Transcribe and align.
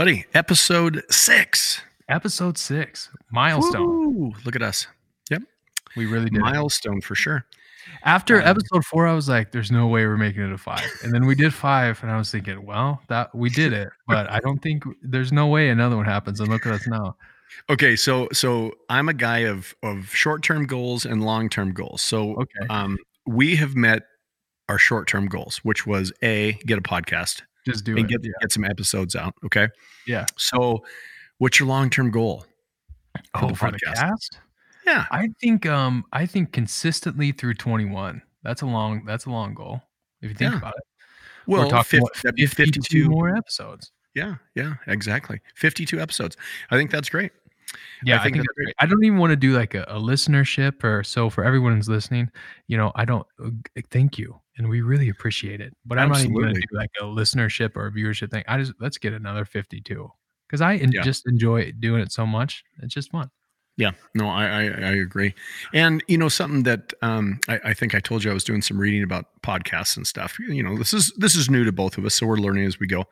Buddy, 0.00 0.24
episode 0.32 1.04
six. 1.10 1.82
episode 2.08 2.56
six, 2.56 3.10
milestone. 3.30 3.86
Woo, 3.86 4.32
look 4.46 4.56
at 4.56 4.62
us. 4.62 4.86
Yep. 5.30 5.42
We 5.94 6.06
really 6.06 6.30
did. 6.30 6.38
it. 6.38 6.40
Milestone 6.40 7.02
for 7.02 7.14
sure. 7.14 7.44
After 8.02 8.40
Um, 8.40 8.48
episode 8.48 8.86
four, 8.86 9.06
I 9.06 9.12
was 9.12 9.28
like, 9.28 9.52
"There's 9.52 9.70
no 9.70 9.88
way 9.88 10.06
we're 10.06 10.16
making 10.16 10.40
it 10.40 10.52
a 10.52 10.56
five. 10.56 10.90
And 11.04 11.12
then 11.12 11.26
we 11.26 11.34
did 11.34 11.52
five, 11.52 12.02
and 12.02 12.10
I 12.10 12.16
was 12.16 12.30
thinking, 12.30 12.64
"Well, 12.64 13.02
that 13.08 13.34
we 13.34 13.50
did 13.50 13.74
it, 13.74 13.90
but 14.08 14.30
I 14.30 14.38
don't 14.40 14.62
think 14.62 14.84
there's 15.02 15.32
no 15.32 15.48
way 15.48 15.68
another 15.68 15.98
one 15.98 16.06
happens." 16.06 16.40
And 16.40 16.48
look 16.48 16.64
at 16.64 16.72
us 16.72 16.86
now. 16.86 17.14
Okay, 17.68 17.94
so 17.94 18.26
so 18.32 18.72
I'm 18.88 19.10
a 19.10 19.14
guy 19.14 19.40
of 19.40 19.74
of 19.82 20.08
short-term 20.14 20.64
goals 20.64 21.04
and 21.04 21.22
long-term 21.22 21.74
goals. 21.74 22.00
So 22.00 22.36
Okay, 22.36 22.66
um 22.70 22.96
we 23.26 23.54
have 23.56 23.76
met 23.76 24.04
our 24.66 24.78
short-term 24.78 25.26
goals, 25.26 25.58
which 25.58 25.86
was 25.86 26.10
A, 26.22 26.54
get 26.64 26.78
a 26.78 26.82
podcast 26.82 27.42
just 27.66 27.84
do 27.84 27.96
and 27.96 28.06
it. 28.06 28.08
get 28.08 28.24
yeah. 28.24 28.32
get 28.40 28.52
some 28.52 28.64
episodes 28.64 29.16
out. 29.16 29.34
Okay. 29.44 29.68
Yeah. 30.06 30.26
So 30.36 30.84
what's 31.38 31.58
your 31.58 31.68
long-term 31.68 32.10
goal? 32.10 32.44
for 33.34 33.44
Oh, 33.44 33.48
the 33.48 33.54
for 33.54 33.70
the 33.70 33.78
podcast. 33.78 33.94
cast? 33.94 34.38
Yeah. 34.86 35.06
I 35.10 35.28
think 35.40 35.66
um 35.66 36.04
I 36.12 36.26
think 36.26 36.52
consistently 36.52 37.32
through 37.32 37.54
21. 37.54 38.22
That's 38.42 38.62
a 38.62 38.66
long 38.66 39.04
that's 39.04 39.26
a 39.26 39.30
long 39.30 39.54
goal. 39.54 39.82
If 40.22 40.30
you 40.30 40.34
think 40.36 40.52
Yeah. 40.52 40.58
about 40.58 40.74
it. 40.76 40.84
Well, 41.46 41.64
we're 41.64 41.70
talking 41.70 42.00
50, 42.00 42.00
what, 42.00 42.16
52 42.16 42.48
52 42.48 43.08
more 43.10 43.34
episodes. 43.36 43.92
Yeah, 44.14 44.36
yeah, 44.54 44.74
exactly. 44.86 45.40
52 45.54 46.00
episodes. 46.00 46.36
I 46.70 46.76
think 46.76 46.90
that's 46.90 47.08
great. 47.08 47.32
Yeah, 48.04 48.16
I 48.16 48.22
think 48.22 48.34
think, 48.34 48.36
that's 48.36 48.46
that's 48.46 48.56
great. 48.56 48.74
I 48.80 48.86
don't 48.86 49.04
even 49.04 49.18
want 49.18 49.30
to 49.30 49.36
do 49.36 49.52
like 49.52 49.74
a, 49.74 49.84
a 49.84 49.98
listenership 50.00 50.82
or 50.82 51.04
so 51.04 51.30
for 51.30 51.44
everyone 51.44 51.76
who's 51.76 51.88
listening. 51.88 52.30
You 52.66 52.76
know, 52.76 52.92
I 52.94 53.04
don't 53.04 53.26
uh, 53.42 53.50
thank 53.90 54.18
you, 54.18 54.40
and 54.60 54.68
we 54.68 54.82
really 54.82 55.08
appreciate 55.08 55.60
it. 55.62 55.74
But 55.86 55.98
I'm 55.98 56.10
not 56.10 56.20
even 56.20 56.34
going 56.34 56.54
to 56.54 56.60
do 56.60 56.76
like 56.76 56.90
a 57.00 57.04
listenership 57.04 57.76
or 57.76 57.86
a 57.86 57.90
viewership 57.90 58.30
thing. 58.30 58.44
I 58.46 58.58
just 58.58 58.74
let's 58.78 58.98
get 58.98 59.14
another 59.14 59.46
52 59.46 60.12
because 60.46 60.60
I 60.60 60.74
Yeah. 60.74 61.02
just 61.02 61.26
enjoy 61.26 61.72
doing 61.72 62.02
it 62.02 62.12
so 62.12 62.26
much. 62.26 62.62
It's 62.82 62.92
just 62.92 63.10
fun. 63.10 63.30
Yeah, 63.76 63.92
no, 64.14 64.28
I, 64.28 64.44
I 64.44 64.62
I 64.64 64.92
agree. 64.96 65.34
And 65.72 66.04
you 66.06 66.18
know 66.18 66.28
something 66.28 66.64
that 66.64 66.92
um, 67.00 67.40
I, 67.48 67.60
I 67.64 67.74
think 67.74 67.94
I 67.94 68.00
told 68.00 68.22
you 68.22 68.30
I 68.30 68.34
was 68.34 68.44
doing 68.44 68.60
some 68.60 68.78
reading 68.78 69.02
about 69.02 69.26
podcasts 69.42 69.96
and 69.96 70.06
stuff. 70.06 70.38
You 70.38 70.62
know, 70.62 70.76
this 70.76 70.92
is 70.92 71.10
this 71.16 71.34
is 71.34 71.48
new 71.48 71.64
to 71.64 71.72
both 71.72 71.96
of 71.96 72.04
us, 72.04 72.14
so 72.14 72.26
we're 72.26 72.36
learning 72.36 72.66
as 72.66 72.78
we 72.78 72.86
go. 72.86 73.06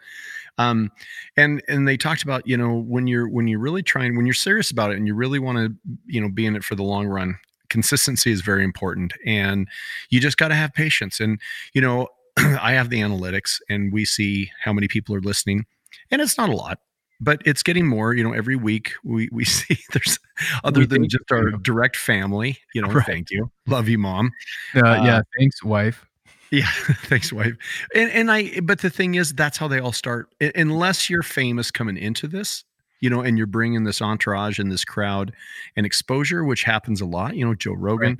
Um, 0.58 0.90
and 1.38 1.62
and 1.68 1.88
they 1.88 1.96
talked 1.96 2.22
about 2.22 2.46
you 2.46 2.58
know 2.58 2.74
when 2.74 3.06
you're 3.06 3.28
when 3.30 3.48
you're 3.48 3.60
really 3.60 3.82
trying 3.82 4.14
when 4.14 4.26
you're 4.26 4.34
serious 4.34 4.70
about 4.70 4.90
it 4.90 4.98
and 4.98 5.06
you 5.06 5.14
really 5.14 5.38
want 5.38 5.56
to 5.56 5.74
you 6.04 6.20
know 6.20 6.28
be 6.28 6.44
in 6.44 6.54
it 6.54 6.64
for 6.64 6.74
the 6.74 6.82
long 6.82 7.06
run. 7.06 7.38
Consistency 7.68 8.30
is 8.30 8.40
very 8.40 8.64
important, 8.64 9.12
and 9.26 9.68
you 10.10 10.20
just 10.20 10.36
got 10.36 10.48
to 10.48 10.54
have 10.54 10.72
patience. 10.74 11.20
And 11.20 11.40
you 11.74 11.80
know, 11.80 12.08
I 12.38 12.72
have 12.72 12.90
the 12.90 13.00
analytics, 13.00 13.60
and 13.68 13.92
we 13.92 14.04
see 14.04 14.50
how 14.62 14.72
many 14.72 14.88
people 14.88 15.14
are 15.14 15.20
listening, 15.20 15.66
and 16.10 16.20
it's 16.22 16.38
not 16.38 16.48
a 16.48 16.54
lot. 16.54 16.78
But 17.20 17.42
it's 17.44 17.64
getting 17.64 17.86
more, 17.88 18.14
you 18.14 18.22
know. 18.22 18.32
Every 18.32 18.54
week 18.54 18.92
we 19.02 19.28
we 19.32 19.44
see 19.56 19.76
there's 19.92 20.18
other 20.62 20.80
We 20.80 20.86
than 20.86 21.08
just 21.08 21.30
our 21.32 21.48
you. 21.50 21.58
direct 21.58 21.96
family. 21.96 22.58
You 22.74 22.82
know, 22.82 22.88
Right. 22.88 23.04
thank 23.06 23.30
you, 23.30 23.50
love 23.66 23.88
you, 23.88 23.98
mom. 23.98 24.30
Uh, 24.76 24.86
Uh, 24.86 25.04
yeah, 25.04 25.20
thanks, 25.38 25.62
wife. 25.64 26.04
Yeah, 26.50 26.68
thanks, 27.06 27.32
wife. 27.32 27.56
And 27.94 28.10
and 28.12 28.30
I, 28.30 28.60
but 28.60 28.78
the 28.80 28.88
thing 28.90 29.16
is, 29.16 29.34
that's 29.34 29.58
how 29.58 29.66
they 29.68 29.80
all 29.80 29.92
start. 29.92 30.28
Unless 30.54 31.10
you're 31.10 31.22
famous 31.24 31.70
coming 31.72 31.96
into 31.98 32.26
this, 32.28 32.64
you 33.00 33.08
know, 33.10 33.20
and 33.20 33.36
you're 33.38 33.46
bringing 33.46 33.84
this 33.84 34.00
entourage 34.02 34.58
and 34.58 34.70
this 34.72 34.84
crowd 34.84 35.32
and 35.76 35.84
exposure, 35.86 36.44
which 36.44 36.62
happens 36.64 37.00
a 37.00 37.06
lot. 37.06 37.36
You 37.36 37.44
know, 37.46 37.54
Joe 37.54 37.74
Rogan. 37.74 38.18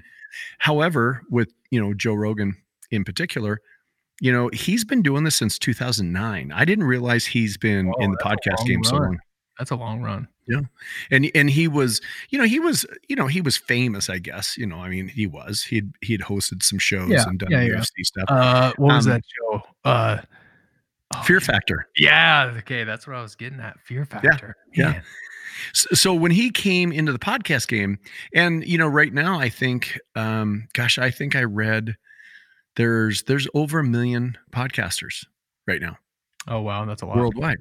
However, 0.58 1.22
with 1.30 1.52
you 1.70 1.80
know 1.80 1.94
Joe 1.94 2.14
Rogan 2.14 2.56
in 2.90 3.04
particular, 3.04 3.60
you 4.20 4.32
know, 4.32 4.48
he's 4.52 4.84
been 4.84 5.02
doing 5.02 5.24
this 5.24 5.36
since 5.36 5.58
2009. 5.58 6.52
I 6.54 6.64
didn't 6.64 6.84
realize 6.84 7.26
he's 7.26 7.56
been 7.56 7.88
Oh, 7.94 8.02
in 8.04 8.10
the 8.10 8.18
podcast 8.18 8.66
game 8.66 8.82
so 8.84 8.96
long. 8.96 9.18
That's 9.58 9.70
a 9.70 9.76
long 9.76 10.02
run. 10.02 10.28
Yeah. 10.46 10.60
And 11.10 11.30
and 11.34 11.50
he 11.50 11.68
was 11.68 12.00
you 12.30 12.38
know 12.38 12.44
he 12.46 12.58
was 12.60 12.86
you 13.08 13.16
know 13.16 13.26
he 13.26 13.42
was 13.42 13.58
famous 13.58 14.08
i 14.08 14.18
guess 14.18 14.56
you 14.56 14.64
know 14.64 14.78
i 14.78 14.88
mean 14.88 15.06
he 15.08 15.26
was 15.26 15.62
he'd 15.64 15.92
he'd 16.00 16.22
hosted 16.22 16.62
some 16.62 16.78
shows 16.78 17.10
Yeah, 17.10 17.24
and 17.28 17.38
done 17.38 17.50
yeah, 17.50 17.60
yeah. 17.64 17.74
ufc 17.74 17.90
stuff 18.02 18.24
Uh, 18.28 18.72
what 18.78 18.94
was 18.94 19.06
Um, 19.06 19.12
that 19.12 19.22
show? 19.36 19.62
Uh, 19.84 20.18
oh, 21.14 21.22
fear 21.22 21.40
factor 21.40 21.88
Yeah. 21.96 22.54
Okay, 22.58 22.84
that's 22.84 23.06
what 23.06 23.16
I 23.16 23.22
was 23.22 23.34
getting 23.34 23.60
at. 23.60 23.78
Fear 23.80 24.04
factor. 24.04 24.56
yeah. 24.74 25.00
So, 25.72 25.88
so 25.94 26.14
when 26.14 26.30
he 26.30 26.50
came 26.50 26.92
into 26.92 27.10
the 27.12 27.18
podcast 27.18 27.66
game 27.68 27.98
and 28.32 28.64
you 28.64 28.78
know 28.78 28.86
right 28.86 29.12
now 29.12 29.40
i 29.40 29.48
think 29.48 29.98
um 30.14 30.68
gosh 30.72 30.98
i 30.98 31.10
think 31.10 31.34
i 31.34 31.42
read 31.42 31.96
there's 32.76 33.24
there's 33.24 33.48
over 33.54 33.80
a 33.80 33.84
million 33.84 34.38
podcasters 34.52 35.24
right 35.66 35.80
now 35.80 35.96
Oh 36.46 36.60
wow, 36.60 36.84
that's 36.84 37.02
a 37.02 37.06
lot. 37.06 37.16
worldwide 37.16 37.58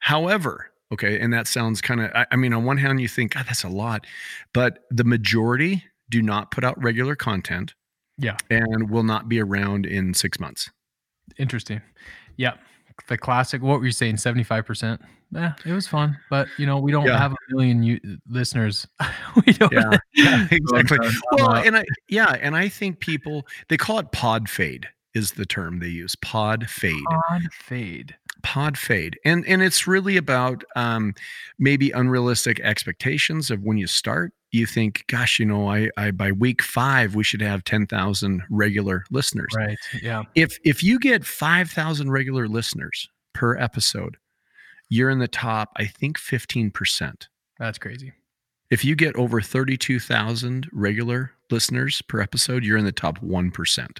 however 0.00 0.70
okay 0.90 1.20
and 1.20 1.34
that 1.34 1.46
sounds 1.46 1.82
kind 1.82 2.00
of 2.00 2.10
I, 2.14 2.26
I 2.30 2.36
mean 2.36 2.54
on 2.54 2.64
one 2.64 2.78
hand 2.78 2.98
you 3.00 3.08
think 3.08 3.34
god 3.34 3.44
that's 3.46 3.62
a 3.64 3.68
lot 3.68 4.06
but 4.54 4.78
the 4.90 5.04
majority 5.04 5.84
do 6.08 6.22
not 6.22 6.50
put 6.50 6.64
out 6.64 6.82
regular 6.82 7.14
content 7.14 7.74
Yeah. 8.16 8.36
and 8.48 8.88
will 8.90 9.02
not 9.02 9.28
be 9.28 9.38
around 9.40 9.84
in 9.84 10.14
six 10.14 10.40
months 10.40 10.70
Interesting. 11.38 11.80
Yeah. 12.36 12.54
The 13.08 13.18
classic, 13.18 13.60
what 13.62 13.80
were 13.80 13.86
you 13.86 13.92
saying? 13.92 14.16
75%? 14.16 14.98
Yeah, 15.32 15.46
eh, 15.66 15.70
it 15.70 15.72
was 15.72 15.86
fun. 15.86 16.16
But, 16.30 16.46
you 16.58 16.66
know, 16.66 16.78
we 16.78 16.92
don't 16.92 17.06
Yeah. 17.06 17.18
have 17.18 17.32
a 17.32 17.36
million 17.50 17.82
u- 17.82 18.00
listeners. 18.28 18.86
we 19.46 19.52
don't. 19.52 19.72
Yeah, 19.72 19.98
yeah, 20.14 20.46
exactly. 20.50 20.98
Well 21.32 21.54
and 21.54 21.76
i 21.76 21.84
yeah 22.08 22.36
and 22.40 22.54
i 22.56 22.68
think 22.68 23.00
people 23.00 23.46
they 23.68 23.76
call 23.76 23.98
it 23.98 24.12
pod 24.12 24.48
fade 24.48 24.86
is 25.14 25.32
the 25.32 25.44
term 25.46 25.80
they 25.80 25.88
use 25.88 26.14
pod 26.16 26.68
fade 26.70 27.02
Pod 27.28 27.42
fade. 27.52 28.16
Pod 28.44 28.76
fade 28.78 29.18
and 29.24 29.44
and 29.46 29.62
it's 29.62 29.86
really 29.86 30.16
about 30.16 30.62
um 30.76 31.14
maybe 31.58 31.90
unrealistic 31.92 32.60
expectations 32.60 33.50
of 33.50 33.62
when 33.62 33.78
you 33.78 33.86
start 33.86 34.32
you 34.52 34.66
think 34.66 35.02
gosh 35.08 35.38
you 35.40 35.46
know 35.46 35.68
i 35.68 35.88
i 35.96 36.10
by 36.10 36.30
week 36.30 36.62
five 36.62 37.14
we 37.14 37.24
should 37.24 37.40
have 37.40 37.64
10000 37.64 38.42
regular 38.50 39.04
listeners 39.10 39.48
Right. 39.56 39.78
Yeah. 40.02 40.24
if 40.34 40.58
if 40.64 40.82
you 40.84 40.98
get 41.00 41.24
5000 41.24 42.10
regular 42.10 42.46
listeners 42.46 43.08
per 43.32 43.56
episode 43.56 44.16
you're 44.90 45.10
in 45.10 45.18
the 45.18 45.26
top 45.28 45.72
i 45.76 45.86
think 45.86 46.18
15% 46.18 47.26
That's 47.58 47.78
crazy. 47.78 48.12
if 48.70 48.84
you 48.84 48.94
get 48.94 49.16
over 49.16 49.40
32,000 49.40 50.68
regular 50.72 51.32
listeners 51.50 52.02
per 52.02 52.20
episode, 52.20 52.64
you're 52.64 52.78
in 52.78 52.84
the 52.84 52.92
top 52.92 53.18
1%. 53.20 53.98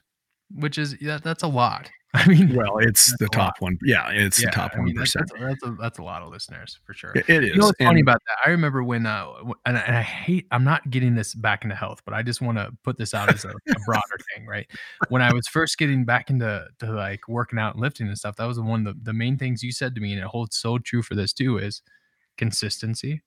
Which 0.57 0.77
is, 0.79 0.97
yeah, 1.01 1.19
that's 1.23 1.43
a 1.43 1.47
lot. 1.49 1.91
I 2.17 2.29
mean, 2.29 2.55
Well, 2.55 2.79
it's 2.79 3.17
the 3.19 3.27
top 3.29 3.61
one. 3.61 3.77
Yeah, 3.83 4.09
it's 4.11 4.41
yeah, 4.41 4.51
the 4.51 4.55
top 4.55 4.73
I 4.77 4.81
mean, 4.83 4.95
1%. 4.97 4.99
that's, 4.99 5.13
that's, 5.39 5.63
a, 5.65 5.77
that's 5.81 5.99
a 5.99 6.03
lot 6.03 6.23
of 6.23 6.31
listeners 6.31 6.79
for 6.85 6.95
sure. 6.95 7.11
It- 7.15 7.29
it 7.29 7.43
is. 7.45 7.51
You 7.51 7.57
know 7.57 7.67
what's 7.67 7.79
funny 7.85 8.01
about 8.03 8.23
that? 8.29 8.37
I 8.47 8.51
remember 8.51 8.85
when, 8.85 9.05
uh, 9.05 9.33
and, 9.67 9.77
I- 9.77 9.81
and 9.81 9.97
I 9.97 10.03
hate, 10.03 10.47
I'm 10.53 10.63
not 10.63 10.89
getting 10.91 11.17
this 11.17 11.35
back 11.35 11.65
into 11.65 11.75
health, 11.75 12.03
but 12.05 12.15
I 12.15 12.23
just 12.23 12.41
want 12.41 12.59
to 12.59 12.71
put 12.85 12.97
this 12.99 13.15
out 13.15 13.35
as 13.35 13.45
a, 13.45 13.49
a 13.51 13.75
broader 13.85 14.17
thing, 14.35 14.47
right? 14.47 14.67
When 15.09 15.23
I 15.23 15.33
was 15.33 15.49
first 15.49 15.77
getting 15.77 16.05
back 16.05 16.31
into 16.31 16.65
to 16.79 16.93
like 16.93 17.27
working 17.29 17.59
out 17.59 17.75
and 17.75 17.83
lifting 17.83 18.07
and 18.07 18.17
stuff, 18.17 18.37
that 18.37 18.45
was 18.47 18.61
one 18.61 18.87
of 18.87 18.95
the, 18.97 19.01
the 19.03 19.13
main 19.13 19.37
things 19.37 19.63
you 19.65 19.73
said 19.73 19.95
to 19.97 20.01
me, 20.01 20.13
and 20.13 20.21
it 20.23 20.27
holds 20.27 20.57
so 20.57 20.79
true 20.79 21.03
for 21.03 21.17
this 21.17 21.33
too, 21.33 21.59
is 21.59 21.83
consistency, 22.39 23.23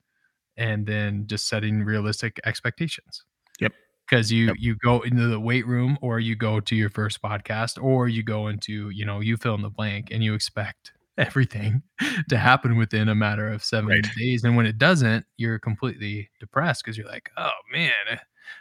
and 0.56 0.86
then 0.86 1.26
just 1.26 1.46
setting 1.48 1.82
realistic 1.84 2.40
expectations. 2.44 3.24
Yep. 3.60 3.72
Because 4.08 4.32
you 4.32 4.46
Yep. 4.46 4.56
you 4.58 4.76
go 4.76 5.00
into 5.02 5.26
the 5.28 5.40
weight 5.40 5.66
room, 5.66 5.98
or 6.00 6.18
you 6.20 6.34
go 6.36 6.60
to 6.60 6.74
your 6.76 6.90
first 6.90 7.20
podcast, 7.22 7.82
or 7.82 8.08
you 8.08 8.22
go 8.22 8.48
into 8.48 8.90
you 8.90 9.04
know 9.04 9.20
you 9.20 9.36
fill 9.36 9.54
in 9.54 9.62
the 9.62 9.70
blank, 9.70 10.08
and 10.10 10.22
you 10.24 10.34
expect 10.34 10.92
everything 11.18 11.82
to 12.28 12.38
happen 12.38 12.76
within 12.76 13.08
a 13.08 13.14
matter 13.14 13.48
of 13.50 13.64
seven 13.64 13.88
Right. 13.90 14.06
days. 14.16 14.44
And 14.44 14.56
when 14.56 14.66
it 14.66 14.78
doesn't, 14.78 15.26
you're 15.36 15.58
completely 15.58 16.30
depressed 16.40 16.84
because 16.84 16.96
you're 16.96 17.08
like, 17.08 17.30
oh 17.36 17.50
man. 17.72 17.92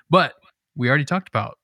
But 0.09 0.33
we 0.75 0.89
already 0.89 1.05
talked 1.05 1.29
about 1.29 1.57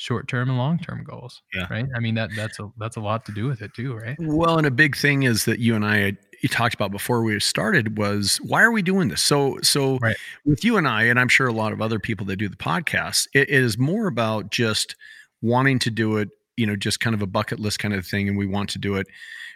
short 0.00 0.28
term 0.28 0.48
and 0.48 0.58
long 0.58 0.78
term 0.78 1.04
goals. 1.04 1.42
Yeah. 1.54 1.66
Right. 1.70 1.86
I 1.94 2.00
mean 2.00 2.14
that 2.14 2.30
that's 2.34 2.58
a 2.58 2.70
that's 2.78 2.96
a 2.96 3.00
lot 3.00 3.24
to 3.26 3.32
do 3.32 3.46
with 3.46 3.62
it 3.62 3.72
too, 3.74 3.94
right? 3.94 4.16
Well, 4.18 4.58
and 4.58 4.66
a 4.66 4.70
big 4.70 4.96
thing 4.96 5.24
is 5.24 5.44
that 5.44 5.58
you 5.58 5.74
and 5.74 5.84
I 5.84 5.98
had 5.98 6.16
you 6.42 6.48
talked 6.48 6.74
about 6.74 6.90
before 6.90 7.22
we 7.22 7.38
started 7.38 7.98
was 7.98 8.38
why 8.42 8.62
are 8.62 8.72
we 8.72 8.80
doing 8.82 9.08
this? 9.08 9.20
So, 9.20 9.58
so 9.62 9.98
Right. 9.98 10.16
with 10.46 10.64
you 10.64 10.78
and 10.78 10.88
I, 10.88 11.04
and 11.04 11.20
I'm 11.20 11.28
sure 11.28 11.46
a 11.46 11.52
lot 11.52 11.72
of 11.72 11.82
other 11.82 11.98
people 11.98 12.24
that 12.26 12.36
do 12.36 12.48
the 12.48 12.56
podcast, 12.56 13.28
it, 13.34 13.50
it 13.50 13.62
is 13.62 13.76
more 13.76 14.06
about 14.06 14.50
just 14.50 14.96
wanting 15.42 15.78
to 15.80 15.90
do 15.90 16.16
it, 16.16 16.30
you 16.56 16.66
know, 16.66 16.76
just 16.76 16.98
kind 16.98 17.12
of 17.14 17.20
a 17.20 17.26
bucket 17.26 17.60
list 17.60 17.78
kind 17.78 17.92
of 17.92 18.06
thing, 18.06 18.26
and 18.26 18.38
we 18.38 18.46
want 18.46 18.70
to 18.70 18.78
do 18.78 18.94
it 18.96 19.06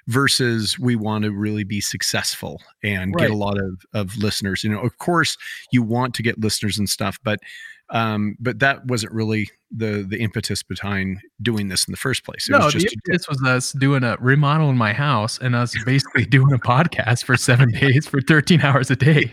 versus 0.06 0.78
we 0.78 0.96
want 0.96 1.24
to 1.24 1.30
really 1.30 1.64
be 1.64 1.80
successful 1.80 2.60
and 2.82 3.14
get 3.16 3.30
a 3.30 3.34
lot 3.36 3.58
of 3.58 3.80
of 3.94 4.16
listeners. 4.18 4.62
You 4.62 4.70
know, 4.70 4.80
of 4.80 4.98
course, 4.98 5.36
you 5.72 5.82
want 5.82 6.14
to 6.16 6.22
get 6.22 6.38
listeners 6.38 6.78
and 6.78 6.88
stuff, 6.88 7.18
but 7.24 7.40
um, 7.90 8.36
but 8.40 8.58
that 8.60 8.86
wasn't 8.86 9.12
really 9.12 9.50
the 9.76 10.04
the 10.08 10.20
impetus 10.20 10.62
behind 10.62 11.18
doing 11.42 11.68
this 11.68 11.84
in 11.86 11.92
the 11.92 11.96
first 11.96 12.24
place. 12.24 12.48
It 12.48 12.52
no, 12.52 12.58
was 12.66 12.74
the 12.74 12.80
just 12.80 12.92
to 12.92 12.96
do 12.96 13.00
it. 13.06 13.08
impetus 13.14 13.28
was 13.28 13.42
us 13.42 13.72
doing 13.72 14.04
a 14.04 14.16
remodel 14.20 14.70
in 14.70 14.76
my 14.76 14.92
house 14.92 15.38
and 15.38 15.54
us 15.56 15.74
basically 15.84 16.24
doing 16.36 16.52
a 16.52 16.58
podcast 16.58 17.24
for 17.24 17.36
seven 17.36 17.70
days 17.80 18.06
for 18.06 18.20
13 18.20 18.60
hours 18.60 18.90
a 18.90 18.96
day. 18.96 19.32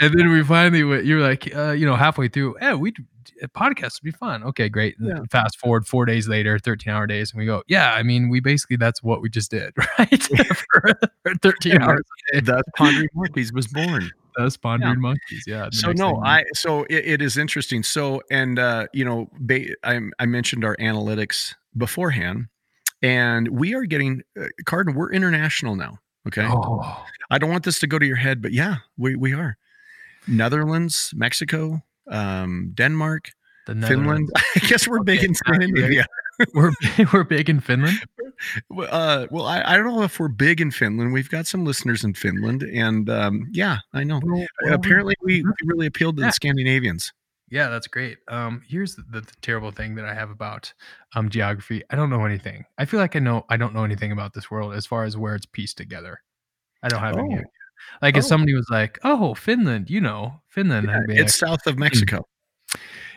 And 0.00 0.14
then 0.14 0.30
we 0.30 0.42
finally 0.44 0.84
went, 0.84 1.06
you're 1.06 1.20
like, 1.22 1.54
uh, 1.56 1.70
you 1.70 1.86
know, 1.86 1.96
halfway 1.96 2.28
through, 2.28 2.56
yeah, 2.60 2.74
we 2.74 2.92
podcast 3.56 4.00
would 4.02 4.04
be 4.04 4.10
fun. 4.10 4.42
Okay, 4.44 4.68
great. 4.68 4.96
Yeah. 5.00 5.20
Fast 5.30 5.58
forward 5.58 5.86
four 5.86 6.04
days 6.04 6.28
later, 6.28 6.58
13 6.58 6.92
hour 6.92 7.06
days, 7.06 7.32
and 7.32 7.38
we 7.38 7.46
go, 7.46 7.62
yeah, 7.66 7.94
I 7.94 8.02
mean, 8.02 8.28
we 8.28 8.40
basically, 8.40 8.76
that's 8.76 9.02
what 9.02 9.22
we 9.22 9.28
just 9.30 9.50
did, 9.50 9.72
right? 9.98 10.22
for, 10.22 10.98
for 11.24 11.34
13 11.42 11.72
Yeah. 11.72 11.84
hours 11.86 12.00
a 12.34 12.40
day. 12.40 12.40
The 12.52 12.62
Pondering 12.76 13.08
Monkeys 13.14 13.52
was 13.52 13.66
born. 13.68 14.10
Those 14.38 14.56
pondering 14.56 15.00
monkeys. 15.00 15.44
Yeah. 15.46 15.68
so 15.72 15.90
no 15.92 16.22
i 16.24 16.44
so 16.54 16.84
it, 16.84 17.04
it 17.04 17.22
is 17.22 17.36
interesting. 17.36 17.82
So 17.82 18.22
and 18.30 18.58
uh 18.58 18.86
you 18.92 19.04
know 19.04 19.28
ba- 19.40 19.74
I, 19.82 20.00
I 20.18 20.26
mentioned 20.26 20.64
our 20.64 20.76
analytics 20.76 21.54
beforehand 21.76 22.46
and 23.02 23.48
we 23.48 23.74
are 23.74 23.84
getting 23.84 24.22
uh, 24.40 24.46
cardin 24.64 24.94
we're 24.94 25.12
international 25.12 25.76
now 25.76 25.98
okay? 26.26 26.46
Oh, 26.46 27.04
i 27.30 27.38
don't 27.38 27.50
want 27.50 27.64
this 27.64 27.78
to 27.80 27.86
go 27.86 27.98
to 27.98 28.06
your 28.06 28.16
head 28.16 28.40
but 28.40 28.52
yeah 28.52 28.76
we, 28.96 29.16
we 29.16 29.32
are. 29.34 29.58
Netherlands 30.26 31.12
mexico 31.14 31.82
um 32.10 32.70
denmark 32.74 33.30
the 33.66 33.74
finland. 33.86 34.30
I 34.36 34.60
guess 34.68 34.88
we're 34.88 35.02
big 35.02 35.22
in 35.24 35.34
scandinavia 35.34 36.06
We're, 36.54 36.70
we're 37.12 37.24
big 37.24 37.48
in 37.50 37.60
Finland. 37.60 37.98
Well, 38.70 38.88
uh 38.92 39.26
well 39.32 39.46
I, 39.46 39.62
I 39.66 39.76
don't 39.76 39.86
know 39.86 40.02
if 40.04 40.20
we're 40.20 40.28
big 40.28 40.60
in 40.60 40.70
finland 40.70 41.12
we've 41.12 41.28
got 41.28 41.48
some 41.48 41.64
listeners 41.64 42.04
in 42.04 42.14
finland 42.14 42.62
and 42.62 43.10
um 43.10 43.48
yeah 43.50 43.78
i 43.94 44.04
know 44.04 44.20
apparently 44.70 45.16
we, 45.22 45.42
we 45.42 45.52
really 45.64 45.86
appealed 45.88 46.16
to 46.18 46.22
Yeah. 46.22 46.28
the 46.28 46.32
scandinavians 46.32 47.12
Yeah, 47.50 47.68
that's 47.68 47.88
great. 47.88 48.18
Um, 48.28 48.62
here's 48.68 48.94
the, 48.94 49.02
the, 49.10 49.22
terrible 49.42 49.72
thing 49.72 49.96
that 49.96 50.04
I 50.04 50.14
have 50.14 50.30
about 50.30 50.72
um 51.16 51.30
geography. 51.30 51.82
I 51.90 51.96
don't 51.96 52.10
know 52.10 52.24
anything. 52.24 52.64
I 52.78 52.84
feel 52.84 53.00
like 53.00 53.16
I 53.16 53.18
know 53.18 53.44
I 53.48 53.56
don't 53.56 53.74
know 53.74 53.82
anything 53.82 54.12
about 54.12 54.34
this 54.34 54.52
world 54.52 54.72
as 54.74 54.86
far 54.86 55.02
as 55.02 55.16
where 55.16 55.34
it's 55.34 55.46
pieced 55.46 55.76
together. 55.76 56.22
I 56.84 56.88
don't 56.88 57.00
have 57.00 57.16
any 57.18 57.30
Oh. 57.34 57.38
idea. 57.38 57.44
Like 58.02 58.16
if 58.16 58.22
Oh. 58.24 58.28
somebody 58.28 58.54
was 58.54 58.68
like, 58.70 59.00
"Oh, 59.02 59.34
Finland," 59.34 59.90
you 59.90 60.00
know, 60.00 60.42
Finland. 60.48 60.86
Yeah, 60.88 61.22
it's 61.22 61.36
south 61.36 61.66
of 61.66 61.76
mexico 61.76 62.22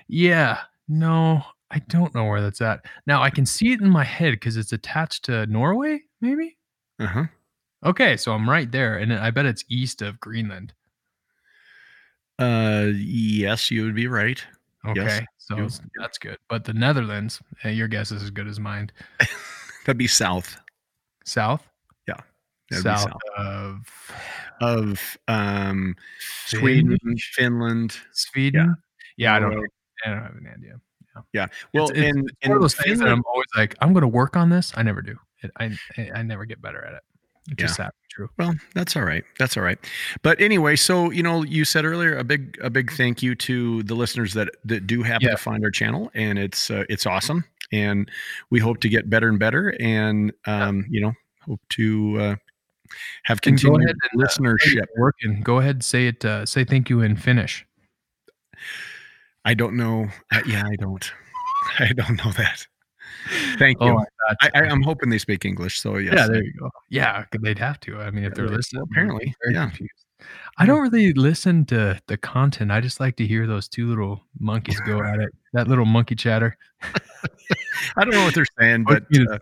yeah, 0.07 0.61
no, 0.87 1.43
I 1.73 1.79
don't 1.87 2.13
know 2.13 2.25
where 2.25 2.41
that's 2.41 2.61
at. 2.61 2.85
Now 3.07 3.23
I 3.23 3.29
can 3.29 3.45
see 3.45 3.71
it 3.71 3.81
in 3.81 3.89
my 3.89 4.03
head 4.03 4.31
because 4.33 4.57
it's 4.57 4.73
attached 4.73 5.23
to 5.25 5.45
Norway, 5.47 6.01
maybe. 6.19 6.57
uh-huh 6.99 7.25
Okay, 7.83 8.15
so 8.15 8.33
I'm 8.33 8.47
right 8.47 8.71
there, 8.71 8.97
and 8.97 9.11
I 9.11 9.31
bet 9.31 9.47
it's 9.47 9.65
east 9.67 10.03
of 10.03 10.19
Greenland. 10.19 10.71
Uh, 12.37 12.89
yes, 12.95 13.71
you 13.71 13.83
would 13.85 13.95
be 13.95 14.05
right. 14.07 14.43
Okay, 14.87 15.25
so 15.37 15.57
you- 15.57 15.69
that's 15.95 16.17
good. 16.19 16.37
But 16.47 16.63
the 16.65 16.73
Netherlands, 16.73 17.41
eh, 17.63 17.69
your 17.69 17.87
guess 17.87 18.11
is 18.11 18.21
as 18.21 18.29
good 18.29 18.47
as 18.47 18.59
mine. 18.59 18.91
That'd 19.85 19.97
be 19.97 20.07
south 20.07 20.57
South. 21.25 21.63
That'd 22.69 22.83
south, 22.83 22.99
south. 23.01 23.21
of 23.37 24.11
of 24.61 25.17
um, 25.27 25.95
Sweden, 26.45 26.97
Finland. 27.33 27.97
Sweden. 28.13 28.77
Yeah, 29.17 29.35
I 29.35 29.39
don't 29.39 29.51
know. 29.55 29.63
I 30.05 30.09
don't 30.09 30.21
have 30.23 30.35
an 30.35 30.47
idea. 30.47 30.79
Well, 31.73 31.89
it's, 31.89 31.91
it's, 31.91 32.17
it's 32.17 32.47
one 32.47 32.55
of 32.57 32.61
those 32.61 32.75
things 32.75 32.99
that 32.99 33.07
I'm 33.09 33.23
always 33.25 33.47
like, 33.55 33.75
I'm 33.81 33.93
going 33.93 34.01
to 34.01 34.07
work 34.07 34.35
on 34.35 34.49
this. 34.49 34.71
I 34.75 34.83
never 34.83 35.01
do. 35.01 35.17
I, 35.59 35.71
I 35.97 36.11
I 36.15 36.21
never 36.23 36.45
get 36.45 36.61
better 36.61 36.83
at 36.85 36.93
it. 36.93 37.01
It's 37.49 37.61
just 37.61 37.75
sad. 37.75 37.89
True. 38.11 38.29
Well, 38.37 38.53
that's 38.75 38.95
all 38.95 39.01
right. 39.03 39.23
That's 39.39 39.57
all 39.57 39.63
right. 39.63 39.79
But 40.21 40.39
anyway, 40.39 40.75
so 40.75 41.09
you 41.09 41.23
know, 41.23 41.43
you 41.43 41.65
said 41.65 41.85
earlier 41.85 42.15
a 42.15 42.23
big 42.23 42.59
a 42.61 42.69
big 42.69 42.91
thank 42.91 43.23
you 43.23 43.33
to 43.35 43.81
the 43.83 43.95
listeners 43.95 44.33
that 44.35 44.49
that 44.65 44.85
do 44.85 45.01
happen 45.01 45.25
Yeah. 45.27 45.31
to 45.31 45.37
find 45.37 45.63
our 45.65 45.71
channel, 45.71 46.11
and 46.13 46.37
it's 46.37 46.69
uh, 46.69 46.83
it's 46.87 47.07
awesome, 47.07 47.43
and 47.71 48.09
we 48.51 48.59
hope 48.59 48.79
to 48.81 48.89
get 48.89 49.09
better 49.09 49.27
and 49.27 49.39
better, 49.39 49.75
and 49.79 50.31
um, 50.45 50.85
you 50.89 51.01
know, 51.01 51.13
hope 51.41 51.61
to 51.69 52.17
uh, 52.19 52.35
have 53.23 53.39
And 53.43 53.59
go 53.59 53.69
continued 53.71 53.85
ahead 53.85 53.95
and, 54.13 54.21
uh, 54.21 54.25
listenership. 54.27 54.85
Working. 54.97 55.41
Go 55.41 55.57
ahead. 55.57 55.83
Say 55.83 56.07
it. 56.07 56.23
Uh, 56.23 56.45
say 56.45 56.63
thank 56.63 56.91
you 56.91 57.01
in 57.01 57.15
Finnish. 57.15 57.65
I 59.45 59.53
don't 59.53 59.75
know. 59.75 60.07
Uh, 60.31 60.41
yeah, 60.45 60.63
I 60.65 60.75
don't. 60.75 61.11
I 61.79 61.93
don't 61.93 62.23
know 62.23 62.31
that. 62.33 62.65
Thank 63.57 63.79
you. 63.81 63.87
Oh, 63.89 63.97
I 63.99 64.33
I, 64.41 64.49
got 64.49 64.55
I, 64.55 64.63
you. 64.65 64.71
I'm 64.71 64.81
hoping 64.81 65.09
they 65.09 65.17
speak 65.17 65.45
English. 65.45 65.79
So 65.81 65.97
yes, 65.97 66.13
yeah, 66.15 66.27
there 66.27 66.43
you 66.43 66.53
go. 66.59 66.69
Yeah, 66.89 67.25
they'd 67.41 67.59
have 67.59 67.79
to. 67.81 67.97
I 67.99 68.11
mean, 68.11 68.23
if 68.23 68.33
they're 68.33 68.47
they- 68.49 68.55
listening, 68.55 68.83
apparently, 68.89 69.35
yeah. 69.49 69.67
confused. 69.67 69.91
I 70.59 70.67
don't 70.67 70.81
really 70.81 71.13
listen 71.13 71.65
to 71.65 71.99
the 72.05 72.15
content. 72.17 72.71
I 72.71 72.79
just 72.79 72.99
like 72.99 73.15
to 73.15 73.25
hear 73.25 73.47
those 73.47 73.67
two 73.67 73.87
little 73.89 74.21
monkeys 74.39 74.79
go 74.81 75.01
at 75.01 75.19
it. 75.19 75.29
That 75.53 75.67
little 75.67 75.85
monkey 75.85 76.13
chatter. 76.13 76.55
I 77.97 78.03
don't 78.03 78.11
know 78.11 78.23
what 78.23 78.35
they're 78.35 78.45
saying, 78.59 78.83
but 78.87 79.03
uh, 79.15 79.37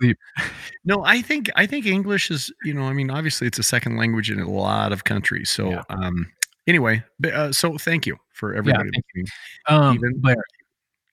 no, 0.85 1.03
I 1.03 1.21
think 1.21 1.49
I 1.57 1.65
think 1.65 1.85
English 1.85 2.31
is 2.31 2.51
you 2.63 2.73
know 2.73 2.83
I 2.83 2.93
mean 2.93 3.11
obviously 3.11 3.45
it's 3.47 3.59
a 3.59 3.63
second 3.63 3.97
language 3.97 4.31
in 4.31 4.39
a 4.39 4.49
lot 4.49 4.93
of 4.93 5.03
countries. 5.03 5.49
So 5.49 5.69
Yeah. 5.71 5.83
um 5.89 6.31
anyway, 6.69 7.03
but, 7.19 7.33
uh, 7.33 7.51
so 7.51 7.77
thank 7.77 8.05
you 8.07 8.15
for 8.33 8.53
everybody. 8.53 8.89
thank 8.93 9.03
listening. 9.15 9.27
Um, 9.67 9.95
even- 9.95 10.19
Blair, 10.21 10.43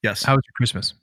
Yes, 0.03 0.23
how 0.23 0.35
was 0.37 0.43
your 0.47 0.53
Christmas? 0.56 0.94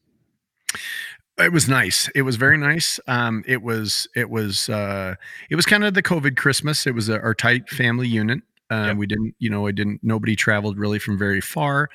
it 1.40 1.52
was 1.52 1.68
nice. 1.68 2.10
It 2.16 2.22
was 2.22 2.36
very 2.36 2.58
nice. 2.58 3.00
Um, 3.08 3.44
it 3.48 3.62
was 3.62 4.08
it 4.16 4.30
was 4.30 4.70
uh, 4.70 5.16
it 5.50 5.56
was 5.56 5.66
kind 5.66 5.84
of 5.84 5.94
the 5.94 6.04
COVID 6.04 6.38
Christmas. 6.38 6.86
It 6.88 6.94
was 6.96 7.10
a, 7.10 7.20
our 7.22 7.34
tight 7.34 7.68
family 7.70 8.08
unit. 8.08 8.40
Uh, 8.72 8.86
Yep. 8.88 8.98
We 8.98 9.08
didn't 9.08 9.36
you 9.40 9.50
know 9.50 9.68
I 9.68 9.72
didn't 9.72 10.00
nobody 10.04 10.36
traveled 10.36 10.78
really 10.78 11.00
from 11.00 11.18
very 11.18 11.42
far. 11.42 11.90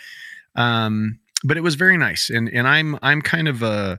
Um, 0.57 1.19
but 1.45 1.57
it 1.57 1.63
was 1.63 1.77
very 1.77 1.97
nice. 1.97 2.31
And 2.31 2.49
and 2.51 2.67
I'm 2.69 2.99
I'm 3.01 3.23
kind 3.23 3.49
of 3.49 3.63
a 3.63 3.99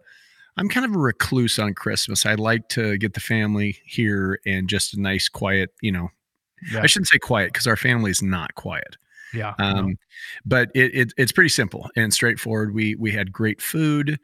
I'm 0.58 0.68
kind 0.70 0.86
of 0.86 0.94
a 0.94 1.00
recluse 1.00 1.58
on 1.58 1.74
Christmas. 1.74 2.26
I 2.26 2.36
like 2.36 2.68
to 2.70 2.98
get 2.98 3.14
the 3.14 3.22
family 3.22 3.78
here 3.86 4.40
and 4.46 4.68
just 4.68 4.94
a 4.94 5.02
nice 5.02 5.30
quiet, 5.30 5.74
you 5.82 5.92
know. 5.92 6.10
Yeah. 6.72 6.82
I 6.82 6.88
shouldn't 6.88 7.08
say 7.08 7.20
quiet 7.20 7.54
because 7.54 7.68
our 7.68 7.76
family's 7.78 8.22
not 8.22 8.56
quiet. 8.56 8.98
Yeah. 9.34 9.54
Um, 9.60 9.98
but 10.46 10.70
it, 10.74 10.94
it 10.96 11.14
it's 11.18 11.32
pretty 11.32 11.50
simple 11.50 11.90
and 11.96 12.14
straightforward. 12.14 12.74
We 12.74 12.96
we 12.96 13.12
had 13.12 13.32
great 13.32 13.62
food. 13.62 14.20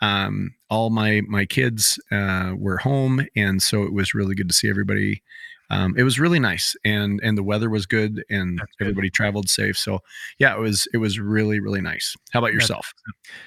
Um, 0.00 0.54
all 0.70 0.90
my 0.90 1.22
my 1.28 1.44
kids 1.44 1.98
uh, 2.10 2.54
were 2.56 2.78
home, 2.78 3.26
and 3.36 3.62
so 3.62 3.82
it 3.84 3.92
was 3.92 4.14
really 4.14 4.34
good 4.34 4.48
to 4.48 4.54
see 4.54 4.68
everybody. 4.68 5.22
Um, 5.70 5.94
it 5.98 6.02
was 6.02 6.18
really 6.18 6.38
nice, 6.38 6.74
and 6.84 7.20
and 7.22 7.36
the 7.36 7.42
weather 7.42 7.68
was 7.68 7.84
good, 7.84 8.24
and 8.30 8.58
good. 8.58 8.68
everybody 8.80 9.10
traveled 9.10 9.50
safe. 9.50 9.76
So 9.76 10.00
yeah, 10.38 10.54
it 10.54 10.60
was 10.60 10.88
it 10.94 10.98
was 10.98 11.18
really 11.20 11.60
really 11.60 11.80
nice. 11.80 12.16
How 12.32 12.38
about 12.40 12.48
That's- 12.48 12.62
yourself? 12.62 12.92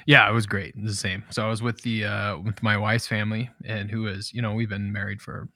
Yeah, 0.05 0.29
it 0.29 0.33
was 0.33 0.45
great. 0.45 0.75
The 0.81 0.93
same. 0.93 1.23
So 1.29 1.45
I 1.45 1.49
was 1.49 1.61
with 1.61 1.81
the 1.81 2.05
uh 2.05 2.37
with 2.37 2.61
my 2.61 2.77
wife's 2.77 3.07
family 3.07 3.49
and 3.65 3.89
who 3.89 4.07
is, 4.07 4.33
you 4.33 4.41
know, 4.41 4.53
we've 4.53 4.69
been 4.69 4.91
married 4.91 5.21
for 5.21 5.49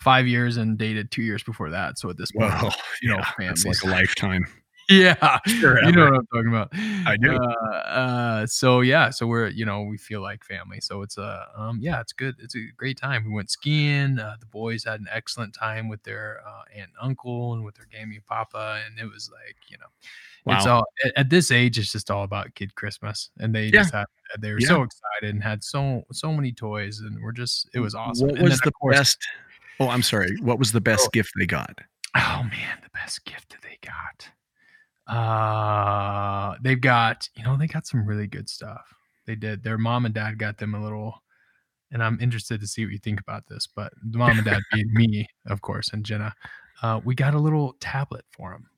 five 0.00 0.26
years 0.26 0.56
and 0.56 0.78
dated 0.78 1.10
two 1.10 1.22
years 1.22 1.42
before 1.42 1.70
that. 1.70 1.98
So 1.98 2.08
at 2.10 2.16
this 2.16 2.30
point, 2.32 2.52
Whoa, 2.54 2.70
you 3.02 3.08
know, 3.10 3.20
yeah, 3.38 3.50
it's 3.50 3.64
like 3.64 3.82
a 3.84 3.86
lifetime. 3.98 4.46
yeah, 4.88 5.38
Sure, 5.46 5.82
you 5.84 5.92
know 5.92 6.04
what 6.06 6.14
I'm 6.14 6.26
talking 6.32 6.48
about. 6.48 6.70
I 7.06 7.16
do. 7.20 7.36
Uh, 7.36 7.74
uh, 7.76 8.46
so 8.46 8.80
yeah, 8.80 9.10
so 9.10 9.26
we're 9.26 9.48
you 9.48 9.66
know 9.66 9.82
we 9.82 9.98
feel 9.98 10.22
like 10.22 10.44
family. 10.44 10.80
So 10.80 11.02
it's 11.02 11.18
a 11.18 11.46
um 11.56 11.78
yeah, 11.82 12.00
it's 12.00 12.12
good. 12.14 12.36
It's 12.38 12.56
a 12.56 12.60
great 12.76 12.96
time. 12.96 13.24
We 13.26 13.32
went 13.32 13.50
skiing. 13.50 14.18
Uh, 14.18 14.36
the 14.40 14.46
boys 14.46 14.84
had 14.84 15.00
an 15.00 15.06
excellent 15.12 15.52
time 15.54 15.88
with 15.88 16.02
their 16.04 16.40
uh, 16.46 16.62
aunt 16.74 16.88
and 16.88 16.92
uncle 17.02 17.52
and 17.54 17.64
with 17.64 17.74
their 17.74 17.86
gammy 17.92 18.20
papa, 18.26 18.80
and 18.86 18.98
it 18.98 19.12
was 19.12 19.30
like 19.30 19.56
you 19.68 19.76
know 19.78 20.54
it's 20.56 20.64
all 20.66 20.86
at, 21.16 21.28
this 21.28 21.50
age. 21.50 21.78
It's 21.78 21.92
just 21.92 22.10
all 22.10 22.22
about 22.24 22.54
kid 22.54 22.74
Christmas, 22.74 23.28
and 23.38 23.54
they 23.54 23.64
Yeah. 23.64 23.82
just 23.82 23.92
had 23.92 24.06
they 24.40 24.52
were 24.52 24.60
Yeah. 24.60 24.68
so 24.68 24.82
excited 24.84 25.34
and 25.34 25.42
had 25.42 25.62
so 25.62 26.04
so 26.12 26.32
many 26.32 26.52
toys, 26.52 27.00
and 27.00 27.22
we're 27.22 27.32
just 27.32 27.68
it 27.74 27.80
was 27.80 27.94
awesome. 27.94 28.28
What 28.28 28.38
And 28.38 28.48
was 28.48 28.52
then, 28.60 28.60
the 28.64 28.72
course- 28.72 28.96
best? 28.96 29.18
Oh, 29.80 29.88
I'm 29.88 30.02
sorry. 30.02 30.36
What 30.40 30.58
was 30.58 30.72
the 30.72 30.80
best 30.80 31.06
Oh. 31.06 31.10
gift 31.12 31.30
they 31.38 31.46
got? 31.46 31.78
Oh 32.16 32.42
man, 32.50 32.78
the 32.82 32.90
best 32.94 33.24
gift 33.24 33.50
that 33.50 33.62
they 33.62 33.78
got. 33.86 34.28
Uh 35.06 36.56
they've 36.62 36.80
got, 36.80 37.28
you 37.36 37.44
know, 37.44 37.56
they 37.56 37.66
got 37.66 37.86
some 37.86 38.04
really 38.06 38.26
good 38.26 38.48
stuff. 38.48 38.92
They 39.26 39.34
did. 39.34 39.62
Their 39.62 39.78
mom 39.78 40.04
and 40.06 40.14
dad 40.14 40.38
got 40.38 40.58
them 40.58 40.74
a 40.74 40.82
little 40.82 41.22
and 41.90 42.02
I'm 42.02 42.18
interested 42.20 42.60
to 42.60 42.66
see 42.66 42.84
what 42.84 42.92
you 42.92 42.98
think 42.98 43.20
about 43.20 43.44
this, 43.48 43.66
but 43.66 43.92
the 44.10 44.18
mom 44.18 44.36
and 44.38 44.44
dad 44.44 44.60
being 44.72 44.90
me, 44.92 45.26
of 45.46 45.62
course, 45.62 45.90
and 45.92 46.04
Jenna. 46.04 46.34
Uh 46.82 47.00
we 47.04 47.14
got 47.14 47.34
a 47.34 47.38
little 47.38 47.74
tablet 47.80 48.24
for 48.30 48.50
them. 48.52 48.68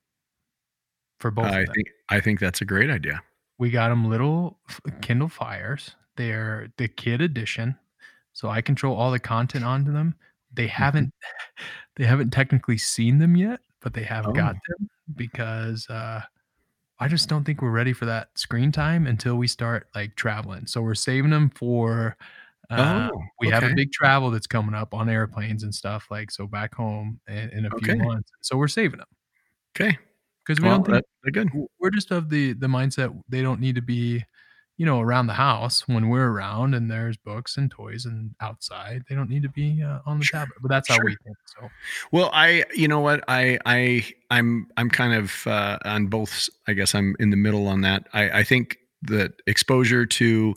For 1.18 1.30
both 1.30 1.46
I 1.46 1.60
of 1.60 1.66
them. 1.66 1.74
think 1.74 1.88
I 2.08 2.20
think 2.20 2.40
that's 2.40 2.60
a 2.60 2.64
great 2.64 2.90
idea. 2.90 3.20
We 3.58 3.70
got 3.70 3.88
them 3.90 4.08
little 4.08 4.58
Kindle 5.02 5.28
Fires. 5.28 5.94
They're 6.16 6.68
the 6.78 6.88
kid 6.88 7.20
edition, 7.20 7.76
so 8.32 8.48
I 8.48 8.60
control 8.62 8.96
all 8.96 9.10
the 9.10 9.18
content 9.18 9.64
onto 9.64 9.92
them. 9.92 10.14
They 10.52 10.66
Mm-hmm. 10.78 11.04
haven't 11.04 11.14
they 11.96 12.04
haven't 12.06 12.30
technically 12.30 12.78
seen 12.78 13.18
them 13.18 13.36
yet, 13.36 13.60
but 13.82 13.94
they 13.94 14.04
have 14.04 14.32
got 14.32 14.56
Oh. 14.56 14.60
them 14.68 14.88
because 15.16 15.88
uh, 15.90 16.22
I 17.00 17.08
just 17.08 17.28
don't 17.28 17.44
think 17.44 17.62
we're 17.62 17.70
ready 17.70 17.92
for 17.92 18.06
that 18.06 18.30
screen 18.38 18.72
time 18.72 19.06
until 19.06 19.36
we 19.36 19.46
start 19.48 19.88
like 19.94 20.16
traveling. 20.16 20.66
So 20.66 20.82
we're 20.82 20.94
saving 20.94 21.30
them 21.30 21.50
for. 21.50 22.16
Uh, 22.70 23.10
oh, 23.12 23.22
we 23.40 23.48
have 23.50 23.64
a 23.64 23.70
big 23.70 23.92
travel 23.92 24.30
that's 24.30 24.46
coming 24.46 24.74
up 24.74 24.94
on 24.94 25.08
airplanes 25.08 25.62
and 25.64 25.74
stuff 25.74 26.06
like 26.10 26.30
so 26.30 26.46
back 26.46 26.74
home 26.74 27.20
in, 27.28 27.50
in 27.50 27.66
a 27.66 27.72
few 27.72 27.92
Okay. 27.92 27.96
months. 27.96 28.30
So 28.42 28.56
we're 28.56 28.68
saving 28.68 28.98
them 29.00 29.08
okay. 29.76 29.98
because 30.44 30.60
we 30.60 30.68
Well, 30.68 30.78
don't 30.78 30.84
think 30.84 31.02
that, 31.02 31.04
they're 31.22 31.32
good. 31.32 31.50
we're 31.78 31.90
just 31.90 32.10
of 32.10 32.28
the 32.30 32.52
the 32.54 32.66
mindset 32.66 33.18
they 33.28 33.42
don't 33.42 33.60
need 33.60 33.74
to 33.76 33.82
be 33.82 34.24
you 34.80 34.86
know 34.86 34.98
around 34.98 35.26
the 35.26 35.34
house 35.34 35.86
when 35.86 36.08
we're 36.08 36.28
around 36.28 36.72
and 36.72 36.90
there's 36.90 37.18
books 37.18 37.58
and 37.58 37.70
toys 37.70 38.06
and 38.06 38.34
outside 38.40 39.02
they 39.08 39.14
don't 39.14 39.28
need 39.28 39.42
to 39.42 39.50
be 39.50 39.82
uh, 39.82 39.98
on 40.06 40.18
the 40.18 40.24
Sure, 40.24 40.40
tablet 40.40 40.56
but 40.62 40.70
that's 40.70 40.88
how 40.88 40.98
we 41.04 41.14
think 41.22 41.36
so 41.44 41.68
Well, 42.12 42.30
I, 42.32 42.64
you 42.74 42.88
know 42.88 43.00
what, 43.00 43.22
I, 43.28 43.58
I, 43.66 44.06
I'm, 44.30 44.66
I'm 44.78 44.88
kind 44.88 45.12
of 45.12 45.46
uh, 45.46 45.78
on 45.84 46.06
both. 46.06 46.48
I 46.66 46.72
guess 46.72 46.94
I'm 46.94 47.14
in 47.20 47.28
the 47.28 47.36
middle 47.36 47.66
on 47.66 47.82
that. 47.82 48.06
I, 48.14 48.40
I 48.40 48.42
think 48.42 48.78
that 49.02 49.32
exposure 49.46 50.06
to 50.06 50.54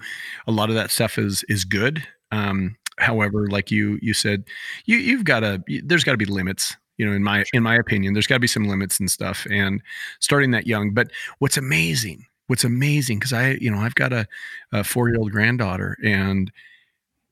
a 0.47 0.51
lot 0.51 0.69
of 0.69 0.75
that 0.75 0.89
stuff 0.89 1.17
is 1.17 1.43
is 1.49 1.65
good. 1.65 2.01
Um, 2.31 2.77
however, 2.97 3.47
like 3.47 3.71
you 3.71 3.99
you 4.01 4.13
said, 4.13 4.45
you 4.85 4.97
you've 4.97 5.25
got 5.25 5.41
to 5.41 5.61
there's 5.83 6.03
got 6.05 6.11
to 6.11 6.17
be 6.17 6.25
limits. 6.25 6.75
You 6.97 7.05
know, 7.05 7.13
in 7.13 7.23
my 7.23 7.43
in 7.53 7.63
my 7.63 7.75
opinion, 7.75 8.13
there's 8.13 8.27
got 8.27 8.35
to 8.35 8.39
be 8.39 8.47
some 8.47 8.69
limits 8.69 8.99
and 8.99 9.11
stuff. 9.11 9.45
And 9.49 9.81
starting 10.19 10.51
that 10.51 10.67
young, 10.67 10.93
but 10.93 11.11
what's 11.39 11.57
amazing, 11.57 12.25
what's 12.47 12.63
amazing, 12.63 13.19
because 13.19 13.33
I 13.33 13.51
you 13.61 13.71
know 13.71 13.79
I've 13.79 13.95
got 13.95 14.13
a, 14.13 14.27
a 14.71 14.83
four 14.83 15.09
year 15.09 15.17
old 15.19 15.31
granddaughter, 15.31 15.97
and 16.03 16.51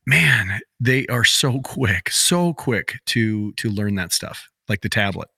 man, 0.06 0.60
they 0.80 1.06
are 1.08 1.24
so 1.24 1.60
quick, 1.62 2.10
so 2.10 2.54
quick 2.54 3.00
to 3.08 3.54
to 3.54 3.70
learn 3.70 3.96
that 3.96 4.14
stuff, 4.14 4.50
like 4.68 4.82
the 4.82 4.90
tablet 4.90 5.30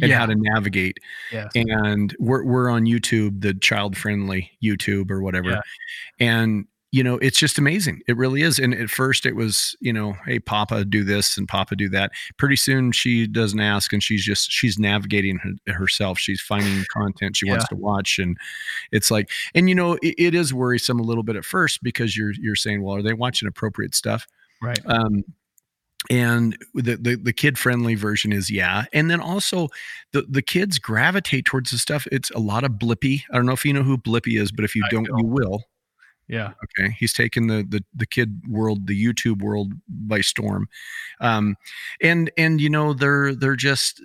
and 0.00 0.10
yeah. 0.10 0.18
how 0.18 0.26
to 0.26 0.34
navigate. 0.34 0.98
Yes. 1.32 1.52
And 1.54 2.14
we're 2.18 2.44
we're 2.44 2.68
on 2.68 2.84
YouTube, 2.84 3.40
the 3.40 3.54
child 3.54 3.96
friendly 3.96 4.50
YouTube 4.62 5.10
or 5.10 5.22
whatever. 5.22 5.50
Yeah. 5.50 5.60
And 6.20 6.66
you 6.94 7.02
know, 7.02 7.16
it's 7.16 7.40
just 7.40 7.58
amazing. 7.58 8.02
It 8.06 8.16
really 8.16 8.42
is. 8.42 8.60
And 8.60 8.72
at 8.72 8.88
first 8.88 9.26
it 9.26 9.34
was, 9.34 9.74
you 9.80 9.92
know, 9.92 10.14
hey, 10.26 10.38
Papa, 10.38 10.84
do 10.84 11.02
this 11.02 11.36
and 11.36 11.48
Papa, 11.48 11.74
do 11.74 11.88
that. 11.88 12.12
Pretty 12.36 12.54
soon 12.54 12.92
she 12.92 13.26
doesn't 13.26 13.58
ask 13.58 13.92
and 13.92 14.00
she's 14.00 14.24
just, 14.24 14.48
she's 14.48 14.78
navigating 14.78 15.38
her, 15.38 15.72
herself. 15.72 16.20
She's 16.20 16.40
finding 16.40 16.84
content 16.92 17.36
she 17.36 17.50
wants 17.50 17.66
to 17.66 17.74
watch. 17.74 18.20
And 18.20 18.36
it's 18.92 19.10
like, 19.10 19.28
and 19.56 19.68
you 19.68 19.74
know, 19.74 19.94
it, 20.02 20.14
it 20.18 20.34
is 20.36 20.54
worrisome 20.54 21.00
a 21.00 21.02
little 21.02 21.24
bit 21.24 21.34
at 21.34 21.44
first 21.44 21.82
because 21.82 22.16
you're, 22.16 22.32
you're 22.40 22.54
saying, 22.54 22.80
well, 22.80 22.94
are 22.94 23.02
they 23.02 23.12
watching 23.12 23.48
appropriate 23.48 23.96
stuff? 23.96 24.28
right. 24.62 24.78
um 24.86 25.24
and 26.10 26.56
the, 26.74 26.96
the 26.96 27.16
the 27.16 27.32
kid 27.32 27.58
friendly 27.58 27.94
version 27.94 28.30
is 28.30 28.50
yeah 28.50 28.84
and 28.92 29.10
then 29.10 29.20
also 29.20 29.68
the 30.12 30.20
the 30.28 30.42
kids 30.42 30.78
gravitate 30.78 31.46
towards 31.46 31.70
the 31.70 31.78
stuff 31.78 32.06
it's 32.12 32.30
a 32.32 32.38
lot 32.38 32.62
of 32.62 32.72
blippi 32.72 33.22
i 33.32 33.36
don't 33.36 33.46
know 33.46 33.52
if 33.52 33.64
you 33.64 33.72
know 33.72 33.82
who 33.82 33.96
blippi 33.96 34.38
is 34.38 34.52
but 34.52 34.66
if 34.66 34.76
you 34.76 34.84
don't, 34.90 35.04
don't. 35.04 35.18
you 35.18 35.24
will 35.24 35.64
Yeah. 36.28 36.52
okay 36.64 36.94
he's 36.98 37.12
taken 37.12 37.46
the 37.48 37.64
the 37.68 37.84
the 37.94 38.06
kid 38.06 38.40
world 38.48 38.86
the 38.86 39.04
youtube 39.04 39.42
world 39.42 39.72
by 39.88 40.20
storm 40.22 40.68
um 41.20 41.56
and 42.00 42.30
and 42.38 42.60
you 42.60 42.70
know 42.70 42.94
they're 42.94 43.34
they're 43.34 43.56
just 43.56 44.00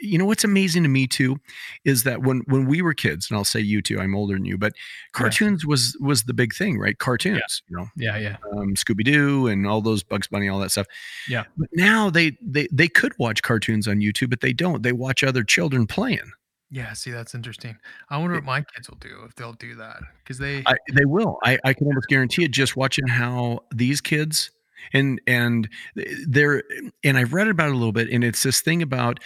you 0.00 0.18
know 0.18 0.26
what's 0.26 0.44
amazing 0.44 0.82
to 0.82 0.88
me 0.88 1.06
too 1.06 1.38
is 1.86 2.02
that 2.02 2.20
when 2.22 2.40
when 2.48 2.66
we 2.66 2.82
were 2.82 2.92
kids 2.92 3.30
and 3.30 3.38
i'll 3.38 3.44
say 3.44 3.60
you 3.60 3.80
too 3.80 3.98
i'm 3.98 4.14
older 4.14 4.34
than 4.34 4.44
you 4.44 4.58
but 4.58 4.74
cartoons 5.12 5.64
was 5.64 5.96
was 6.00 6.24
the 6.24 6.34
big 6.34 6.52
thing 6.54 6.78
right 6.78 6.98
cartoons 6.98 7.62
you 7.68 7.76
know 7.76 7.86
Yeah. 7.96 8.18
Yeah. 8.18 8.36
um, 8.52 8.74
Scooby 8.74 9.04
Doo 9.04 9.46
and 9.46 9.66
all 9.66 9.80
those 9.80 10.02
Bugs 10.02 10.26
Bunny, 10.26 10.48
all 10.48 10.58
that 10.58 10.70
stuff. 10.72 10.86
Yeah. 11.28 11.44
But 11.56 11.68
now 11.72 12.10
they 12.10 12.36
they 12.42 12.68
they 12.70 12.88
could 12.88 13.14
watch 13.18 13.42
cartoons 13.42 13.88
on 13.88 14.00
YouTube, 14.00 14.28
but 14.30 14.40
they 14.40 14.52
don't. 14.52 14.82
They 14.82 14.92
watch 14.92 15.22
other 15.24 15.42
children 15.44 15.86
playing. 15.86 16.30
Yeah. 16.70 16.92
See, 16.92 17.10
that's 17.10 17.34
interesting. 17.34 17.76
I 18.10 18.18
wonder 18.18 18.34
what 18.36 18.44
my 18.44 18.62
kids 18.62 18.88
will 18.88 18.98
do 18.98 19.22
if 19.26 19.34
they'll 19.34 19.54
do 19.54 19.74
that 19.76 20.00
because 20.22 20.38
they. 20.38 20.62
I, 20.66 20.76
they 20.94 21.04
will. 21.04 21.38
I, 21.44 21.58
I 21.64 21.72
can 21.72 21.86
almost 21.86 22.08
guarantee 22.08 22.44
it. 22.44 22.50
Just 22.50 22.76
watching 22.76 23.06
how 23.06 23.60
these 23.74 24.00
kids 24.00 24.50
and 24.92 25.20
and 25.26 25.68
eh, 25.98 26.14
they're 26.26 26.62
and 27.04 27.18
I've 27.18 27.32
read 27.32 27.48
about 27.48 27.68
it 27.68 27.72
a 27.72 27.76
little 27.76 27.92
bit, 27.92 28.08
and 28.10 28.24
it's 28.24 28.42
this 28.42 28.60
thing 28.60 28.82
about. 28.82 29.20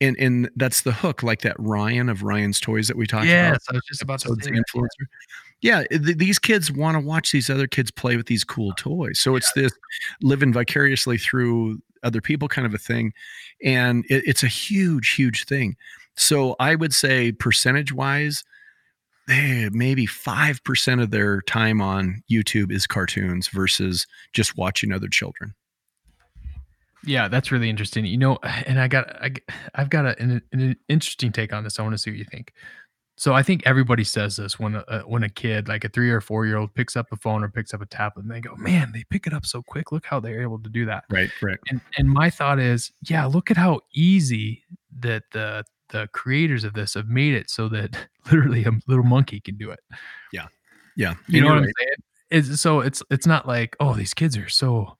And, 0.00 0.16
and 0.18 0.50
that's 0.56 0.82
the 0.82 0.90
hook, 0.90 1.22
like 1.22 1.42
that 1.42 1.54
Ryan 1.60 2.08
of 2.08 2.24
Ryan's 2.24 2.58
Toys 2.58 2.88
that 2.88 2.96
we 2.96 3.06
talked 3.06 3.26
about. 3.26 3.52
yes, 3.52 3.64
I 3.70 3.74
was 3.74 3.84
just 3.86 4.02
about 4.02 4.18
to 4.20 4.30
say 4.30 4.34
the 4.34 4.50
that. 4.50 4.64
influencer. 4.74 5.06
Yeah, 5.60 5.84
eh, 5.92 5.98
th- 5.98 6.18
these 6.18 6.40
kids 6.40 6.72
want 6.72 6.96
to 6.96 7.00
watch 7.00 7.30
these 7.30 7.48
other 7.48 7.68
kids 7.68 7.92
play 7.92 8.16
with 8.16 8.26
these 8.26 8.42
cool 8.42 8.70
uh, 8.70 8.74
toys. 8.76 9.20
So 9.20 9.36
it's 9.36 9.52
this 9.52 9.70
living 10.20 10.52
vicariously 10.52 11.18
through 11.18 11.80
other 12.02 12.20
people 12.20 12.48
kind 12.48 12.66
of 12.66 12.74
a 12.74 12.78
thing, 12.78 13.12
and 13.62 14.04
it, 14.10 14.24
it's 14.26 14.42
a 14.42 14.48
huge, 14.48 15.10
huge 15.10 15.44
thing. 15.44 15.76
So 16.16 16.56
I 16.60 16.74
would 16.74 16.92
say 16.94 17.32
percentage 17.32 17.92
wise, 17.92 18.44
eh, 19.28 19.70
maybe 19.72 20.06
five 20.06 20.62
percent 20.64 21.00
of 21.00 21.10
their 21.10 21.40
time 21.42 21.80
on 21.80 22.22
YouTube 22.30 22.70
is 22.72 22.86
cartoons 22.86 23.48
versus 23.48 24.06
just 24.32 24.56
watching 24.56 24.92
other 24.92 25.08
children. 25.08 25.54
Yeah, 27.04 27.26
that's 27.28 27.50
really 27.50 27.68
interesting. 27.68 28.04
You 28.04 28.18
know, 28.18 28.38
and 28.66 28.80
I 28.80 28.88
got 28.88 29.08
I, 29.22 29.32
I've 29.74 29.90
got 29.90 30.06
a, 30.06 30.20
an, 30.20 30.42
an 30.52 30.76
interesting 30.88 31.32
take 31.32 31.52
on 31.52 31.64
this. 31.64 31.78
I 31.78 31.82
want 31.82 31.94
to 31.94 31.98
see 31.98 32.10
what 32.10 32.18
you 32.18 32.24
think. 32.24 32.52
So 33.16 33.34
I 33.34 33.42
think 33.42 33.62
everybody 33.66 34.04
says 34.04 34.36
this 34.36 34.58
when 34.58 34.74
a, 34.74 34.84
a- 34.88 35.00
when 35.00 35.22
a 35.22 35.28
kid, 35.28 35.68
like 35.68 35.84
a 35.84 35.88
three 35.88 36.10
or 36.10 36.20
four 36.20 36.46
year 36.46 36.56
old, 36.56 36.74
picks 36.74 36.96
up 36.96 37.06
a 37.12 37.16
phone 37.16 37.44
or 37.44 37.48
picks 37.48 37.74
up 37.74 37.82
a 37.82 37.86
tablet, 37.86 38.22
and 38.22 38.30
they 38.30 38.40
go, 38.40 38.54
"Man, 38.56 38.90
they 38.92 39.04
pick 39.10 39.26
it 39.26 39.32
up 39.34 39.46
so 39.46 39.62
quick. 39.62 39.92
Look 39.92 40.06
how 40.06 40.18
they're 40.18 40.42
able 40.42 40.58
to 40.58 40.70
do 40.70 40.86
that." 40.86 41.04
Right, 41.10 41.30
right. 41.42 41.58
And 41.68 41.80
and 41.98 42.08
my 42.08 42.30
thought 42.30 42.58
is, 42.58 42.90
yeah, 43.08 43.26
look 43.26 43.50
at 43.50 43.56
how 43.56 43.80
easy 43.94 44.64
that 45.00 45.24
the 45.32 45.64
the 45.92 46.08
creators 46.12 46.64
of 46.64 46.72
this 46.72 46.94
have 46.94 47.06
made 47.06 47.34
it 47.34 47.48
so 47.48 47.68
that 47.68 47.96
literally 48.26 48.64
a 48.64 48.72
little 48.88 49.04
monkey 49.04 49.40
can 49.40 49.56
do 49.56 49.70
it. 49.70 49.80
Yeah, 50.32 50.48
Yeah. 50.96 51.14
You 51.28 51.42
know 51.42 51.48
what 51.48 51.58
I'm 51.58 51.64
saying? 51.64 51.96
It's 52.30 52.60
so 52.60 52.80
it's 52.80 53.02
it's 53.10 53.26
not 53.26 53.46
like 53.46 53.76
oh 53.78 53.94
these 53.94 54.14
kids 54.14 54.36
are 54.38 54.48
so 54.48 54.96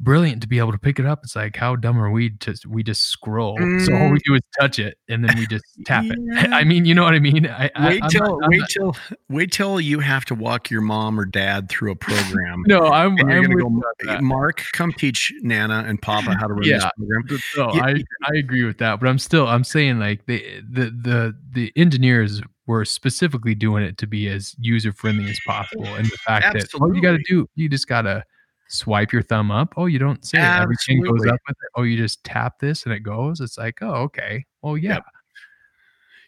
brilliant 0.00 0.42
to 0.42 0.48
be 0.48 0.58
able 0.58 0.72
to 0.72 0.78
pick 0.78 0.98
it 0.98 1.06
up. 1.06 1.20
It's 1.22 1.36
like 1.36 1.56
how 1.56 1.76
dumb 1.76 1.98
are 1.98 2.10
we 2.10 2.30
to 2.30 2.54
we 2.68 2.82
just 2.82 3.02
scroll. 3.06 3.56
So 3.84 3.94
all 3.94 4.10
we 4.10 4.18
do 4.24 4.34
is 4.34 4.40
touch 4.60 4.78
it 4.78 4.98
and 5.08 5.24
then 5.24 5.36
we 5.38 5.46
just 5.46 5.64
tap 5.86 6.04
it. 6.04 6.18
Mm. 6.18 6.52
I 6.52 6.64
mean, 6.64 6.84
you 6.84 6.94
know 6.94 7.04
what 7.04 7.14
I 7.14 7.20
mean? 7.20 7.46
I, 7.46 7.70
I 7.74 7.88
Wait 7.88 8.02
I'm 8.02 8.10
till 8.10 8.38
not- 8.40 8.48
wait 8.50 8.60
not- 8.60 8.68
till 8.70 8.96
wait 9.28 9.52
till 9.52 9.80
you 9.80 10.00
have 10.00 10.24
to 10.26 10.34
walk 10.34 10.70
your 10.70 10.80
mom 10.80 11.18
or 11.18 11.24
dad 11.24 11.68
through 11.68 11.92
a 11.92 11.96
program. 11.96 12.62
no, 12.66 12.86
I'm, 12.86 13.12
I'm 13.20 13.42
gonna 13.42 13.48
go, 13.54 13.82
that. 14.04 14.22
Mark, 14.22 14.64
come 14.72 14.92
teach 14.92 15.32
Nana 15.42 15.84
and 15.86 16.00
Papa 16.02 16.34
how 16.34 16.46
to 16.48 16.54
run 16.54 16.62
this 16.62 16.82
Yeah. 16.82 16.90
program. 16.98 17.22
But 17.28 17.40
No, 17.56 17.74
Yeah, 17.74 17.84
I 17.84 18.04
I 18.32 18.36
agree 18.36 18.64
with 18.64 18.78
that, 18.78 19.00
but 19.00 19.08
I'm 19.08 19.18
still 19.18 19.46
I'm 19.48 19.64
saying 19.64 19.98
like 20.00 20.26
the 20.26 20.44
the 20.70 20.84
the 20.90 21.36
the 21.52 21.72
engineers 21.76 22.42
were 22.66 22.84
specifically 22.84 23.54
doing 23.54 23.84
it 23.84 23.98
to 23.98 24.06
be 24.06 24.26
as 24.28 24.54
user 24.58 24.90
friendly 24.92 25.30
as 25.30 25.38
possible, 25.46 25.84
and 25.84 26.06
the 26.06 26.16
fact 26.16 26.52
that 26.54 26.66
all 26.80 26.94
you 26.94 27.02
got 27.02 27.12
to 27.12 27.22
do 27.28 27.46
you 27.54 27.68
just 27.68 27.86
got 27.86 28.02
to 28.02 28.24
swipe 28.68 29.12
your 29.12 29.22
thumb 29.22 29.50
up. 29.50 29.74
Oh, 29.76 29.86
you 29.86 29.98
don't 29.98 30.24
say 30.24 30.38
it. 30.38 30.42
everything 30.62 31.00
goes 31.02 31.26
up 31.26 31.40
with 31.46 31.56
it. 31.62 31.68
Oh, 31.76 31.82
you 31.82 31.96
just 31.96 32.22
tap 32.24 32.58
this 32.60 32.84
and 32.84 32.92
it 32.94 33.00
goes. 33.00 33.40
It's 33.40 33.58
like 33.58 33.78
oh 33.82 33.94
okay. 34.04 34.44
Oh 34.62 34.74
yeah, 34.76 34.94
Yep. 34.94 35.04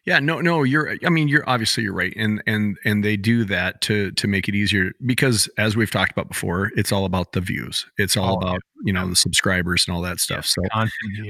Yeah, 0.05 0.21
no, 0.21 0.41
no, 0.41 0.63
you're. 0.63 0.97
I 1.05 1.09
mean, 1.09 1.27
you're 1.27 1.43
obviously 1.51 1.83
you're 1.83 1.93
right, 1.93 2.13
and 2.17 2.41
and 2.47 2.79
and 2.85 3.03
they 3.03 3.17
do 3.17 3.45
that 3.47 3.81
to 3.83 4.13
to 4.13 4.29
make 4.29 4.49
it 4.49 4.55
easier 4.55 4.93
because, 5.05 5.49
as 5.59 5.75
we've 5.77 5.91
talked 5.91 6.13
about 6.13 6.29
before, 6.29 6.71
it's 6.77 6.93
all 6.93 7.07
about 7.07 7.33
the 7.33 7.41
views. 7.41 7.85
It's 7.99 8.17
all 8.17 8.37
Oh, 8.37 8.41
yeah. 8.47 8.49
about 8.51 8.63
you 8.85 8.93
know 8.93 9.09
the 9.09 9.17
subscribers 9.17 9.85
and 9.89 9.97
all 9.97 10.03
that 10.03 10.21
stuff. 10.21 10.47
So, 10.47 10.63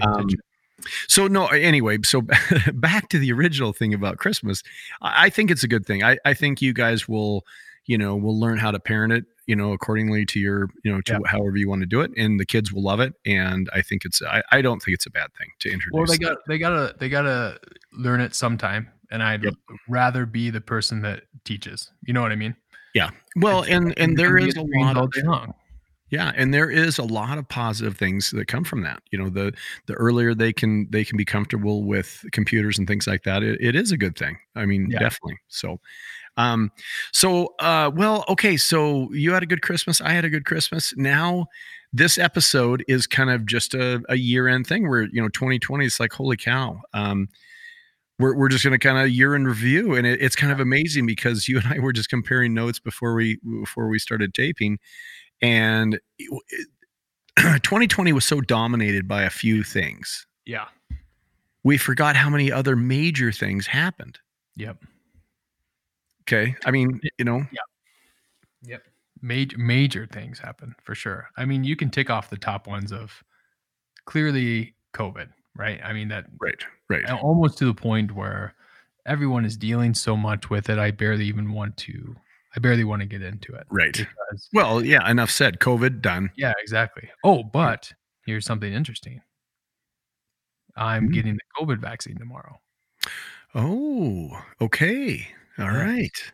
um, 0.02 0.28
so 1.08 1.26
no. 1.26 1.46
Anyway, 1.46 1.96
so 2.04 2.22
back 2.74 3.08
to 3.08 3.18
the 3.18 3.32
original 3.32 3.72
thing 3.72 3.94
about 3.94 4.18
Christmas. 4.18 4.62
I 5.00 5.26
I 5.26 5.30
think 5.30 5.50
it's 5.50 5.64
a 5.64 5.68
good 5.68 5.86
thing. 5.86 6.02
I 6.04 6.18
I 6.26 6.34
think 6.34 6.60
you 6.60 6.74
guys 6.74 7.08
will, 7.08 7.44
you 7.86 7.96
know, 7.96 8.14
will 8.14 8.38
learn 8.38 8.58
how 8.58 8.70
to 8.72 8.78
parent 8.78 9.12
it, 9.14 9.24
you 9.46 9.54
know, 9.56 9.72
accordingly 9.72 10.26
to 10.26 10.40
your, 10.40 10.68
you 10.84 10.92
know, 10.92 11.00
to 11.02 11.12
Yeah. 11.12 11.18
however 11.26 11.56
you 11.56 11.68
want 11.68 11.80
to 11.82 11.86
do 11.86 12.00
it, 12.00 12.10
and 12.16 12.38
the 12.40 12.46
kids 12.46 12.72
will 12.72 12.82
love 12.82 13.00
it. 13.00 13.14
And 13.24 13.68
I 13.72 13.82
think 13.82 14.04
it's. 14.04 14.20
I 14.22 14.42
I 14.50 14.60
don't 14.62 14.80
think 14.82 14.94
it's 14.94 15.06
a 15.06 15.10
bad 15.10 15.28
thing 15.38 15.48
to 15.60 15.70
introduce. 15.70 15.92
Well, 15.94 16.06
they 16.06 16.18
got 16.18 16.38
they 16.48 16.58
gotta 16.58 16.94
they 16.98 17.08
gotta 17.08 17.58
learn 17.92 18.20
it 18.20 18.34
sometime, 18.34 18.88
and 19.10 19.22
I'd 19.22 19.44
Yep. 19.44 19.54
rather 19.88 20.26
be 20.26 20.50
the 20.50 20.60
person 20.60 21.02
that 21.02 21.24
teaches. 21.44 21.90
You 22.06 22.12
know 22.14 22.22
what 22.22 22.32
I 22.32 22.36
mean? 22.36 22.54
Yeah. 22.94 23.10
Well, 23.36 23.62
It's- 23.62 23.76
and 23.76 23.98
and 23.98 24.16
there 24.16 24.36
is 24.38 24.56
a 24.56 24.62
lot 24.62 24.96
of 24.96 25.10
long. 25.24 25.54
Yeah, 26.08 26.30
and 26.36 26.54
there 26.54 26.70
is 26.70 26.98
a 26.98 27.02
lot 27.02 27.36
of 27.36 27.48
positive 27.48 27.96
things 27.96 28.30
that 28.30 28.46
come 28.46 28.62
from 28.62 28.82
that. 28.82 29.02
You 29.10 29.18
know, 29.18 29.28
the 29.28 29.52
the 29.86 29.94
earlier 29.94 30.34
they 30.34 30.52
can 30.52 30.88
they 30.90 31.04
can 31.04 31.16
be 31.16 31.24
comfortable 31.24 31.82
with 31.82 32.24
computers 32.30 32.78
and 32.78 32.86
things 32.86 33.06
like 33.08 33.24
that, 33.24 33.42
it, 33.42 33.60
it 33.60 33.74
is 33.74 33.90
a 33.90 33.96
good 33.96 34.16
thing. 34.16 34.38
I 34.54 34.66
mean, 34.66 34.88
Yeah. 34.88 35.00
definitely. 35.00 35.38
So, 35.48 35.80
um, 36.36 36.70
so 37.12 37.54
uh, 37.60 37.90
well, 37.94 38.24
okay. 38.28 38.56
So 38.56 39.12
you 39.12 39.32
had 39.32 39.42
a 39.42 39.46
good 39.46 39.62
Christmas. 39.62 40.00
I 40.00 40.10
had 40.12 40.24
a 40.24 40.30
good 40.30 40.44
Christmas. 40.44 40.92
Now, 40.96 41.46
this 41.92 42.18
episode 42.18 42.84
is 42.88 43.06
kind 43.06 43.30
of 43.30 43.46
just 43.46 43.74
a, 43.74 44.02
a 44.08 44.16
year 44.16 44.48
end 44.48 44.66
thing 44.66 44.88
where 44.88 45.02
you 45.12 45.22
know 45.22 45.28
2020 45.28 45.84
is 45.86 45.98
like 46.00 46.12
holy 46.12 46.36
cow. 46.36 46.80
Um, 46.94 47.28
we're, 48.18 48.34
we're 48.34 48.48
just 48.48 48.64
going 48.64 48.72
to 48.72 48.78
kind 48.78 48.96
of 48.98 49.10
year 49.10 49.34
in 49.36 49.44
review 49.46 49.94
and 49.94 50.06
it, 50.06 50.22
it's 50.22 50.34
kind 50.34 50.50
of 50.50 50.58
amazing 50.58 51.04
because 51.04 51.48
you 51.48 51.58
and 51.58 51.66
i 51.70 51.78
were 51.78 51.92
just 51.92 52.08
comparing 52.08 52.54
notes 52.54 52.78
before 52.80 53.14
we 53.14 53.38
before 53.60 53.88
we 53.88 53.98
started 53.98 54.32
taping 54.32 54.78
and 55.42 56.00
it- 56.18 56.42
it- 56.48 56.68
2020 57.62 58.14
was 58.14 58.24
so 58.24 58.40
dominated 58.40 59.06
by 59.06 59.22
a 59.24 59.28
few 59.28 59.62
things 59.62 60.26
Yeah. 60.46 60.64
we 61.62 61.76
forgot 61.76 62.16
how 62.16 62.30
many 62.30 62.50
other 62.50 62.74
major 62.74 63.32
things 63.32 63.66
happened 63.66 64.18
Yep. 64.56 64.78
Okay 66.28 66.54
i 66.64 66.70
mean 66.70 67.00
you 67.18 67.24
know 67.24 67.38
Yeah. 67.52 67.60
Yep. 68.62 68.82
Major 69.22 69.58
major 69.58 70.06
things 70.06 70.38
happen 70.38 70.74
for 70.82 70.94
sure. 70.94 71.28
I 71.36 71.44
mean, 71.44 71.62
you 71.64 71.76
can 71.76 71.88
tick 71.90 72.10
off 72.10 72.30
the 72.30 72.36
top 72.36 72.66
ones 72.66 72.92
of 72.92 73.22
clearly 74.04 74.74
COVID, 74.92 75.28
right? 75.56 75.80
I 75.84 75.92
mean 75.92 76.08
that 76.08 76.26
right 76.40 76.62
right 76.88 77.08
almost 77.10 77.58
to 77.58 77.64
the 77.66 77.74
point 77.74 78.12
where 78.14 78.54
everyone 79.06 79.44
is 79.44 79.56
dealing 79.56 79.94
so 79.94 80.16
much 80.16 80.50
with 80.50 80.68
it. 80.68 80.78
I 80.78 80.90
barely 80.90 81.26
even 81.26 81.52
want 81.52 81.76
to. 81.78 82.16
I 82.56 82.58
barely 82.60 82.84
want 82.84 83.00
to 83.02 83.06
get 83.06 83.22
into 83.22 83.54
it. 83.54 83.66
right 83.70 83.92
Because, 83.96 84.48
well 84.52 84.84
yeah 84.84 85.08
enough 85.10 85.30
said 85.30 85.60
covid 85.60 86.00
done 86.02 86.30
yeah, 86.36 86.52
exactly. 86.58 87.08
Oh, 87.24 87.42
but 87.44 87.92
here's 88.26 88.44
something 88.46 88.72
interesting. 88.72 89.20
I'm 90.76 91.06
Hmm. 91.06 91.12
getting 91.12 91.34
the 91.34 91.46
COVID 91.64 91.78
vaccine 91.78 92.16
tomorrow. 92.18 92.58
oh 93.54 94.42
okay 94.60 95.28
all 95.58 95.70
right 95.70 96.32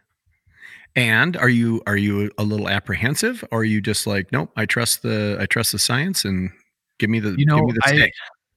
And 0.94 1.36
are 1.36 1.48
you 1.48 1.82
are 1.86 1.96
you 1.96 2.30
a 2.38 2.42
little 2.42 2.68
apprehensive, 2.68 3.42
or 3.50 3.60
are 3.60 3.64
you 3.64 3.80
just 3.80 4.06
like, 4.06 4.30
nope, 4.32 4.50
I 4.56 4.66
trust 4.66 5.02
the 5.02 5.38
I 5.40 5.46
trust 5.46 5.72
the 5.72 5.78
science 5.78 6.24
and 6.24 6.50
give 6.98 7.08
me 7.10 7.18
the 7.20 7.34
You 7.38 7.46
know, 7.46 7.56
give 7.56 7.64
me 7.66 7.72
the 7.72 7.80
I 7.84 8.10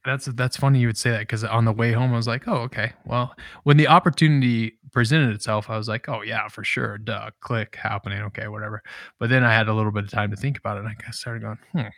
that's 0.04 0.26
that's 0.26 0.56
funny 0.56 0.78
you 0.80 0.86
would 0.86 0.98
say 0.98 1.10
that 1.10 1.20
because 1.20 1.44
on 1.44 1.64
the 1.64 1.72
way 1.72 1.92
home 1.92 2.12
I 2.12 2.16
was 2.16 2.28
like, 2.28 2.46
oh, 2.46 2.58
okay. 2.68 2.92
Well, 3.06 3.34
when 3.64 3.76
the 3.76 3.88
opportunity 3.88 4.78
presented 4.92 5.34
itself, 5.34 5.68
I 5.70 5.76
was 5.78 5.88
like, 5.88 6.08
oh 6.08 6.22
yeah, 6.22 6.48
for 6.48 6.62
sure, 6.62 6.98
duh, 6.98 7.30
click 7.40 7.76
happening, 7.76 8.22
okay, 8.22 8.48
whatever. 8.48 8.82
But 9.18 9.30
then 9.30 9.42
I 9.44 9.52
had 9.52 9.68
a 9.68 9.74
little 9.74 9.92
bit 9.92 10.04
of 10.04 10.10
time 10.10 10.30
to 10.30 10.36
think 10.36 10.58
about 10.58 10.76
it, 10.76 10.80
and 10.80 10.88
I 10.88 11.10
started 11.10 11.42
going, 11.42 11.58
hmm, 11.72 11.88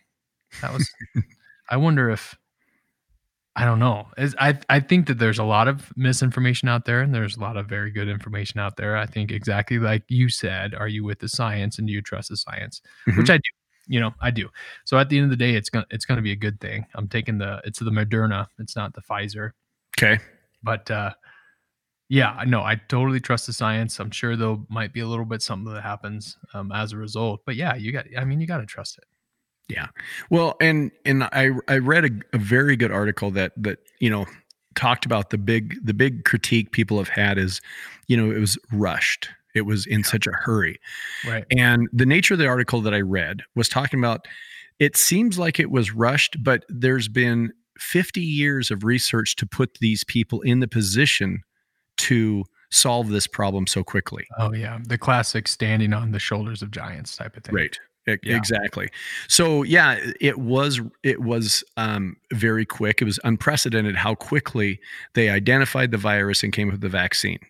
that 0.63 0.73
was. 0.73 0.91
I 1.71 1.77
wonder 1.77 2.11
if 2.11 2.35
I 3.61 3.65
don't 3.65 3.81
know. 3.81 4.07
Is 4.17 4.37
I 4.39 4.57
I 4.69 4.79
think 4.79 5.09
that 5.09 5.19
there's 5.19 5.39
a 5.41 5.45
lot 5.45 5.67
of 5.67 5.93
misinformation 5.97 6.69
out 6.69 6.85
there, 6.85 7.01
and 7.01 7.13
there's 7.13 7.37
a 7.37 7.41
lot 7.41 7.57
of 7.57 7.67
very 7.67 7.91
good 7.91 8.09
information 8.09 8.61
out 8.61 8.77
there. 8.77 8.97
I 8.97 9.05
think 9.07 9.33
exactly 9.33 9.79
like 9.81 10.05
you 10.09 10.29
said, 10.29 10.75
are 10.75 10.87
you 10.87 11.03
with 11.03 11.19
the 11.19 11.29
science 11.29 11.79
and 11.79 11.87
do 11.89 11.93
you 11.93 12.01
trust 12.01 12.29
the 12.29 12.37
science? 12.37 12.81
Which 13.17 13.27
Mhm. 13.27 13.31
I 13.35 13.37
do. 13.39 13.51
You 13.89 14.01
know, 14.01 14.15
I 14.21 14.31
do. 14.31 14.49
So 14.85 14.99
at 14.99 15.09
the 15.09 15.17
end 15.19 15.25
of 15.25 15.31
the 15.31 15.37
day, 15.37 15.55
it's 15.57 15.71
gonna 15.71 15.87
it's 15.91 16.05
gonna 16.05 16.23
be 16.23 16.33
a 16.33 16.37
good 16.37 16.61
thing. 16.61 16.87
I'm 16.95 17.09
taking 17.09 17.39
the 17.39 17.61
it's 17.65 17.81
the 17.81 17.91
Moderna. 17.91 18.47
It's 18.59 18.77
not 18.77 18.95
the 18.95 19.01
Pfizer. 19.03 19.53
Okay. 19.99 20.19
But 20.63 20.91
uh 20.91 21.13
yeah, 22.11 22.31
I 22.39 22.45
know. 22.47 22.63
I 22.63 22.77
totally 22.77 23.21
trust 23.21 23.47
the 23.47 23.53
science. 23.53 23.99
I'm 24.01 24.11
sure 24.11 24.35
there 24.37 24.57
might 24.71 24.93
be 24.95 25.01
a 25.01 25.07
little 25.07 25.27
bit 25.27 25.43
something 25.43 25.73
that 25.75 25.83
happens 25.83 26.39
um, 26.55 26.73
as 26.73 26.93
a 26.93 26.97
result. 26.97 27.43
But 27.45 27.57
yeah, 27.57 27.75
you 27.75 27.93
got. 27.93 28.07
I 28.17 28.25
mean, 28.25 28.41
you 28.41 28.47
got 28.47 28.59
to 28.59 28.67
trust 28.67 28.97
it. 28.99 29.05
Yeah. 29.69 29.89
Well, 30.31 30.57
and 30.61 30.91
and 31.05 31.25
I 31.25 31.51
I 31.69 31.79
read 31.79 32.05
a, 32.05 32.11
a 32.37 32.39
very 32.39 32.77
good 32.77 32.91
article 32.91 33.31
that 33.33 33.53
that 33.57 33.79
you 34.01 34.11
know 34.11 34.27
talked 34.75 35.05
about 35.05 35.31
the 35.31 35.39
big 35.39 35.85
the 35.85 35.95
big 35.95 36.25
critique 36.25 36.73
people 36.73 36.99
have 36.99 37.09
had 37.09 37.37
is, 37.39 37.61
you 38.07 38.17
know, 38.17 38.31
it 38.31 38.39
was 38.39 38.59
rushed. 38.73 39.29
It 39.55 39.63
was 39.63 39.87
in 39.87 40.05
such 40.05 40.27
a 40.27 40.33
hurry. 40.33 40.79
Right. 41.27 41.45
And 41.57 41.89
the 41.93 42.07
nature 42.07 42.35
of 42.35 42.39
the 42.39 42.47
article 42.47 42.81
that 42.83 42.95
I 42.95 43.01
read 43.01 43.43
was 43.57 43.69
talking 43.69 43.99
about 43.99 44.27
it 44.79 44.97
seems 44.97 45.39
like 45.39 45.59
it 45.59 45.71
was 45.71 45.93
rushed, 45.93 46.37
but 46.43 46.65
there's 46.69 47.09
been 47.09 47.51
50 47.79 48.21
years 48.21 48.71
of 48.71 48.85
research 48.85 49.35
to 49.37 49.47
put 49.47 49.79
these 49.81 50.05
people 50.05 50.41
in 50.43 50.61
the 50.61 50.69
position 50.69 51.43
to 51.97 52.45
solve 52.71 53.09
this 53.09 53.27
problem 53.27 53.67
so 53.67 53.83
quickly. 53.83 54.27
Oh 54.39 54.53
yeah, 54.53 54.79
the 54.87 54.99
classic 54.99 55.49
standing 55.49 55.93
on 55.93 56.13
the 56.13 56.19
shoulders 56.19 56.63
of 56.63 56.71
giants 56.71 57.17
type 57.17 57.37
of 57.37 57.45
thing. 57.45 57.55
Right. 57.55 57.79
E- 58.09 58.19
Yeah. 58.23 58.37
Exactly. 58.37 58.89
So 59.29 59.63
yeah, 59.63 59.99
it 60.21 60.39
was 60.39 60.81
it 61.03 61.21
was 61.23 61.63
um, 61.77 62.17
very 62.33 62.65
quick. 62.65 63.01
It 63.03 63.05
was 63.05 63.21
unprecedented 63.25 63.97
how 63.97 64.15
quickly 64.15 64.81
they 65.15 65.31
identified 65.31 65.91
the 65.91 65.99
virus 65.99 66.43
and 66.43 66.53
came 66.53 66.69
up 66.69 66.73
with 66.73 66.81
the 66.81 66.89
vaccine. 66.89 67.41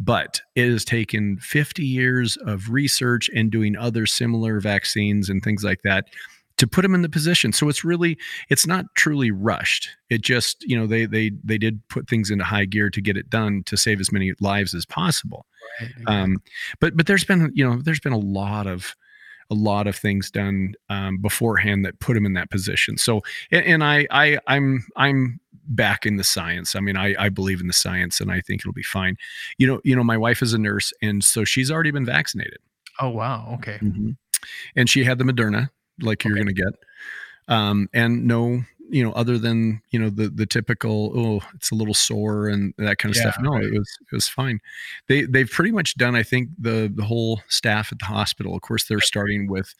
But 0.00 0.40
it 0.54 0.70
has 0.70 0.84
taken 0.84 1.38
50 1.38 1.84
years 1.84 2.36
of 2.38 2.70
research 2.70 3.28
and 3.34 3.50
doing 3.50 3.76
other 3.76 4.06
similar 4.06 4.60
vaccines 4.60 5.28
and 5.28 5.42
things 5.42 5.64
like 5.64 5.80
that 5.82 6.06
to 6.58 6.66
put 6.66 6.82
them 6.82 6.94
in 6.94 7.02
the 7.02 7.08
position. 7.08 7.52
So 7.52 7.68
it's 7.68 7.84
really 7.84 8.16
it's 8.48 8.66
not 8.66 8.84
truly 8.96 9.30
rushed. 9.30 9.88
It 10.10 10.22
just 10.22 10.62
you 10.68 10.78
know 10.78 10.86
they 10.86 11.06
they 11.06 11.32
they 11.42 11.58
did 11.58 11.80
put 11.88 12.08
things 12.08 12.30
into 12.30 12.44
high 12.44 12.64
gear 12.64 12.90
to 12.90 13.00
get 13.00 13.16
it 13.16 13.30
done 13.30 13.62
to 13.66 13.76
save 13.76 14.00
as 14.00 14.12
many 14.12 14.32
lives 14.40 14.74
as 14.74 14.86
possible. 14.86 15.46
Right, 15.80 15.90
Um, 16.06 16.36
but 16.80 16.96
but 16.96 17.06
there's 17.06 17.24
been 17.24 17.50
you 17.54 17.68
know 17.68 17.80
there's 17.82 18.00
been 18.00 18.12
a 18.12 18.18
lot 18.18 18.66
of 18.66 18.94
a 19.50 19.54
lot 19.54 19.86
of 19.86 19.96
things 19.96 20.30
done 20.30 20.74
um, 20.90 21.18
beforehand 21.18 21.84
that 21.84 21.98
put 22.00 22.16
him 22.16 22.26
in 22.26 22.34
that 22.34 22.50
position. 22.50 22.98
So 22.98 23.22
and, 23.50 23.64
and 23.64 23.84
I 23.84 24.06
I 24.10 24.38
I'm 24.46 24.86
I'm 24.96 25.40
back 25.70 26.06
in 26.06 26.16
the 26.16 26.24
science. 26.24 26.74
I 26.74 26.80
mean 26.80 26.96
I 26.96 27.14
I 27.18 27.28
believe 27.28 27.60
in 27.60 27.66
the 27.66 27.72
science 27.72 28.20
and 28.20 28.30
I 28.30 28.40
think 28.40 28.62
it'll 28.62 28.72
be 28.72 28.82
fine. 28.82 29.16
You 29.58 29.66
know 29.66 29.80
you 29.84 29.94
know 29.96 30.04
my 30.04 30.16
wife 30.16 30.42
is 30.42 30.52
a 30.52 30.58
nurse 30.58 30.92
and 31.02 31.22
so 31.22 31.44
she's 31.44 31.70
already 31.70 31.90
been 31.90 32.06
vaccinated 32.06 32.58
oh 32.98 33.10
wow. 33.10 33.54
Okay. 33.54 33.78
and 34.76 34.88
she 34.88 35.04
had 35.04 35.18
the 35.18 35.24
Moderna 35.24 35.70
like 36.00 36.24
you're 36.24 36.34
going 36.34 36.46
to 36.46 36.52
get. 36.52 36.74
Um, 37.48 37.88
and 37.94 38.26
no 38.26 38.62
you 38.90 39.02
know 39.04 39.12
other 39.12 39.38
than 39.38 39.80
you 39.90 39.98
know 39.98 40.10
the 40.10 40.28
the 40.28 40.46
typical 40.46 41.12
oh 41.14 41.40
it's 41.54 41.70
a 41.70 41.74
little 41.74 41.94
sore 41.94 42.48
and 42.48 42.74
that 42.78 42.98
kind 42.98 43.14
of 43.14 43.16
stuff 43.20 43.36
no 43.40 43.52
right. 43.52 43.64
it 43.64 43.72
was 43.72 43.98
it 44.00 44.14
was 44.14 44.28
fine. 44.28 44.60
They 45.08 45.22
they've 45.22 45.50
pretty 45.50 45.72
much 45.72 45.96
done 45.96 46.14
i 46.14 46.22
think 46.22 46.50
the 46.58 46.90
the 46.94 47.04
whole 47.04 47.42
staff 47.48 47.92
at 47.92 47.98
the 47.98 48.06
hospital. 48.06 48.54
Of 48.54 48.62
course 48.62 48.84
they're 48.84 49.00
starting 49.00 49.48
with 49.48 49.74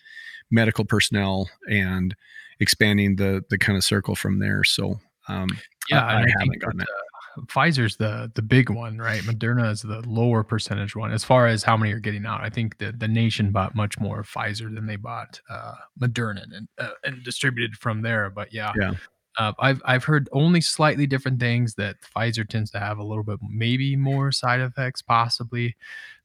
medical 0.50 0.84
personnel 0.84 1.48
and 1.70 2.14
expanding 2.60 3.16
the 3.16 3.44
the 3.50 3.58
kind 3.58 3.76
of 3.76 3.84
circle 3.84 4.14
from 4.14 4.38
there. 4.38 4.64
So 4.64 5.00
um 5.28 5.48
Yeah, 5.90 6.04
I, 6.04 6.20
and 6.20 6.26
I 6.26 6.32
haven't 6.40 6.60
gotten 6.60 6.78
that, 6.78 6.88
it 6.88 7.07
Pfizer's 7.46 7.96
the 7.96 8.30
the 8.34 8.42
big 8.42 8.70
one, 8.70 8.98
right? 8.98 9.22
Moderna 9.22 9.70
is 9.70 9.82
the 9.82 10.02
lower 10.06 10.42
percentage 10.42 10.94
one 10.96 11.12
as 11.12 11.24
far 11.24 11.46
as 11.46 11.62
how 11.62 11.76
many 11.76 11.92
are 11.92 12.00
getting 12.00 12.26
out. 12.26 12.42
I 12.42 12.50
think 12.50 12.78
the 12.78 12.92
the 12.92 13.08
nation 13.08 13.52
bought 13.52 13.74
much 13.74 13.98
more 13.98 14.22
Pfizer 14.22 14.74
than 14.74 14.86
they 14.86 14.96
bought 14.96 15.40
uh, 15.48 15.74
Moderna 16.00 16.42
and 16.42 16.68
uh, 16.78 16.90
and 17.04 17.22
distributed 17.22 17.76
from 17.76 18.02
there. 18.02 18.30
But 18.30 18.52
yeah, 18.52 18.72
Yeah. 18.78 18.92
Uh, 19.38 19.52
I've 19.60 19.80
I've 19.84 20.04
heard 20.04 20.28
only 20.32 20.60
slightly 20.60 21.06
different 21.06 21.38
things 21.38 21.74
that 21.74 21.96
Pfizer 22.02 22.48
tends 22.48 22.72
to 22.72 22.80
have 22.80 22.98
a 22.98 23.04
little 23.04 23.22
bit 23.22 23.38
maybe 23.48 23.94
more 23.94 24.32
side 24.32 24.60
effects 24.60 25.00
possibly 25.00 25.76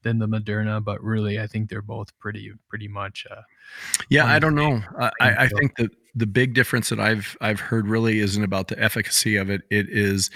than 0.04 0.20
the 0.20 0.28
Moderna, 0.28 0.84
but 0.84 1.02
really 1.04 1.40
I 1.40 1.48
think 1.48 1.70
they're 1.70 1.82
both 1.82 2.18
pretty 2.20 2.54
pretty 2.70 2.88
much 2.88 3.26
uh, 3.30 3.42
yeah 4.10 4.26
i 4.26 4.40
don't 4.40 4.56
know 4.56 4.82
I, 5.00 5.12
I 5.20 5.36
I 5.44 5.48
think 5.48 5.78
that 5.78 5.90
the 6.16 6.28
big 6.28 6.54
difference 6.54 6.90
that 6.90 7.00
i've 7.00 7.36
i've 7.42 7.60
heard 7.60 7.88
really 7.88 8.20
isn't 8.20 8.44
about 8.44 8.68
the 8.68 8.78
efficacy 8.80 9.36
of 9.36 9.50
it 9.50 9.62
it 9.72 9.88
is 9.90 10.30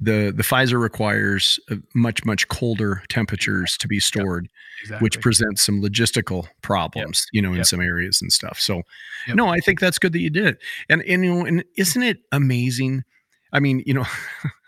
the 0.00 0.32
the 0.36 0.42
pfizer 0.42 0.80
requires 0.80 1.58
uh, 1.70 1.76
much 1.94 2.24
much 2.24 2.48
colder 2.48 3.02
temperatures 3.08 3.76
to 3.78 3.88
be 3.88 4.00
stored 4.00 4.48
exactly. 4.82 5.04
which 5.04 5.20
presents 5.20 5.62
some 5.62 5.80
logistical 5.80 6.46
problems, 6.62 7.26
you 7.32 7.40
know, 7.40 7.50
in 7.50 7.58
Yep. 7.58 7.66
some 7.66 7.80
areas 7.80 8.20
and 8.20 8.32
stuff. 8.32 8.58
So, 8.58 8.82
Yep. 9.28 9.36
no, 9.36 9.48
I 9.48 9.58
think 9.60 9.80
that's 9.80 9.98
good 9.98 10.12
that 10.12 10.20
you 10.20 10.30
did 10.30 10.46
it. 10.46 10.58
And 10.88 11.02
and 11.02 11.24
you 11.24 11.34
know, 11.34 11.46
and 11.46 11.64
isn't 11.76 12.02
it 12.02 12.18
amazing? 12.32 13.04
I 13.52 13.60
mean, 13.60 13.82
you 13.86 13.94
know, 13.94 14.04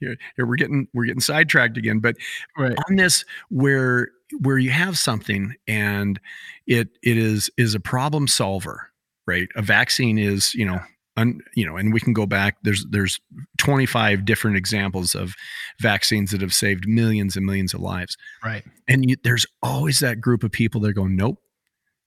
here, 0.00 0.16
here 0.36 0.46
we're 0.46 0.56
getting 0.56 0.88
we're 0.94 1.04
getting 1.06 1.20
sidetracked 1.20 1.76
again, 1.76 2.00
but 2.00 2.16
right. 2.56 2.76
on 2.88 2.96
this 2.96 3.24
where 3.50 4.10
where 4.40 4.58
you 4.58 4.70
have 4.70 4.96
something 4.96 5.54
and 5.66 6.20
it 6.66 6.88
it 7.02 7.16
is 7.16 7.50
is 7.56 7.74
a 7.74 7.80
problem 7.80 8.28
solver, 8.28 8.90
right? 9.26 9.48
A 9.56 9.62
vaccine 9.62 10.18
is, 10.18 10.54
you 10.54 10.64
know, 10.64 10.80
un, 11.16 11.40
you 11.54 11.66
know, 11.66 11.76
and 11.76 11.92
we 11.92 12.00
can 12.00 12.12
go 12.12 12.26
back. 12.26 12.56
There's 12.62 12.86
there's 12.90 13.20
25 13.58 14.24
different 14.24 14.56
examples 14.56 15.14
of 15.14 15.34
vaccines 15.80 16.30
that 16.30 16.40
have 16.40 16.54
saved 16.54 16.86
millions 16.86 17.36
and 17.36 17.44
millions 17.44 17.74
of 17.74 17.80
lives 17.80 18.16
Right. 18.44 18.64
and 18.88 19.08
you, 19.08 19.16
there's 19.24 19.46
always 19.62 20.00
that 20.00 20.20
group 20.20 20.44
of 20.44 20.52
people 20.52 20.80
that 20.82 20.92
go, 20.94 21.06
nope, 21.06 21.38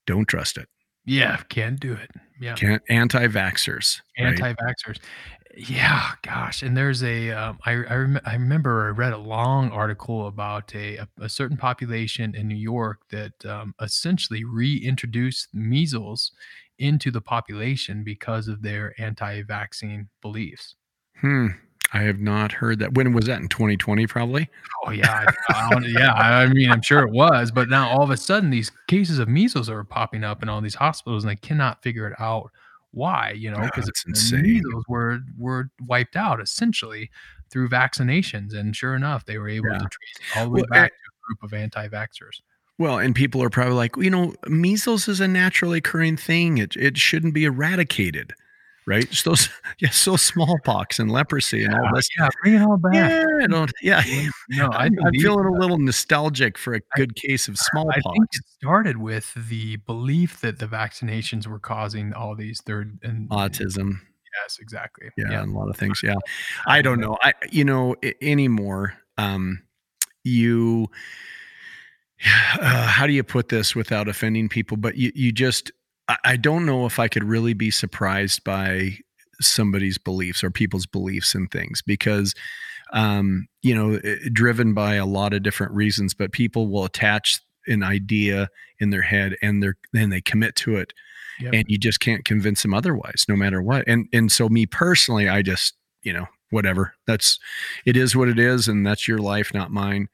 don't 0.08 0.26
trust 0.26 0.58
it. 0.58 0.68
Yeah, 1.06 1.38
can't 1.50 1.80
do 1.80 1.94
it. 1.94 2.12
Yeah. 2.40 2.56
Can't 2.56 2.82
anti-vaxxers. 2.90 4.02
right? 4.88 5.00
Yeah 5.56 6.12
gosh 6.24 6.64
and 6.64 6.76
there's 6.76 7.04
a 7.04 7.30
um, 7.32 7.60
I, 7.66 7.72
I, 7.72 7.96
rem- 7.96 8.20
I 8.26 8.34
remember 8.34 8.88
i 8.88 8.90
read 8.90 9.14
a 9.14 9.18
long 9.18 9.70
article 9.72 10.26
about 10.28 10.74
a, 10.74 10.98
a, 10.98 11.08
a 11.22 11.30
certain 11.30 11.58
population 11.58 12.34
in 12.34 12.48
new 12.48 12.56
york 12.56 13.02
that 13.12 13.46
um, 13.46 13.76
essentially 13.80 14.44
reintroduced 14.44 15.50
measles 15.54 16.32
into 16.80 17.12
the 17.12 17.22
population 17.22 18.04
because 18.04 18.48
of 18.48 18.62
their 18.64 18.94
anti-vaccine 19.00 20.10
beliefs 20.22 20.76
Hmm. 21.22 21.48
I 21.94 22.00
have 22.02 22.20
not 22.20 22.52
heard 22.52 22.80
that. 22.80 22.96
When 22.96 23.14
was 23.14 23.28
that? 23.28 23.40
In 23.40 23.48
2020, 23.48 24.08
probably. 24.08 24.50
oh 24.86 24.90
yeah 24.90 25.26
I, 25.50 25.76
I 25.76 25.80
yeah 25.86 26.14
i 26.14 26.48
mean 26.48 26.72
i'm 26.72 26.82
sure 26.82 27.04
it 27.04 27.12
was 27.12 27.52
but 27.52 27.70
now 27.70 27.88
all 27.90 28.02
of 28.04 28.10
a 28.10 28.18
sudden 28.18 28.50
these 28.50 28.72
cases 28.88 29.20
of 29.20 29.30
measles 29.30 29.70
are 29.70 29.84
popping 29.84 30.24
up 30.24 30.42
in 30.42 30.50
all 30.50 30.60
these 30.60 30.76
hospitals 30.76 31.24
and 31.24 31.30
they 31.32 31.36
cannot 31.36 31.84
figure 31.84 32.08
it 32.08 32.20
out 32.20 32.50
why 32.94 33.32
you 33.32 33.50
know 33.52 33.62
because 33.64 33.90
insane. 34.08 34.44
measles 34.44 34.84
were 34.88 35.20
were 35.38 35.70
wiped 35.82 36.16
out 36.16 36.40
essentially 36.42 37.10
through 37.52 37.68
vaccinations 37.70 38.54
and 38.54 38.76
sure 38.76 38.96
enough 38.96 39.26
they 39.26 39.38
were 39.38 39.50
able 39.50 39.68
Yeah. 39.72 39.80
to 39.80 39.88
trace 39.88 40.20
all 40.36 40.46
the 40.46 40.52
way 40.52 40.62
Well, 40.62 40.66
back 40.70 40.92
to 40.92 40.96
a 40.96 41.14
group 41.28 41.44
of 41.44 41.54
anti-vaxxers 41.54 42.42
Well, 42.80 42.98
and 43.00 43.16
people 43.16 43.42
are 43.44 43.50
probably 43.52 43.76
like, 43.76 43.96
you 43.98 44.10
know, 44.10 44.34
measles 44.48 45.08
is 45.08 45.20
a 45.20 45.28
naturally 45.28 45.78
occurring 45.78 46.18
thing. 46.18 46.58
It 46.58 46.76
it 46.76 46.98
shouldn't 46.98 47.34
be 47.34 47.46
eradicated, 47.46 48.34
right? 48.86 49.10
Those, 49.24 49.50
yeah, 49.80 49.90
so 49.90 50.16
smallpox 50.16 51.00
and 51.00 51.12
leprosy 51.12 51.64
and 51.64 51.74
all 51.74 51.90
this. 51.96 52.10
yeah 52.18 52.30
bring 52.42 52.56
it 52.56 52.62
all 52.62 52.78
back 52.78 52.94
Yeah, 52.94 53.26
I 53.42 53.48
don't. 53.48 53.72
Yeah, 53.82 54.04
no 54.50 54.68
i 54.68 54.86
I'm, 54.86 54.98
I'm 55.06 55.14
feeling 55.14 55.46
that. 55.46 55.58
a 55.58 55.60
little 55.60 55.80
nostalgic 55.80 56.58
for 56.58 56.74
a 56.74 56.82
good 56.96 57.16
case 57.16 57.48
of 57.48 57.58
smallpox. 57.58 57.98
I 58.06 58.12
think 58.12 58.26
it 58.34 58.44
started 58.46 58.98
with 58.98 59.34
the 59.36 59.78
belief 59.78 60.42
that 60.42 60.60
the 60.60 60.68
vaccinations 60.68 61.48
were 61.48 61.60
causing 61.60 62.14
all 62.14 62.36
these 62.36 62.62
third 62.62 63.00
and 63.04 63.30
Autism. 63.30 64.00
yes 64.44 64.58
exactly 64.60 65.10
yeah, 65.18 65.42
and 65.42 65.54
a 65.54 65.58
lot 65.58 65.70
of 65.70 65.78
things 65.78 66.02
yeah 66.04 66.16
i 66.68 66.82
don't 66.82 67.00
know 67.00 67.18
i 67.22 67.34
you 67.52 67.64
know 67.64 67.96
anymore 68.22 68.94
um 69.18 69.62
you 70.24 70.88
uh, 72.60 72.88
how 72.88 73.06
do 73.06 73.14
you 73.14 73.24
put 73.24 73.50
this 73.50 73.76
without 73.76 74.08
offending 74.08 74.50
people 74.50 74.78
but 74.78 74.96
you 74.96 75.12
you 75.14 75.32
just 75.32 75.72
I, 76.08 76.18
I 76.24 76.38
don't 76.38 76.66
know 76.66 76.86
if 76.86 77.00
i 77.00 77.08
could 77.08 77.24
really 77.24 77.54
be 77.54 77.72
surprised 77.72 78.44
by 78.44 78.98
somebody's 79.42 79.98
beliefs 79.98 80.44
or 80.44 80.52
people's 80.52 80.86
beliefs 80.86 81.36
and 81.36 81.50
things 81.52 81.82
because 81.82 82.34
um 82.94 83.48
you 83.62 83.74
know 83.76 84.00
eh, 84.04 84.16
driven 84.32 84.74
by 84.74 84.96
a 84.96 85.06
lot 85.06 85.34
of 85.34 85.44
different 85.44 85.74
reasons 85.74 86.14
but 86.14 86.32
people 86.32 86.68
will 86.68 86.86
attach 86.86 87.40
an 87.68 87.82
idea 87.84 88.50
in 88.80 88.90
their 88.90 89.02
head 89.02 89.36
and 89.42 89.62
they're 89.64 89.76
and 89.96 90.12
they 90.12 90.22
commit 90.22 90.56
to 90.58 90.76
it 90.76 90.94
Yep. 91.40 91.54
and 91.56 91.66
you 91.68 91.80
just 91.80 92.00
can't 92.00 92.26
convince 92.26 92.62
them 92.62 92.76
otherwise 92.76 93.26
no 93.28 93.36
matter 93.36 93.60
what 93.60 93.84
and 93.88 94.08
and 94.14 94.32
so 94.32 94.48
me 94.50 94.68
personally 94.68 95.28
i 95.28 95.42
just 95.42 95.74
you 96.04 96.14
know 96.14 96.28
whatever 96.52 96.94
that's 97.08 97.40
it 97.88 97.98
is 97.98 98.16
what 98.16 98.30
it 98.30 98.38
is 98.38 98.68
and 98.68 98.86
that's 98.86 99.08
your 99.08 99.18
life 99.18 99.52
not 99.52 99.72
mine 99.72 100.10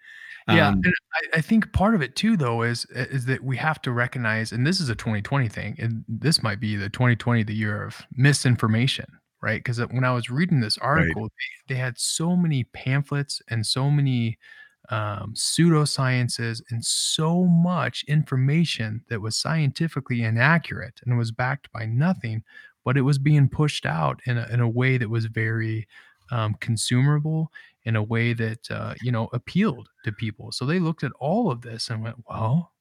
yeah, 0.50 0.70
Um, 0.70 0.82
and 0.84 0.94
I, 1.34 1.38
I 1.38 1.42
think 1.42 1.72
part 1.74 1.96
of 1.96 2.02
it 2.02 2.16
too, 2.16 2.38
though, 2.38 2.64
is 2.64 2.86
is 2.92 3.26
that 3.26 3.44
we 3.44 3.58
have 3.58 3.82
to 3.84 3.92
recognize, 3.92 4.52
and 4.52 4.66
this 4.66 4.80
is 4.80 4.90
a 4.90 4.96
2020 4.96 5.48
thing, 5.50 5.76
and 5.80 6.04
this 6.08 6.42
might 6.44 6.60
be 6.60 6.76
the 6.76 6.90
2020 6.90 7.44
the 7.44 7.54
year 7.54 7.84
of 7.84 8.02
misinformation, 8.14 9.06
right? 9.42 9.60
Because 9.64 9.80
when 9.80 10.04
I 10.04 10.14
was 10.14 10.30
reading 10.30 10.60
this 10.62 10.78
article, 10.80 11.26
they, 11.68 11.76
they 11.76 11.80
had 11.80 12.00
so 12.00 12.36
many 12.36 12.64
pamphlets 12.66 13.42
and 13.50 13.66
so 13.66 13.90
many 13.92 14.38
um, 14.90 15.34
pseudosciences 15.36 16.62
and 16.72 16.84
so 16.84 17.46
much 17.46 18.04
information 18.08 19.04
that 19.10 19.22
was 19.22 19.38
scientifically 19.38 20.24
inaccurate 20.24 21.00
and 21.06 21.18
was 21.18 21.32
backed 21.32 21.72
by 21.72 21.86
nothing, 21.86 22.44
but 22.84 22.98
it 22.98 23.02
was 23.02 23.20
being 23.20 23.50
pushed 23.50 23.86
out 23.86 24.20
in 24.26 24.38
a, 24.38 24.48
in 24.52 24.60
a 24.62 24.70
way 24.70 24.98
that 24.98 25.10
was 25.10 25.26
very 25.26 25.88
um, 26.32 26.56
consumable 26.60 27.52
in 27.86 27.96
a 27.96 28.04
way 28.04 28.34
that 28.34 28.70
uh, 28.72 28.94
you 29.02 29.12
know 29.12 29.30
appealed 29.34 29.90
to 30.06 30.12
people. 30.12 30.52
So 30.52 30.66
they 30.66 30.80
looked 30.80 31.04
at 31.04 31.12
all 31.20 31.52
of 31.52 31.62
this 31.62 31.90
and 31.90 32.04
went, 32.04 32.18
"Well, 32.30 32.72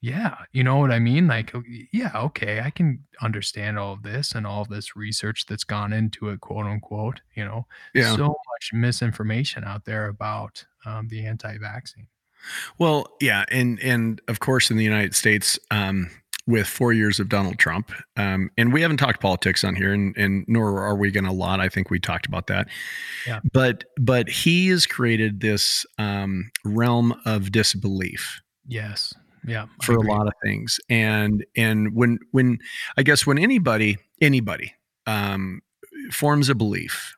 yeah, 0.00 0.36
you 0.52 0.62
know 0.62 0.76
what 0.76 0.92
I 0.92 1.00
mean? 1.00 1.26
Like, 1.26 1.52
yeah, 1.92 2.12
okay, 2.14 2.60
I 2.60 2.70
can 2.70 3.04
understand 3.20 3.78
all 3.78 3.92
of 3.92 4.02
this 4.02 4.32
and 4.32 4.46
all 4.46 4.62
of 4.62 4.68
this 4.68 4.94
research 4.94 5.46
that's 5.46 5.64
gone 5.64 5.92
into 5.92 6.28
it, 6.28 6.40
quote 6.40 6.66
unquote. 6.66 7.20
You 7.34 7.44
know, 7.44 7.66
yeah 7.94 8.14
so 8.14 8.28
much 8.28 8.70
misinformation 8.72 9.64
out 9.64 9.84
there 9.84 10.06
about 10.06 10.64
um, 10.84 11.08
the 11.08 11.26
anti-vaccine. 11.26 12.06
Well, 12.78 13.08
yeah, 13.20 13.44
and 13.50 13.80
and 13.80 14.20
of 14.28 14.38
course 14.38 14.70
in 14.70 14.76
the 14.76 14.84
United 14.84 15.16
States, 15.16 15.58
um, 15.72 16.10
with 16.48 16.66
four 16.66 16.92
years 16.92 17.20
of 17.20 17.28
Donald 17.28 17.58
Trump, 17.58 17.92
um, 18.16 18.50
and 18.56 18.72
we 18.72 18.82
haven't 18.82 18.96
talked 18.96 19.20
politics 19.20 19.62
on 19.62 19.76
here, 19.76 19.92
and 19.92 20.16
and 20.16 20.44
nor 20.48 20.82
are 20.84 20.96
we 20.96 21.12
going 21.12 21.24
to 21.24 21.30
a 21.30 21.32
lot. 21.32 21.60
I 21.60 21.68
think 21.68 21.90
we 21.90 22.00
talked 22.00 22.26
about 22.26 22.48
that. 22.48 22.66
Yeah. 23.26 23.40
But 23.52 23.84
but 24.00 24.28
he 24.28 24.68
has 24.68 24.86
created 24.86 25.40
this 25.40 25.86
um, 25.98 26.50
realm 26.64 27.14
of 27.24 27.52
disbelief 27.52 28.40
Yes, 28.68 29.14
yeah, 29.46 29.64
I 29.80 29.84
for 29.84 29.94
a 29.94 30.02
lot 30.02 30.26
of 30.26 30.34
things, 30.44 30.78
and 30.90 31.44
and 31.56 31.94
when 31.94 32.18
when 32.32 32.58
I 32.98 33.02
guess 33.02 33.26
when 33.26 33.38
anybody 33.38 33.96
anybody 34.20 34.74
um, 35.06 35.62
forms 36.12 36.50
a 36.50 36.54
belief 36.54 37.16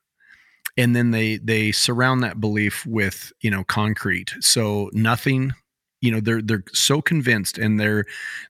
and 0.77 0.95
then 0.95 1.11
they 1.11 1.39
they 1.39 1.73
surround 1.73 2.23
that 2.23 2.41
belief 2.41 2.87
with 2.87 3.33
you 3.41 3.51
know 3.51 3.65
concrete 3.65 4.33
so 4.41 4.89
nothing 4.93 5.53
you 6.01 6.11
know 6.11 6.21
they're 6.21 6.43
they're 6.43 6.65
so 6.73 7.01
convinced 7.03 7.59
and 7.59 7.79
they're 7.79 8.05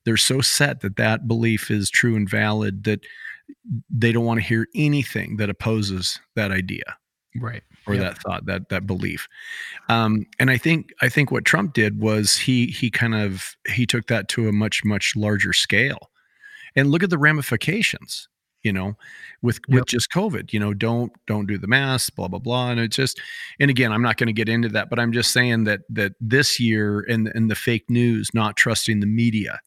they're 0.04 0.16
so 0.16 0.40
set 0.40 0.80
that 0.80 0.96
that 0.96 1.26
belief 1.26 1.70
is 1.70 1.90
true 1.90 2.16
and 2.16 2.28
valid 2.28 2.84
that 2.84 3.00
they 3.90 4.12
don't 4.12 4.24
want 4.24 4.38
to 4.40 4.46
hear 4.46 4.66
anything 4.74 5.36
that 5.36 5.50
opposes 5.50 6.20
that 6.36 6.52
idea 6.52 6.84
right. 7.40 7.62
or 7.86 7.94
Yep. 7.94 8.02
that 8.02 8.18
thought 8.22 8.46
that 8.46 8.68
that 8.68 8.86
belief 8.86 9.26
um 9.88 10.26
and 10.38 10.50
i 10.50 10.56
think 10.56 10.90
i 11.02 11.08
think 11.08 11.30
what 11.30 11.44
trump 11.44 11.72
did 11.74 12.00
was 12.00 12.36
he 12.36 12.66
he 12.66 12.90
kind 12.90 13.14
of 13.14 13.56
he 13.68 13.86
took 13.86 14.06
that 14.06 14.28
to 14.28 14.48
a 14.48 14.52
much 14.52 14.84
much 14.84 15.14
larger 15.16 15.52
scale 15.52 16.10
and 16.76 16.90
look 16.90 17.02
at 17.02 17.10
the 17.10 17.18
ramifications 17.18 18.28
you 18.62 18.72
know 18.72 18.94
with 19.42 19.58
with 19.68 19.86
just 19.86 20.10
covid 20.10 20.52
you 20.52 20.60
know 20.60 20.74
don't 20.74 21.12
don't 21.26 21.46
do 21.46 21.56
the 21.58 21.66
mask 21.66 22.14
blah 22.14 22.28
blah 22.28 22.38
blah 22.38 22.70
and 22.70 22.80
it's 22.80 22.96
just 22.96 23.20
and 23.58 23.70
again 23.70 23.92
i'm 23.92 24.02
not 24.02 24.16
going 24.16 24.26
to 24.26 24.32
get 24.32 24.48
into 24.48 24.68
that 24.68 24.90
but 24.90 24.98
i'm 24.98 25.12
just 25.12 25.32
saying 25.32 25.64
that 25.64 25.80
that 25.88 26.12
this 26.20 26.60
year 26.60 27.00
and 27.08 27.30
and 27.34 27.50
the 27.50 27.54
fake 27.54 27.88
news 27.88 28.30
not 28.34 28.56
trusting 28.56 29.00
the 29.00 29.06
media 29.06 29.58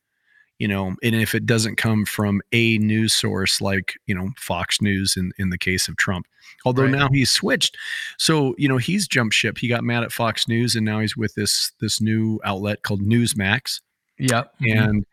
you 0.60 0.68
know 0.68 0.96
and 1.04 1.16
if 1.16 1.34
it 1.34 1.46
doesn't 1.46 1.76
come 1.78 2.06
from 2.06 2.42
a 2.52 2.78
news 2.78 3.14
source 3.14 3.60
like 3.62 3.96
you 4.06 4.14
know 4.14 4.30
fox 4.38 4.82
news 4.82 5.16
in 5.18 5.32
in 5.40 5.50
the 5.50 5.58
case 5.58 5.88
of 5.88 5.98
trump 5.98 6.28
although 6.66 6.84
Right. 6.84 6.92
now 6.92 7.10
he's 7.12 7.32
switched 7.32 7.76
so 8.20 8.54
you 8.58 8.68
know 8.70 8.78
he's 8.78 9.08
jumped 9.08 9.34
ship 9.34 9.58
he 9.58 9.68
got 9.68 9.84
mad 9.84 10.04
at 10.04 10.12
fox 10.12 10.48
news 10.48 10.76
and 10.76 10.86
now 10.86 11.00
he's 11.00 11.18
with 11.18 11.34
this 11.34 11.72
this 11.82 12.00
new 12.00 12.40
outlet 12.44 12.84
called 12.84 13.02
newsmax 13.02 13.82
Yep. 14.20 14.54
mhm. 14.62 14.78
and 14.88 15.06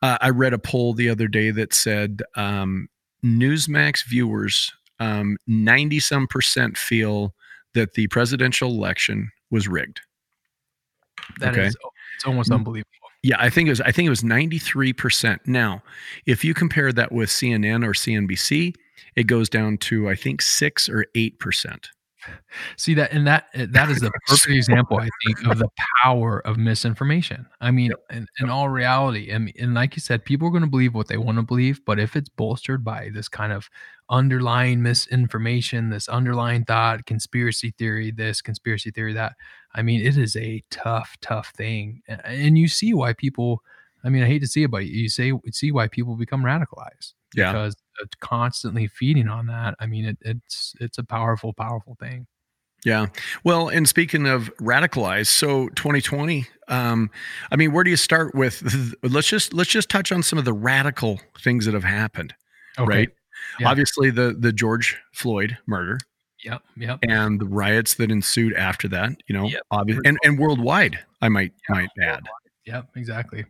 uh, 0.00 0.16
I 0.22 0.30
read 0.30 0.54
a 0.54 0.58
poll 0.58 0.94
the 0.94 1.10
other 1.10 1.28
day 1.28 1.50
that 1.50 1.74
said 1.74 2.22
um, 2.34 2.88
Newsmax 3.24 4.04
viewers, 4.06 4.72
um, 5.00 5.36
90 5.46 6.00
some 6.00 6.26
percent 6.26 6.76
feel 6.76 7.34
that 7.74 7.94
the 7.94 8.06
presidential 8.08 8.70
election 8.70 9.30
was 9.50 9.68
rigged. 9.68 10.00
That 11.40 11.56
is, 11.56 11.76
okay. 11.76 11.88
it's 12.16 12.24
almost 12.24 12.50
Mm. 12.50 12.56
unbelievable. 12.56 12.90
Yeah, 13.22 13.36
I 13.38 13.50
think 13.50 13.66
it 13.66 13.70
was 13.70 13.80
I 13.80 13.90
think 13.90 14.06
it 14.06 14.10
was 14.10 14.22
93%. 14.22 15.40
Now, 15.46 15.82
if 16.26 16.44
you 16.44 16.54
compare 16.54 16.92
that 16.92 17.10
with 17.10 17.28
CNN 17.28 17.84
or 17.84 17.92
CNBC, 17.92 18.74
it 19.16 19.24
goes 19.24 19.48
down 19.48 19.76
to 19.78 20.08
I 20.08 20.14
think 20.14 20.40
6 20.40 20.88
or 20.88 21.04
8%. 21.16 21.88
See 22.76 22.94
that, 22.94 23.12
and 23.12 23.26
that 23.26 23.46
uh, 23.54 23.66
that 23.70 23.90
is 23.90 24.00
the 24.00 24.10
perfect 24.26 24.54
example, 24.54 24.98
I 24.98 25.08
think, 25.24 25.46
of 25.46 25.58
the 25.58 25.68
power 26.02 26.40
of 26.40 26.56
misinformation. 26.56 27.46
I 27.60 27.70
mean, 27.70 27.92
in, 28.10 28.26
in 28.40 28.50
all 28.50 28.68
reality, 28.68 29.30
and, 29.30 29.52
and 29.58 29.74
like 29.74 29.96
you 29.96 30.00
said, 30.00 30.24
people 30.24 30.48
are 30.48 30.50
going 30.50 30.62
to 30.62 30.68
believe 30.68 30.94
what 30.94 31.08
they 31.08 31.16
want 31.16 31.36
to 31.38 31.42
believe, 31.42 31.84
but 31.84 31.98
if 31.98 32.16
it's 32.16 32.28
bolstered 32.28 32.84
by 32.84 33.10
this 33.12 33.28
kind 33.28 33.52
of 33.52 33.68
underlying 34.10 34.82
misinformation, 34.82 35.90
this 35.90 36.08
underlying 36.08 36.64
thought, 36.64 37.06
conspiracy 37.06 37.72
theory, 37.78 38.10
this 38.10 38.40
conspiracy 38.40 38.90
theory, 38.90 39.12
that, 39.12 39.34
I 39.74 39.82
mean, 39.82 40.00
it 40.00 40.16
is 40.16 40.36
a 40.36 40.62
tough, 40.70 41.16
tough 41.20 41.50
thing, 41.56 42.02
A- 42.08 42.26
and 42.26 42.58
you 42.58 42.68
see 42.68 42.94
why 42.94 43.12
people. 43.12 43.62
I 44.04 44.10
mean, 44.10 44.22
I 44.22 44.26
hate 44.26 44.40
to 44.40 44.46
see 44.46 44.62
it, 44.62 44.70
but 44.70 44.86
you 44.86 45.08
say 45.08 45.32
see 45.50 45.72
why 45.72 45.88
people 45.88 46.14
become 46.14 46.42
radicalized 46.42 47.14
Yeah. 47.34 47.52
because 47.52 47.74
it's 48.02 48.14
constantly 48.20 48.86
feeding 48.86 49.28
on 49.28 49.46
that. 49.48 49.74
I 49.80 49.86
mean, 49.86 50.04
it, 50.06 50.18
it's 50.22 50.74
it's 50.80 50.98
a 50.98 51.04
powerful, 51.04 51.52
powerful 51.52 51.96
thing. 52.00 52.26
Yeah. 52.84 53.06
Well, 53.42 53.68
and 53.68 53.88
speaking 53.88 54.26
of 54.26 54.54
radicalized, 54.58 55.26
so 55.26 55.68
2020, 55.70 56.46
um, 56.68 57.10
I 57.50 57.56
mean, 57.56 57.72
where 57.72 57.82
do 57.82 57.90
you 57.90 57.96
start 57.96 58.34
with 58.36 58.62
let's 59.02 59.28
just 59.28 59.52
let's 59.52 59.70
just 59.70 59.88
touch 59.88 60.12
on 60.12 60.22
some 60.22 60.38
of 60.38 60.44
the 60.44 60.52
radical 60.52 61.20
things 61.40 61.64
that 61.64 61.74
have 61.74 61.84
happened. 61.84 62.34
okay. 62.78 62.88
Right. 62.88 63.08
Yeah. 63.60 63.68
Obviously 63.70 64.10
the 64.10 64.34
the 64.38 64.52
George 64.52 64.96
Floyd 65.12 65.58
murder 65.66 65.98
Yep. 66.44 66.62
Yep. 66.76 66.98
and 67.02 67.40
the 67.40 67.46
riots 67.46 67.94
that 67.94 68.12
ensued 68.12 68.54
after 68.54 68.86
that, 68.88 69.10
you 69.26 69.34
know, 69.36 69.48
Yep. 69.48 69.62
obvious 69.72 70.00
and, 70.04 70.16
and 70.22 70.38
worldwide, 70.38 70.98
I 71.20 71.28
might 71.28 71.52
might 71.68 71.88
add. 72.00 72.26
Yep. 72.64 72.90
Exactly. 72.96 73.44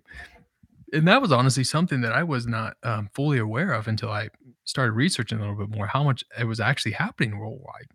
And 0.92 1.06
that 1.08 1.20
was 1.20 1.32
honestly 1.32 1.64
something 1.64 2.00
that 2.02 2.12
I 2.12 2.22
was 2.22 2.46
not 2.46 2.76
um, 2.82 3.10
fully 3.14 3.38
aware 3.38 3.72
of 3.72 3.88
until 3.88 4.10
I 4.10 4.30
started 4.64 4.92
researching 4.92 5.38
a 5.38 5.40
little 5.40 5.56
bit 5.56 5.74
more 5.74 5.86
how 5.86 6.02
much 6.02 6.24
it 6.38 6.44
was 6.44 6.60
actually 6.60 6.92
happening 6.92 7.38
worldwide. 7.38 7.88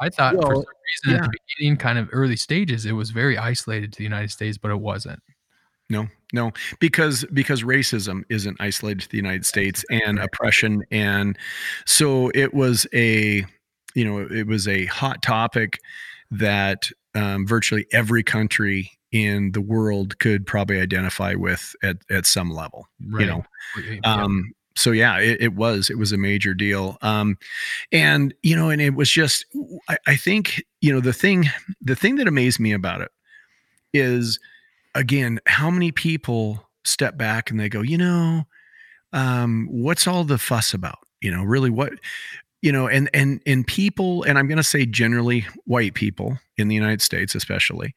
I 0.00 0.08
thought 0.08 0.34
for 0.34 0.54
some 0.54 0.64
reason 1.06 1.24
at 1.24 1.30
the 1.30 1.38
beginning, 1.56 1.76
kind 1.76 1.98
of 1.98 2.08
early 2.12 2.36
stages, 2.36 2.86
it 2.86 2.92
was 2.92 3.10
very 3.10 3.36
isolated 3.36 3.92
to 3.92 3.98
the 3.98 4.04
United 4.04 4.30
States, 4.30 4.56
but 4.58 4.70
it 4.70 4.80
wasn't. 4.80 5.20
No, 5.90 6.06
no, 6.32 6.52
because 6.80 7.24
because 7.32 7.62
racism 7.62 8.22
isn't 8.28 8.56
isolated 8.60 9.00
to 9.02 9.08
the 9.08 9.16
United 9.16 9.46
States 9.46 9.84
and 9.90 10.18
oppression, 10.18 10.84
and 10.90 11.38
so 11.86 12.30
it 12.34 12.52
was 12.52 12.86
a, 12.92 13.46
you 13.94 14.04
know, 14.04 14.20
it 14.20 14.46
was 14.46 14.68
a 14.68 14.84
hot 14.86 15.22
topic 15.22 15.78
that 16.30 16.90
um, 17.14 17.46
virtually 17.46 17.86
every 17.90 18.22
country 18.22 18.97
in 19.12 19.52
the 19.52 19.60
world 19.60 20.18
could 20.18 20.46
probably 20.46 20.80
identify 20.80 21.34
with 21.34 21.74
at 21.82 21.96
at 22.10 22.26
some 22.26 22.50
level. 22.50 22.88
Right. 23.06 23.26
know, 23.26 23.44
Completely. 23.74 24.04
Um, 24.04 24.52
so 24.76 24.92
yeah, 24.92 25.18
it, 25.18 25.40
it 25.40 25.54
was 25.54 25.90
it 25.90 25.98
was 25.98 26.12
a 26.12 26.18
major 26.18 26.54
deal. 26.54 26.98
Um, 27.02 27.38
and 27.90 28.32
you 28.42 28.54
know, 28.54 28.70
and 28.70 28.80
it 28.80 28.94
was 28.94 29.10
just 29.10 29.44
I, 29.88 29.98
I 30.06 30.16
think 30.16 30.62
you 30.80 30.92
know 30.92 31.00
the 31.00 31.12
thing 31.12 31.46
the 31.80 31.96
thing 31.96 32.16
that 32.16 32.28
amazed 32.28 32.60
me 32.60 32.72
about 32.72 33.00
it 33.00 33.10
is 33.92 34.38
again 34.94 35.40
how 35.46 35.70
many 35.70 35.90
people 35.90 36.68
step 36.84 37.16
back 37.16 37.50
and 37.50 37.58
they 37.58 37.68
go, 37.68 37.82
you 37.82 37.98
know, 37.98 38.46
um, 39.12 39.68
what's 39.70 40.06
all 40.06 40.24
the 40.24 40.38
fuss 40.38 40.72
about? 40.72 40.98
You 41.20 41.30
know, 41.30 41.42
really 41.42 41.70
what 41.70 41.94
you 42.62 42.72
know, 42.72 42.88
and 42.88 43.08
and 43.14 43.40
and 43.46 43.66
people, 43.66 44.22
and 44.24 44.38
I'm 44.38 44.48
going 44.48 44.58
to 44.58 44.64
say 44.64 44.86
generally 44.86 45.46
white 45.64 45.94
people 45.94 46.38
in 46.56 46.68
the 46.68 46.74
United 46.74 47.02
States, 47.02 47.34
especially, 47.34 47.94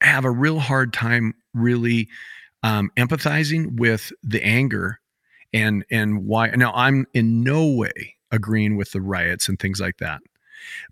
have 0.00 0.24
a 0.24 0.30
real 0.30 0.58
hard 0.58 0.92
time 0.92 1.34
really 1.54 2.08
um, 2.62 2.90
empathizing 2.96 3.78
with 3.78 4.12
the 4.22 4.42
anger 4.44 5.00
and 5.52 5.84
and 5.90 6.26
why. 6.26 6.48
Now, 6.48 6.72
I'm 6.74 7.06
in 7.14 7.42
no 7.42 7.66
way 7.66 8.16
agreeing 8.30 8.76
with 8.76 8.92
the 8.92 9.00
riots 9.00 9.48
and 9.48 9.58
things 9.58 9.80
like 9.80 9.98
that, 9.98 10.20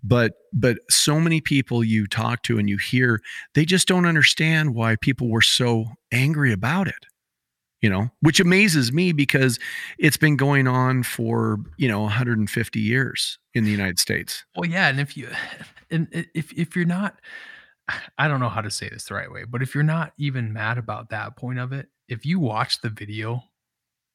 but 0.03 0.33
but 0.53 0.79
so 0.89 1.19
many 1.19 1.41
people 1.41 1.83
you 1.83 2.07
talk 2.07 2.43
to 2.43 2.57
and 2.57 2.69
you 2.69 2.77
hear, 2.77 3.21
they 3.53 3.65
just 3.65 3.87
don't 3.87 4.05
understand 4.05 4.73
why 4.75 4.95
people 4.95 5.29
were 5.29 5.41
so 5.41 5.85
angry 6.11 6.51
about 6.51 6.87
it 6.87 7.05
you 7.81 7.89
know, 7.89 8.09
which 8.21 8.39
amazes 8.39 8.91
me 8.91 9.11
because 9.11 9.59
it's 9.99 10.17
been 10.17 10.35
going 10.35 10.67
on 10.67 11.03
for, 11.03 11.59
you 11.77 11.87
know, 11.87 12.01
150 12.01 12.79
years 12.79 13.37
in 13.53 13.63
the 13.63 13.71
United 13.71 13.99
States. 13.99 14.43
Well, 14.55 14.69
yeah, 14.69 14.89
and 14.89 14.99
if 14.99 15.15
you 15.15 15.29
and 15.91 16.07
if 16.11 16.51
if 16.53 16.75
you're 16.75 16.85
not 16.85 17.15
I 18.17 18.27
don't 18.27 18.39
know 18.39 18.49
how 18.49 18.61
to 18.61 18.71
say 18.71 18.89
this 18.89 19.05
the 19.05 19.15
right 19.15 19.31
way, 19.31 19.43
but 19.45 19.61
if 19.61 19.73
you're 19.73 19.83
not 19.83 20.13
even 20.17 20.53
mad 20.53 20.77
about 20.77 21.09
that 21.09 21.35
point 21.37 21.59
of 21.59 21.71
it, 21.73 21.89
if 22.07 22.25
you 22.25 22.39
watch 22.39 22.81
the 22.81 22.89
video, 22.89 23.43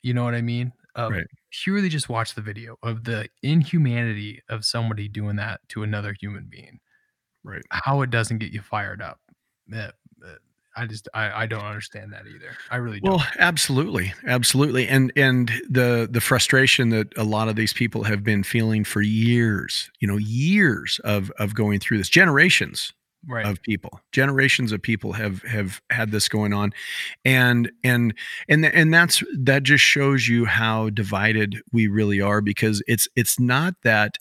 you 0.03 0.15
know 0.15 0.25
what 0.25 0.35
I 0.35 0.43
mean? 0.43 0.73
Of 0.97 1.15
Right. 1.15 1.27
purely 1.53 1.89
just 1.91 2.09
watch 2.11 2.35
the 2.35 2.43
video 2.43 2.77
of 2.83 3.05
the 3.05 3.29
inhumanity 3.43 4.43
of 4.51 4.65
somebody 4.65 5.09
doing 5.09 5.37
that 5.37 5.61
to 5.71 5.83
another 5.85 6.15
human 6.21 6.47
being, 6.51 6.81
Right. 7.45 7.65
how 7.71 8.03
it 8.03 8.11
doesn't 8.11 8.39
get 8.39 8.53
you 8.53 8.63
fired 8.63 9.03
up. 9.03 9.21
Eh, 9.73 9.91
eh, 10.27 10.35
I 10.77 10.87
just 10.87 11.09
I, 11.15 11.45
I 11.45 11.47
don't 11.47 11.65
understand 11.65 12.13
that 12.15 12.27
either. 12.29 12.59
I 12.71 12.77
really 12.79 13.01
don't. 13.01 13.15
Well, 13.15 13.25
absolutely, 13.39 14.13
absolutely, 14.27 14.87
and 14.87 15.13
and 15.17 15.49
the 15.69 16.09
the 16.11 16.21
frustration 16.21 16.91
that 16.91 17.17
a 17.19 17.25
lot 17.25 17.49
of 17.49 17.57
these 17.57 17.73
people 17.73 18.05
have 18.05 18.23
been 18.23 18.45
feeling 18.45 18.85
for 18.85 19.03
years, 19.03 19.91
you 20.01 20.07
know, 20.07 20.19
years 20.19 21.01
of 21.03 21.31
of 21.33 21.55
going 21.55 21.81
through 21.81 21.99
this, 21.99 22.09
generations 22.09 22.93
right. 23.27 23.47
of 23.47 23.63
people, 23.63 24.01
generations 24.13 24.73
of 24.73 24.83
people 24.83 25.13
have 25.13 25.43
have 25.43 25.81
had 25.91 26.11
this 26.11 26.29
going 26.29 26.53
on, 26.53 26.73
and 27.25 27.71
and 27.85 28.15
and 28.49 28.67
and 28.67 28.93
that's 28.93 29.23
that 29.39 29.63
just 29.63 29.85
shows 29.85 30.29
you 30.29 30.45
how 30.45 30.91
divided 30.91 31.57
we 31.73 31.87
really 31.87 32.21
are 32.21 32.41
because 32.41 32.83
it's 32.87 33.09
it's 33.17 33.39
not 33.41 33.75
that 33.83 34.19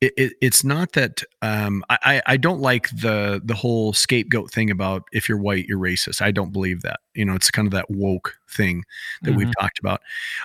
it, 0.00 0.14
it, 0.16 0.32
it's 0.40 0.64
not 0.64 0.92
that 0.92 1.22
um, 1.42 1.84
I, 1.90 2.22
I 2.24 2.36
don't 2.38 2.60
like 2.60 2.88
the 2.88 3.40
the 3.44 3.54
whole 3.54 3.92
scapegoat 3.92 4.50
thing 4.50 4.70
about 4.70 5.02
if 5.12 5.28
you're 5.28 5.36
white 5.36 5.66
you're 5.66 5.78
racist. 5.78 6.22
I 6.22 6.30
don't 6.30 6.52
believe 6.52 6.80
that. 6.82 7.00
You 7.14 7.26
know, 7.26 7.34
it's 7.34 7.50
kind 7.50 7.66
of 7.68 7.72
that 7.72 7.90
woke 7.90 8.34
thing 8.48 8.84
that 9.22 9.34
we've 9.34 9.48
Mhm. 9.48 9.52
talked 9.60 9.78
about. 9.78 10.00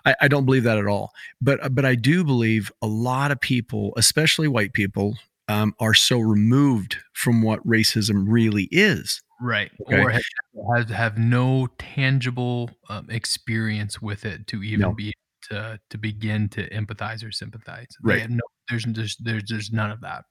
I, 0.05 0.15
I 0.23 0.27
don't 0.27 0.43
believe 0.45 0.63
that 0.63 0.77
at 0.77 0.87
all. 0.87 1.13
But 1.41 1.73
but 1.73 1.85
I 1.85 1.95
do 1.95 2.25
believe 2.25 2.69
a 2.81 2.87
lot 2.87 3.31
of 3.31 3.39
people, 3.39 3.93
especially 3.95 4.49
white 4.49 4.73
people, 4.73 5.17
um, 5.47 5.73
are 5.79 5.93
so 5.93 6.19
removed 6.19 6.97
from 7.13 7.41
what 7.41 7.65
racism 7.67 8.25
really 8.27 8.67
is. 8.71 9.21
Right. 9.41 9.71
Okay. 9.87 9.99
Or 10.01 10.09
have, 10.09 10.21
have 10.77 10.89
have 10.89 11.17
no 11.17 11.67
tangible 11.77 12.69
um, 12.89 13.09
experience 13.09 14.01
with 14.01 14.25
it 14.25 14.47
to 14.47 14.63
even 14.63 14.79
No. 14.81 14.93
be 14.93 15.13
to 15.49 15.79
to 15.89 15.97
begin 15.97 16.49
to 16.49 16.67
empathize 16.69 17.23
or 17.23 17.31
sympathize. 17.31 17.87
They 18.03 18.13
Right. 18.13 18.21
have 18.21 18.29
no, 18.31 18.41
there's 18.69 18.85
there's 18.87 19.17
there's 19.17 19.43
there's 19.49 19.71
none 19.71 19.91
of 19.91 20.01
that. 20.01 20.23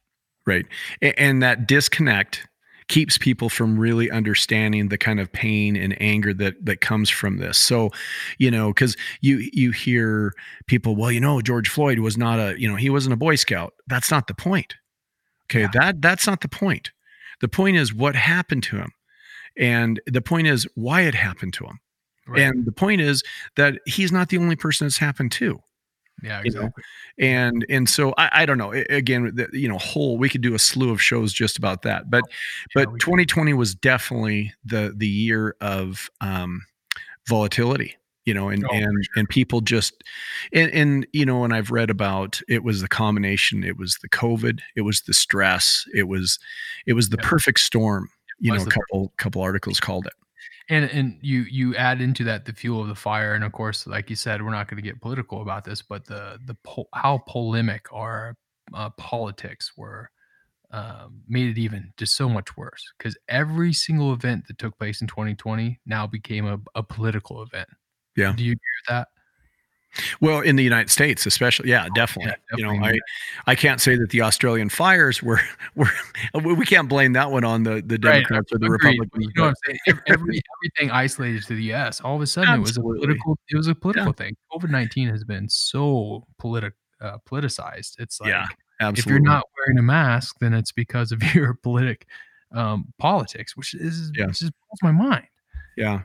Right. 0.46 0.66
A- 1.02 1.18
And 1.20 1.42
that 1.42 1.68
disconnect 1.68 2.46
keeps 2.88 3.16
people 3.16 3.48
from 3.48 3.78
really 3.78 4.10
understanding 4.10 4.88
the 4.88 4.98
kind 4.98 5.18
of 5.20 5.32
pain 5.32 5.74
and 5.76 5.96
anger 6.02 6.34
that 6.34 6.54
that 6.64 6.80
comes 6.80 7.08
from 7.10 7.36
this. 7.38 7.56
So, 7.58 7.90
you 8.38 8.50
know, 8.50 8.72
cuz 8.72 8.96
you 9.20 9.48
you 9.52 9.70
hear 9.70 10.32
people, 10.66 10.96
well, 10.96 11.12
you 11.12 11.20
know, 11.20 11.40
George 11.42 11.68
Floyd 11.68 11.98
was 12.00 12.16
not 12.18 12.38
a, 12.40 12.58
you 12.60 12.68
know, 12.68 12.76
he 12.76 12.90
wasn't 12.90 13.12
a 13.12 13.16
boy 13.16 13.36
scout. 13.36 13.74
That's 13.86 14.10
not 14.10 14.26
the 14.26 14.34
point. 14.34 14.74
Okay, 15.50 15.62
Yeah. 15.62 15.70
that 15.74 16.02
that's 16.02 16.26
not 16.26 16.40
the 16.40 16.48
point. 16.48 16.90
The 17.40 17.48
point 17.48 17.76
is 17.76 17.92
what 17.94 18.16
happened 18.16 18.62
to 18.64 18.76
him. 18.76 18.92
And 19.56 20.00
the 20.06 20.20
point 20.22 20.46
is 20.46 20.66
why 20.74 21.02
it 21.02 21.14
happened 21.14 21.52
to 21.54 21.64
him. 21.64 21.78
Right. 22.26 22.40
And 22.42 22.64
the 22.64 22.72
point 22.72 23.00
is 23.00 23.22
that 23.56 23.74
he's 23.86 24.10
not 24.10 24.30
the 24.30 24.38
only 24.38 24.56
person 24.56 24.86
it's 24.86 24.96
happened 24.98 25.30
to 25.32 25.60
yeah, 26.22 26.40
you 26.44 26.50
know, 26.52 26.60
exactly. 26.60 26.84
and 27.18 27.66
and 27.68 27.88
so 27.88 28.14
I, 28.16 28.30
I 28.32 28.46
don't 28.46 28.56
know 28.56 28.72
again 28.72 29.32
the, 29.34 29.48
you 29.52 29.68
know 29.68 29.78
whole 29.78 30.16
we 30.16 30.28
could 30.28 30.40
do 30.42 30.54
a 30.54 30.58
slew 30.60 30.90
of 30.90 31.02
shows 31.02 31.32
just 31.32 31.58
about 31.58 31.82
that 31.82 32.08
but 32.08 32.22
but 32.72 32.86
Yeah, 32.88 32.92
we- 32.92 32.98
2020 33.00 33.52
was 33.52 33.74
definitely 33.74 34.54
the 34.64 34.94
the 34.96 35.08
year 35.08 35.56
of 35.60 36.08
um 36.20 36.62
volatility 37.28 37.96
you 38.24 38.34
know 38.34 38.48
and 38.48 38.64
Oh, 38.64 38.72
and 38.72 39.08
and 39.16 39.28
people 39.28 39.60
just 39.60 40.02
and, 40.52 40.70
and 40.72 41.06
you 41.12 41.26
know 41.26 41.44
and 41.44 41.54
i've 41.54 41.70
read 41.70 41.90
about 41.90 42.40
it 42.48 42.64
was 42.64 42.80
the 42.80 42.88
combination 42.88 43.62
it 43.64 43.76
was 43.76 43.98
the 44.02 44.08
covid 44.08 44.60
it 44.76 44.82
was 44.82 45.02
the 45.02 45.14
stress 45.14 45.84
it 45.94 46.04
was 46.04 46.38
it 46.86 46.94
was 46.94 47.08
the 47.10 47.18
Yep. 47.18 47.26
perfect 47.26 47.60
storm 47.60 48.08
you 48.40 48.52
know 48.52 48.62
a 48.62 48.66
couple 48.66 49.12
couple 49.16 49.42
articles 49.42 49.80
called 49.80 50.06
it 50.06 50.14
And 50.68 50.86
and 50.90 51.18
you 51.20 51.40
you 51.42 51.76
add 51.76 52.00
into 52.00 52.24
that 52.24 52.46
the 52.46 52.52
fuel 52.52 52.80
of 52.80 52.88
the 52.88 52.94
fire, 52.94 53.34
and 53.34 53.44
of 53.44 53.52
course, 53.52 53.86
like 53.86 54.08
you 54.08 54.16
said, 54.16 54.42
we're 54.42 54.50
not 54.50 54.68
going 54.68 54.82
to 54.82 54.82
get 54.82 55.00
political 55.00 55.42
about 55.42 55.64
this, 55.64 55.82
but 55.82 56.06
the 56.06 56.38
the 56.46 56.54
po- 56.64 56.88
how 56.94 57.18
polemic 57.28 57.86
our 57.92 58.34
uh, 58.72 58.90
politics 58.90 59.72
were 59.76 60.10
um, 60.70 61.22
made 61.28 61.50
it 61.50 61.58
even 61.60 61.92
just 61.96 62.16
so 62.16 62.28
much 62.28 62.56
worse 62.56 62.82
because 62.98 63.16
every 63.28 63.72
single 63.72 64.12
event 64.12 64.46
that 64.48 64.58
took 64.58 64.76
place 64.78 65.00
in 65.02 65.06
2020 65.06 65.80
now 65.86 66.06
became 66.06 66.46
a, 66.46 66.58
a 66.74 66.82
political 66.82 67.42
event. 67.42 67.68
Yeah. 68.16 68.32
Do 68.36 68.44
you 68.44 68.52
agree 68.52 68.60
with 68.80 68.88
that? 68.88 69.08
Well, 70.20 70.40
in 70.40 70.56
the 70.56 70.64
United 70.64 70.90
States, 70.90 71.24
especially, 71.24 71.70
yeah, 71.70 71.88
definitely. 71.94 72.32
you 72.56 72.64
know. 72.64 72.84
I, 72.84 72.98
I 73.46 73.54
can't 73.54 73.80
say 73.80 73.96
that 73.96 74.10
the 74.10 74.22
Australian 74.22 74.68
fires 74.68 75.22
were 75.22 75.40
were 75.76 75.88
we 76.34 76.66
can't 76.66 76.88
blame 76.88 77.12
that 77.12 77.30
one 77.30 77.44
on 77.44 77.62
the 77.62 77.82
the 77.84 77.98
Right, 78.02 78.14
Democrats 78.26 78.52
or 78.52 78.58
the 78.58 78.66
Agreed, 78.66 78.98
Republicans. 78.98 79.26
You 79.26 79.32
know 79.36 79.42
what 79.44 79.48
I'm 79.48 79.54
saying? 79.66 79.98
Every, 80.08 80.40
everything 80.58 80.90
isolated 80.90 81.44
to 81.44 81.54
the 81.54 81.62
U.S. 81.64 82.00
All 82.00 82.16
of 82.16 82.22
a 82.22 82.26
sudden, 82.26 82.54
it 82.54 82.58
was 82.58 82.76
a 82.76 82.80
political. 82.80 83.38
It 83.48 83.56
was 83.56 83.68
a 83.68 83.74
political 83.74 84.12
thing. 84.12 84.36
COVID 84.52 84.70
nineteen 84.70 85.08
has 85.08 85.22
been 85.22 85.48
so 85.48 86.26
politic 86.38 86.74
uh, 87.00 87.18
politicized. 87.30 88.00
It's 88.00 88.20
like 88.20 88.30
Yeah, 88.30 88.46
if 88.90 89.06
you're 89.06 89.20
not 89.20 89.44
wearing 89.56 89.78
a 89.78 89.82
mask, 89.82 90.36
then 90.40 90.54
it's 90.54 90.72
because 90.72 91.12
of 91.12 91.22
your 91.34 91.54
politic 91.54 92.06
um, 92.52 92.92
politics, 92.98 93.56
which 93.56 93.74
is 93.74 94.10
Yeah. 94.16 94.26
just 94.26 94.42
blows 94.42 94.82
my 94.82 94.90
mind. 94.92 95.26
Yeah. 95.76 96.02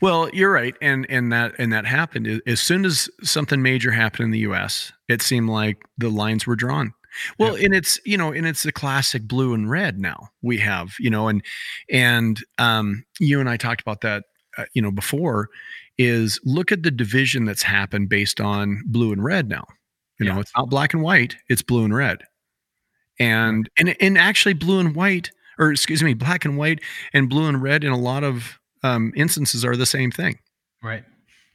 Well, 0.00 0.28
you're 0.30 0.52
right, 0.52 0.74
and 0.80 1.06
and 1.08 1.32
that 1.32 1.54
and 1.58 1.72
that 1.72 1.86
happened 1.86 2.42
as 2.46 2.60
soon 2.60 2.84
as 2.84 3.08
something 3.22 3.62
major 3.62 3.90
happened 3.90 4.26
in 4.26 4.30
the 4.30 4.38
U.S. 4.40 4.92
It 5.08 5.22
seemed 5.22 5.48
like 5.48 5.78
the 5.96 6.08
lines 6.08 6.46
were 6.46 6.56
drawn. 6.56 6.94
Well, 7.38 7.54
and 7.54 7.74
it's 7.74 8.00
you 8.04 8.16
know, 8.16 8.32
and 8.32 8.46
it's 8.46 8.62
the 8.62 8.72
classic 8.72 9.22
blue 9.22 9.54
and 9.54 9.70
red. 9.70 9.98
Now 9.98 10.28
we 10.42 10.58
have 10.58 10.94
you 10.98 11.10
know, 11.10 11.28
and 11.28 11.42
and 11.90 12.42
um, 12.58 13.04
you 13.18 13.40
and 13.40 13.48
I 13.48 13.56
talked 13.56 13.80
about 13.80 14.02
that 14.02 14.24
uh, 14.56 14.64
you 14.74 14.82
know 14.82 14.90
before. 14.90 15.48
Is 15.96 16.38
look 16.44 16.70
at 16.70 16.84
the 16.84 16.92
division 16.92 17.44
that's 17.44 17.64
happened 17.64 18.08
based 18.08 18.40
on 18.40 18.82
blue 18.86 19.10
and 19.10 19.24
red 19.24 19.48
now. 19.48 19.64
You 20.20 20.26
know, 20.26 20.38
it's 20.38 20.52
not 20.56 20.70
black 20.70 20.94
and 20.94 21.02
white; 21.02 21.36
it's 21.48 21.62
blue 21.62 21.84
and 21.84 21.94
red, 21.94 22.22
and 23.18 23.68
and 23.76 23.96
and 24.00 24.16
actually 24.16 24.54
blue 24.54 24.78
and 24.78 24.94
white, 24.94 25.32
or 25.58 25.72
excuse 25.72 26.02
me, 26.02 26.14
black 26.14 26.44
and 26.44 26.56
white 26.56 26.80
and 27.12 27.28
blue 27.28 27.46
and 27.48 27.60
red 27.60 27.82
in 27.82 27.90
a 27.90 27.98
lot 27.98 28.22
of 28.22 28.60
um, 28.82 29.12
instances 29.16 29.64
are 29.64 29.76
the 29.76 29.86
same 29.86 30.10
thing. 30.10 30.38
Right. 30.82 31.04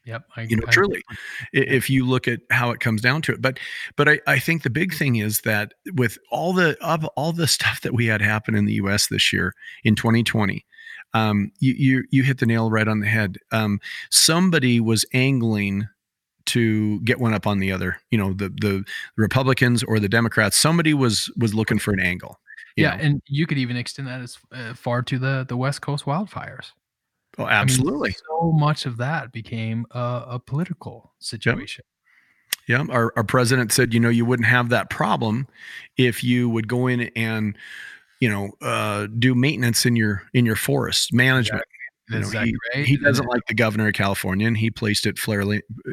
Yep. 0.06 0.24
I, 0.36 0.42
You 0.42 0.58
know, 0.58 0.64
I- 0.68 0.72
truly, 0.72 1.02
i- 1.12 1.16
if 1.54 1.90
you 1.90 2.06
look 2.06 2.28
at 2.28 2.42
how 2.52 2.72
it 2.72 2.80
comes 2.82 3.02
down 3.02 3.22
to 3.24 3.32
it. 3.32 3.42
But 3.42 3.58
but 3.96 4.10
I, 4.10 4.20
I 4.28 4.38
think 4.40 4.64
the 4.64 4.70
big 4.70 4.94
thing 4.94 5.16
is 5.16 5.42
that 5.42 5.74
with 5.94 6.18
all 6.30 6.52
the 6.54 6.78
of 6.84 7.06
all 7.16 7.32
the 7.32 7.48
stuff 7.48 7.82
that 7.82 7.94
we 7.94 8.08
had 8.08 8.22
happen 8.22 8.54
in 8.56 8.66
the 8.66 8.74
U.S. 8.74 9.08
this 9.08 9.32
year 9.32 9.54
in 9.84 9.96
2020. 9.96 10.66
Um, 11.16 11.52
you, 11.60 11.74
you 11.78 12.04
you 12.10 12.24
hit 12.24 12.40
the 12.40 12.46
nail 12.48 12.72
right 12.72 12.88
on 12.88 13.00
the 13.00 13.06
head. 13.08 13.38
Um, 13.52 13.80
somebody 14.10 14.80
was 14.80 15.06
angling 15.14 15.88
to 16.48 17.00
get 17.02 17.20
one 17.20 17.34
up 17.34 17.46
on 17.48 17.60
the 17.60 17.72
other. 17.72 17.98
You 18.12 18.18
know, 18.18 18.34
the 18.34 18.50
the 18.50 18.84
Republicans 19.16 19.84
or 19.84 20.00
the 20.00 20.10
Democrats. 20.10 20.58
Somebody 20.58 20.94
was 20.94 21.32
was 21.38 21.54
looking 21.54 21.80
for 21.80 21.94
an 21.94 22.00
angle. 22.00 22.40
Yeah, 22.76 22.96
know. 22.98 23.04
and 23.04 23.22
you 23.28 23.46
could 23.46 23.60
even 23.60 23.78
extend 23.78 24.08
that 24.08 24.22
as 24.22 24.38
uh, 24.52 24.74
far 24.74 25.02
to 25.04 25.20
the 25.20 25.46
the 25.48 25.56
West 25.56 25.82
Coast 25.82 26.06
wildfires. 26.06 26.72
Oh, 27.38 27.46
I 27.46 27.48
mean, 27.48 27.54
absolutely. 27.54 28.16
so 28.30 28.52
much 28.52 28.86
of 28.86 28.98
that 28.98 29.32
became 29.32 29.86
a, 29.92 30.24
a 30.28 30.40
political 30.40 31.14
situation. 31.20 31.84
Yeah, 32.68 32.86
our, 32.90 33.12
our 33.16 33.24
president 33.24 33.72
said, 33.72 33.94
you 33.94 34.00
know, 34.00 34.10
you 34.10 34.24
wouldn't 34.24 34.48
have 34.48 34.70
that 34.70 34.90
problem 34.90 35.48
if 35.98 36.24
you 36.24 36.50
would 36.50 36.68
go 36.68 36.88
in 36.88 37.02
and, 37.16 37.58
you 38.20 38.30
know, 38.30 38.52
uh, 38.62 39.08
do 39.20 39.36
maintenance 39.36 39.86
in 39.86 39.96
your 39.96 40.24
in 40.34 40.46
your 40.46 40.56
forest 40.56 41.12
management. 41.12 41.64
You 42.10 42.20
know, 42.20 42.20
exactly 42.20 42.56
he, 42.74 42.80
right. 42.80 42.88
he 42.88 42.98
doesn't 42.98 43.28
like 43.28 43.46
the 43.48 43.54
governor 43.54 43.88
of 43.88 43.94
California, 43.94 44.48
and 44.48 44.58
he 44.58 44.70
placed 44.70 45.06
it 45.06 45.18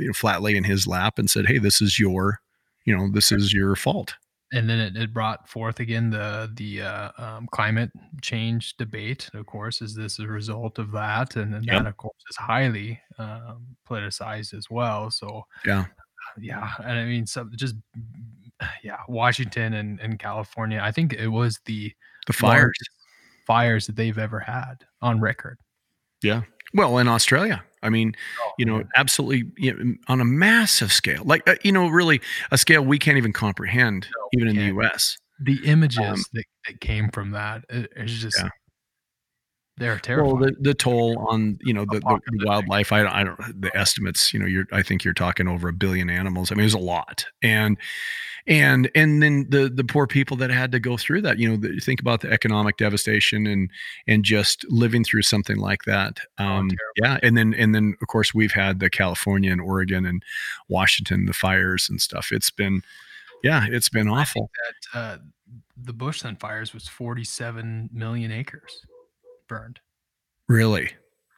know, 0.06 0.12
flatly 0.12 0.56
in 0.56 0.64
his 0.64 0.86
lap 0.86 1.18
and 1.18 1.28
said, 1.28 1.46
"Hey, 1.46 1.58
this 1.58 1.80
is 1.80 1.98
your, 1.98 2.40
you 2.84 2.96
know, 2.96 3.08
this 3.10 3.32
is 3.32 3.52
your 3.52 3.74
fault." 3.74 4.14
And 4.52 4.68
then 4.68 4.78
it, 4.80 4.96
it 4.96 5.12
brought 5.14 5.48
forth 5.48 5.80
again 5.80 6.10
the 6.10 6.50
the 6.54 6.82
uh, 6.82 7.10
um, 7.18 7.48
climate 7.52 7.90
change 8.22 8.76
debate. 8.76 9.30
Of 9.34 9.46
course, 9.46 9.80
is 9.82 9.94
this 9.94 10.18
a 10.18 10.26
result 10.26 10.78
of 10.78 10.90
that? 10.92 11.36
And 11.36 11.52
then 11.54 11.62
Yep. 11.64 11.82
that, 11.82 11.86
of 11.88 11.96
course, 11.96 12.22
is 12.30 12.36
highly 12.36 13.00
um, 13.18 13.76
politicized 13.88 14.54
as 14.54 14.68
well. 14.70 15.10
So 15.10 15.44
Yeah, 15.64 15.86
yeah, 16.38 16.70
and 16.78 16.98
I 16.98 17.04
mean, 17.04 17.26
so 17.26 17.48
just 17.56 17.76
yeah, 18.82 18.98
Washington 19.08 19.74
and, 19.74 20.00
and 20.00 20.18
California. 20.18 20.80
I 20.82 20.90
think 20.92 21.12
it 21.14 21.28
was 21.28 21.58
the 21.64 21.92
the 22.26 22.32
fires. 22.32 22.78
fires 23.46 23.86
that 23.86 23.96
they've 23.96 24.18
ever 24.18 24.38
had 24.38 24.84
on 25.00 25.20
record. 25.20 25.58
Yeah. 26.22 26.42
Well, 26.74 26.98
in 26.98 27.08
Australia, 27.08 27.62
I 27.82 27.88
mean, 27.88 28.14
Oh, 28.40 28.52
you 28.58 28.64
know, 28.64 28.84
absolutely 28.94 29.50
you 29.56 29.72
know, 29.74 29.94
on 30.08 30.20
a 30.20 30.24
massive 30.24 30.92
scale, 30.92 31.22
like 31.24 31.48
uh, 31.48 31.56
you 31.64 31.72
know, 31.72 31.88
really 31.88 32.20
a 32.50 32.58
scale 32.58 32.82
we 32.84 32.98
can't 32.98 33.16
even 33.18 33.32
comprehend, 33.32 34.06
No, 34.16 34.28
even 34.42 34.48
in 34.48 34.56
the 34.56 34.66
U.S. 34.74 35.16
the 35.40 35.58
images 35.64 35.98
um, 35.98 36.22
that, 36.34 36.44
that 36.66 36.80
came 36.80 37.08
from 37.10 37.30
that 37.32 37.64
it- 37.68 37.90
it's 37.96 38.12
just 38.12 38.38
Yeah. 38.38 38.48
They're 39.80 39.98
terrible. 39.98 40.36
Well, 40.36 40.44
the, 40.44 40.56
the 40.60 40.74
toll 40.74 41.18
on 41.30 41.58
you 41.62 41.72
know 41.72 41.86
the, 41.86 42.00
the, 42.00 42.20
the 42.26 42.46
wildlife. 42.46 42.92
I, 42.92 43.06
I 43.06 43.24
don't 43.24 43.62
the 43.62 43.74
estimates. 43.74 44.34
You 44.34 44.38
know, 44.38 44.44
you're 44.44 44.66
I 44.72 44.82
think 44.82 45.04
you're 45.04 45.14
talking 45.14 45.48
over 45.48 45.70
a 45.70 45.72
billion 45.72 46.10
animals. 46.10 46.52
I 46.52 46.54
mean, 46.54 46.66
it's 46.66 46.74
a 46.74 46.78
lot, 46.78 47.24
and 47.42 47.78
and 48.46 48.90
and 48.94 49.22
then 49.22 49.46
the 49.48 49.70
the 49.70 49.82
poor 49.82 50.06
people 50.06 50.36
that 50.36 50.50
had 50.50 50.70
to 50.72 50.80
go 50.80 50.98
through 50.98 51.22
that. 51.22 51.38
You 51.38 51.48
know, 51.48 51.56
the, 51.56 51.80
think 51.80 51.98
about 51.98 52.20
the 52.20 52.30
economic 52.30 52.76
devastation 52.76 53.46
and 53.46 53.70
and 54.06 54.22
just 54.22 54.66
living 54.68 55.02
through 55.02 55.22
something 55.22 55.56
like 55.56 55.84
that. 55.84 56.20
Oh, 56.38 56.44
Um, 56.44 56.70
yeah, 57.02 57.18
and 57.22 57.34
then 57.38 57.54
and 57.54 57.74
then 57.74 57.96
of 58.02 58.08
course 58.08 58.34
we've 58.34 58.52
had 58.52 58.80
the 58.80 58.90
California 58.90 59.50
and 59.50 59.62
Oregon 59.62 60.04
and 60.04 60.22
Washington 60.68 61.24
the 61.24 61.32
fires 61.32 61.88
and 61.88 62.02
stuff. 62.02 62.32
It's 62.32 62.50
been 62.50 62.82
yeah, 63.42 63.64
it's 63.66 63.88
been 63.88 64.08
awful. 64.08 64.50
that 64.92 64.98
uh, 64.98 65.18
the 65.82 65.94
Bushland 65.94 66.38
fires 66.38 66.74
was 66.74 66.86
47 66.86 67.88
million 67.94 68.30
acres 68.30 68.84
burned. 69.50 69.80
Really, 70.48 70.90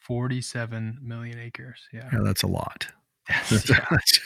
47 0.02 0.98
million 1.02 1.38
acres. 1.40 1.80
Yeah. 1.92 2.08
yeah, 2.12 2.20
that's 2.22 2.44
a 2.44 2.46
lot. 2.46 2.86
That's, 3.28 3.50
That's, 3.50 3.70
yeah. 3.70 3.86
that's, 3.90 4.20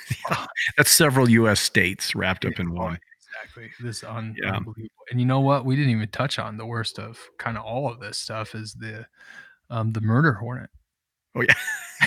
that's 0.77 0.90
several 0.90 1.29
U.S. 1.31 1.61
states 1.61 2.14
wrapped 2.14 2.44
up 2.44 2.59
in 2.59 2.72
one. 2.72 2.99
Exactly. 3.44 3.70
This 3.81 4.03
un- 4.03 4.35
unbelievable. 4.44 4.90
And 5.11 5.20
you 5.20 5.27
know 5.27 5.40
what? 5.40 5.64
We 5.64 5.77
didn't 5.77 5.90
even 5.90 6.09
touch 6.09 6.38
on 6.38 6.57
the 6.57 6.66
worst 6.66 6.99
of 6.99 7.18
kind 7.38 7.59
of 7.59 7.64
all 7.64 7.90
of 7.90 8.01
this 8.01 8.18
stuff 8.18 8.55
is 8.55 8.75
the 8.75 9.07
um 9.68 9.92
the 9.92 10.01
murder 10.01 10.33
hornet. 10.33 10.70
Oh 11.35 11.42
yeah. 11.42 11.55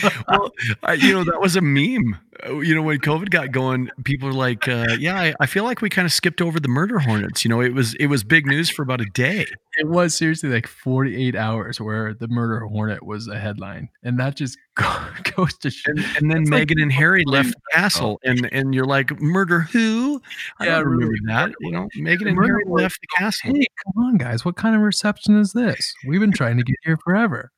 well, 0.28 0.50
I, 0.82 0.94
you 0.94 1.12
know 1.12 1.24
that 1.24 1.40
was 1.40 1.56
a 1.56 1.60
meme. 1.60 2.18
Uh, 2.46 2.58
You 2.60 2.74
know 2.74 2.82
when 2.82 2.98
COVID 2.98 3.30
got 3.30 3.52
going, 3.52 3.90
people 4.04 4.28
were 4.28 4.34
like, 4.34 4.66
uh, 4.68 4.96
"Yeah, 4.98 5.18
I, 5.20 5.34
I 5.40 5.46
feel 5.46 5.64
like 5.64 5.80
we 5.82 5.88
kind 5.90 6.06
of 6.06 6.12
skipped 6.12 6.40
over 6.40 6.58
the 6.60 6.68
murder 6.68 6.98
hornets." 6.98 7.44
You 7.44 7.48
know, 7.50 7.60
it 7.60 7.74
was 7.74 7.94
it 7.94 8.06
was 8.06 8.24
big 8.24 8.46
news 8.46 8.70
for 8.70 8.82
about 8.82 9.00
a 9.00 9.06
day. 9.06 9.46
It 9.78 9.88
was 9.88 10.14
seriously 10.14 10.50
like 10.50 10.66
48 10.66 11.34
hours 11.34 11.80
where 11.80 12.12
the 12.14 12.28
murder 12.28 12.60
hornet 12.66 13.02
was 13.06 13.26
a 13.26 13.38
headline. 13.38 13.88
And 14.02 14.18
that 14.20 14.36
just 14.36 14.58
goes 15.36 15.56
to 15.58 15.70
show. 15.70 15.90
And, 15.90 16.04
and 16.18 16.30
then 16.30 16.42
It's 16.42 16.50
like 16.50 16.68
Meghan 16.68 16.82
and 16.82 16.92
Harry 16.92 17.22
left 17.26 17.50
the 17.54 17.60
castle, 17.72 18.20
and 18.24 18.48
and 18.52 18.74
you're 18.74 18.84
like, 18.86 19.20
"Murder 19.20 19.60
who?" 19.60 20.20
I 20.58 20.66
Yeah, 20.66 20.78
remember 20.80 21.06
really. 21.06 21.20
that. 21.26 21.52
You 21.60 21.72
know, 21.72 21.88
Meghan 21.98 22.24
The 22.24 22.28
and 22.30 22.44
Harry 22.44 22.64
left 22.66 22.98
the 23.00 23.06
castle. 23.16 23.54
Hey, 23.54 23.66
come 23.84 24.04
on, 24.04 24.16
guys. 24.18 24.44
What 24.44 24.56
kind 24.56 24.74
of 24.74 24.82
reception 24.82 25.38
is 25.38 25.52
this? 25.52 25.94
We've 26.06 26.20
been 26.20 26.32
trying 26.32 26.56
to 26.58 26.64
get 26.64 26.76
here 26.82 26.98
forever. 27.04 27.50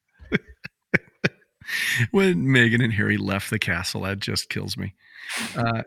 when 2.11 2.47
Meghan 2.47 2.83
and 2.83 2.93
Harry 2.93 3.17
left 3.17 3.51
the 3.51 3.59
castle, 3.59 4.03
that 4.03 4.21
just 4.21 4.49
kills 4.49 4.77
me. 4.77 4.95
Uh, 5.57 5.83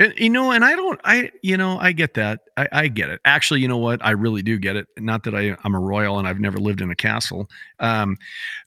and, 0.00 0.14
you 0.16 0.30
know, 0.30 0.52
and 0.52 0.64
I 0.64 0.76
don't, 0.76 1.00
I, 1.04 1.30
you 1.42 1.56
know, 1.56 1.78
I 1.78 1.92
get 1.92 2.14
that. 2.14 2.40
I, 2.56 2.68
I 2.70 2.88
get 2.88 3.10
it. 3.10 3.20
Actually, 3.24 3.60
you 3.60 3.68
know 3.68 3.78
what? 3.78 4.04
I 4.04 4.10
really 4.10 4.42
do 4.42 4.58
get 4.58 4.76
it. 4.76 4.86
Not 4.96 5.24
that 5.24 5.34
I, 5.34 5.56
I'm 5.64 5.74
a 5.74 5.80
royal 5.80 6.18
and 6.18 6.28
I've 6.28 6.40
never 6.40 6.58
lived 6.58 6.80
in 6.80 6.90
a 6.90 6.96
castle, 6.96 7.48
um, 7.80 8.16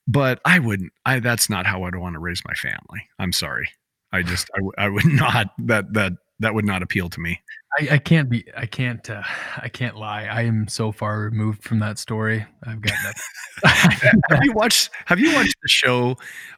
but 0.07 0.41
I 0.45 0.59
wouldn't. 0.59 0.91
I 1.05 1.19
that's 1.19 1.49
not 1.49 1.65
how 1.65 1.83
I'd 1.83 1.95
want 1.95 2.15
to 2.15 2.19
raise 2.19 2.41
my 2.45 2.53
family. 2.53 3.07
I'm 3.17 3.31
sorry. 3.31 3.69
I 4.11 4.23
just, 4.23 4.49
I 4.77 4.89
would 4.89 5.05
not. 5.13 5.51
That 5.59 5.93
that 5.93 6.13
that 6.39 6.53
would 6.53 6.65
not 6.65 6.83
appeal 6.83 7.09
to 7.09 7.19
me. 7.21 7.39
I, 7.79 7.87
I 7.91 7.97
can't 7.99 8.29
be 8.29 8.45
I 8.55 8.65
can't 8.65 9.09
uh, 9.09 9.23
I 9.57 9.69
can't 9.69 9.95
lie. 9.95 10.25
I 10.25 10.41
am 10.41 10.67
so 10.67 10.91
far 10.91 11.19
removed 11.19 11.63
from 11.63 11.79
that 11.79 11.97
story. 11.97 12.45
I've 12.63 12.81
got 12.81 12.93
nothing. 13.03 14.11
have 14.29 14.43
you 14.43 14.51
watched 14.55 14.89
Have 15.05 15.19
you 15.19 15.33
watched 15.33 15.55
the 15.61 15.69
show 15.69 16.17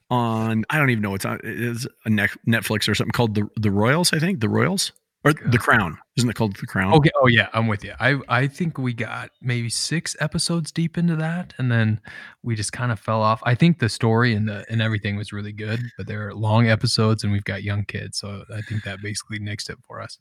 on? 0.09 0.65
I 0.69 0.77
don't 0.77 0.89
even 0.89 1.01
know. 1.03 1.13
It's 1.13 1.25
on. 1.25 1.39
It 1.43 1.59
is 1.59 1.87
a 2.05 2.09
Net- 2.09 2.31
Netflix 2.47 2.87
or 2.87 2.95
something 2.95 3.11
called 3.11 3.35
the 3.35 3.47
the 3.57 3.71
Royals. 3.71 4.11
I 4.13 4.19
think 4.19 4.39
the 4.39 4.49
Royals 4.49 4.91
or 5.23 5.33
the 5.33 5.57
Crown. 5.59 5.97
Isn't 6.17 6.29
it 6.29 6.35
called 6.35 6.55
the 6.55 6.65
Crown? 6.67 6.93
okay. 6.93 7.11
Oh 7.21 7.27
yeah, 7.27 7.47
I'm 7.53 7.67
with 7.67 7.83
you. 7.83 7.93
I 7.99 8.19
I 8.27 8.47
think 8.47 8.77
we 8.79 8.93
got 8.93 9.29
maybe 9.39 9.69
six 9.69 10.15
episodes 10.19 10.71
deep 10.71 10.97
into 10.97 11.15
that, 11.17 11.53
and 11.59 11.71
then 11.71 12.01
we 12.41 12.55
just 12.55 12.73
kind 12.73 12.91
of 12.91 12.99
fell 12.99 13.21
off. 13.21 13.39
I 13.45 13.53
think 13.55 13.79
the 13.79 13.89
story 13.89 14.33
and 14.33 14.47
the 14.47 14.65
and 14.69 14.81
everything 14.81 15.15
was 15.15 15.31
really 15.31 15.53
good, 15.53 15.79
but 15.97 16.07
they're 16.07 16.33
long 16.33 16.67
episodes, 16.67 17.23
and 17.23 17.31
we've 17.31 17.43
got 17.43 17.61
young 17.63 17.85
kids, 17.85 18.17
so 18.17 18.43
I 18.53 18.61
think 18.61 18.83
that 18.83 19.01
basically 19.01 19.39
nixed 19.39 19.69
it 19.69 19.77
for 19.87 20.01
us. 20.01 20.17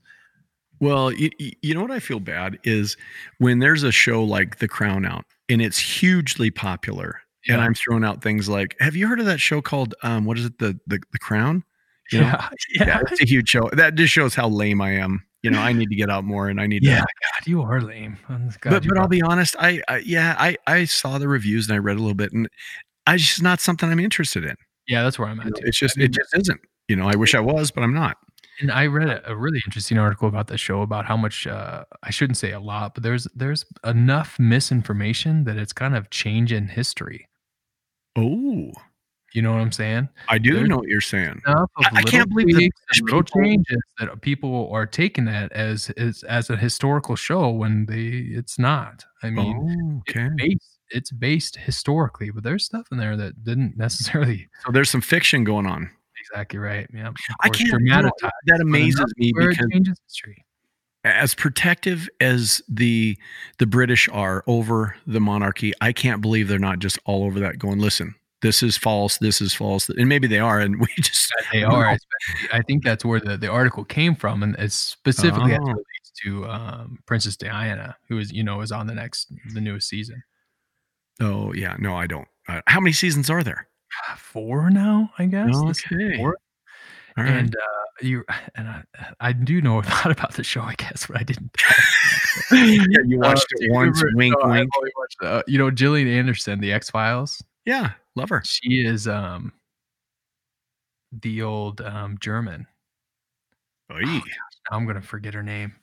Well, 0.83 1.13
you, 1.13 1.31
you 1.39 1.75
know 1.75 1.81
what 1.81 1.93
I 1.93 2.01
feel 2.01 2.19
bad 2.19 2.59
is 2.65 2.97
when 3.39 3.61
there's 3.61 3.85
a 3.85 3.93
show 3.93 4.25
like 4.25 4.59
The 4.59 4.67
Crown 4.67 5.07
out 5.07 5.25
and 5.49 5.63
it's 5.63 5.79
hugely 5.79 6.51
popular, 6.51 7.21
and 7.49 7.61
I'm 7.61 7.73
throwing 7.73 8.03
out 8.03 8.21
things 8.21 8.49
like, 8.49 8.75
"Have 8.81 8.97
you 8.97 9.07
heard 9.07 9.21
of 9.21 9.27
that 9.27 9.39
show 9.39 9.63
called 9.63 9.95
um, 10.03 10.25
what 10.25 10.39
is 10.39 10.45
it 10.45 10.59
the 10.59 10.77
the 10.89 11.01
The 11.13 11.19
Crown?" 11.21 11.63
You 12.11 12.23
know? 12.23 12.27
Yeah, 12.27 12.49
Yeah, 12.75 12.87
yeah, 12.87 13.01
it's 13.09 13.23
a 13.23 13.27
huge 13.27 13.49
show. 13.49 13.71
That 13.73 13.95
just 13.95 14.13
shows 14.13 14.35
how 14.35 14.49
lame 14.49 14.81
I 14.81 14.95
am. 14.97 15.25
You 15.43 15.51
know, 15.53 15.61
I 15.61 15.73
need 15.73 15.89
to 15.89 15.95
get 15.95 16.11
out 16.11 16.25
more, 16.25 16.49
and 16.49 16.61
I 16.61 16.67
need 16.67 16.85
yeah. 16.85 16.97
to. 16.97 17.01
God, 17.03 17.47
you 17.47 17.63
are 17.63 17.81
lame. 17.81 18.17
God, 18.29 18.53
but 18.65 18.85
but 18.89 18.99
I'll 18.99 19.07
be 19.07 19.23
honest. 19.23 19.55
I, 19.61 19.83
I 19.87 19.99
yeah, 19.99 20.35
I 20.37 20.57
I 20.67 20.85
saw 20.85 21.19
the 21.19 21.29
reviews 21.29 21.69
and 21.69 21.77
I 21.77 21.79
read 21.79 21.97
a 21.97 22.01
little 22.01 22.17
bit, 22.17 22.33
and 22.33 22.49
I 23.07 23.19
just 23.19 23.41
not 23.41 23.61
something 23.61 23.89
I'm 23.89 24.01
interested 24.01 24.45
in. 24.45 24.57
yeah, 24.89 25.05
that's 25.05 25.17
where 25.17 25.29
I'm 25.29 25.39
at. 25.39 25.47
too. 25.47 25.63
it's 25.65 25.79
just 25.79 25.97
I 25.97 26.01
mean, 26.01 26.07
it 26.07 26.13
just 26.15 26.37
isn't. 26.37 26.61
You 26.89 26.97
know, 26.97 27.09
I 27.09 27.15
wish 27.15 27.37
I 27.37 27.41
was, 27.41 27.71
but 27.71 27.83
I'm 27.83 27.95
not. 27.95 28.17
And 28.61 28.71
I 28.71 28.87
read 28.87 29.09
a, 29.09 29.31
a 29.33 29.37
really 29.37 29.61
interesting 29.67 29.99
article 29.99 30.29
about 30.29 30.47
the 30.47 30.59
show 30.59 30.83
about 30.83 31.07
how 31.07 31.17
much 31.17 31.47
uh, 31.47 31.85
I 32.03 32.11
shouldn't 32.11 32.37
say 32.37 32.53
a 32.53 32.61
lot, 32.61 32.95
but 32.95 33.03
there's 33.03 33.27
there's 33.35 33.65
enough 33.85 34.39
misinformation 34.39 35.45
that 35.45 35.57
it's 35.57 35.73
kind 35.73 35.97
of 35.97 36.11
changing 36.11 36.69
history. 36.69 37.29
Oh, 38.17 38.71
You 39.33 39.41
know 39.41 39.53
what 39.53 39.63
I'm 39.63 39.73
saying? 39.73 40.11
I 40.29 40.37
do 40.37 40.53
There's 40.55 40.69
know 40.69 40.77
what 40.77 40.89
you're 40.89 41.01
saying. 41.01 41.41
I- 41.47 41.65
I 41.95 42.03
can't 42.03 42.29
believe 42.29 42.49
the 42.49 42.53
tweaks 42.53 42.77
British 42.87 42.99
and 43.01 43.07
little 43.07 43.23
people- 43.23 43.43
changes 43.43 43.83
that 43.99 44.21
people 44.21 44.71
are 44.71 44.87
taking 44.87 45.25
that 45.25 45.51
as 45.53 45.89
as 45.97 46.23
as 46.25 46.51
a 46.51 46.57
historical 46.57 47.17
show 47.17 47.49
when 47.51 47.87
they 47.87 48.09
it's 48.39 48.59
not. 48.59 49.05
I 49.23 49.31
mean, 49.31 50.03
oh, 50.07 50.11
okay. 50.11 50.27
it's 50.27 50.37
based 50.37 50.79
it's 50.91 51.11
based 51.11 51.57
historically, 51.57 52.31
but 52.31 52.45
there's 52.45 52.67
stuff 52.67 52.87
in 52.93 52.99
there 52.99 53.17
that 53.17 53.43
didn't 53.43 53.79
necessarily 53.79 54.49
So 54.67 54.73
there's 54.73 54.91
some 54.91 55.01
fiction 55.01 55.43
going 55.45 55.67
on. 55.67 55.91
Exactly 56.31 56.59
right. 56.59 56.87
Yeah, 56.93 57.11
I 57.43 57.49
can't. 57.49 57.69
you 57.83 57.91
know, 57.91 58.11
that 58.47 58.61
amazes 58.61 59.05
me 59.17 59.33
because 59.37 59.57
changes 59.71 59.99
history. 60.07 60.45
as 61.05 61.35
protective 61.35 62.09
as 62.21 62.63
the 62.69 63.17
the 63.59 63.67
British 63.67 64.09
are 64.11 64.45
over 64.47 64.97
the 65.07 65.21
monarchy, 65.21 65.73
I 65.81 65.93
can't 65.93 66.21
believe 66.21 66.49
they're 66.49 66.59
not 66.59 66.79
just 66.79 66.99
all 67.05 67.25
over 67.25 67.41
that 67.41 67.59
going. 67.59 67.79
Listen, 67.79 68.15
this 68.41 68.63
is 68.63 68.77
false. 68.77 69.19
This 69.19 69.41
is 69.41 69.55
false. 69.55 69.89
And 69.89 70.09
maybe 70.09 70.27
they 70.29 70.39
are, 70.41 70.61
and 70.61 70.81
we 70.81 70.87
just 70.97 71.33
they 71.53 71.63
are. 71.65 71.97
I 72.53 72.63
think 72.63 72.85
that's 72.85 73.05
where 73.05 73.21
the, 73.21 73.37
the 73.37 73.49
article 73.49 73.85
came 73.85 74.15
from, 74.15 74.43
and 74.43 74.55
it's 74.59 74.75
specifically 74.77 75.55
Oh. 75.55 75.59
relates 75.59 76.13
to 76.25 76.47
um, 76.47 76.99
Princess 77.07 77.37
Diana, 77.37 77.97
who 78.09 78.19
is 78.19 78.33
you 78.33 78.43
know 78.45 78.61
is 78.61 78.71
on 78.73 78.87
the 78.87 78.95
next 78.95 79.33
the 79.55 79.61
newest 79.61 79.89
season. 79.89 80.23
oh 81.21 81.53
yeah, 81.53 81.77
no, 81.79 81.97
I 81.97 82.07
don't. 82.07 82.29
Uh, 82.49 82.61
how 82.67 82.81
many 82.81 82.93
seasons 82.93 83.31
are 83.31 83.43
there? 83.45 83.69
Four 84.17 84.71
now, 84.71 85.11
I 85.19 85.27
guess. 85.27 85.55
Okay. 85.55 86.17
four. 86.17 86.37
Right. 87.17 87.29
And 87.29 87.55
uh, 87.55 87.83
you 88.01 88.25
and 88.55 88.69
I, 88.69 88.83
I 89.21 89.33
do 89.33 89.61
know 89.61 89.79
a 89.81 89.83
lot 89.83 90.11
about 90.11 90.35
the 90.35 90.45
show, 90.45 90.63
I 90.63 90.75
guess, 90.77 91.07
but 91.07 91.19
I 91.21 91.23
didn't. 91.25 91.51
yeah, 92.53 92.99
you 93.07 93.19
watched 93.19 93.45
Uh, 93.53 93.57
it 93.61 93.73
once. 93.73 94.03
remember- 94.03 94.17
wink, 94.17 94.35
no, 94.43 94.49
wink. 94.51 94.71
watched, 94.99 95.23
uh, 95.23 95.43
you 95.47 95.59
know, 95.59 95.71
Gillian 95.71 96.09
Anderson, 96.09 96.61
the 96.61 96.73
X 96.73 96.91
Files. 96.91 97.43
Yeah, 97.67 97.93
love 98.17 98.29
her. 98.31 98.43
She 98.45 98.85
is 98.85 99.07
um 99.07 99.53
the 101.13 101.43
old 101.43 101.81
um 101.83 102.17
German. 102.21 102.67
Oy. 103.93 104.01
Now 104.03 104.21
I'm 104.73 104.87
gonna 104.87 105.03
forget 105.03 105.35
her 105.35 105.43
name. 105.43 105.75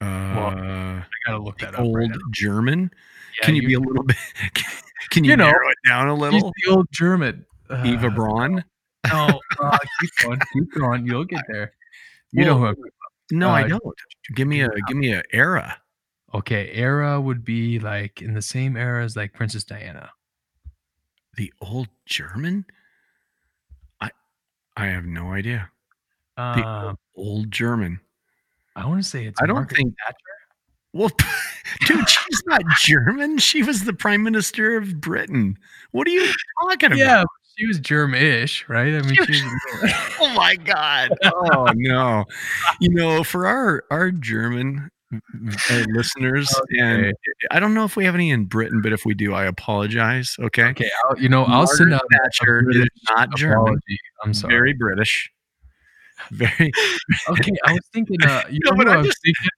Uh, 0.00 0.04
I 0.04 1.04
gotta 1.26 1.38
look 1.42 1.58
that 1.58 1.74
up. 1.74 1.80
old 1.80 1.96
right. 1.96 2.10
German. 2.30 2.90
Yeah, 3.40 3.46
Can 3.46 3.54
you, 3.56 3.66
be 3.66 3.74
a 3.74 3.80
little 3.80 4.04
bit? 4.04 4.16
Can 5.10 5.24
you, 5.24 5.30
You 5.32 5.36
know, 5.36 5.46
narrow 5.46 5.68
it 5.70 5.76
down 5.88 6.08
a 6.08 6.14
little? 6.14 6.52
the 6.64 6.70
old 6.72 6.86
German. 6.92 7.44
Eva 7.84 8.06
Uh, 8.06 8.10
Braun. 8.10 8.64
No, 9.12 9.40
uh, 9.60 9.78
keep 10.00 10.10
going, 10.22 10.40
keep 10.52 10.72
going. 10.74 11.06
You'll 11.06 11.24
get 11.24 11.44
there. 11.48 11.72
You 12.32 12.44
know 12.44 12.58
who? 12.58 12.66
I'm, 12.66 12.76
No, 13.30 13.48
I 13.50 13.62
uh, 13.64 13.68
don't. 13.68 13.82
Give 14.34 14.46
me 14.48 14.60
a 14.62 14.68
give 14.86 14.96
me 14.96 15.12
a 15.12 15.22
era. 15.32 15.78
okay, 16.34 16.70
era 16.72 17.20
would 17.20 17.44
be 17.44 17.78
like 17.78 18.20
in 18.22 18.34
the 18.34 18.42
same 18.42 18.76
era 18.76 19.02
as 19.04 19.16
like 19.16 19.32
Princess 19.32 19.64
Diana. 19.64 20.10
The 21.36 21.52
old 21.60 21.88
German. 22.06 22.64
I 24.00 24.10
I 24.76 24.86
have 24.86 25.04
no 25.04 25.32
idea. 25.32 25.70
The 26.36 26.42
Um, 26.64 26.98
old 27.16 27.50
German. 27.50 28.00
I 28.78 28.86
want 28.86 29.02
to 29.02 29.08
say 29.08 29.26
it's. 29.26 29.40
I 29.42 29.46
don't 29.46 29.56
Margaret 29.56 29.76
think- 29.76 29.94
Thatcher. 30.06 30.16
Well, 30.94 31.10
dude, 31.86 32.08
she's 32.08 32.42
not 32.46 32.62
German. 32.78 33.36
She 33.38 33.62
was 33.62 33.84
the 33.84 33.92
prime 33.92 34.22
minister 34.22 34.76
of 34.76 35.00
Britain. 35.00 35.56
What 35.90 36.06
are 36.06 36.10
you 36.10 36.32
talking 36.62 36.86
about? 36.92 36.98
Yeah, 36.98 37.24
she 37.58 37.66
was 37.66 37.78
German-ish, 37.78 38.66
right? 38.68 38.94
I 38.94 39.02
mean, 39.02 39.14
she 39.14 39.42
was. 39.42 39.92
Oh 40.20 40.32
my 40.34 40.56
god. 40.56 41.10
Oh 41.24 41.68
no. 41.74 42.24
You 42.80 42.88
know, 42.90 43.22
for 43.22 43.46
our 43.46 43.84
our 43.90 44.10
German 44.10 44.90
uh, 45.12 45.84
listeners, 45.88 46.52
and 46.78 47.12
I 47.50 47.60
don't 47.60 47.74
know 47.74 47.84
if 47.84 47.94
we 47.96 48.04
have 48.06 48.14
any 48.14 48.30
in 48.30 48.46
Britain, 48.46 48.80
but 48.82 48.92
if 48.92 49.04
we 49.04 49.14
do, 49.14 49.34
I 49.34 49.44
apologize. 49.44 50.36
Okay. 50.40 50.64
okay, 50.64 50.90
I'll, 51.04 51.18
you 51.18 51.28
know, 51.28 51.44
I'll 51.44 51.66
send 51.66 51.92
out 51.92 52.02
Margaret 52.10 52.32
Thatcher 52.40 52.70
is 52.70 52.88
not 53.10 53.34
German. 53.36 53.58
apology. 53.58 53.98
I'm 54.24 54.34
sorry. 54.34 54.54
Very 54.54 54.72
British. 54.74 55.30
Very. 56.30 56.72
okay, 57.28 57.52
I 57.66 57.72
was 57.72 57.80
thinking. 57.92 58.16
Uh, 58.22 58.42
you 58.50 58.60
No, 58.64 58.70
know 58.70 58.76
but 58.76 58.88
I'm 58.88 58.98
was 58.98 59.06
just- 59.08 59.18
thinking? 59.24 59.48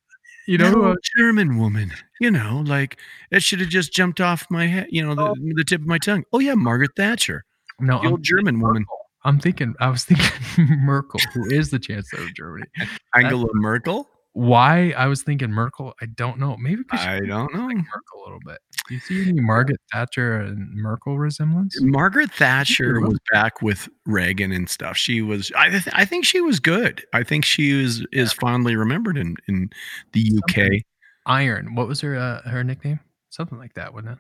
You 0.46 0.58
know, 0.58 0.84
uh, 0.84 0.94
German 1.16 1.58
woman. 1.58 1.92
You 2.20 2.30
know, 2.30 2.64
like 2.66 2.98
it 3.30 3.42
should 3.42 3.61
have 3.61 3.68
just 3.68 3.92
jumped 3.92 4.20
off 4.20 4.46
my 4.50 4.66
head. 4.66 4.86
You 4.90 5.06
know, 5.06 5.14
the, 5.14 5.22
Oh. 5.22 5.34
the 5.54 5.64
tip 5.64 5.80
of 5.82 5.86
my 5.86 5.98
tongue. 5.98 6.24
Oh 6.32 6.40
yeah, 6.40 6.54
Margaret 6.54 6.90
Thatcher, 6.96 7.44
no, 7.78 7.98
the 8.00 8.06
I'm 8.06 8.12
old 8.12 8.22
German 8.24 8.58
woman, 8.58 8.84
I'm 9.24 9.38
thinking. 9.38 9.74
I 9.80 9.88
was 9.90 10.04
thinking 10.04 10.26
Merkel, 10.80 11.20
who 11.34 11.44
is 11.50 11.70
the 11.70 11.78
chancellor 11.78 12.22
of 12.24 12.34
Germany. 12.34 12.66
Angela 13.14 13.46
Merkel. 13.52 14.08
Why 14.33 14.95
I 14.97 15.07
was 15.07 15.22
thinking 15.22 15.51
Merkel, 15.51 15.93
I 16.01 16.07
don't 16.07 16.39
know. 16.39 16.57
Maybe 16.57 16.83
because 16.83 17.05
I 17.05 17.18
don't 17.20 17.53
know. 17.53 17.66
like 17.66 17.76
Merkel 17.76 18.20
a 18.20 18.22
little 18.22 18.39
bit. 18.47 18.59
Do 18.89 18.95
you 18.95 19.01
see 19.01 19.28
any 19.28 19.41
Margaret 19.41 19.81
Thatcher 19.93 20.37
and 20.37 20.72
Merkel 20.74 21.18
resemblance? 21.18 21.76
Margaret 21.81 22.31
Thatcher 22.33 23.01
was 23.01 23.18
back 23.33 23.61
with 23.61 23.89
Reagan 24.07 24.53
and 24.53 24.68
stuff. 24.68 24.97
She 24.97 25.20
was. 25.20 25.51
I, 25.57 25.68
th- 25.68 25.89
I 25.93 26.05
think 26.05 26.24
she 26.24 26.41
was 26.41 26.61
good. 26.61 27.05
I 27.12 27.24
think 27.24 27.45
she 27.45 27.74
was 27.74 28.07
is 28.12 28.33
fondly 28.33 28.76
remembered 28.76 29.18
in 29.18 29.37
in 29.49 29.70
the 30.12 30.41
UK. 30.45 30.83
Iron. 31.26 31.74
What 31.74 31.89
was 31.89 32.01
her 32.01 32.16
uh, 32.16 32.49
her 32.49 32.62
nickname? 32.62 33.01
Something 33.31 33.59
like 33.59 33.74
that, 33.74 33.93
wasn't 33.93 34.12
it? 34.12 34.18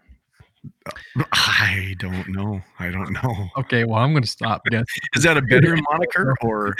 I 1.32 1.94
don't 1.98 2.28
know. 2.28 2.60
I 2.78 2.90
don't 2.90 3.12
know. 3.12 3.48
Okay, 3.58 3.84
well 3.84 3.98
I'm 3.98 4.12
gonna 4.12 4.26
stop 4.26 4.62
guessing. 4.66 4.84
Is 5.14 5.22
that 5.22 5.36
a 5.36 5.42
better 5.42 5.76
moniker 5.90 6.34
or 6.42 6.76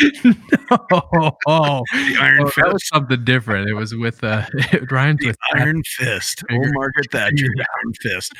oh, 0.71 1.31
oh, 1.47 1.83
the 1.93 2.17
Iron 2.21 2.41
oh, 2.43 2.53
that 2.57 2.73
was 2.73 2.83
Fist? 2.83 2.89
something 2.93 3.25
different. 3.25 3.69
It 3.69 3.75
was 3.75 3.95
with 3.95 4.23
uh 4.23 4.45
it 4.73 4.91
with 4.91 5.37
Iron 5.55 5.83
Fist. 5.85 6.45
Oh, 6.51 6.57
Margaret 6.73 7.11
Thatcher, 7.11 7.47
the 7.57 7.67
Iron 7.83 7.95
Fist. 8.01 8.33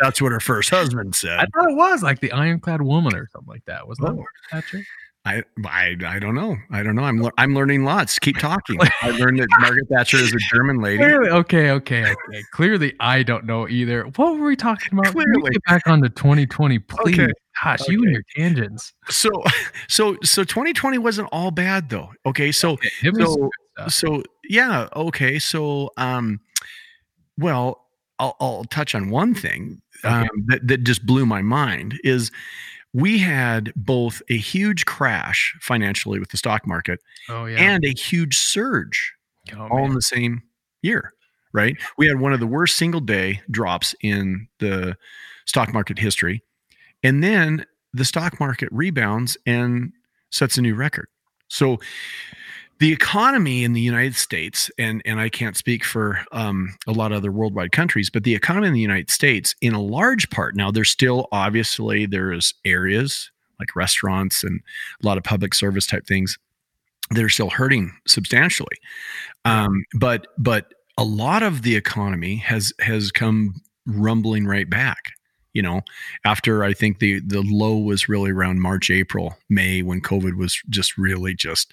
That's 0.00 0.22
what 0.22 0.32
her 0.32 0.40
first 0.40 0.70
husband 0.70 1.14
said. 1.14 1.38
I 1.38 1.46
thought 1.46 1.70
it 1.70 1.76
was 1.76 2.02
like 2.02 2.20
the 2.20 2.32
ironclad 2.32 2.82
woman 2.82 3.14
or 3.14 3.28
something 3.32 3.48
like 3.48 3.64
that. 3.66 3.86
Was 3.86 3.98
that 3.98 4.08
Oh. 4.08 4.14
Margaret 4.14 4.26
Thatcher? 4.50 4.84
I, 5.24 5.42
I 5.66 5.96
I 6.06 6.18
don't 6.18 6.34
know. 6.34 6.56
I 6.70 6.82
don't 6.82 6.94
know. 6.94 7.02
I'm 7.02 7.20
lear- 7.20 7.32
I'm 7.36 7.54
learning 7.54 7.84
lots. 7.84 8.18
Keep 8.18 8.38
talking. 8.38 8.78
I 9.02 9.10
learned 9.10 9.40
that 9.40 9.48
Margaret 9.58 9.86
Thatcher 9.90 10.16
is 10.16 10.32
a 10.32 10.38
German 10.54 10.80
lady. 10.80 10.98
Clearly, 10.98 11.28
okay, 11.30 11.70
okay, 11.72 12.02
okay. 12.02 12.42
Clearly, 12.52 12.94
I 13.00 13.22
don't 13.22 13.44
know 13.44 13.68
either. 13.68 14.04
What 14.16 14.38
were 14.38 14.46
we 14.46 14.56
talking 14.56 14.98
about? 14.98 15.12
Clearly. 15.12 15.50
get 15.50 15.64
back 15.64 15.86
onto 15.86 16.08
2020, 16.08 16.78
please. 16.78 17.18
Okay, 17.18 17.32
Gosh, 17.62 17.88
you 17.88 18.02
and 18.04 18.12
your 18.12 18.22
tangents. 18.36 18.94
So 19.10 19.30
so 19.88 20.16
so 20.22 20.44
2020 20.44 20.98
wasn't 20.98 21.28
all 21.30 21.50
bad 21.50 21.90
though. 21.90 22.10
Okay, 22.24 22.50
so 22.52 22.72
Okay, 22.72 22.88
hit 23.00 23.14
me 23.14 23.24
with 23.24 23.30
some 23.32 23.50
so 23.88 23.88
so 23.88 24.22
yeah 24.48 24.88
okay 24.96 25.38
so 25.38 25.88
um 25.98 26.40
well 27.38 27.86
i'll, 28.18 28.36
I'll 28.40 28.64
touch 28.64 28.92
on 28.94 29.08
one 29.10 29.34
thing 29.34 29.80
um, 30.02 30.22
Okay. 30.22 30.28
that, 30.46 30.66
that 30.68 30.84
just 30.84 31.06
blew 31.06 31.24
my 31.26 31.42
mind 31.42 31.98
is 32.02 32.32
we 33.00 33.18
had 33.18 33.72
both 33.76 34.22
a 34.28 34.36
huge 34.36 34.84
crash 34.84 35.56
financially 35.60 36.18
with 36.18 36.30
the 36.30 36.36
stock 36.36 36.66
market 36.66 37.00
Oh 37.28 37.46
yeah. 37.46 37.58
and 37.58 37.84
a 37.84 37.94
huge 37.94 38.36
surge 38.36 39.12
oh, 39.56 39.68
all 39.68 39.84
in 39.84 39.94
the 39.94 40.02
same 40.02 40.42
year 40.82 41.12
right? 41.52 41.76
We 41.96 42.06
had 42.06 42.20
one 42.20 42.32
of 42.32 42.40
the 42.40 42.46
worst 42.46 42.76
single 42.76 43.00
day 43.00 43.40
drops 43.50 43.94
in 44.00 44.48
the 44.58 44.96
stock 45.46 45.72
market 45.72 45.98
history. 45.98 46.42
And 47.02 47.22
then 47.22 47.64
the 47.92 48.04
stock 48.04 48.38
market 48.40 48.68
rebounds 48.72 49.36
and 49.46 49.92
sets 50.30 50.58
a 50.58 50.62
new 50.62 50.74
record. 50.74 51.08
So 51.48 51.78
the 52.80 52.92
economy 52.92 53.64
in 53.64 53.72
the 53.72 53.80
united 53.80 54.14
states 54.14 54.70
and 54.78 55.02
and 55.04 55.20
i 55.20 55.28
can't 55.28 55.56
speak 55.56 55.84
for 55.84 56.20
um, 56.32 56.74
a 56.86 56.92
lot 56.92 57.12
of 57.12 57.18
other 57.18 57.32
worldwide 57.32 57.72
countries 57.72 58.10
but 58.10 58.24
the 58.24 58.34
economy 58.34 58.66
in 58.66 58.74
the 58.74 58.80
united 58.80 59.10
states 59.10 59.54
in 59.60 59.74
a 59.74 59.82
large 59.82 60.30
part 60.30 60.56
now 60.56 60.70
there's 60.70 60.90
still 60.90 61.28
obviously 61.32 62.06
there's 62.06 62.54
areas 62.64 63.30
like 63.58 63.74
restaurants 63.74 64.44
and 64.44 64.60
a 65.02 65.06
lot 65.06 65.18
of 65.18 65.24
public 65.24 65.54
service 65.54 65.86
type 65.86 66.06
things 66.06 66.38
that 67.10 67.24
are 67.24 67.28
still 67.28 67.50
hurting 67.50 67.92
substantially. 68.06 68.76
Um, 69.44 69.84
but 69.98 70.26
but 70.36 70.72
a 70.96 71.04
lot 71.04 71.42
of 71.42 71.62
the 71.62 71.76
economy 71.76 72.36
has 72.36 72.72
has 72.80 73.10
come 73.10 73.54
rumbling 73.86 74.46
right 74.46 74.68
back 74.68 75.12
you 75.54 75.62
know 75.62 75.80
after 76.24 76.62
i 76.64 76.72
think 76.72 76.98
the 76.98 77.20
the 77.20 77.42
low 77.42 77.76
was 77.76 78.08
really 78.08 78.30
around 78.30 78.60
march 78.60 78.90
april 78.90 79.36
may 79.48 79.82
when 79.82 80.00
covid 80.00 80.36
was 80.36 80.60
just 80.68 80.96
really 80.98 81.34
just 81.34 81.72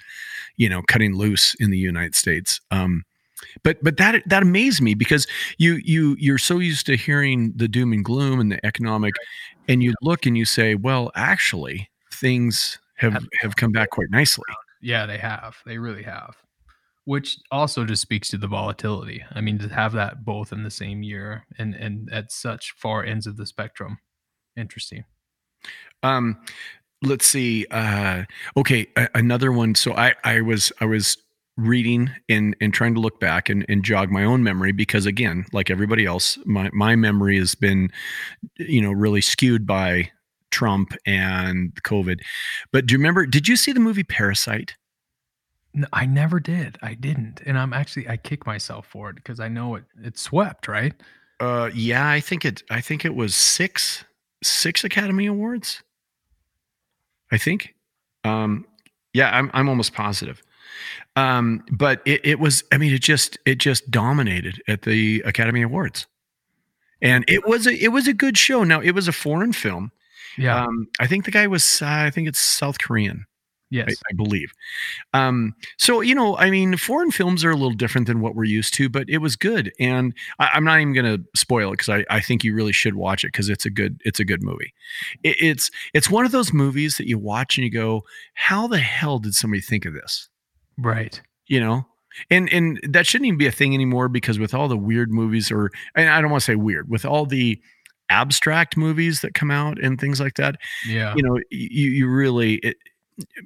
you 0.57 0.69
know 0.69 0.81
cutting 0.87 1.15
loose 1.15 1.55
in 1.59 1.71
the 1.71 1.77
united 1.77 2.15
states 2.15 2.61
um 2.71 3.03
but 3.63 3.77
but 3.83 3.97
that 3.97 4.23
that 4.27 4.41
amazed 4.43 4.81
me 4.81 4.93
because 4.93 5.27
you 5.57 5.79
you 5.83 6.15
you're 6.19 6.37
so 6.37 6.59
used 6.59 6.85
to 6.85 6.95
hearing 6.95 7.51
the 7.55 7.67
doom 7.67 7.91
and 7.93 8.05
gloom 8.05 8.39
and 8.39 8.51
the 8.51 8.65
economic 8.65 9.13
and 9.67 9.83
you 9.83 9.93
look 10.01 10.25
and 10.25 10.37
you 10.37 10.45
say 10.45 10.75
well 10.75 11.11
actually 11.15 11.89
things 12.11 12.79
have 12.95 13.13
Have- 13.13 13.27
have 13.41 13.55
come 13.57 13.71
back 13.73 13.89
quite 13.89 14.09
nicely 14.09 14.45
Yeah, 14.81 15.05
they 15.07 15.17
have. 15.17 15.57
They 15.65 15.77
really 15.79 16.03
have. 16.03 16.35
Which 17.05 17.37
also 17.51 17.85
just 17.85 18.01
speaks 18.01 18.29
to 18.29 18.37
the 18.37 18.47
volatility. 18.47 19.23
I 19.31 19.41
mean, 19.41 19.59
to 19.59 19.69
have 19.69 19.93
that 19.93 20.25
both 20.25 20.51
in 20.51 20.63
the 20.63 20.71
same 20.71 21.03
year 21.03 21.45
and 21.57 21.73
and 21.75 22.11
at 22.11 22.31
such 22.31 22.73
far 22.77 23.03
ends 23.03 23.27
of 23.27 23.37
the 23.37 23.45
spectrum. 23.45 23.99
Interesting. 24.57 25.05
Um, 26.03 26.37
let's 27.01 27.25
see. 27.27 27.65
Uh, 27.71 28.23
okay, 28.57 28.87
a- 28.95 29.09
another 29.15 29.51
one. 29.51 29.75
So 29.75 29.93
I, 29.93 30.13
I 30.23 30.41
was, 30.41 30.71
I 30.81 30.85
was 30.85 31.17
reading 31.57 32.11
and 32.27 32.53
and 32.59 32.73
trying 32.73 32.93
to 32.93 32.99
look 32.99 33.19
back 33.19 33.47
and, 33.49 33.65
and 33.69 33.83
jog 33.83 34.11
my 34.11 34.23
own 34.23 34.43
memory 34.43 34.71
because 34.71 35.05
again, 35.05 35.45
like 35.53 35.69
everybody 35.69 36.05
else, 36.05 36.37
my 36.45 36.69
my 36.73 36.95
memory 36.95 37.37
has 37.39 37.55
been, 37.55 37.89
you 38.57 38.81
know, 38.81 38.91
really 38.91 39.21
skewed 39.21 39.65
by 39.65 40.11
Trump 40.51 40.93
and 41.05 41.73
COVID. 41.83 42.19
But 42.71 42.85
do 42.85 42.93
you 42.93 42.97
remember? 42.97 43.25
Did 43.25 43.47
you 43.47 43.55
see 43.55 43.71
the 43.71 43.79
movie 43.79 44.03
Parasite? 44.03 44.75
N- 45.75 45.87
I 45.93 46.05
never 46.05 46.39
did. 46.39 46.77
I 46.81 46.93
didn't. 46.93 47.41
And 47.45 47.57
I'm 47.57 47.73
actually 47.73 48.07
I 48.07 48.17
kick 48.17 48.45
myself 48.45 48.87
for 48.87 49.09
it 49.09 49.15
because 49.15 49.39
I 49.39 49.47
know 49.47 49.75
it 49.75 49.83
it 50.03 50.17
swept, 50.17 50.67
right? 50.67 50.93
Uh, 51.39 51.69
yeah, 51.73 52.09
I 52.09 52.19
think 52.19 52.45
it. 52.45 52.63
I 52.69 52.81
think 52.81 53.03
it 53.03 53.15
was 53.15 53.35
six 53.35 54.05
six 54.43 54.83
Academy 54.83 55.25
Awards. 55.25 55.83
I 57.31 57.37
think. 57.37 57.75
Um, 58.23 58.65
yeah, 59.13 59.35
I'm 59.35 59.51
I'm 59.53 59.69
almost 59.69 59.93
positive. 59.93 60.41
Um, 61.15 61.63
but 61.71 62.01
it, 62.05 62.21
it 62.25 62.39
was. 62.39 62.63
I 62.71 62.77
mean, 62.77 62.93
it 62.93 63.01
just 63.01 63.37
it 63.45 63.55
just 63.55 63.89
dominated 63.91 64.61
at 64.67 64.83
the 64.83 65.21
Academy 65.25 65.61
Awards, 65.61 66.07
and 67.01 67.25
it 67.27 67.47
was 67.47 67.67
a 67.67 67.73
it 67.83 67.89
was 67.89 68.07
a 68.07 68.13
good 68.13 68.37
show. 68.37 68.63
Now 68.63 68.81
it 68.81 68.91
was 68.91 69.07
a 69.07 69.13
foreign 69.13 69.53
film. 69.53 69.91
Yeah. 70.37 70.63
Um, 70.63 70.87
I 70.99 71.07
think 71.07 71.25
the 71.25 71.31
guy 71.31 71.47
was. 71.47 71.81
Uh, 71.81 71.87
I 71.87 72.09
think 72.09 72.27
it's 72.27 72.39
South 72.39 72.79
Korean. 72.79 73.25
I, 73.73 73.77
yes. 73.77 73.95
I 74.09 74.13
believe. 74.15 74.51
Um, 75.13 75.53
so 75.77 76.01
you 76.01 76.15
know, 76.15 76.37
I 76.37 76.49
mean, 76.49 76.77
foreign 76.77 77.11
films 77.11 77.43
are 77.43 77.49
a 77.51 77.55
little 77.55 77.71
different 77.73 78.07
than 78.07 78.21
what 78.21 78.35
we're 78.35 78.43
used 78.45 78.73
to, 78.75 78.89
but 78.89 79.09
it 79.09 79.17
was 79.17 79.35
good, 79.35 79.71
and 79.79 80.13
I, 80.39 80.51
I'm 80.53 80.63
not 80.63 80.79
even 80.79 80.93
going 80.93 81.17
to 81.17 81.23
spoil 81.35 81.69
it 81.69 81.73
because 81.77 81.89
I, 81.89 82.05
I 82.09 82.21
think 82.21 82.43
you 82.43 82.53
really 82.53 82.71
should 82.73 82.95
watch 82.95 83.23
it 83.23 83.29
because 83.29 83.49
it's 83.49 83.65
a 83.65 83.69
good 83.69 83.99
it's 84.05 84.19
a 84.19 84.25
good 84.25 84.43
movie. 84.43 84.73
It, 85.23 85.35
it's 85.39 85.71
it's 85.93 86.09
one 86.09 86.25
of 86.25 86.31
those 86.31 86.53
movies 86.53 86.97
that 86.97 87.07
you 87.07 87.17
watch 87.17 87.57
and 87.57 87.65
you 87.65 87.71
go, 87.71 88.03
how 88.35 88.67
the 88.67 88.77
hell 88.79 89.19
did 89.19 89.33
somebody 89.35 89.61
think 89.61 89.85
of 89.85 89.93
this? 89.93 90.29
right. 90.77 91.21
You 91.47 91.59
know. 91.59 91.85
And 92.29 92.51
and 92.53 92.79
that 92.83 93.05
shouldn't 93.05 93.27
even 93.27 93.37
be 93.37 93.47
a 93.47 93.51
thing 93.51 93.73
anymore 93.73 94.07
because 94.07 94.39
with 94.39 94.53
all 94.53 94.67
the 94.69 94.77
weird 94.77 95.11
movies 95.11 95.51
or 95.51 95.69
and 95.95 96.09
I 96.09 96.21
don't 96.21 96.31
want 96.31 96.41
to 96.41 96.45
say 96.45 96.55
weird 96.55 96.89
with 96.89 97.03
all 97.03 97.25
the 97.25 97.61
abstract 98.09 98.77
movies 98.77 99.19
that 99.21 99.33
come 99.33 99.51
out 99.51 99.77
and 99.81 99.99
things 99.99 100.19
like 100.21 100.35
that 100.35 100.55
Yeah. 100.87 101.13
you 101.15 101.23
know 101.23 101.37
you 101.49 101.89
you 101.89 102.07
really 102.09 102.55
it, 102.55 102.77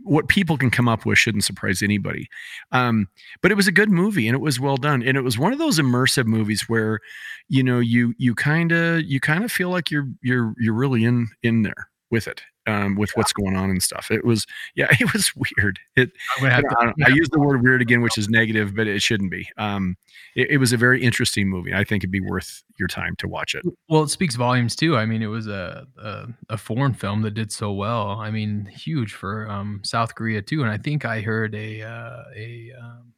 what 0.04 0.28
people 0.28 0.58
can 0.58 0.70
come 0.70 0.88
up 0.88 1.06
with 1.06 1.18
shouldn't 1.18 1.44
surprise 1.44 1.82
anybody. 1.82 2.28
Um 2.72 3.08
but 3.42 3.52
it 3.52 3.56
was 3.56 3.68
a 3.68 3.72
good 3.72 3.90
movie 3.90 4.28
and 4.28 4.36
it 4.36 4.42
was 4.42 4.60
well 4.60 4.78
done. 4.78 5.04
And 5.04 5.18
it 5.18 5.22
was 5.22 5.38
one 5.38 5.54
of 5.54 5.60
those 5.60 5.80
immersive 5.80 6.26
movies 6.26 6.68
where 6.68 7.00
you 7.48 7.64
know 7.64 7.80
you 7.80 8.14
you 8.18 8.36
kind 8.36 8.72
of 8.72 9.04
you 9.04 9.20
kind 9.20 9.44
of 9.44 9.52
feel 9.52 9.70
like 9.70 9.92
you're 9.92 10.08
you're 10.22 10.54
you're 10.58 10.74
really 10.74 11.04
in 11.04 11.28
in 11.44 11.64
there 11.64 11.90
with 12.12 12.28
it 12.28 12.42
um 12.68 12.96
with 12.96 13.12
what's 13.16 13.34
going 13.34 13.56
on 13.56 13.70
and 13.70 13.82
stuff 13.82 14.12
it 14.12 14.26
was 14.26 14.46
yeah 14.76 14.88
it 15.00 15.12
was 15.14 15.32
weird 15.36 15.80
it 15.96 16.12
I, 16.42 16.62
I 17.06 17.10
use 17.10 17.30
the 17.30 17.40
word 17.40 17.64
weird 17.64 17.82
again 17.82 18.02
which 18.02 18.18
is 18.18 18.30
negative 18.30 18.76
but 18.76 18.88
it 18.88 19.02
shouldn't 19.02 19.32
be 19.32 19.48
um 19.58 19.96
it, 20.36 20.52
it 20.52 20.58
was 20.58 20.74
a 20.74 20.78
very 20.78 21.04
interesting 21.04 21.50
movie 21.50 21.74
i 21.74 21.84
think 21.84 22.04
it'd 22.04 22.12
be 22.12 22.22
worth 22.22 22.64
your 22.80 22.88
time 22.88 23.16
to 23.18 23.28
watch 23.28 23.54
it 23.54 23.64
Well, 23.90 24.04
it 24.04 24.10
speaks 24.10 24.36
volumes 24.36 24.76
too. 24.76 24.98
I 24.98 25.06
mean, 25.06 25.22
it 25.22 25.28
was 25.28 25.48
a, 25.48 25.86
a 25.98 26.28
a 26.50 26.58
foreign 26.58 26.94
film 26.94 27.22
that 27.24 27.34
did 27.34 27.52
so 27.52 27.72
well. 27.72 28.12
I 28.20 28.32
mean, 28.32 28.66
huge 28.66 29.14
for 29.14 29.50
um, 29.50 29.82
South 29.84 30.16
Korea 30.16 30.42
too. 30.42 30.62
And 30.64 30.72
I 30.72 30.78
think 30.78 31.06
I 31.06 31.22
heard 31.22 31.54
a 31.54 31.82
uh, 31.82 32.24
a 32.36 32.72
um, 32.82 33.14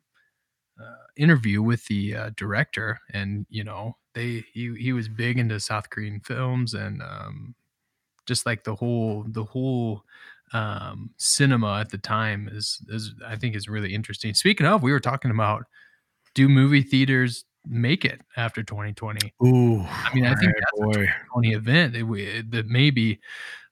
uh, 0.82 1.06
interview 1.16 1.62
with 1.62 1.86
the 1.86 2.16
uh, 2.16 2.30
director, 2.36 3.00
and 3.14 3.46
you 3.50 3.64
know, 3.64 3.96
they 4.16 4.44
he 4.52 4.74
he 4.76 4.94
was 4.94 5.08
big 5.08 5.38
into 5.38 5.60
South 5.60 5.90
Korean 5.90 6.20
films 6.20 6.74
and 6.74 7.02
um, 7.02 7.56
just 8.32 8.46
like 8.46 8.64
the 8.64 8.74
whole 8.74 9.26
the 9.28 9.44
whole 9.44 10.06
um, 10.54 11.10
cinema 11.18 11.82
at 11.82 11.90
the 11.90 11.98
time 11.98 12.50
is 12.50 12.80
is 12.88 13.14
I 13.28 13.36
think 13.36 13.58
is 13.58 13.68
really 13.68 13.94
interesting. 13.94 14.34
Speaking 14.34 14.66
of, 14.66 14.82
we 14.82 14.94
were 14.94 15.02
talking 15.02 15.32
about 15.32 15.66
do 16.34 16.48
movie 16.48 16.82
theaters 16.82 17.44
make 17.68 18.06
it 18.06 18.22
after 18.38 18.64
2020? 18.64 19.34
Ooh 19.46 19.82
I 19.82 20.14
mean, 20.14 20.26
I 20.26 20.34
think 20.36 20.54
that's 20.54 20.80
a 20.80 20.94
2020 20.94 21.52
event 21.52 21.94
w- 21.94 22.44
that 22.52 22.68
maybe 22.68 23.20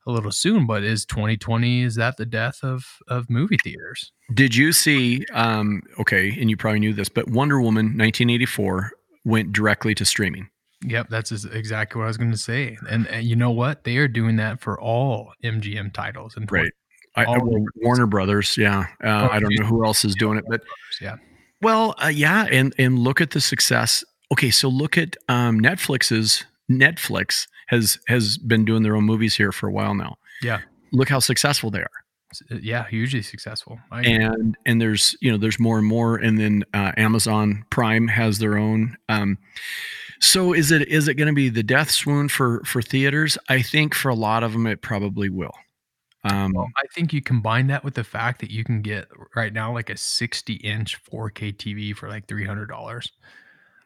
a 0.06 0.12
little 0.12 0.32
soon, 0.32 0.68
but 0.68 0.84
is 0.84 1.06
2020 1.06 1.84
is 1.84 1.96
that 1.96 2.18
the 2.18 2.26
death 2.26 2.62
of 2.62 2.86
of 3.08 3.30
movie 3.30 3.60
theaters? 3.64 4.12
Did 4.34 4.56
you 4.56 4.74
see? 4.74 5.26
Um, 5.32 5.84
okay, 6.02 6.36
and 6.38 6.50
you 6.50 6.58
probably 6.58 6.82
knew 6.82 6.94
this, 6.94 7.08
but 7.08 7.30
Wonder 7.30 7.62
Woman 7.62 7.86
1984 7.98 8.92
went 9.24 9.54
directly 9.54 9.96
to 9.96 10.04
streaming. 10.04 10.50
Yep, 10.86 11.10
that's 11.10 11.32
exactly 11.46 12.00
what 12.00 12.06
I 12.06 12.08
was 12.08 12.18
going 12.18 12.32
to 12.32 12.38
say. 12.38 12.78
And, 12.90 13.06
and 13.08 13.26
you 13.26 13.36
know 13.36 13.52
what? 13.52 13.84
They 13.84 13.98
are 13.98 14.08
doing 14.08 14.38
that 14.38 14.62
for 14.62 14.80
all 14.80 15.34
MGM 15.44 15.94
titles 15.94 16.36
and 16.38 16.50
Right. 16.50 16.72
I, 17.16 17.26
All 17.26 17.44
well, 17.44 17.66
Warner 17.78 18.06
Brothers, 18.06 18.56
yeah. 18.56 18.86
Uh, 19.04 19.28
I 19.32 19.40
don't 19.40 19.54
know 19.60 19.66
who 19.66 19.84
else 19.84 20.06
is 20.06 20.16
doing 20.16 20.38
it, 20.38 20.46
but 20.48 20.62
yeah. 21.02 21.16
well, 21.62 21.96
uh, 22.02 22.08
yeah, 22.08 22.46
and 22.50 22.74
and 22.78 23.00
look 23.00 23.20
at 23.20 23.32
the 23.32 23.42
success. 23.42 24.04
Okay, 24.32 24.52
so 24.52 24.70
look 24.70 24.98
at 24.98 25.18
um, 25.28 25.60
Netflix's 25.60 26.46
Netflix 26.72 27.48
has 27.68 28.00
has 28.08 28.38
been 28.38 28.64
doing 28.64 28.84
their 28.84 28.96
own 28.96 29.06
movies 29.06 29.36
here 29.36 29.52
for 29.52 29.68
a 29.68 29.72
while 29.72 29.96
now. 29.96 30.18
Yeah. 30.42 30.62
Look 30.94 31.10
how 31.10 31.20
successful 31.20 31.72
they 31.72 31.80
are. 31.80 31.92
Uh, 32.52 32.58
Yeah, 32.62 32.88
hugely 32.88 33.24
successful. 33.24 33.80
I 33.92 34.02
and 34.02 34.56
and 34.66 34.80
there's 34.80 35.16
you 35.20 35.32
know 35.32 35.38
there's 35.38 35.60
more 35.60 35.80
and 35.80 35.88
more 35.88 36.16
and 36.16 36.40
then 36.40 36.64
uh, 36.74 36.92
amazon 36.96 37.66
prime 37.70 38.08
has 38.08 38.38
their 38.38 38.58
own 38.58 38.98
um 39.10 39.38
so 40.22 40.54
is 40.54 40.72
it 40.72 40.88
is 40.88 41.08
it 41.08 41.16
going 41.16 41.28
to 41.28 41.34
be 41.34 41.50
the 41.50 41.64
death 41.64 41.90
swoon 41.92 42.28
for 42.30 42.62
for 42.66 42.82
theaters 42.82 43.38
i 43.50 43.62
think 43.62 43.94
for 43.96 44.10
a 44.10 44.16
lot 44.16 44.44
of 44.44 44.52
them 44.54 44.68
it 44.68 44.82
probably 44.82 45.30
will 45.30 45.54
um 46.26 46.52
Well, 46.54 46.68
I 46.78 46.84
think 46.94 47.14
you 47.14 47.22
combine 47.22 47.68
that 47.68 47.84
with 47.84 47.94
the 47.94 48.04
fact 48.04 48.42
that 48.42 48.52
you 48.52 48.64
can 48.66 48.82
get 48.82 49.08
right 49.36 49.54
now 49.54 49.74
like 49.74 49.90
a 49.90 49.96
60 49.96 50.56
inch 50.56 50.98
4K 51.10 51.54
TV 51.54 51.96
for 51.96 52.10
like 52.10 52.28
$300. 52.28 53.10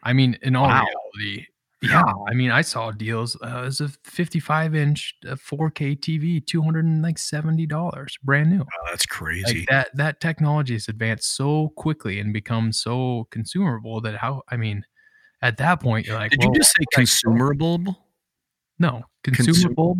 I 0.02 0.14
mean, 0.14 0.38
in 0.42 0.56
all 0.56 0.68
Wow. 0.68 0.84
reality, 1.16 1.46
yeah. 1.84 2.02
I 2.28 2.34
mean, 2.34 2.50
I 2.50 2.62
saw 2.62 2.90
deals 2.90 3.38
uh, 3.44 3.64
as 3.68 3.82
a 3.82 3.90
55 4.06 4.74
inch 4.74 5.14
uh, 5.28 5.36
4K 5.36 5.96
TV, 6.00 6.42
$270, 6.44 8.18
brand 8.24 8.50
new. 8.50 8.62
oh, 8.62 8.86
that's 8.90 9.06
crazy 9.06 9.60
Like 9.60 9.68
that, 9.70 9.90
that 9.96 10.20
technology 10.20 10.74
has 10.74 10.88
advanced 10.88 11.36
so 11.36 11.70
quickly 11.78 12.20
and 12.20 12.34
become 12.34 12.72
so 12.74 13.28
consumable 13.30 14.02
that 14.02 14.16
how, 14.16 14.42
I 14.50 14.58
mean, 14.58 14.84
at 15.44 15.58
that 15.58 15.80
point, 15.82 16.08
you're 16.08 16.16
like, 16.16 16.32
did 16.32 16.41
you 16.44 16.52
just 16.56 16.72
say 16.72 16.82
like, 16.82 16.89
consumable 16.91 17.80
no, 18.80 19.04
Consum- 19.24 19.46
consumable? 19.46 20.00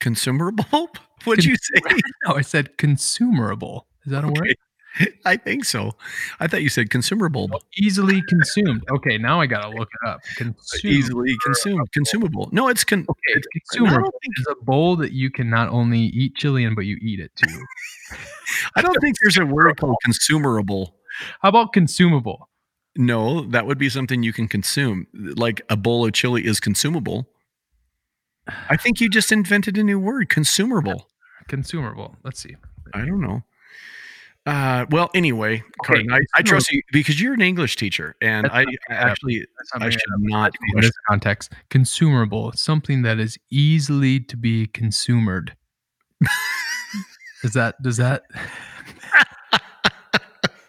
consumable 0.00 0.90
what'd 1.24 1.44
you 1.44 1.56
say 1.56 1.80
No, 2.26 2.34
I 2.36 2.42
said 2.42 2.76
consumerable. 2.78 3.86
Is 4.04 4.12
that 4.12 4.22
a 4.24 4.28
word? 4.28 4.56
I 5.24 5.36
think 5.36 5.64
so 5.64 5.90
i 6.38 6.46
thought 6.46 6.62
you 6.62 6.68
said 6.68 6.88
consumable 6.88 7.50
easily 7.76 8.22
consumed. 8.28 8.84
Okay, 8.92 9.18
now 9.18 9.40
I 9.40 9.46
gotta 9.46 9.68
look 9.76 9.88
it 10.02 10.08
up. 10.08 10.20
Consume. 10.36 10.92
easily 10.92 11.34
consumed 11.42 11.90
consumable 11.92 12.48
no 12.52 12.68
it's 12.68 12.84
con 12.84 13.00
Okay, 13.00 13.32
it's- 13.38 13.44
I 13.54 13.58
consumer 13.58 14.00
don't 14.02 14.14
think 14.22 14.34
is 14.38 14.46
a 14.50 14.64
bowl 14.64 14.94
that 14.96 15.10
you 15.12 15.30
can 15.30 15.50
not 15.50 15.68
only 15.70 15.98
eat 15.98 16.36
chili 16.36 16.62
in, 16.62 16.76
but 16.76 16.84
you 16.86 16.96
eat 17.02 17.18
it 17.18 17.32
too. 17.34 17.60
i 18.76 18.82
don't 18.82 18.96
think 19.00 19.16
there's 19.22 19.36
a 19.38 19.46
word 19.46 19.76
called 19.78 19.96
consumerable 20.04 20.94
How 21.42 21.48
about 21.48 21.72
consumable? 21.72 22.48
No, 22.96 23.42
that 23.46 23.66
would 23.66 23.78
be 23.78 23.88
something 23.88 24.22
you 24.22 24.32
can 24.32 24.48
consume. 24.48 25.06
Like 25.12 25.62
a 25.68 25.76
bowl 25.76 26.06
of 26.06 26.12
chili 26.12 26.46
is 26.46 26.60
consumable. 26.60 27.28
I 28.46 28.76
think 28.76 29.00
you 29.00 29.08
just 29.08 29.32
invented 29.32 29.78
a 29.78 29.82
new 29.82 29.98
word, 29.98 30.28
consumable. 30.28 31.08
Consumable. 31.48 32.16
Let's 32.24 32.40
see. 32.40 32.56
I 32.94 33.04
don't 33.04 33.20
know. 33.20 33.42
Uh, 34.46 34.86
well, 34.90 35.10
anyway, 35.14 35.62
Carden, 35.84 36.10
I, 36.12 36.20
I 36.36 36.42
trust 36.42 36.70
you 36.70 36.82
because 36.92 37.20
you're 37.20 37.34
an 37.34 37.42
English 37.42 37.76
teacher, 37.76 38.14
and 38.22 38.46
I 38.46 38.64
actually 38.90 39.46
not 39.74 39.82
I 39.82 39.90
should 39.90 40.00
not 40.18 40.52
in 40.74 40.80
this 40.80 40.92
context. 41.08 41.52
Consumable, 41.70 42.52
something 42.52 43.02
that 43.02 43.18
is 43.18 43.38
easily 43.50 44.20
to 44.20 44.36
be 44.36 44.66
consumed. 44.66 45.54
Does 47.42 47.52
that 47.54 47.82
does 47.82 47.96
that 47.96 48.22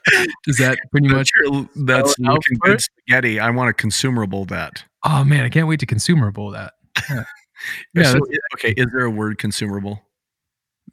does 0.43 0.57
that 0.57 0.77
pretty 0.91 1.07
much 1.07 1.29
That's, 1.41 1.51
your, 1.51 1.69
that's 1.85 2.11
spell 2.13 2.31
it 2.31 2.33
looking 2.35 2.57
good 2.61 2.81
spaghetti. 2.81 3.39
I 3.39 3.49
want 3.49 3.69
a 3.69 3.73
consumable 3.73 4.45
that. 4.45 4.83
Oh 5.03 5.23
man, 5.23 5.45
I 5.45 5.49
can't 5.49 5.67
wait 5.67 5.79
to 5.81 5.85
consumable 5.85 6.51
that. 6.51 6.73
Yeah, 7.09 7.23
yeah 7.93 8.11
So, 8.13 8.19
okay, 8.55 8.73
is 8.77 8.87
there 8.91 9.05
a 9.05 9.11
word 9.11 9.37
consumable? 9.37 10.01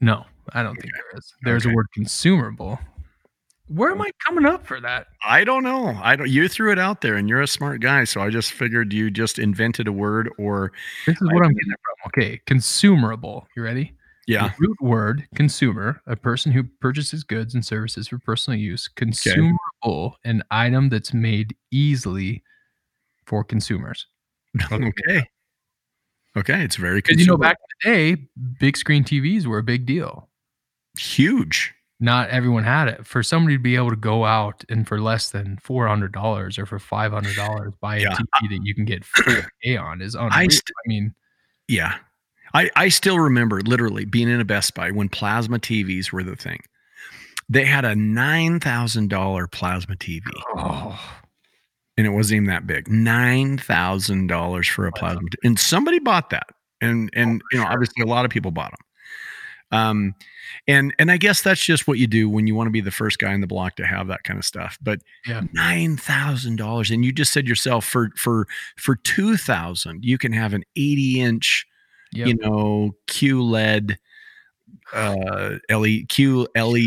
No, 0.01 0.25
I 0.53 0.63
don't 0.63 0.77
think 0.77 0.93
there 0.95 1.19
is. 1.19 1.33
There's 1.43 1.65
Okay. 1.67 1.73
a 1.73 1.77
word 1.77 1.87
consumable. 1.95 2.79
Where 3.69 3.91
am 3.91 4.03
I 4.03 4.11
coming 4.27 4.45
up 4.45 4.67
for 4.67 4.81
that? 4.81 5.07
I 5.25 5.45
don't 5.45 5.63
know. 5.63 5.99
I 6.03 6.17
don't. 6.17 6.29
You 6.29 6.49
threw 6.49 6.73
it 6.73 6.79
out 6.79 7.01
there, 7.01 7.15
and 7.15 7.29
you're 7.29 7.41
a 7.41 7.47
smart 7.47 7.81
guy, 7.81 8.05
so 8.05 8.21
I 8.21 8.29
just 8.29 8.53
figured 8.53 8.93
you 8.93 9.11
just 9.11 9.39
invented 9.39 9.89
a 9.89 9.93
word, 9.93 10.29
or 10.37 10.73
This 11.07 11.17
is 11.17 11.29
I 11.31 11.33
what 11.33 11.45
I'm 11.47 11.53
getting 11.53 11.73
it 11.73 11.79
from. 11.83 12.09
Okay, 12.09 12.41
consumable. 12.47 13.47
You 13.57 13.63
ready? 13.63 13.95
Yeah, 14.27 14.49
The 14.49 14.55
root 14.61 14.77
word 14.81 15.27
consumer, 15.35 16.01
a 16.07 16.17
person 16.17 16.53
who 16.53 16.63
purchases 16.81 17.25
goods 17.25 17.55
and 17.55 17.65
services 17.65 18.09
for 18.09 18.19
personal 18.19 18.59
use. 18.59 18.89
Consumable, 18.89 20.17
an 20.25 20.43
item 20.51 20.89
that's 20.89 21.13
made 21.13 21.57
easily 21.71 22.43
for 23.27 23.43
consumers. 23.45 24.07
okay. 24.73 25.29
Okay, 26.37 26.63
it's 26.65 26.77
very 26.77 26.99
Because 26.99 27.19
you 27.21 27.27
know, 27.27 27.37
back 27.37 27.57
in 27.85 27.93
the 27.93 27.97
day, 28.17 28.23
big 28.61 28.77
screen 28.77 29.05
TVs 29.05 29.45
were 29.47 29.59
a 29.59 29.63
big 29.63 29.87
deal. 29.87 30.29
huge. 30.99 31.75
Not 32.01 32.31
everyone 32.31 32.65
had 32.65 32.89
it. 32.89 33.07
For 33.07 33.23
somebody 33.23 33.57
to 33.57 33.63
be 33.63 33.77
able 33.77 33.91
to 33.91 33.97
go 33.97 34.25
out 34.25 34.65
and 34.69 34.89
for 34.89 35.01
less 35.01 35.31
than 35.31 35.59
four 35.63 35.87
hundred 35.87 36.11
dollars 36.13 36.59
or 36.59 36.67
for 36.67 36.81
five 36.81 37.13
hundred 37.13 37.37
dollars 37.37 37.75
buy 37.81 37.97
a 37.99 38.01
Yeah. 38.01 38.17
TV 38.17 38.49
that 38.51 38.61
you 38.65 38.75
can 38.75 38.85
get 38.85 39.05
4K 39.05 39.81
on 39.81 40.03
is 40.03 40.17
unreal. 40.17 40.33
I, 40.33 40.49
st- 40.49 40.65
mean, 40.87 41.15
Yeah. 41.69 41.95
I, 42.55 42.71
I 42.77 42.89
still 42.89 43.19
remember 43.19 43.61
literally 43.63 44.05
being 44.05 44.29
in 44.29 44.41
a 44.41 44.45
Best 44.45 44.75
Buy 44.75 44.91
when 44.91 45.09
plasma 45.09 45.59
TVs 45.59 46.13
were 46.13 46.23
the 46.23 46.37
thing. 46.37 46.61
They 47.49 47.65
had 47.65 47.85
a 47.85 47.95
$9,000 47.95 49.53
plasma 49.53 49.97
TV 49.97 50.21
oh, 50.57 50.99
and 51.99 52.07
it 52.07 52.11
wasn't 52.11 52.37
even 52.37 52.47
that 52.49 52.67
big. 52.67 52.89
$9,000 52.89 54.71
for 54.71 54.87
a 54.87 54.93
plasma. 54.93 55.21
t- 55.31 55.39
And 55.45 55.59
somebody 55.59 55.99
bought 55.99 56.31
that. 56.31 56.47
And, 56.81 57.11
and 57.15 57.43
you 57.53 57.59
know, 57.59 57.67
obviously 57.67 58.03
a 58.03 58.07
lot 58.07 58.25
of 58.25 58.31
people 58.31 58.51
bought 58.51 58.71
them. 58.73 59.79
Um, 59.79 60.15
and, 60.69 60.95
and 60.99 61.11
I 61.11 61.17
guess 61.17 61.43
that's 61.43 61.65
just 61.65 61.87
what 61.89 61.99
you 61.99 62.07
do 62.07 62.29
when 62.29 62.47
you 62.47 62.55
want 62.55 62.67
to 62.67 62.73
be 62.73 62.81
the 62.83 62.91
first 62.91 63.19
guy 63.19 63.33
in 63.33 63.41
the 63.41 63.47
block 63.47 63.77
to 63.77 63.87
have 63.87 64.07
that 64.09 64.23
kind 64.25 64.39
of 64.39 64.45
stuff. 64.45 64.79
But 64.83 65.01
Yeah. 65.27 65.43
$9,000. 65.57 66.91
And 66.95 67.05
you 67.05 67.13
just 67.13 67.33
said 67.33 67.49
yourself 67.49 67.85
for, 67.85 68.11
for, 68.17 68.47
for 68.77 68.97
2000, 68.97 70.05
you 70.05 70.19
can 70.19 70.33
have 70.33 70.53
an 70.55 70.63
80 70.77 71.21
inch 71.21 71.67
Yep. 72.15 72.27
you 72.29 72.35
know, 72.35 72.95
QLED, 73.09 73.97
uh, 74.93 75.51
LED, 75.71 76.09
Q 76.09 76.47
LED 76.55 76.87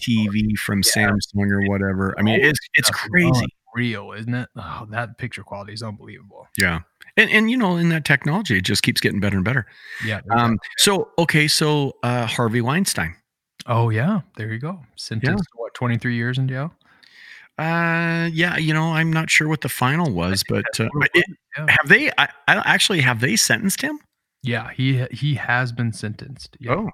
TV 0.00 0.56
from 0.58 0.82
Samsung 0.82 1.50
or 1.50 1.68
whatever. 1.68 2.14
I 2.18 2.22
mean, 2.22 2.40
it's 2.40 2.58
it's 2.74 2.90
crazy. 2.90 3.46
real, 3.74 4.12
isn't 4.12 4.34
it? 4.34 4.48
Oh, 4.56 4.86
that 4.90 5.18
picture 5.18 5.42
quality 5.42 5.72
is 5.72 5.82
unbelievable. 5.82 6.48
Yeah, 6.58 6.80
and 7.16 7.30
and 7.30 7.50
you 7.50 7.56
know, 7.56 7.76
in 7.76 7.88
that 7.90 8.04
technology, 8.04 8.58
it 8.58 8.64
just 8.64 8.82
keeps 8.82 9.00
getting 9.00 9.20
better 9.20 9.36
and 9.36 9.44
better. 9.44 9.66
Yeah. 10.04 10.20
Um, 10.30 10.58
so 10.78 11.10
okay, 11.18 11.46
so 11.48 11.92
uh, 12.02 12.26
Harvey 12.26 12.60
Weinstein. 12.60 13.14
oh 13.66 13.90
yeah, 13.90 14.20
there 14.36 14.52
you 14.52 14.58
go. 14.58 14.80
Sentenced 14.96 15.44
to 15.44 15.50
what, 15.56 15.74
23 15.74 16.16
years 16.16 16.38
in 16.38 16.48
jail? 16.48 16.74
Uh, 17.56 18.28
yeah, 18.32 18.56
you 18.56 18.74
know, 18.74 18.92
I'm 18.94 19.12
not 19.12 19.30
sure 19.30 19.46
what 19.46 19.60
the 19.60 19.68
final 19.68 20.10
was, 20.12 20.42
but 20.48 20.64
uh, 20.80 20.88
it, 21.14 21.24
Yeah. 21.56 21.66
have 21.68 21.88
they? 21.88 22.10
I, 22.18 22.24
I 22.48 22.62
actually 22.64 23.00
have 23.02 23.20
they 23.20 23.36
sentenced 23.36 23.80
him? 23.80 24.00
Yeah, 24.44 24.70
he 24.72 25.04
he 25.10 25.34
has 25.34 25.72
been 25.72 25.92
sentenced. 25.92 26.56
Yeah, 26.60 26.72
Oh, 26.74 26.90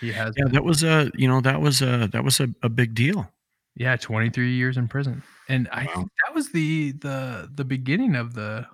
he 0.00 0.12
has. 0.12 0.34
yeah, 0.36 0.44
been. 0.44 0.52
that 0.54 0.64
was 0.64 0.82
a 0.82 1.10
you 1.14 1.28
know 1.28 1.40
that 1.40 1.60
was 1.60 1.80
a 1.82 2.08
that 2.12 2.24
was 2.24 2.40
a, 2.40 2.48
a 2.62 2.68
big 2.68 2.94
deal. 2.94 3.30
Yeah, 3.76 3.96
23 3.96 4.52
years 4.54 4.76
in 4.76 4.88
prison. 4.88 5.22
And 5.48 5.68
I 5.72 5.86
think 5.86 6.08
that 6.26 6.34
was 6.34 6.50
the 6.52 6.92
the 6.92 7.48
the 7.54 7.64
beginning 7.64 8.16
of 8.16 8.34
the 8.34 8.66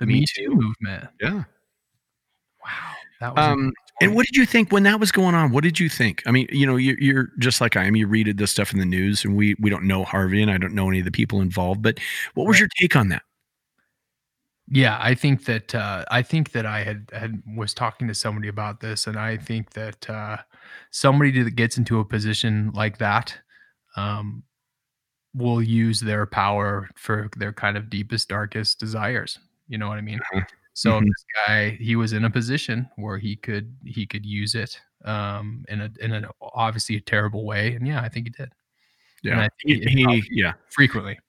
the 0.00 0.06
Me 0.06 0.20
Me, 0.20 0.24
Too. 0.26 0.46
Too 0.46 0.54
movement. 0.56 1.08
Yeah. 1.20 1.44
Wow. 2.64 2.92
That 3.20 3.34
was 3.36 3.46
Um, 3.46 3.72
and 4.00 4.14
what 4.16 4.26
did 4.26 4.36
you 4.36 4.44
think 4.44 4.72
when 4.72 4.82
that 4.82 4.98
was 4.98 5.12
going 5.12 5.34
on? 5.36 5.52
What 5.52 5.62
did 5.62 5.78
you 5.78 5.88
think? 5.88 6.22
I 6.26 6.32
mean, 6.32 6.48
you 6.50 6.66
know, 6.66 6.74
you're, 6.76 6.98
you're 6.98 7.28
just 7.38 7.60
like 7.60 7.76
I 7.76 7.84
am. 7.84 7.94
You 7.94 8.08
read 8.08 8.36
this 8.36 8.50
stuff 8.50 8.72
in 8.72 8.80
the 8.80 8.84
news, 8.84 9.24
and 9.24 9.36
we 9.36 9.54
we 9.60 9.70
don't 9.70 9.84
know 9.84 10.02
Harvey, 10.04 10.42
and 10.42 10.50
I 10.50 10.58
don't 10.58 10.74
know 10.74 10.88
any 10.88 10.98
of 10.98 11.04
the 11.04 11.12
people 11.12 11.40
involved. 11.40 11.80
But 11.82 11.98
what 12.34 12.46
was 12.46 12.54
Right. 12.56 12.60
your 12.62 12.68
take 12.80 12.96
on 12.96 13.08
that? 13.10 13.22
Yeah, 14.68 14.98
I 15.00 15.14
think 15.14 15.44
that 15.44 15.74
uh, 15.74 16.04
I 16.10 16.22
think 16.22 16.52
that 16.52 16.64
I 16.64 16.82
had 16.82 17.10
had 17.12 17.42
was 17.56 17.74
talking 17.74 18.08
to 18.08 18.14
somebody 18.14 18.48
about 18.48 18.80
this, 18.80 19.06
and 19.06 19.18
I 19.18 19.36
think 19.36 19.70
that 19.74 20.08
uh, 20.08 20.38
somebody 20.90 21.42
that 21.42 21.54
gets 21.54 21.76
into 21.76 22.00
a 22.00 22.04
position 22.04 22.70
like 22.74 22.96
that 22.98 23.38
um, 23.96 24.42
will 25.34 25.62
use 25.62 26.00
their 26.00 26.26
power 26.26 26.88
for 26.96 27.30
their 27.38 27.52
kind 27.52 27.76
of 27.78 27.90
deepest, 27.90 28.28
darkest 28.28 28.80
desires. 28.80 29.38
You 29.68 29.78
know 29.78 29.88
what 29.88 29.98
I 29.98 30.02
mean? 30.02 30.20
Mhm. 30.34 30.46
So 30.74 31.00
Mhm. 31.00 31.06
this 31.06 31.24
guy, 31.46 31.70
he 31.80 31.96
was 31.96 32.12
in 32.14 32.24
a 32.24 32.30
position 32.30 32.88
where 32.96 33.18
he 33.18 33.36
could 33.36 33.76
he 33.84 34.06
could 34.06 34.26
use 34.26 34.54
it 34.56 34.80
um, 35.04 35.64
in 35.68 35.80
a 35.82 35.90
in 36.00 36.12
an 36.12 36.26
obviously 36.42 36.96
a 36.96 37.00
terrible 37.02 37.46
way, 37.46 37.74
and 37.74 37.86
yeah, 37.88 38.02
I 38.02 38.08
think 38.10 38.26
he 38.28 38.30
did 38.30 38.52
And 39.24 39.40
Yeah, 39.40 39.40
I 39.42 39.48
he, 39.58 39.74
think 39.74 39.86
it 39.86 39.90
he 39.90 40.28
yeah, 40.32 40.54
frequently. 40.70 41.20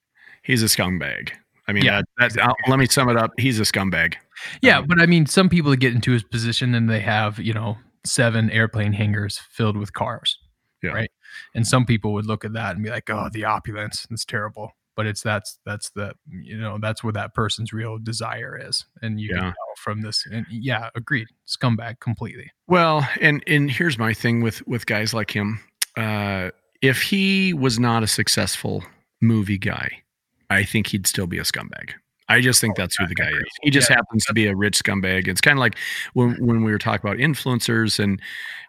he's 0.44 0.64
a 0.64 0.68
scumbag. 0.68 1.34
I 1.68 1.74
mean, 1.74 1.84
Yeah, 1.84 2.02
that, 2.20 2.34
that, 2.34 2.56
let 2.68 2.80
me 2.80 2.86
sum 2.86 3.10
it 3.10 3.18
up. 3.18 3.32
He's 3.38 3.60
a 3.60 3.64
scumbag. 3.64 4.16
Yeah, 4.62 4.80
Um, 4.80 4.88
but 4.88 5.02
I 5.02 5.06
mean, 5.06 5.26
some 5.26 5.50
people 5.50 5.76
get 5.76 5.94
into 5.94 6.12
his 6.12 6.24
position 6.24 6.76
and 6.76 6.90
they 6.90 7.00
have, 7.00 7.40
you 7.40 7.54
know, 7.54 7.78
seven 8.06 8.50
airplane 8.52 8.94
hangars 8.94 9.40
filled 9.50 9.78
with 9.78 9.94
cars. 9.94 10.38
Yeah. 10.84 10.92
Right. 10.92 11.12
And 11.56 11.66
some 11.68 11.86
people 11.86 12.14
would 12.14 12.28
look 12.28 12.46
at 12.46 12.54
that 12.54 12.76
and 12.76 12.84
be 12.84 12.90
like, 12.92 13.10
"Oh, 13.10 13.30
the 13.34 13.46
opulence, 13.46 14.06
it's 14.12 14.24
terrible." 14.26 14.72
But 14.96 15.08
it's 15.08 15.22
that's 15.24 15.58
that's 15.66 15.90
the 15.90 16.14
you 16.30 16.58
know 16.58 16.78
that's 16.80 17.04
where 17.04 17.12
that 17.14 17.34
person's 17.34 17.74
real 17.74 17.98
desire 17.98 18.58
is, 18.62 18.86
and 19.02 19.20
you 19.20 19.30
Yeah. 19.30 19.40
can 19.40 19.44
tell 19.46 19.76
from 19.78 20.02
this. 20.02 20.26
And 20.32 20.46
yeah, 20.50 20.90
agreed, 20.96 21.28
scumbag 21.48 22.00
completely. 22.00 22.52
Well, 22.68 23.08
and 23.20 23.44
and 23.48 23.72
here's 23.72 23.98
my 23.98 24.14
thing 24.14 24.42
with 24.42 24.66
with 24.68 24.86
guys 24.86 25.14
like 25.14 25.32
him. 25.36 25.60
Uh, 25.98 26.52
if 26.82 27.02
he 27.02 27.54
was 27.54 27.80
not 27.80 28.04
a 28.04 28.08
successful 28.08 28.84
movie 29.22 29.58
guy, 29.58 30.04
I 30.50 30.64
think 30.64 30.88
he'd 30.88 31.08
still 31.08 31.28
be 31.28 31.38
a 31.38 31.44
scumbag. 31.44 31.92
I 32.28 32.42
just 32.42 32.60
think 32.60 32.74
Oh, 32.78 32.82
that's 32.82 32.96
who 32.98 33.06
the 33.06 33.14
guy 33.16 33.30
is. 33.30 33.44
He 33.62 33.70
just 33.70 33.90
Yeah, 33.90 33.98
happens 33.98 34.26
to 34.26 34.34
be 34.34 34.48
a 34.48 34.56
rich 34.56 34.82
scumbag. 34.82 35.28
It's 35.28 35.42
kind 35.42 35.58
of 35.58 35.60
like 35.60 35.78
when 36.14 36.36
when 36.44 36.64
we 36.64 36.72
were 36.72 36.80
talking 36.80 37.08
about 37.08 37.20
influencers, 37.20 38.00
and 38.00 38.20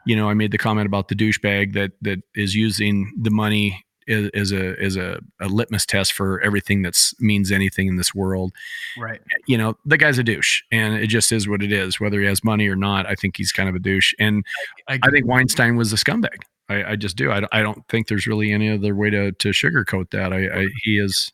you 0.05 0.15
know, 0.15 0.29
I 0.29 0.35
made 0.35 0.51
the 0.53 0.59
comment 0.59 0.87
about 0.87 1.09
the 1.09 1.15
douchebag 1.15 1.73
that 1.73 1.93
that 2.03 2.19
is 2.35 2.55
using 2.55 3.13
the 3.19 3.31
money 3.31 3.83
as, 4.09 4.29
as 4.35 4.53
a 4.53 4.79
as 4.81 4.97
a, 4.97 5.21
a 5.41 5.49
litmus 5.49 5.87
test 5.87 6.13
for 6.13 6.41
everything 6.43 6.83
that 6.83 6.97
means 7.19 7.51
anything 7.51 7.89
in 7.89 7.97
this 7.97 8.15
world 8.15 8.53
Right. 8.99 9.21
Eh, 9.21 9.37
you 9.49 9.59
know, 9.59 9.77
the 9.85 9.97
guy's 9.97 10.19
a 10.19 10.23
douche 10.23 10.63
and 10.71 10.95
it 10.95 11.07
just 11.09 11.33
is 11.33 11.49
what 11.49 11.63
it 11.63 11.73
is. 11.73 11.99
Whether 11.99 12.21
he 12.21 12.27
has 12.27 12.45
money 12.45 12.69
or 12.69 12.77
not, 12.77 13.07
I 13.07 13.15
think 13.15 13.37
he's 13.37 13.53
kind 13.53 13.69
of 13.69 13.75
a 13.75 13.81
douche. 13.81 14.13
And 14.21 14.45
I, 14.87 14.99
I 15.03 15.11
think 15.11 15.27
Weinstein 15.27 15.77
was 15.77 15.93
a 15.93 15.97
scumbag. 15.97 16.43
I, 16.69 16.93
I 16.93 16.97
just 16.97 17.17
do. 17.17 17.33
I, 17.33 17.41
don't- 17.41 17.55
I 17.55 17.63
don't 17.63 17.83
think 17.89 18.07
there's 18.09 18.27
really 18.27 18.53
any 18.53 18.71
other 18.71 18.95
way 18.95 19.09
to, 19.11 19.33
to 19.33 19.49
sugarcoat 19.51 20.11
that. 20.11 20.33
I, 20.33 20.63
I 20.63 20.67
he 20.83 20.99
is, 20.99 21.33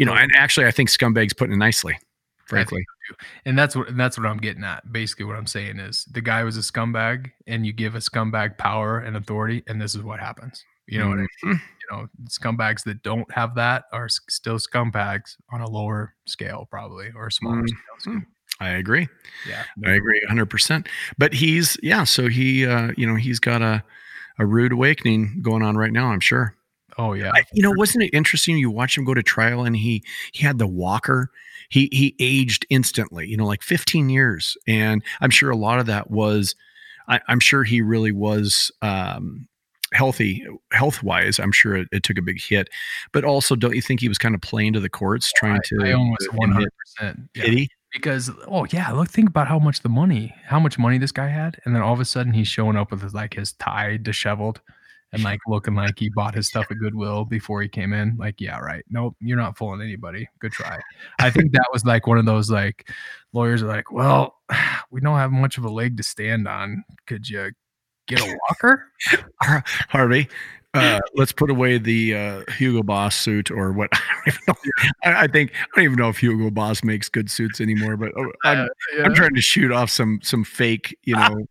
you 0.00 0.06
know, 0.06 0.14
and 0.14 0.30
actually, 0.34 0.66
I 0.66 0.70
think 0.70 0.88
scumbag's 0.88 1.34
putting 1.34 1.52
it 1.54 1.58
nicely, 1.58 1.98
frankly. 2.46 2.84
and 3.44 3.58
that's 3.58 3.76
what 3.76 3.88
and 3.88 4.00
that's 4.00 4.16
what 4.16 4.26
I'm 4.26 4.38
getting 4.38 4.64
at. 4.64 4.90
Basically, 4.90 5.26
what 5.26 5.36
I'm 5.36 5.46
saying 5.46 5.78
is 5.78 6.04
the 6.10 6.22
guy 6.22 6.42
was 6.42 6.56
a 6.56 6.60
scumbag, 6.60 7.30
and 7.46 7.66
you 7.66 7.72
give 7.72 7.94
a 7.94 7.98
scumbag 7.98 8.56
power 8.58 8.98
and 8.98 9.16
authority, 9.16 9.62
and 9.66 9.80
this 9.80 9.94
is 9.94 10.02
what 10.02 10.18
happens. 10.18 10.64
You 10.86 10.98
know 10.98 11.08
what 11.08 11.18
I 11.18 11.26
mean? 11.44 11.54
Mhm. 11.56 11.60
You 11.92 11.96
know, 11.96 12.08
scumbags 12.28 12.82
that 12.84 13.02
don't 13.02 13.30
have 13.32 13.54
that 13.56 13.84
are 13.92 14.08
still 14.08 14.56
scumbags 14.58 15.36
on 15.52 15.60
a 15.60 15.68
lower 15.68 16.14
scale, 16.26 16.66
probably 16.70 17.12
or 17.14 17.30
smaller 17.30 17.62
Mhm. 17.62 17.68
scale. 18.00 18.22
I 18.58 18.70
agree. 18.70 19.06
Yeah, 19.48 19.64
I 19.86 19.92
agree 19.92 20.20
100%. 20.26 20.88
But 21.16 21.32
he's, 21.34 21.76
yeah, 21.82 22.04
so 22.04 22.28
he, 22.28 22.66
uh, 22.66 22.92
you 22.96 23.06
know, 23.06 23.14
he's 23.14 23.38
got 23.38 23.62
a, 23.62 23.82
a 24.38 24.44
rude 24.46 24.72
awakening 24.72 25.40
going 25.42 25.62
on 25.62 25.76
right 25.76 25.92
now, 25.92 26.08
I'm 26.08 26.20
sure. 26.20 26.54
Oh 27.00 27.14
yeah, 27.14 27.32
I, 27.34 27.44
you 27.54 27.62
know, 27.62 27.72
wasn't 27.76 28.04
it 28.04 28.10
interesting? 28.12 28.58
You 28.58 28.70
watch 28.70 28.98
him 28.98 29.06
go 29.06 29.14
to 29.14 29.22
trial, 29.22 29.64
and 29.64 29.74
he 29.74 30.04
he 30.32 30.44
had 30.44 30.58
the 30.58 30.66
walker. 30.66 31.30
He 31.70 31.88
he 31.92 32.14
aged 32.20 32.66
instantly. 32.68 33.26
You 33.26 33.38
know, 33.38 33.46
like 33.46 33.62
15 33.62 34.10
years, 34.10 34.54
and 34.68 35.02
I'm 35.22 35.30
sure 35.30 35.50
a 35.50 35.56
lot 35.56 35.80
of 35.80 35.86
that 35.86 36.10
was. 36.10 36.54
I, 37.08 37.20
I'm 37.26 37.40
sure 37.40 37.64
he 37.64 37.80
really 37.80 38.12
was 38.12 38.70
um, 38.82 39.48
healthy, 39.94 40.46
health 40.72 41.02
wise. 41.02 41.40
I'm 41.40 41.52
sure 41.52 41.74
it, 41.74 41.88
it 41.90 42.02
took 42.02 42.18
a 42.18 42.22
big 42.22 42.38
hit, 42.38 42.68
but 43.12 43.24
also, 43.24 43.56
don't 43.56 43.74
you 43.74 43.82
think 43.82 44.00
he 44.00 44.08
was 44.08 44.18
kind 44.18 44.34
of 44.34 44.42
playing 44.42 44.74
to 44.74 44.80
the 44.80 44.90
courts, 44.90 45.32
trying 45.32 45.60
to? 45.64 45.78
I 45.82 45.92
almost 45.92 46.28
to 46.30 46.36
100 46.36 46.58
admit- 46.58 46.72
percent. 46.76 47.30
He? 47.34 47.70
because 47.92 48.30
oh 48.46 48.64
yeah 48.70 48.92
look 48.92 49.08
think 49.08 49.28
about 49.28 49.48
how 49.48 49.58
much 49.58 49.80
the 49.80 49.88
money 49.88 50.32
how 50.44 50.60
much 50.60 50.78
money 50.78 50.96
this 50.96 51.10
guy 51.10 51.26
had 51.26 51.58
and 51.64 51.74
then 51.74 51.82
all 51.82 51.92
of 51.92 51.98
a 51.98 52.04
sudden 52.04 52.32
he's 52.32 52.46
showing 52.46 52.76
up 52.76 52.92
with 52.92 53.02
his, 53.02 53.12
like 53.12 53.34
his 53.34 53.50
tie 53.54 53.96
disheveled 53.96 54.60
and 55.12 55.22
like 55.22 55.40
looking 55.46 55.74
like 55.74 55.98
he 55.98 56.08
bought 56.08 56.34
his 56.34 56.46
stuff 56.46 56.66
at 56.70 56.78
goodwill 56.78 57.24
before 57.24 57.62
he 57.62 57.68
came 57.68 57.92
in 57.92 58.16
like 58.18 58.40
yeah 58.40 58.58
right 58.58 58.84
nope 58.90 59.16
you're 59.20 59.36
not 59.36 59.56
fooling 59.56 59.80
anybody 59.80 60.28
good 60.38 60.52
try 60.52 60.78
i 61.18 61.30
think 61.30 61.52
that 61.52 61.68
was 61.72 61.84
like 61.84 62.06
one 62.06 62.18
of 62.18 62.26
those 62.26 62.50
like 62.50 62.88
lawyers 63.32 63.62
are 63.62 63.68
like 63.68 63.90
well 63.90 64.36
we 64.90 65.00
don't 65.00 65.18
have 65.18 65.32
much 65.32 65.58
of 65.58 65.64
a 65.64 65.70
leg 65.70 65.96
to 65.96 66.02
stand 66.02 66.46
on 66.46 66.84
could 67.06 67.28
you 67.28 67.50
get 68.06 68.20
a 68.20 68.36
walker 68.48 68.86
Harvey, 69.88 70.28
uh, 70.74 71.00
let's 71.16 71.32
put 71.32 71.50
away 71.50 71.78
the 71.78 72.14
uh, 72.14 72.42
Hugo 72.52 72.82
Boss 72.82 73.16
suit 73.16 73.50
or 73.50 73.72
what. 73.72 73.88
I. 73.92 75.24
I, 75.24 75.26
think 75.26 75.52
I 75.54 75.66
don't 75.76 75.84
even 75.84 75.96
know 75.96 76.10
if 76.10 76.18
Hugo 76.18 76.50
Boss 76.50 76.84
makes 76.84 77.08
good 77.08 77.30
suits 77.30 77.60
anymore. 77.60 77.96
But 77.96 78.12
oh, 78.16 78.30
I'm, 78.44 78.68
Uh, 78.98 79.02
I'm 79.02 79.14
trying 79.14 79.34
to 79.34 79.40
shoot 79.40 79.72
off 79.72 79.90
some 79.90 80.20
some 80.22 80.44
fake, 80.44 80.96
you 81.02 81.16
know, 81.16 81.46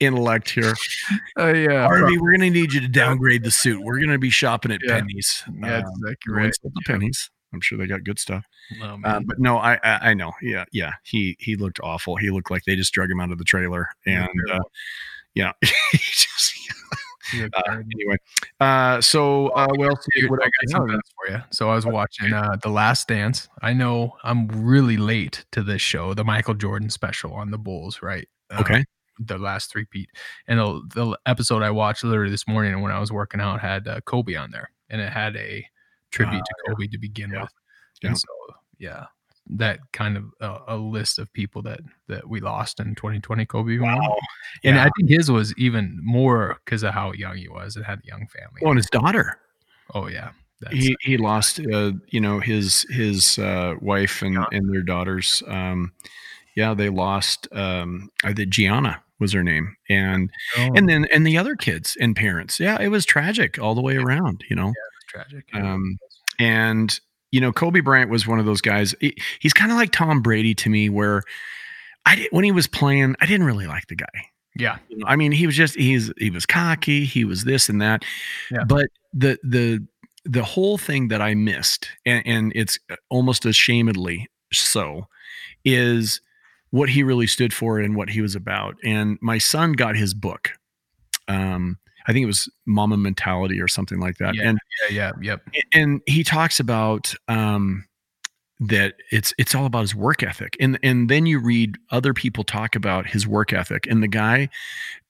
intellect 0.00 0.50
here. 0.50 0.74
uh, 1.38 1.46
yeah 1.48 1.86
Harvey, 1.86 2.18
we're 2.18 2.32
gonna 2.32 2.50
need 2.50 2.72
you 2.72 2.80
to 2.80 2.88
downgrade 2.88 3.42
the 3.44 3.50
suit. 3.50 3.82
We're 3.82 4.00
gonna 4.00 4.18
be 4.18 4.30
shopping 4.30 4.72
at 4.72 4.80
Yeah. 4.82 5.00
pennies. 5.00 5.42
yeah 5.62 5.78
Um, 5.78 5.84
exactly 6.02 6.34
right 6.34 6.54
the 6.62 6.82
pennies. 6.86 7.30
I'm 7.52 7.60
sure 7.62 7.78
they 7.78 7.86
got 7.86 8.04
good 8.04 8.18
stuff. 8.18 8.44
Oh, 8.82 8.84
Uh, 8.90 8.96
man. 8.98 9.24
but 9.26 9.38
no, 9.38 9.56
I, 9.56 9.78
I 9.82 10.10
I 10.10 10.14
know. 10.14 10.32
Yeah, 10.42 10.64
yeah. 10.72 10.92
He 11.02 11.36
he 11.40 11.56
looked 11.56 11.80
awful. 11.82 12.16
He 12.16 12.30
looked 12.30 12.50
like 12.50 12.62
they 12.64 12.76
just 12.76 12.92
drug 12.92 13.10
him 13.10 13.20
out 13.20 13.30
of 13.32 13.38
the 13.38 13.44
trailer. 13.44 13.88
Yeah, 14.06 14.26
And 14.26 14.50
uh, 14.52 14.60
yeah, 15.34 15.52
just 15.62 16.52
He 17.32 17.42
looked 17.42 17.54
uh, 17.56 17.62
anyway. 17.72 18.16
Uh, 18.60 19.00
so 19.00 19.48
uh, 19.48 19.66
else? 19.82 20.06
Dude, 20.14 20.30
what 20.30 20.40
I 20.42 20.46
got 20.46 20.68
something 20.70 21.00
for 21.16 21.32
you. 21.32 21.42
So 21.50 21.70
I 21.70 21.74
was 21.74 21.86
watching 21.86 22.32
uh, 22.34 22.56
The 22.62 22.68
Last 22.70 23.08
Dance. 23.08 23.48
I 23.62 23.72
know 23.72 24.16
I'm 24.24 24.48
really 24.48 24.96
late 24.98 25.44
to 25.52 25.62
this 25.62 25.80
show, 25.82 26.12
the 26.14 26.24
Michael 26.24 26.54
Jordan 26.54 26.90
special 26.90 27.32
on 27.32 27.50
the 27.50 27.58
Bulls, 27.58 28.00
right? 28.02 28.28
Uh, 28.50 28.60
Okay. 28.60 28.84
The 29.18 29.38
last 29.38 29.70
three-peat. 29.70 30.10
And 30.46 30.58
the, 30.58 30.82
the 30.94 31.18
episode 31.26 31.62
I 31.62 31.70
watched 31.70 32.04
literally 32.04 32.30
this 32.30 32.46
morning 32.48 32.80
when 32.80 32.92
I 32.92 32.98
was 32.98 33.10
working 33.12 33.40
out 33.40 33.60
had 33.60 33.88
uh, 33.88 34.00
Kobe 34.02 34.34
on 34.34 34.50
there, 34.50 34.70
and 34.90 35.00
it 35.00 35.10
had 35.12 35.36
a 35.36 35.66
tribute 36.10 36.42
Ah, 36.42 36.44
to 36.44 36.74
Kobe 36.74 36.86
to 36.88 36.98
begin 36.98 37.30
Yeah. 37.32 37.42
with. 37.42 37.52
Yeah. 38.02 38.08
And 38.08 38.18
so, 38.18 38.28
yeah, 38.78 39.06
that 39.50 39.80
kind 39.92 40.16
of 40.16 40.24
uh, 40.40 40.58
a 40.68 40.76
list 40.76 41.18
of 41.18 41.32
people 41.32 41.62
that 41.62 41.80
that 42.06 42.28
we 42.28 42.40
lost 42.40 42.80
in 42.80 42.94
2020. 42.94 43.46
Kobe. 43.46 43.78
Wow. 43.78 44.16
and 44.62 44.76
Yeah. 44.76 44.84
I 44.84 44.90
think 44.96 45.10
his 45.10 45.30
was 45.30 45.54
even 45.56 45.98
more 46.02 46.58
because 46.64 46.82
of 46.82 46.94
how 46.94 47.12
young 47.12 47.36
he 47.36 47.48
was. 47.48 47.76
It 47.76 47.84
had 47.84 47.98
a 48.00 48.06
young 48.06 48.26
family. 48.28 48.60
Well, 48.62 48.70
and 48.72 48.78
his 48.78 48.90
daughter. 48.90 49.38
Oh 49.94 50.06
yeah, 50.06 50.30
that's 50.60 50.74
He 50.74 50.96
he 51.00 51.16
lost, 51.16 51.60
uh, 51.60 51.92
you 52.08 52.20
know, 52.20 52.40
his 52.40 52.82
his 52.90 53.38
uh, 53.38 53.74
wife 53.80 54.22
and 54.22 54.38
and 54.52 54.72
their 54.72 54.82
daughters. 54.82 55.42
Um, 55.46 55.92
yeah, 56.54 56.74
they 56.74 56.88
lost. 56.90 57.48
Um, 57.52 58.10
I 58.24 58.32
think 58.34 58.50
Gianna 58.50 59.02
was 59.20 59.32
her 59.32 59.42
name, 59.42 59.76
and 59.88 60.30
oh, 60.58 60.70
and 60.74 60.88
then 60.88 61.06
and 61.12 61.26
the 61.26 61.38
other 61.38 61.56
kids 61.56 61.96
and 62.00 62.14
parents. 62.14 62.58
Yeah, 62.60 62.80
it 62.80 62.88
was 62.88 63.04
tragic 63.04 63.58
all 63.58 63.74
the 63.74 63.82
way 63.82 63.96
around. 63.96 64.44
You 64.48 64.56
know. 64.56 64.68
it's 64.68 65.06
tragic. 65.12 65.44
Um, 65.54 65.98
and 66.38 66.98
you 67.30 67.40
know, 67.40 67.52
Kobe 67.52 67.80
Bryant 67.80 68.10
was 68.10 68.26
one 68.26 68.38
of 68.38 68.46
those 68.46 68.60
guys. 68.62 68.94
he- 69.00 69.16
he's 69.40 69.52
kind 69.52 69.70
of 69.70 69.76
like 69.76 69.92
Tom 69.92 70.22
Brady 70.22 70.54
to 70.54 70.70
me, 70.70 70.88
where 70.88 71.22
I 72.06 72.16
did, 72.16 72.28
when 72.30 72.44
he 72.44 72.52
was 72.52 72.66
playing, 72.66 73.16
I 73.20 73.26
didn't 73.26 73.44
really 73.46 73.66
like 73.66 73.86
the 73.88 73.96
guy. 73.96 74.06
yeah, 74.56 74.78
You 74.88 74.98
know, 74.98 75.06
I 75.06 75.16
mean, 75.16 75.32
he 75.32 75.44
was 75.46 75.54
just 75.56 75.74
he's 75.74 76.10
he 76.18 76.30
was 76.30 76.46
cocky, 76.46 77.04
he 77.04 77.24
was 77.24 77.44
this 77.44 77.68
and 77.68 77.82
that. 77.82 78.04
Yeah. 78.50 78.64
But 78.64 78.86
the 79.12 79.38
the 79.42 79.86
the 80.24 80.42
whole 80.44 80.78
thing 80.78 81.08
that 81.08 81.20
I 81.22 81.34
missed, 81.34 81.88
and, 82.06 82.22
and 82.26 82.52
it's 82.54 82.78
almost 83.10 83.44
ashamedly 83.44 84.26
so, 84.52 85.06
is 85.64 86.20
what 86.70 86.88
he 86.88 87.02
really 87.02 87.26
stood 87.26 87.52
for 87.52 87.78
and 87.78 87.96
what 87.96 88.10
he 88.10 88.20
was 88.20 88.34
about. 88.34 88.76
And 88.84 89.18
my 89.20 89.38
son 89.38 89.72
got 89.72 89.96
his 89.96 90.14
book. 90.14 90.50
Um, 91.26 91.78
I 92.06 92.12
think 92.12 92.24
it 92.24 92.26
was 92.26 92.48
Mamba 92.66 92.96
Mentality 92.96 93.60
or 93.60 93.68
something 93.68 94.00
like 94.00 94.16
that. 94.18 94.34
Yeah. 94.34 94.48
And 94.48 94.58
yeah, 94.90 95.12
yeah, 95.20 95.22
yep. 95.22 95.42
and 95.74 96.00
he 96.06 96.24
talks 96.24 96.58
about 96.58 97.14
um 97.28 97.84
that 98.60 98.94
it's 99.12 99.32
it's 99.38 99.54
all 99.54 99.66
about 99.66 99.82
his 99.82 99.94
work 99.94 100.22
ethic 100.22 100.56
and 100.58 100.78
and 100.82 101.08
then 101.08 101.26
you 101.26 101.38
read 101.38 101.76
other 101.92 102.12
people 102.12 102.42
talk 102.42 102.74
about 102.74 103.06
his 103.06 103.24
work 103.24 103.52
ethic 103.52 103.86
and 103.86 104.02
the 104.02 104.08
guy 104.08 104.48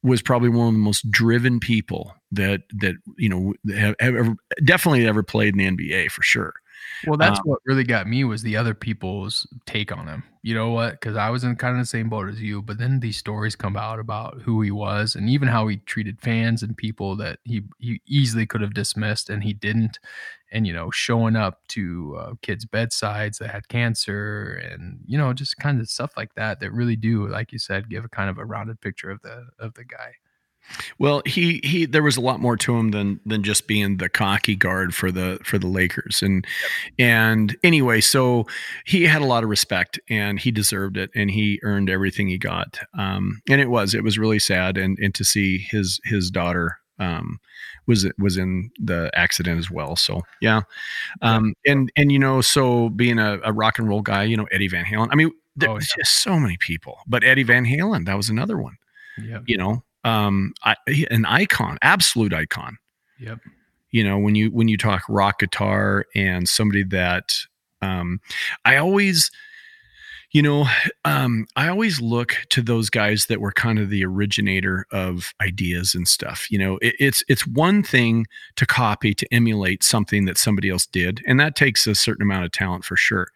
was 0.02 0.20
probably 0.20 0.50
one 0.50 0.68
of 0.68 0.74
the 0.74 0.78
most 0.78 1.10
driven 1.10 1.58
people 1.58 2.14
that 2.30 2.60
that 2.78 2.94
you 3.16 3.28
know 3.28 3.54
have, 3.74 3.94
have 4.00 4.14
ever 4.14 4.36
definitely 4.64 5.06
ever 5.06 5.22
played 5.22 5.58
in 5.58 5.76
the 5.76 5.86
NBA 5.86 6.10
for 6.10 6.22
sure 6.22 6.52
Well, 7.04 7.16
that's 7.16 7.38
Um, 7.38 7.44
what 7.44 7.60
really 7.64 7.84
got 7.84 8.08
me 8.08 8.24
was 8.24 8.42
the 8.42 8.56
other 8.56 8.74
people's 8.74 9.46
take 9.66 9.92
on 9.96 10.08
him. 10.08 10.24
You 10.42 10.54
know 10.54 10.70
what? 10.70 10.92
Because 10.92 11.16
I 11.16 11.30
was 11.30 11.44
in 11.44 11.54
kind 11.56 11.74
of 11.76 11.82
the 11.82 11.86
same 11.86 12.08
boat 12.08 12.28
as 12.28 12.40
you, 12.42 12.60
but 12.60 12.78
then 12.78 13.00
these 13.00 13.16
stories 13.16 13.54
come 13.54 13.76
out 13.76 14.00
about 14.00 14.42
who 14.42 14.62
he 14.62 14.70
was 14.72 15.14
and 15.14 15.28
even 15.30 15.46
how 15.48 15.68
he 15.68 15.76
treated 15.78 16.20
fans 16.20 16.62
and 16.62 16.76
people 16.76 17.14
that 17.16 17.38
he 17.44 17.62
he 17.78 18.00
easily 18.06 18.46
could 18.46 18.60
have 18.62 18.74
dismissed 18.74 19.30
and 19.30 19.44
he 19.44 19.52
didn't. 19.52 19.98
And 20.50 20.66
you 20.66 20.72
know, 20.72 20.90
showing 20.90 21.36
up 21.36 21.60
to 21.68 22.16
uh, 22.18 22.34
kids' 22.42 22.64
bedsides 22.64 23.38
that 23.38 23.50
had 23.50 23.68
cancer 23.68 24.54
and 24.54 25.00
you 25.06 25.18
know, 25.18 25.32
just 25.32 25.56
kind 25.58 25.80
of 25.80 25.88
stuff 25.88 26.12
like 26.16 26.34
that 26.34 26.60
that 26.60 26.72
really 26.72 26.96
do, 26.96 27.28
like 27.28 27.52
you 27.52 27.58
said, 27.58 27.88
give 27.90 28.04
a 28.04 28.08
kind 28.08 28.30
of 28.30 28.38
a 28.38 28.44
rounded 28.44 28.80
picture 28.80 29.10
of 29.10 29.22
the 29.22 29.48
of 29.58 29.74
the 29.74 29.84
guy. 29.84 30.14
Well, 30.98 31.22
he 31.26 31.60
he 31.64 31.86
there 31.86 32.02
was 32.02 32.16
a 32.16 32.20
lot 32.20 32.40
more 32.40 32.56
to 32.58 32.76
him 32.76 32.90
than 32.90 33.20
than 33.26 33.42
just 33.42 33.66
being 33.66 33.96
the 33.96 34.08
cocky 34.08 34.54
guard 34.56 34.94
for 34.94 35.10
the 35.10 35.38
for 35.44 35.58
the 35.58 35.66
Lakers. 35.66 36.22
And 36.22 36.46
and 36.98 37.56
anyway, 37.62 38.00
so 38.00 38.46
he 38.84 39.04
had 39.04 39.22
a 39.22 39.26
lot 39.26 39.44
of 39.44 39.50
respect 39.50 39.98
and 40.08 40.38
he 40.38 40.50
deserved 40.50 40.96
it 40.96 41.10
and 41.14 41.30
he 41.30 41.58
earned 41.62 41.90
everything 41.90 42.28
he 42.28 42.38
got. 42.38 42.78
Um 42.96 43.40
and 43.48 43.60
it 43.60 43.70
was 43.70 43.94
it 43.94 44.04
was 44.04 44.18
really 44.18 44.38
sad 44.38 44.76
and 44.78 44.98
and 45.00 45.14
to 45.14 45.24
see 45.24 45.58
his 45.70 46.00
his 46.04 46.30
daughter 46.30 46.78
um 46.98 47.38
was 47.86 48.06
was 48.18 48.36
in 48.36 48.70
the 48.78 49.10
accident 49.14 49.58
as 49.58 49.70
well. 49.70 49.96
So 49.96 50.20
yeah. 50.40 50.62
Um 51.22 51.54
and 51.66 51.90
and 51.96 52.12
you 52.12 52.18
know, 52.18 52.40
so 52.40 52.90
being 52.90 53.18
a, 53.18 53.38
a 53.44 53.52
rock 53.52 53.78
and 53.78 53.88
roll 53.88 54.02
guy, 54.02 54.24
you 54.24 54.36
know, 54.36 54.46
Eddie 54.52 54.68
Van 54.68 54.84
Halen. 54.84 55.08
I 55.10 55.14
mean, 55.14 55.30
there's 55.56 55.70
Oh, 55.70 55.74
yeah. 55.74 56.02
just 56.04 56.22
so 56.22 56.38
many 56.38 56.56
people. 56.58 56.98
But 57.06 57.24
Eddie 57.24 57.42
Van 57.42 57.64
Halen, 57.64 58.04
that 58.06 58.16
was 58.16 58.28
another 58.28 58.58
one 58.58 58.76
Yeah. 59.18 59.40
you 59.46 59.56
know 59.56 59.82
um, 60.08 60.54
I, 60.64 60.76
an 61.10 61.24
icon, 61.26 61.78
absolute 61.82 62.32
icon. 62.32 62.78
Yep. 63.20 63.40
You 63.90 64.04
know, 64.04 64.18
when 64.18 64.34
you 64.34 64.48
when 64.50 64.68
you 64.68 64.76
talk 64.76 65.02
rock 65.08 65.40
guitar 65.40 66.06
and 66.14 66.48
somebody 66.48 66.84
that 66.84 67.36
um, 67.80 68.20
I 68.64 68.76
always 68.76 69.30
you 70.32 70.42
know, 70.42 70.66
um, 71.06 71.46
I 71.56 71.68
always 71.68 72.02
look 72.02 72.36
to 72.50 72.60
those 72.60 72.90
guys 72.90 73.26
that 73.26 73.40
were 73.40 73.50
kind 73.50 73.78
of 73.78 73.88
the 73.88 74.04
originator 74.04 74.84
of 74.92 75.32
ideas 75.40 75.94
and 75.94 76.06
stuff. 76.06 76.50
You 76.50 76.58
know, 76.58 76.78
it, 76.82 76.96
it's 76.98 77.24
it's 77.28 77.46
one 77.46 77.82
thing 77.82 78.26
to 78.56 78.66
copy 78.66 79.14
to 79.14 79.26
emulate 79.32 79.82
something 79.82 80.26
that 80.26 80.36
somebody 80.36 80.68
else 80.68 80.86
did, 80.86 81.22
and 81.26 81.40
that 81.40 81.56
takes 81.56 81.86
a 81.86 81.94
certain 81.94 82.22
amount 82.22 82.44
of 82.44 82.52
talent 82.52 82.84
for 82.84 82.96
sure. 82.96 83.28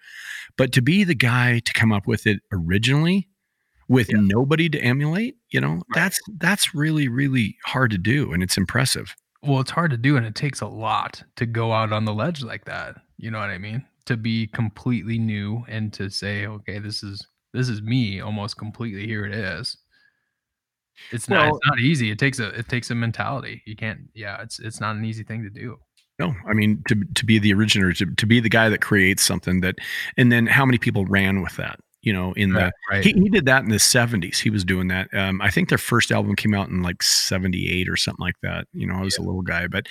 But 0.59 0.73
to 0.73 0.83
be 0.83 1.03
the 1.03 1.15
guy 1.15 1.61
to 1.61 1.73
come 1.73 1.93
up 1.93 2.07
with 2.07 2.27
it 2.27 2.41
originally, 2.53 3.27
with 3.93 4.11
yeah. 4.11 4.19
nobody 4.21 4.69
to 4.69 4.79
emulate, 4.81 5.37
you 5.51 5.61
know, 5.61 5.75
right. 5.75 5.83
that's 5.95 6.21
that's 6.39 6.75
really 6.75 7.09
really 7.09 7.57
hard 7.65 7.91
to 7.91 7.99
do, 7.99 8.33
and 8.33 8.43
it's 8.43 8.57
impressive. 8.57 9.15
Well, 9.43 9.61
it's 9.61 9.73
hard 9.73 9.91
to 9.91 9.97
do, 9.97 10.17
and 10.17 10.25
it 10.25 10.35
takes 10.35 10.61
a 10.61 10.67
lot 10.67 11.23
to 11.37 11.47
go 11.47 11.73
out 11.73 11.93
on 11.93 12.05
the 12.05 12.15
ledge 12.15 12.43
like 12.43 12.65
that. 12.67 12.97
You 13.17 13.31
know 13.31 13.39
what 13.39 13.51
I 13.51 13.59
mean? 13.59 13.85
to 14.07 14.17
be 14.17 14.47
completely 14.49 15.19
new 15.19 15.65
and 15.69 15.93
to 15.95 16.11
say, 16.11 16.47
okay, 16.47 16.79
this 16.79 17.03
is 17.03 17.27
this 17.53 17.69
is 17.69 17.83
me 17.83 18.21
almost 18.21 18.57
completely. 18.57 19.07
Here 19.07 19.25
it 19.25 19.35
is. 19.35 19.77
It's 21.11 21.29
not 21.29 21.47
well, 21.47 21.57
it's 21.57 21.67
not 21.67 21.81
easy. 21.81 22.11
It 22.11 22.19
takes 22.19 22.39
a 22.39 22.49
it 22.49 22.69
takes 22.69 22.91
a 22.91 22.95
mentality. 22.95 23.63
You 23.67 23.77
can't 23.77 24.01
yeah, 24.15 24.43
it's 24.43 24.59
it's 24.59 24.81
not 24.81 24.97
an 24.97 25.05
easy 25.05 25.25
thing 25.25 25.43
to 25.43 25.51
do. 25.51 25.79
No, 26.19 26.35
I 26.47 26.53
mean 26.53 26.83
to 26.89 27.03
to 27.15 27.25
be 27.25 27.39
the 27.39 27.53
originator, 27.55 27.93
to, 27.95 28.15
to 28.15 28.27
be 28.27 28.41
the 28.41 28.49
guy 28.49 28.69
that 28.69 28.81
creates 28.81 29.23
something 29.23 29.61
that 29.61 29.77
and 30.17 30.31
then 30.31 30.47
how 30.47 30.67
many 30.67 30.79
people 30.79 31.07
ran 31.07 31.43
with 31.43 31.57
that? 31.57 31.79
You 32.03 32.13
know, 32.13 32.33
in 32.33 32.53
the 32.53 32.73
right. 32.91 33.05
He, 33.05 33.13
he 33.13 33.29
did 33.29 33.47
that 33.47 33.63
in 33.63 33.71
the 33.71 33.77
70s. 33.77 34.39
He 34.39 34.51
was 34.51 34.65
doing 34.65 34.89
that. 34.89 35.09
Um, 35.15 35.41
I 35.41 35.51
think 35.51 35.69
their 35.69 35.79
first 35.79 36.11
album 36.11 36.35
came 36.35 36.53
out 36.53 36.69
in 36.69 36.83
like 36.83 37.03
78 37.03 37.89
or 37.89 37.97
something 37.97 38.23
like 38.23 38.41
that. 38.43 38.67
You 38.73 38.89
know, 38.89 38.95
I 38.95 39.03
was 39.03 39.17
yeah. 39.19 39.25
a 39.25 39.27
little 39.27 39.43
guy, 39.43 39.69
but 39.69 39.87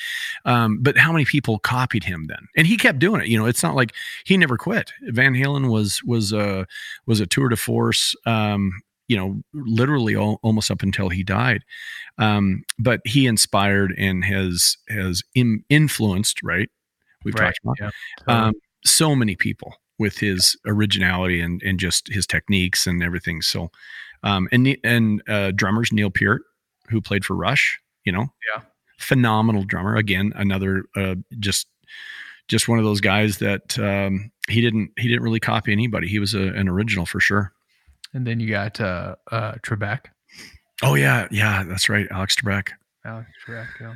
um, 0.45 0.79
but 0.81 0.97
how 0.97 1.13
many 1.13 1.23
people 1.23 1.59
copied 1.59 2.03
him 2.03 2.25
then? 2.27 2.47
And 2.57 2.67
he 2.67 2.75
kept 2.75 2.99
doing 2.99 3.21
it. 3.21 3.27
You 3.27 3.39
know, 3.39 3.45
it's 3.45 3.63
not 3.63 3.75
like 3.75 3.93
he 4.25 4.35
never 4.37 4.57
quit. 4.57 4.91
Van 5.03 5.33
Halen 5.33 5.71
was 5.71 6.03
was 6.03 6.33
a 6.33 6.67
was 7.05 7.21
a 7.21 7.25
tour 7.25 7.49
de 7.49 7.55
force 7.55 8.13
um, 8.25 8.73
you 9.07 9.17
know, 9.17 9.41
literally 9.53 10.15
all, 10.15 10.39
almost 10.41 10.71
up 10.71 10.83
until 10.83 11.09
he 11.09 11.21
died. 11.21 11.63
Um, 12.17 12.63
but 12.79 13.01
he 13.03 13.27
inspired 13.27 13.93
and 13.97 14.23
has 14.23 14.77
has 14.87 15.21
influenced, 15.69 16.41
right? 16.43 16.69
We've 17.25 17.35
right. 17.35 17.53
talked 17.63 17.81
about 17.81 17.93
yeah. 18.27 18.47
um, 18.47 18.53
so 18.85 19.13
many 19.13 19.35
people 19.35 19.75
with 20.01 20.17
his 20.17 20.57
originality 20.65 21.39
and 21.39 21.61
and 21.63 21.79
just 21.79 22.07
his 22.07 22.25
techniques 22.25 22.87
and 22.87 23.01
everything. 23.03 23.41
So, 23.41 23.71
um, 24.23 24.49
and 24.51 24.75
and 24.83 25.21
uh, 25.29 25.51
drummers 25.51 25.93
Neil 25.93 26.09
Peart, 26.09 26.41
who 26.89 26.99
played 26.99 27.23
for 27.23 27.35
Rush, 27.35 27.79
you 28.03 28.11
know, 28.11 28.33
yeah, 28.53 28.63
phenomenal 28.97 29.63
drummer. 29.63 29.95
Again, 29.95 30.33
another 30.35 30.83
uh, 30.97 31.15
just 31.39 31.67
just 32.47 32.67
one 32.67 32.79
of 32.79 32.83
those 32.83 32.99
guys 32.99 33.37
that 33.37 33.77
um, 33.79 34.31
he 34.49 34.59
didn't 34.59 34.91
he 34.97 35.07
didn't 35.07 35.23
really 35.23 35.39
copy 35.39 35.71
anybody. 35.71 36.07
He 36.07 36.19
was 36.19 36.33
a, 36.33 36.47
an 36.53 36.67
original 36.67 37.05
for 37.05 37.19
sure. 37.19 37.53
And 38.13 38.27
then 38.27 38.39
you 38.41 38.49
got 38.49 38.81
uh, 38.81 39.15
uh, 39.31 39.53
Trebek. 39.63 40.07
Oh 40.83 40.95
yeah, 40.95 41.27
yeah, 41.31 41.63
that's 41.63 41.87
right, 41.87 42.07
Alex 42.11 42.35
Trebek. 42.35 42.69
Alex 43.05 43.29
Trebek, 43.47 43.67
yeah. 43.79 43.93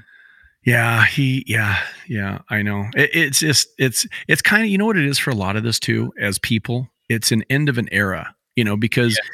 Yeah, 0.66 1.05
he 1.05 1.43
yeah, 1.47 1.80
yeah, 2.07 2.39
I 2.49 2.61
know. 2.63 2.86
It, 2.95 3.11
it's 3.13 3.39
just 3.39 3.68
it's 3.78 4.07
it's 4.28 4.41
kind 4.41 4.63
of 4.63 4.70
you 4.70 4.78
know 4.78 4.86
what 4.86 4.97
it 4.97 5.05
is 5.05 5.20
for 5.20 5.30
a 5.30 5.36
lot 5.36 5.55
of 5.55 5.63
this 5.63 5.80
too 5.80 6.11
as 6.20 6.39
people. 6.39 6.89
It's 7.07 7.32
an 7.32 7.43
end 7.49 7.70
of 7.70 7.78
an 7.78 7.88
era, 7.91 8.36
you 8.55 8.63
know, 8.63 8.76
because 8.76 9.11
yes. 9.11 9.30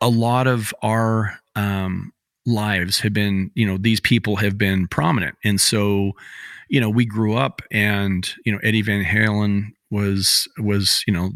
a 0.00 0.08
lot 0.08 0.46
of 0.46 0.74
our 0.82 1.38
um 1.54 2.12
lives 2.46 2.98
have 3.00 3.12
been, 3.12 3.50
you 3.54 3.66
know, 3.66 3.76
these 3.76 4.00
people 4.00 4.36
have 4.36 4.56
been 4.56 4.88
prominent. 4.88 5.36
And 5.44 5.60
so, 5.60 6.12
you 6.68 6.80
know, 6.80 6.88
we 6.88 7.04
grew 7.04 7.36
up 7.36 7.60
and, 7.70 8.28
you 8.46 8.52
know, 8.52 8.58
Eddie 8.62 8.82
Van 8.82 9.04
Halen 9.04 9.72
was 9.90 10.48
was, 10.58 11.04
you 11.06 11.12
know, 11.12 11.30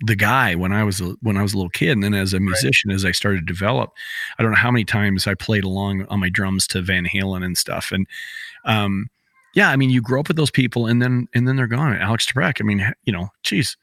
the 0.00 0.16
guy 0.16 0.54
when 0.54 0.72
I 0.72 0.84
was 0.84 1.00
a, 1.00 1.16
when 1.22 1.36
I 1.36 1.42
was 1.42 1.54
a 1.54 1.56
little 1.56 1.70
kid, 1.70 1.92
and 1.92 2.04
then 2.04 2.12
as 2.12 2.34
a 2.34 2.40
musician, 2.40 2.90
right. 2.90 2.94
as 2.94 3.04
I 3.04 3.12
started 3.12 3.46
to 3.46 3.52
develop, 3.52 3.92
I 4.38 4.42
don't 4.42 4.52
know 4.52 4.58
how 4.58 4.70
many 4.70 4.84
times 4.84 5.26
I 5.26 5.34
played 5.34 5.64
along 5.64 6.04
on 6.06 6.20
my 6.20 6.28
drums 6.28 6.66
to 6.68 6.82
Van 6.82 7.06
Halen 7.06 7.42
and 7.42 7.56
stuff, 7.56 7.92
and 7.92 8.06
um, 8.66 9.08
yeah, 9.54 9.70
I 9.70 9.76
mean, 9.76 9.88
you 9.88 10.02
grow 10.02 10.20
up 10.20 10.28
with 10.28 10.36
those 10.36 10.50
people, 10.50 10.86
and 10.86 11.00
then 11.00 11.28
and 11.34 11.48
then 11.48 11.56
they're 11.56 11.66
gone. 11.66 11.96
Alex 11.96 12.30
Trebek, 12.30 12.60
I 12.60 12.64
mean, 12.64 12.92
you 13.04 13.12
know, 13.12 13.28
geez, 13.42 13.76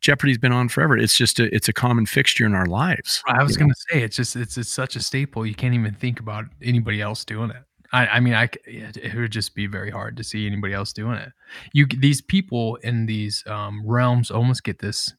Jeopardy's 0.00 0.36
been 0.36 0.52
on 0.52 0.68
forever. 0.68 0.98
It's 0.98 1.16
just 1.16 1.40
a, 1.40 1.52
it's 1.54 1.66
a 1.66 1.72
common 1.72 2.04
fixture 2.04 2.44
in 2.44 2.54
our 2.54 2.66
lives. 2.66 3.22
I 3.26 3.42
was 3.42 3.56
going 3.56 3.70
to 3.70 3.76
say 3.88 4.02
it's 4.02 4.16
just 4.16 4.36
it's 4.36 4.58
it's 4.58 4.70
such 4.70 4.96
a 4.96 5.00
staple. 5.00 5.46
You 5.46 5.54
can't 5.54 5.74
even 5.74 5.94
think 5.94 6.20
about 6.20 6.44
anybody 6.60 7.00
else 7.00 7.24
doing 7.24 7.50
it. 7.50 7.62
I, 7.90 8.06
I 8.08 8.20
mean, 8.20 8.34
I 8.34 8.50
it 8.66 9.14
would 9.14 9.32
just 9.32 9.54
be 9.54 9.66
very 9.66 9.90
hard 9.90 10.18
to 10.18 10.24
see 10.24 10.46
anybody 10.46 10.74
else 10.74 10.92
doing 10.92 11.16
it. 11.16 11.32
You 11.72 11.86
these 11.86 12.20
people 12.20 12.76
in 12.82 13.06
these 13.06 13.42
um, 13.46 13.82
realms 13.86 14.30
almost 14.30 14.62
get 14.62 14.80
this 14.80 15.14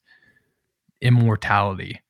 immortality 1.02 2.02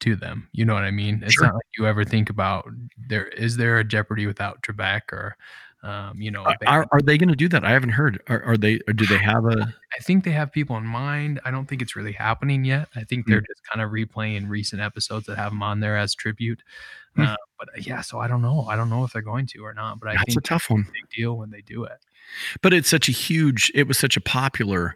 to 0.00 0.16
them. 0.16 0.48
You 0.52 0.64
know 0.64 0.74
what 0.74 0.84
I 0.84 0.90
mean? 0.90 1.22
It's 1.24 1.34
sure. 1.34 1.44
not 1.44 1.54
like 1.54 1.66
you 1.78 1.86
ever 1.86 2.04
think 2.04 2.30
about 2.30 2.68
there 3.08 3.28
is 3.28 3.58
there 3.58 3.78
a 3.78 3.84
Jeopardy 3.84 4.26
without 4.26 4.62
Trebek 4.62 5.12
or 5.12 5.36
um, 5.82 6.20
you 6.20 6.30
know, 6.30 6.44
are, 6.66 6.86
are 6.90 7.00
they 7.00 7.18
going 7.18 7.28
to 7.28 7.36
do 7.36 7.48
that? 7.48 7.64
I 7.64 7.70
haven't 7.70 7.90
heard. 7.90 8.20
Are, 8.28 8.42
are, 8.42 8.56
they? 8.56 8.80
Or 8.88 8.92
do 8.92 9.06
they 9.06 9.18
have 9.18 9.44
a? 9.44 9.74
I 9.98 10.02
think 10.02 10.24
they 10.24 10.32
have 10.32 10.50
people 10.50 10.76
in 10.76 10.84
mind. 10.84 11.40
I 11.44 11.50
don't 11.50 11.66
think 11.66 11.82
it's 11.82 11.94
really 11.94 12.12
happening 12.12 12.64
yet. 12.64 12.88
I 12.96 13.04
think 13.04 13.26
they're 13.26 13.40
mm. 13.40 13.46
just 13.46 13.62
kind 13.70 13.82
of 13.82 13.90
replaying 13.90 14.48
recent 14.48 14.82
episodes 14.82 15.26
that 15.26 15.36
have 15.36 15.52
them 15.52 15.62
on 15.62 15.80
there 15.80 15.96
as 15.96 16.14
tribute. 16.14 16.62
Mm. 17.16 17.28
Uh, 17.28 17.36
but 17.58 17.68
uh, 17.68 17.82
yeah, 17.82 18.00
so 18.00 18.18
I 18.18 18.26
don't 18.26 18.42
know. 18.42 18.66
I 18.68 18.76
don't 18.76 18.90
know 18.90 19.04
if 19.04 19.12
they're 19.12 19.22
going 19.22 19.46
to 19.48 19.60
or 19.60 19.74
not. 19.74 20.00
But 20.00 20.08
I 20.08 20.12
That's 20.14 20.34
think 20.34 20.38
a 20.38 20.42
tough 20.42 20.70
one. 20.70 20.88
big 20.92 21.08
deal 21.14 21.36
when 21.36 21.50
they 21.50 21.60
do 21.60 21.84
it. 21.84 21.98
But 22.62 22.72
it's 22.72 22.88
such 22.88 23.08
a 23.08 23.12
huge. 23.12 23.70
It 23.74 23.86
was 23.86 23.98
such 23.98 24.16
a 24.16 24.20
popular 24.20 24.94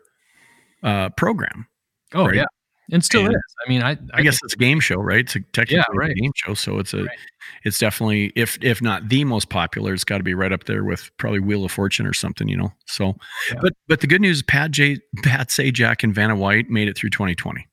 uh, 0.83 1.11
program. 1.11 1.69
Oh 2.15 2.27
right? 2.27 2.37
yeah, 2.37 2.47
and 2.93 3.05
still 3.05 3.27
and, 3.27 3.35
is. 3.35 3.41
I 3.67 3.69
mean, 3.69 3.83
I 3.83 3.91
I, 3.91 3.99
I 4.15 4.23
guess 4.23 4.39
it's 4.43 4.55
a 4.55 4.57
game 4.57 4.81
show, 4.81 4.97
right? 4.97 5.21
It's 5.21 5.37
a 5.37 5.41
technically 5.41 5.77
yeah, 5.77 5.99
right. 5.99 6.11
a 6.11 6.15
game 6.15 6.33
show, 6.35 6.55
so 6.55 6.79
it's 6.79 6.95
a 6.95 7.05
right. 7.05 7.19
it's 7.65 7.79
definitely 7.79 8.33
if 8.37 8.59
if 8.63 8.81
not 8.81 9.09
the 9.09 9.25
most 9.25 9.49
popular, 9.49 9.93
it's 9.93 10.05
got 10.05 10.19
to 10.19 10.25
be 10.25 10.35
right 10.35 10.53
up 10.53 10.65
there 10.65 10.85
with 10.85 11.11
probably 11.17 11.41
Wheel 11.41 11.65
of 11.65 11.73
Fortune 11.73 12.07
or 12.07 12.13
something, 12.13 12.49
you 12.49 12.57
know. 12.57 12.73
So, 12.87 13.17
yeah. 13.51 13.59
but 13.61 13.73
but 13.89 14.01
the 14.01 14.07
good 14.07 14.21
news, 14.21 14.43
Pat 14.43 14.71
J, 14.71 14.99
Pat 15.23 15.49
Sajak, 15.49 16.03
and 16.03 16.15
Vanna 16.15 16.37
White 16.37 16.71
made 16.71 16.89
it 16.89 16.97
through 16.97 17.11
2020. 17.11 17.67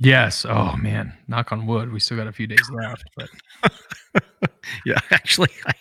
Yes. 0.00 0.44
Oh 0.44 0.76
man, 0.76 1.12
knock 1.28 1.52
on 1.52 1.66
wood. 1.66 1.92
We 1.92 2.00
still 2.00 2.16
got 2.16 2.26
a 2.26 2.32
few 2.32 2.46
days 2.46 2.68
left, 2.70 3.04
but 3.16 3.28
yeah, 4.86 4.98
actually, 5.10 5.50
I, 5.66 5.72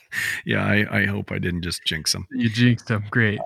yeah, 0.45 0.65
I, 0.65 0.99
I 0.99 1.05
hope 1.05 1.31
I 1.31 1.39
didn't 1.39 1.63
just 1.63 1.81
jinx 1.85 2.13
them. 2.13 2.27
You 2.31 2.49
jinxed 2.49 2.87
them. 2.87 3.05
Great. 3.09 3.39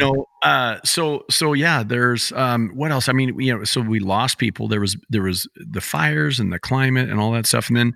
No, 0.00 0.26
uh, 0.42 0.78
so 0.84 1.24
so 1.30 1.52
yeah, 1.52 1.82
there's 1.82 2.32
um, 2.32 2.70
what 2.74 2.90
else? 2.90 3.08
I 3.08 3.12
mean, 3.12 3.38
you 3.38 3.56
know, 3.56 3.64
so 3.64 3.80
we 3.80 3.98
lost 3.98 4.38
people. 4.38 4.68
There 4.68 4.80
was 4.80 4.96
there 5.10 5.22
was 5.22 5.46
the 5.56 5.80
fires 5.80 6.40
and 6.40 6.52
the 6.52 6.58
climate 6.58 7.10
and 7.10 7.20
all 7.20 7.32
that 7.32 7.46
stuff, 7.46 7.68
and 7.68 7.76
then, 7.76 7.94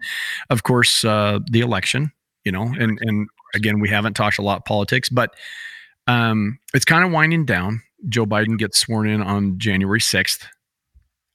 of 0.50 0.64
course, 0.64 1.04
uh, 1.04 1.38
the 1.50 1.60
election. 1.60 2.12
You 2.44 2.52
know, 2.52 2.64
and 2.64 2.98
and 3.00 3.28
again, 3.54 3.80
we 3.80 3.88
haven't 3.88 4.14
talked 4.14 4.38
a 4.38 4.42
lot 4.42 4.66
politics, 4.66 5.08
but 5.08 5.34
um, 6.08 6.58
it's 6.74 6.84
kind 6.84 7.04
of 7.04 7.12
winding 7.12 7.46
down. 7.46 7.82
Joe 8.08 8.26
Biden 8.26 8.58
gets 8.58 8.78
sworn 8.78 9.08
in 9.08 9.22
on 9.22 9.58
January 9.58 10.00
sixth. 10.00 10.46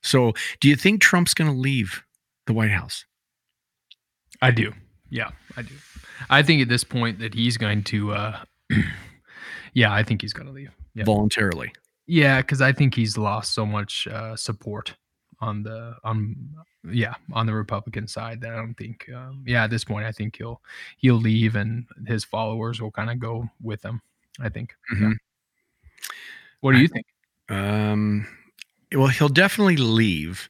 So, 0.07 0.33
do 0.59 0.69
you 0.69 0.75
think 0.75 1.01
Trump's 1.01 1.33
going 1.33 1.51
to 1.51 1.57
leave 1.57 2.03
the 2.45 2.53
White 2.53 2.71
House? 2.71 3.05
I 4.41 4.51
do. 4.51 4.73
Yeah, 5.09 5.31
I 5.55 5.61
do. 5.61 5.73
I 6.29 6.43
think 6.43 6.61
at 6.61 6.69
this 6.69 6.83
point 6.83 7.19
that 7.19 7.33
he's 7.33 7.57
going 7.57 7.83
to. 7.85 8.13
Uh, 8.13 8.39
yeah, 9.73 9.93
I 9.93 10.03
think 10.03 10.21
he's 10.21 10.33
going 10.33 10.47
to 10.47 10.53
leave 10.53 10.71
yeah. 10.93 11.03
voluntarily. 11.03 11.71
Yeah, 12.07 12.41
because 12.41 12.61
I 12.61 12.71
think 12.71 12.95
he's 12.95 13.17
lost 13.17 13.53
so 13.53 13.65
much 13.65 14.07
uh, 14.07 14.35
support 14.35 14.95
on 15.39 15.61
the 15.61 15.95
on 16.03 16.35
yeah 16.89 17.13
on 17.33 17.45
the 17.45 17.53
Republican 17.53 18.07
side 18.07 18.41
that 18.41 18.53
I 18.53 18.55
don't 18.55 18.73
think 18.73 19.07
um, 19.13 19.43
yeah 19.45 19.65
at 19.65 19.69
this 19.69 19.83
point 19.83 20.05
I 20.05 20.11
think 20.11 20.37
he'll 20.37 20.61
he'll 20.97 21.15
leave 21.15 21.55
and 21.55 21.85
his 22.07 22.23
followers 22.23 22.81
will 22.81 22.91
kind 22.91 23.09
of 23.09 23.19
go 23.19 23.47
with 23.61 23.83
him. 23.83 24.01
I 24.39 24.49
think. 24.49 24.75
Mm-hmm. 24.93 25.11
Yeah. 25.11 25.13
What 26.61 26.73
do 26.73 26.79
you 26.79 26.87
think? 26.87 27.05
Um, 27.49 28.27
well, 28.93 29.07
he'll 29.07 29.29
definitely 29.29 29.77
leave. 29.77 30.49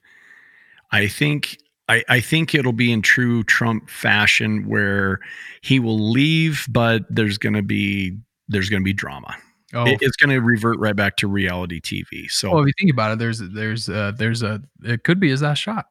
I 0.91 1.07
think 1.07 1.57
I, 1.89 2.03
I 2.09 2.19
think 2.19 2.53
it'll 2.53 2.73
be 2.73 2.91
in 2.91 3.01
true 3.01 3.43
Trump 3.43 3.89
fashion 3.89 4.67
where 4.67 5.19
he 5.61 5.79
will 5.79 6.11
leave, 6.11 6.65
but 6.69 7.03
there's 7.09 7.37
gonna 7.37 7.63
be 7.63 8.17
there's 8.47 8.69
gonna 8.69 8.83
be 8.83 8.93
drama. 8.93 9.35
Oh. 9.73 9.85
It, 9.85 9.99
it's 10.01 10.15
going 10.15 10.29
to 10.29 10.39
revert 10.39 10.79
right 10.79 10.95
back 10.95 11.17
to 11.17 11.27
reality 11.27 11.81
TV. 11.81 12.29
So, 12.29 12.51
well, 12.51 12.61
if 12.61 12.67
you 12.67 12.73
think 12.79 12.91
about 12.91 13.11
it, 13.11 13.19
there's 13.19 13.39
there's 13.39 13.89
uh, 13.89 14.13
there's 14.17 14.41
a 14.41 14.61
it 14.83 15.03
could 15.03 15.19
be 15.19 15.29
his 15.29 15.41
last 15.41 15.59
shot. 15.59 15.87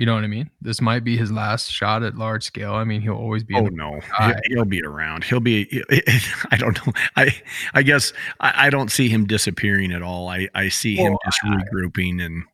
You 0.00 0.06
know 0.06 0.14
what 0.14 0.24
I 0.24 0.28
mean? 0.28 0.48
This 0.62 0.80
might 0.80 1.04
be 1.04 1.18
his 1.18 1.30
last 1.30 1.70
shot 1.70 2.02
at 2.02 2.16
large 2.16 2.42
scale. 2.42 2.72
I 2.72 2.84
mean, 2.84 3.02
he'll 3.02 3.12
always 3.12 3.44
be. 3.44 3.54
Oh 3.54 3.66
no, 3.66 4.00
he'll 4.46 4.64
be 4.64 4.82
around. 4.82 5.24
He'll 5.24 5.40
be. 5.40 5.84
I 6.50 6.56
don't 6.56 6.86
know. 6.86 6.94
I 7.16 7.38
I 7.74 7.82
guess 7.82 8.14
I, 8.40 8.68
I 8.68 8.70
don't 8.70 8.90
see 8.90 9.10
him 9.10 9.26
disappearing 9.26 9.92
at 9.92 10.00
all. 10.00 10.30
I 10.30 10.48
I 10.54 10.70
see 10.70 10.96
well, 10.96 11.08
him 11.08 11.18
just 11.22 11.38
regrouping 11.44 12.24
and. 12.24 12.44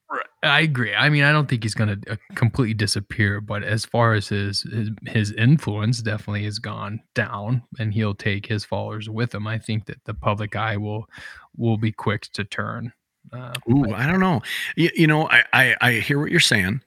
I 0.42 0.62
agree. 0.62 0.92
I 0.92 1.08
mean, 1.08 1.22
I 1.22 1.30
don't 1.30 1.48
think 1.48 1.62
he's 1.62 1.74
going 1.74 2.00
to 2.00 2.14
uh, 2.14 2.16
completely 2.34 2.74
disappear, 2.74 3.40
but 3.40 3.62
as 3.62 3.84
far 3.84 4.14
as 4.14 4.26
his, 4.26 4.62
his 4.62 4.90
his 5.06 5.30
influence, 5.30 6.02
definitely 6.02 6.42
has 6.46 6.58
gone 6.58 7.00
down, 7.14 7.62
and 7.78 7.94
he'll 7.94 8.14
take 8.14 8.46
his 8.46 8.64
followers 8.64 9.08
with 9.08 9.32
him. 9.32 9.46
I 9.46 9.58
think 9.60 9.86
that 9.86 10.04
the 10.04 10.14
public 10.14 10.56
eye 10.56 10.78
will 10.78 11.08
will 11.56 11.78
be 11.78 11.92
quick 11.92 12.22
to 12.32 12.42
turn. 12.42 12.92
Uh, 13.32 13.54
Ooh, 13.70 13.92
I, 13.92 14.02
I 14.02 14.06
don't 14.10 14.20
know. 14.20 14.42
You, 14.74 14.90
you 14.96 15.06
know, 15.06 15.28
I, 15.28 15.44
I 15.52 15.76
I 15.80 15.92
hear 16.00 16.18
what 16.18 16.32
you're 16.32 16.40
saying, 16.40 16.80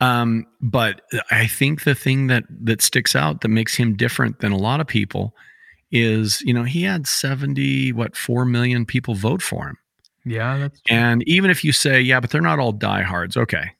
um, 0.00 0.46
but 0.60 1.02
I 1.30 1.46
think 1.46 1.84
the 1.84 1.94
thing 1.94 2.28
that 2.28 2.44
that 2.62 2.82
sticks 2.82 3.16
out 3.16 3.40
that 3.40 3.48
makes 3.48 3.74
him 3.74 3.96
different 3.96 4.40
than 4.40 4.52
a 4.52 4.56
lot 4.56 4.80
of 4.80 4.86
people 4.86 5.34
is, 5.90 6.40
you 6.42 6.52
know, 6.52 6.64
he 6.64 6.82
had 6.82 7.06
70 7.06 7.92
what 7.92 8.16
4 8.16 8.44
million 8.44 8.84
people 8.84 9.14
vote 9.14 9.42
for 9.42 9.68
him. 9.68 9.78
Yeah, 10.24 10.58
that's 10.58 10.80
true. 10.82 10.96
And 10.96 11.26
even 11.26 11.50
if 11.50 11.64
you 11.64 11.72
say, 11.72 12.00
yeah, 12.00 12.20
but 12.20 12.30
they're 12.30 12.40
not 12.40 12.58
all 12.58 12.72
diehards, 12.72 13.36
okay. 13.36 13.72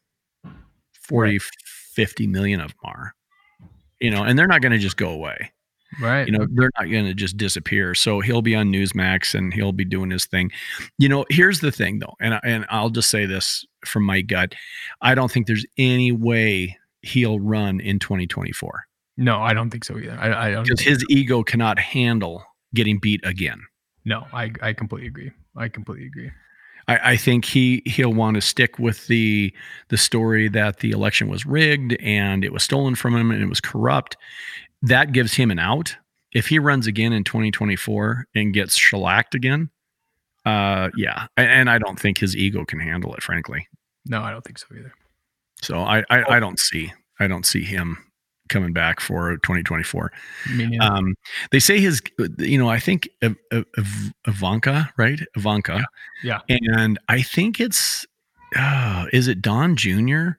40, 1.03 1.33
right. 1.33 1.43
50 1.93 2.27
million 2.27 2.61
of 2.61 2.69
them 2.69 2.79
are. 2.85 3.15
You 4.01 4.11
know, 4.11 4.23
and 4.23 4.39
they're 4.39 4.47
not 4.47 4.63
going 4.63 4.73
to 4.73 4.79
just 4.79 4.97
go 4.97 5.11
away. 5.11 5.53
Right. 6.01 6.27
You 6.27 6.33
know, 6.33 6.47
they're 6.51 6.71
not 6.79 6.91
going 6.91 7.07
to 7.07 7.15
just 7.15 7.37
disappear. 7.37 7.95
So 7.95 8.21
he'll 8.21 8.43
be 8.43 8.55
on 8.55 8.71
Newsmax 8.73 9.35
and 9.35 9.53
he'll 9.53 9.73
be 9.73 9.85
doing 9.85 10.11
his 10.11 10.27
thing. 10.27 10.53
You 10.99 11.09
know, 11.09 11.25
here's 11.31 11.61
the 11.61 11.73
thing 11.73 11.99
though, 11.99 12.15
and 12.21 12.35
I, 12.35 12.41
and 12.45 12.67
I'll 12.71 12.91
just 12.91 13.11
say 13.11 13.27
this 13.27 13.67
from 13.89 14.05
my 14.05 14.21
gut. 14.21 14.55
I 15.01 15.15
don't 15.15 15.31
think 15.31 15.47
there's 15.47 15.67
any 15.77 16.13
way 16.13 16.77
he'll 17.03 17.41
run 17.41 17.81
in 17.81 17.99
2024. 17.99 18.87
No, 19.17 19.41
I 19.41 19.53
don't 19.53 19.71
think 19.71 19.85
so 19.85 19.99
either. 19.99 20.17
I, 20.19 20.49
I 20.49 20.51
don't 20.53 20.65
because 20.65 20.81
his 20.81 21.05
ego 21.11 21.43
cannot 21.43 21.79
handle 21.79 22.45
getting 22.75 22.99
beat 22.99 23.21
again. 23.25 23.61
No, 24.05 24.27
I, 24.33 24.53
I 24.63 24.73
completely 24.73 25.09
agree. 25.09 25.33
I 25.57 25.69
completely 25.69 26.07
agree. 26.07 26.31
I, 26.87 27.13
I 27.13 27.17
think 27.17 27.45
he 27.45 27.83
he'll 27.85 28.13
want 28.13 28.37
to 28.37 28.41
stick 28.41 28.79
with 28.79 29.07
the 29.07 29.53
the 29.89 29.97
story 29.97 30.49
that 30.49 30.79
the 30.81 30.91
election 30.91 31.29
was 31.29 31.47
rigged 31.47 31.97
and 32.01 32.45
it 32.45 32.53
was 32.53 32.63
stolen 32.63 32.95
from 32.95 33.15
him 33.15 33.31
and 33.31 33.43
it 33.43 33.49
was 33.49 33.61
corrupt. 33.61 34.17
That 34.83 35.13
gives 35.13 35.35
him 35.35 35.51
an 35.51 35.59
out. 35.59 35.97
If 36.33 36.49
he 36.49 36.59
runs 36.59 36.87
again 36.87 37.13
in 37.13 37.25
2024 37.25 38.27
and 38.35 38.53
gets 38.53 38.77
shellacked 38.77 39.35
again, 39.35 39.71
uh, 40.45 40.91
yeah, 40.97 41.27
and, 41.37 41.51
and 41.51 41.71
I 41.71 41.79
don't 41.79 41.99
think 41.99 42.19
his 42.19 42.37
ego 42.37 42.65
can 42.65 42.81
handle 42.81 43.15
it. 43.15 43.23
Frankly, 43.23 43.67
no, 44.09 44.23
I 44.23 44.31
don't 44.31 44.45
think 44.45 44.59
so 44.59 44.67
either. 44.77 44.93
So 45.63 45.79
I 45.81 46.05
I, 46.11 46.37
I 46.37 46.41
don't 46.41 46.59
see 46.59 46.93
I 47.21 47.27
don't 47.27 47.47
see 47.47 47.63
him 47.63 47.99
coming 48.49 48.73
back 48.73 49.01
for 49.01 49.37
2024. 49.39 50.13
Um, 50.81 51.15
they 51.51 51.59
say 51.59 51.81
his, 51.81 52.03
you 52.39 52.59
know, 52.59 52.69
I 52.69 52.79
think 52.79 53.09
Ivanka, 54.27 54.93
right? 54.97 55.21
Ivanka. 55.37 55.85
Yeah. 56.25 56.41
yeah. 56.49 56.57
And 56.77 56.99
I 57.09 57.23
think 57.23 57.61
it's, 57.61 58.07
uh, 58.57 59.07
is 59.13 59.29
it 59.29 59.43
Don 59.43 59.77
Jr. 59.77 60.31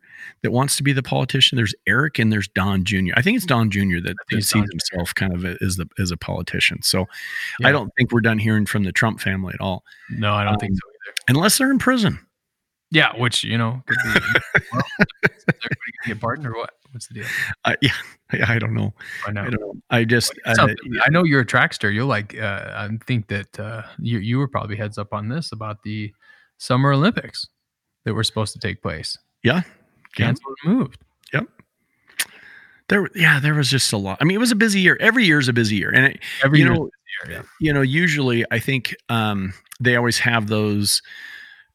that 0.41 0.51
wants 0.51 0.75
to 0.77 0.83
be 0.83 0.93
the 0.93 1.03
politician? 1.03 1.55
There's 1.55 1.75
Eric 1.87 2.17
and 2.19 2.31
there's 2.33 2.47
Don 2.47 2.83
Jr. 2.83 3.13
I 3.15 3.21
think 3.21 3.37
it's 3.37 3.45
Don 3.45 3.69
Jr. 3.69 3.99
that, 4.03 4.15
that 4.31 4.43
sees 4.43 4.65
himself 4.71 5.13
kind 5.13 5.33
of 5.33 5.45
as 5.45 5.75
the 5.75 5.87
as 5.99 6.09
a 6.09 6.17
politician. 6.17 6.81
So 6.81 7.05
yeah. 7.59 7.67
I 7.67 7.71
don't 7.71 7.91
think 7.97 8.11
we're 8.11 8.21
done 8.21 8.39
hearing 8.39 8.65
from 8.65 8.83
the 8.83 8.91
Trump 8.91 9.19
family 9.19 9.53
at 9.53 9.61
all. 9.61 9.83
No, 10.09 10.33
I 10.33 10.43
don't 10.43 10.53
um, 10.53 10.59
think 10.59 10.73
so 10.73 10.89
either. 10.89 11.15
Unless 11.37 11.59
they're 11.59 11.71
in 11.71 11.77
prison. 11.77 12.19
Yeah, 12.91 13.15
which 13.17 13.43
you 13.43 13.57
know 13.57 13.83
could 13.85 13.97
be. 14.03 14.19
well, 14.73 14.83
everybody 15.47 15.91
get 16.07 16.19
pardoned 16.19 16.47
or 16.47 16.55
what? 16.55 16.71
What's 16.91 17.07
the 17.07 17.15
deal? 17.15 17.25
Uh, 17.65 17.75
yeah, 17.81 17.91
I 18.47 18.57
don't 18.57 18.73
know. 18.73 18.93
I 19.27 19.31
know. 19.31 19.41
I 19.41 19.49
don't 19.49 19.61
know. 19.61 19.73
I 19.91 20.03
just 20.05 20.33
uh, 20.45 20.67
I 21.05 21.09
know 21.09 21.23
you're 21.23 21.41
a 21.41 21.45
trackster. 21.45 21.93
You'll 21.93 22.07
like. 22.07 22.37
Uh, 22.37 22.71
I 22.75 22.89
think 23.05 23.27
that 23.27 23.59
uh, 23.59 23.83
you 23.99 24.19
you 24.19 24.39
were 24.39 24.47
probably 24.47 24.75
heads 24.75 24.97
up 24.97 25.13
on 25.13 25.29
this 25.29 25.51
about 25.51 25.83
the 25.83 26.11
Summer 26.57 26.91
Olympics 26.91 27.47
that 28.05 28.13
were 28.13 28.23
supposed 28.23 28.53
to 28.53 28.59
take 28.59 28.81
place. 28.81 29.17
Yeah, 29.43 29.61
canceled 30.15 30.55
and 30.63 30.77
moved. 30.77 31.03
Yep. 31.33 31.45
There, 32.87 33.07
yeah, 33.13 33.39
there 33.39 33.53
was 33.53 33.69
just 33.69 33.93
a 33.93 33.97
lot. 33.97 34.17
I 34.19 34.23
mean, 34.23 34.35
it 34.35 34.39
was 34.39 34.51
a 34.51 34.55
busy 34.55 34.79
year. 34.79 34.97
Every 34.99 35.25
year 35.25 35.37
is 35.37 35.47
a 35.47 35.53
busy 35.53 35.75
year, 35.75 35.91
and 35.91 36.07
it, 36.07 36.19
every 36.43 36.57
you 36.57 36.65
year, 36.65 36.73
know, 36.73 36.89
year, 37.27 37.37
yeah. 37.37 37.41
you 37.59 37.71
know, 37.71 37.83
usually 37.83 38.43
I 38.49 38.57
think 38.57 38.95
um, 39.09 39.53
they 39.79 39.95
always 39.95 40.17
have 40.17 40.47
those 40.47 41.03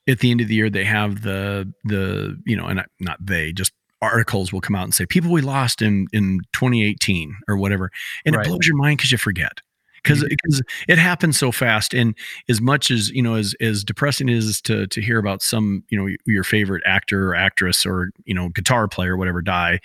at 0.09 0.21
the 0.21 0.31
end 0.31 0.41
of 0.41 0.49
the 0.49 0.55
year 0.55 0.71
they 0.71 0.85
have 0.85 1.23
the 1.23 1.73
the 1.85 2.41
you 2.47 2.57
know 2.57 2.67
and 2.67 2.85
not 3.01 3.19
they 3.25 3.53
just 3.53 3.73
articles 4.03 4.53
will 4.53 4.61
come 4.61 4.77
out 4.77 4.85
and 4.85 4.95
say 4.95 5.07
people 5.07 5.31
we 5.31 5.41
lost 5.41 5.81
in 5.81 6.07
in 6.13 6.41
2018 6.53 7.35
or 7.49 7.57
whatever 7.57 7.91
and 8.27 8.37
right. 8.37 8.47
it 8.47 8.49
blows 8.49 8.67
your 8.67 8.77
mind 8.77 8.99
because 8.99 9.11
you 9.11 9.19
forget 9.19 9.61
because 10.03 10.23
because 10.23 10.61
mm-hmm. 10.61 10.93
it 10.93 10.99
happens 10.99 11.39
so 11.39 11.51
fast 11.51 11.95
and 11.95 12.15
as 12.49 12.61
much 12.61 12.91
as 12.91 13.11
you 13.11 13.23
know 13.23 13.35
as 13.35 13.55
as 13.61 13.83
depressing 13.83 14.29
it 14.29 14.37
is 14.37 14.61
to 14.61 14.87
to 14.89 15.01
hear 15.01 15.19
about 15.19 15.43
some 15.43 15.83
you 15.89 15.99
know 15.99 16.15
your 16.27 16.45
favorite 16.45 16.83
actor 16.87 17.31
or 17.31 17.35
actress 17.35 17.87
or 17.87 18.11
you 18.25 18.35
know 18.35 18.51
guitar 18.51 18.87
player 18.87 19.15
or 19.15 19.17
whatever 19.17 19.41
die 19.41 19.81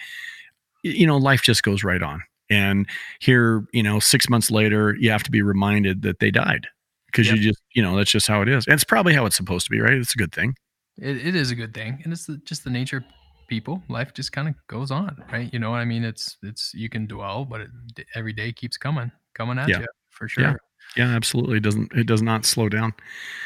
you 0.83 1.07
know 1.07 1.17
life 1.17 1.41
just 1.41 1.63
goes 1.63 1.83
right 1.83 2.03
on 2.03 2.21
and 2.49 2.87
here 3.19 3.65
you 3.71 3.83
know 3.83 3.99
6 3.99 4.29
months 4.29 4.51
later 4.51 4.95
you 4.99 5.09
have 5.09 5.23
to 5.23 5.31
be 5.31 5.41
reminded 5.41 6.01
that 6.01 6.19
they 6.19 6.31
died 6.31 6.67
because 7.11 7.27
yep. 7.27 7.37
you 7.37 7.41
just 7.41 7.61
you 7.73 7.81
know 7.81 7.95
that's 7.95 8.11
just 8.11 8.27
how 8.27 8.41
it 8.41 8.49
is. 8.49 8.65
And 8.65 8.73
it's 8.73 8.83
probably 8.83 9.13
how 9.13 9.25
it's 9.25 9.35
supposed 9.35 9.65
to 9.65 9.71
be 9.71 9.79
right? 9.79 9.93
It's 9.93 10.13
a 10.13 10.17
good 10.17 10.33
thing. 10.33 10.55
It, 10.97 11.25
it 11.27 11.35
is 11.35 11.51
a 11.51 11.55
good 11.55 11.73
thing 11.73 12.01
and 12.03 12.11
it's 12.11 12.25
the, 12.25 12.37
just 12.43 12.63
the 12.63 12.69
nature 12.69 12.97
of 12.97 13.03
people. 13.47 13.81
Life 13.89 14.13
just 14.13 14.31
kind 14.31 14.47
of 14.47 14.55
goes 14.67 14.91
on 14.91 15.23
right? 15.31 15.51
You 15.53 15.59
know 15.59 15.71
what 15.71 15.77
i 15.77 15.85
mean? 15.85 16.03
It's 16.03 16.37
it's 16.43 16.73
you 16.73 16.89
can 16.89 17.07
dwell 17.07 17.45
but 17.45 17.61
it, 17.61 17.69
every 18.15 18.33
day 18.33 18.51
keeps 18.51 18.77
coming 18.77 19.11
coming 19.33 19.57
at 19.57 19.69
yeah. 19.69 19.79
you 19.79 19.85
for 20.09 20.27
sure. 20.27 20.43
Yeah. 20.43 20.55
yeah 20.97 21.15
absolutely. 21.15 21.57
It 21.57 21.63
doesn't 21.63 21.91
it 21.93 22.07
does 22.07 22.21
not 22.21 22.45
slow 22.45 22.69
down. 22.69 22.93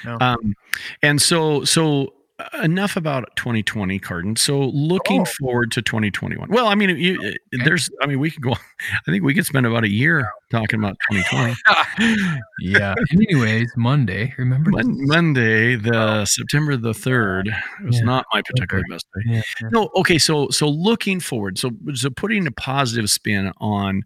No. 0.06 0.18
um 0.20 0.56
and 1.02 1.22
so 1.22 1.64
so 1.64 2.14
enough 2.62 2.96
about 2.96 3.30
2020 3.36 4.00
Cardin. 4.00 4.38
So 4.38 4.60
looking 4.60 5.22
oh. 5.22 5.26
forward 5.40 5.72
to 5.74 5.82
2021. 5.82 6.50
Well, 6.50 6.68
I 6.68 6.76
mean, 6.76 6.90
you, 6.98 7.20
oh, 7.22 7.26
eh, 7.26 7.30
okay. 7.30 7.64
there's, 7.64 7.90
I 8.02 8.08
mean, 8.08 8.20
we 8.20 8.32
could 8.32 8.42
go, 8.42 8.52
I 8.54 9.12
think 9.12 9.24
we 9.24 9.34
could 9.34 9.46
spend 9.46 9.66
about 9.66 9.84
a 9.84 9.90
year 9.90 10.32
talking 10.52 10.80
about 10.80 10.98
2020. 11.12 12.40
yeah. 12.62 12.96
Anyways, 13.12 13.72
Monday, 13.78 14.34
remember 14.38 14.72
Mon- 14.72 15.08
Monday, 15.08 15.76
the 15.76 16.22
oh. 16.22 16.26
September 16.26 16.76
the 16.76 16.92
3rd 16.92 17.56
was 17.86 18.00
yeah. 18.00 18.04
not 18.04 18.26
my 18.34 18.42
particular 18.42 18.84
best 18.90 19.06
day. 19.16 19.36
Yeah, 19.36 19.70
No. 19.72 19.90
Okay. 19.98 20.18
So, 20.18 20.50
so 20.50 20.68
looking 20.68 21.20
forward. 21.20 21.58
So, 21.60 21.72
so 21.94 22.10
putting 22.10 22.48
a 22.48 22.52
positive 22.52 23.10
spin 23.10 23.52
on 23.58 24.04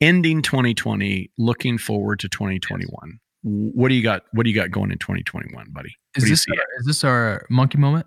ending 0.00 0.42
2020, 0.42 1.30
looking 1.38 1.76
forward 1.78 2.20
to 2.20 2.28
2021 2.28 3.18
what 3.42 3.88
do 3.88 3.94
you 3.94 4.02
got? 4.02 4.24
What 4.32 4.44
do 4.44 4.50
you 4.50 4.56
got 4.56 4.70
going 4.70 4.90
in 4.90 4.98
2021, 4.98 5.68
buddy? 5.70 5.94
Is 6.16 6.28
this 6.28 6.46
our, 6.50 6.64
is 6.80 6.86
this 6.86 7.04
our 7.04 7.46
monkey 7.50 7.78
moment? 7.78 8.06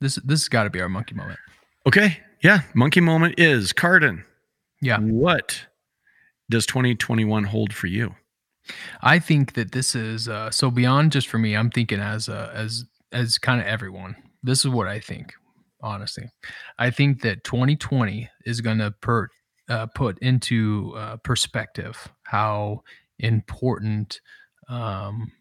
This 0.00 0.16
this 0.24 0.40
has 0.42 0.48
got 0.48 0.64
to 0.64 0.70
be 0.70 0.80
our 0.80 0.88
monkey 0.88 1.14
moment. 1.14 1.38
Okay, 1.86 2.18
yeah, 2.42 2.60
monkey 2.74 3.00
moment 3.00 3.38
is 3.38 3.72
Cardin. 3.72 4.24
Yeah, 4.80 4.98
what 5.00 5.66
does 6.50 6.66
2021 6.66 7.44
hold 7.44 7.72
for 7.72 7.88
you? 7.88 8.14
I 9.00 9.18
think 9.18 9.54
that 9.54 9.72
this 9.72 9.94
is 9.94 10.28
uh, 10.28 10.50
so 10.50 10.70
beyond 10.70 11.12
just 11.12 11.28
for 11.28 11.38
me. 11.38 11.56
I'm 11.56 11.70
thinking 11.70 12.00
as 12.00 12.28
uh, 12.28 12.50
as 12.54 12.84
as 13.12 13.38
kind 13.38 13.60
of 13.60 13.66
everyone. 13.66 14.16
This 14.42 14.64
is 14.64 14.70
what 14.70 14.86
I 14.86 15.00
think. 15.00 15.32
Honestly, 15.80 16.24
I 16.78 16.90
think 16.90 17.22
that 17.22 17.44
2020 17.44 18.28
is 18.44 18.60
going 18.60 18.78
to 18.78 18.90
per, 19.00 19.28
uh, 19.68 19.86
put 19.86 20.18
into 20.18 20.92
uh, 20.96 21.18
perspective 21.18 22.08
how 22.24 22.82
important 23.20 24.20
um, 24.68 25.32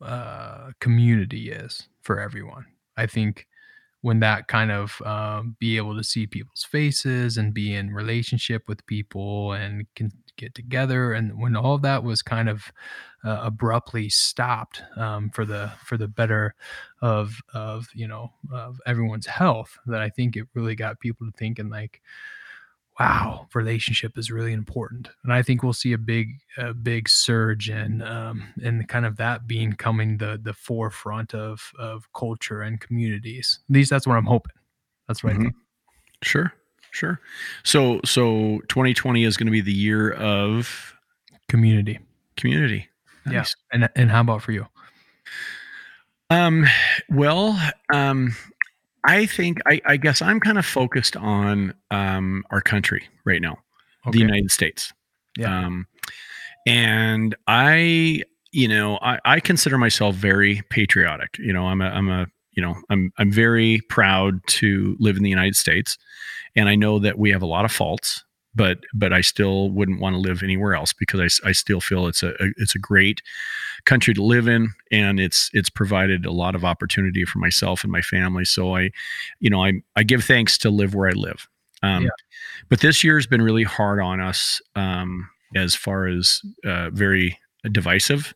uh, 0.00 0.70
community 0.80 1.50
is 1.50 1.88
for 2.02 2.20
everyone. 2.20 2.66
I 2.96 3.06
think 3.06 3.46
when 4.02 4.20
that 4.20 4.48
kind 4.48 4.70
of 4.70 5.00
um, 5.02 5.56
be 5.58 5.76
able 5.78 5.96
to 5.96 6.04
see 6.04 6.26
people's 6.26 6.64
faces 6.64 7.38
and 7.38 7.54
be 7.54 7.74
in 7.74 7.92
relationship 7.92 8.62
with 8.68 8.84
people 8.86 9.52
and 9.52 9.86
can 9.96 10.12
get 10.36 10.54
together 10.54 11.12
and 11.12 11.40
when 11.40 11.56
all 11.56 11.78
that 11.78 12.02
was 12.02 12.20
kind 12.20 12.48
of 12.48 12.64
uh, 13.24 13.40
abruptly 13.42 14.08
stopped 14.08 14.82
um, 14.96 15.30
for 15.30 15.44
the 15.46 15.72
for 15.84 15.96
the 15.96 16.08
better 16.08 16.54
of 17.00 17.40
of 17.54 17.86
you 17.94 18.06
know 18.06 18.30
of 18.52 18.80
everyone's 18.84 19.26
health 19.26 19.78
that 19.86 20.02
i 20.02 20.10
think 20.10 20.36
it 20.36 20.46
really 20.54 20.74
got 20.74 20.98
people 21.00 21.24
to 21.26 21.32
thinking 21.38 21.70
like 21.70 22.02
wow, 22.98 23.48
relationship 23.54 24.16
is 24.16 24.30
really 24.30 24.52
important. 24.52 25.08
And 25.24 25.32
I 25.32 25.42
think 25.42 25.62
we'll 25.62 25.72
see 25.72 25.92
a 25.92 25.98
big, 25.98 26.28
a 26.56 26.72
big 26.72 27.08
surge 27.08 27.68
in, 27.68 28.02
um, 28.02 28.44
in 28.62 28.84
kind 28.84 29.04
of 29.04 29.16
that 29.16 29.46
being 29.46 29.72
coming 29.72 30.18
the, 30.18 30.38
the 30.40 30.52
forefront 30.52 31.34
of, 31.34 31.72
of 31.78 32.12
culture 32.12 32.62
and 32.62 32.80
communities. 32.80 33.58
At 33.68 33.74
least 33.74 33.90
that's 33.90 34.06
what 34.06 34.16
I'm 34.16 34.26
hoping. 34.26 34.54
That's 35.08 35.24
right. 35.24 35.34
mm-hmm. 35.36 35.48
Sure. 36.22 36.52
Sure. 36.92 37.20
So, 37.64 38.00
so 38.04 38.60
2020 38.68 39.24
is 39.24 39.36
going 39.36 39.46
to 39.46 39.52
be 39.52 39.60
the 39.60 39.72
year 39.72 40.12
of 40.12 40.94
community, 41.48 41.98
community. 42.36 42.88
Nice. 43.26 43.56
Yeah. 43.72 43.76
And, 43.80 43.88
and 43.96 44.10
how 44.12 44.20
about 44.20 44.42
for 44.42 44.52
you? 44.52 44.66
Um, 46.30 46.66
well, 47.08 47.60
um, 47.92 48.36
I 49.04 49.26
think 49.26 49.58
I, 49.66 49.80
I 49.84 49.96
guess 49.96 50.22
I'm 50.22 50.40
kind 50.40 50.58
of 50.58 50.64
focused 50.64 51.16
on 51.16 51.74
um, 51.90 52.44
our 52.50 52.60
country 52.60 53.08
right 53.24 53.42
now, 53.42 53.58
okay. 54.06 54.12
the 54.12 54.18
United 54.18 54.50
States. 54.50 54.92
Yeah. 55.36 55.66
Um, 55.66 55.86
and 56.66 57.34
I, 57.46 58.22
you 58.52 58.68
know, 58.68 58.98
I, 59.02 59.18
I 59.24 59.40
consider 59.40 59.76
myself 59.78 60.14
very 60.14 60.62
patriotic. 60.70 61.36
You 61.38 61.52
know, 61.52 61.66
I'm 61.66 61.80
a 61.80 61.86
I'm 61.86 62.08
a 62.08 62.26
you 62.52 62.62
know, 62.62 62.76
I'm 62.88 63.12
I'm 63.18 63.30
very 63.30 63.80
proud 63.88 64.40
to 64.46 64.96
live 64.98 65.16
in 65.16 65.22
the 65.22 65.30
United 65.30 65.56
States, 65.56 65.98
and 66.56 66.68
I 66.68 66.74
know 66.74 66.98
that 67.00 67.18
we 67.18 67.30
have 67.32 67.42
a 67.42 67.46
lot 67.46 67.64
of 67.64 67.72
faults, 67.72 68.24
but 68.54 68.78
but 68.92 69.12
I 69.12 69.20
still 69.20 69.70
wouldn't 69.70 70.00
want 70.00 70.14
to 70.14 70.20
live 70.20 70.42
anywhere 70.42 70.74
else 70.74 70.92
because 70.92 71.40
I, 71.44 71.48
I 71.48 71.52
still 71.52 71.80
feel 71.80 72.06
it's 72.06 72.22
a, 72.22 72.30
a 72.40 72.50
it's 72.56 72.74
a 72.74 72.78
great 72.78 73.22
country 73.84 74.14
to 74.14 74.22
live 74.22 74.48
in, 74.48 74.70
and 74.90 75.20
it's 75.20 75.50
it's 75.52 75.70
provided 75.70 76.26
a 76.26 76.32
lot 76.32 76.54
of 76.54 76.64
opportunity 76.64 77.24
for 77.24 77.38
myself 77.38 77.82
and 77.82 77.92
my 77.92 78.02
family. 78.02 78.44
So 78.44 78.76
I, 78.76 78.90
you 79.40 79.50
know, 79.50 79.64
I 79.64 79.82
I 79.96 80.02
give 80.02 80.24
thanks 80.24 80.58
to 80.58 80.70
live 80.70 80.94
where 80.94 81.08
I 81.08 81.12
live. 81.12 81.48
Um, 81.82 82.04
Yeah. 82.04 82.10
But 82.68 82.80
this 82.80 83.04
year 83.04 83.16
has 83.16 83.26
been 83.26 83.42
really 83.42 83.64
hard 83.64 84.00
on 84.00 84.20
us 84.20 84.60
um, 84.74 85.28
as 85.54 85.74
far 85.74 86.06
as 86.06 86.40
uh, 86.64 86.90
very 86.90 87.38
divisive 87.70 88.34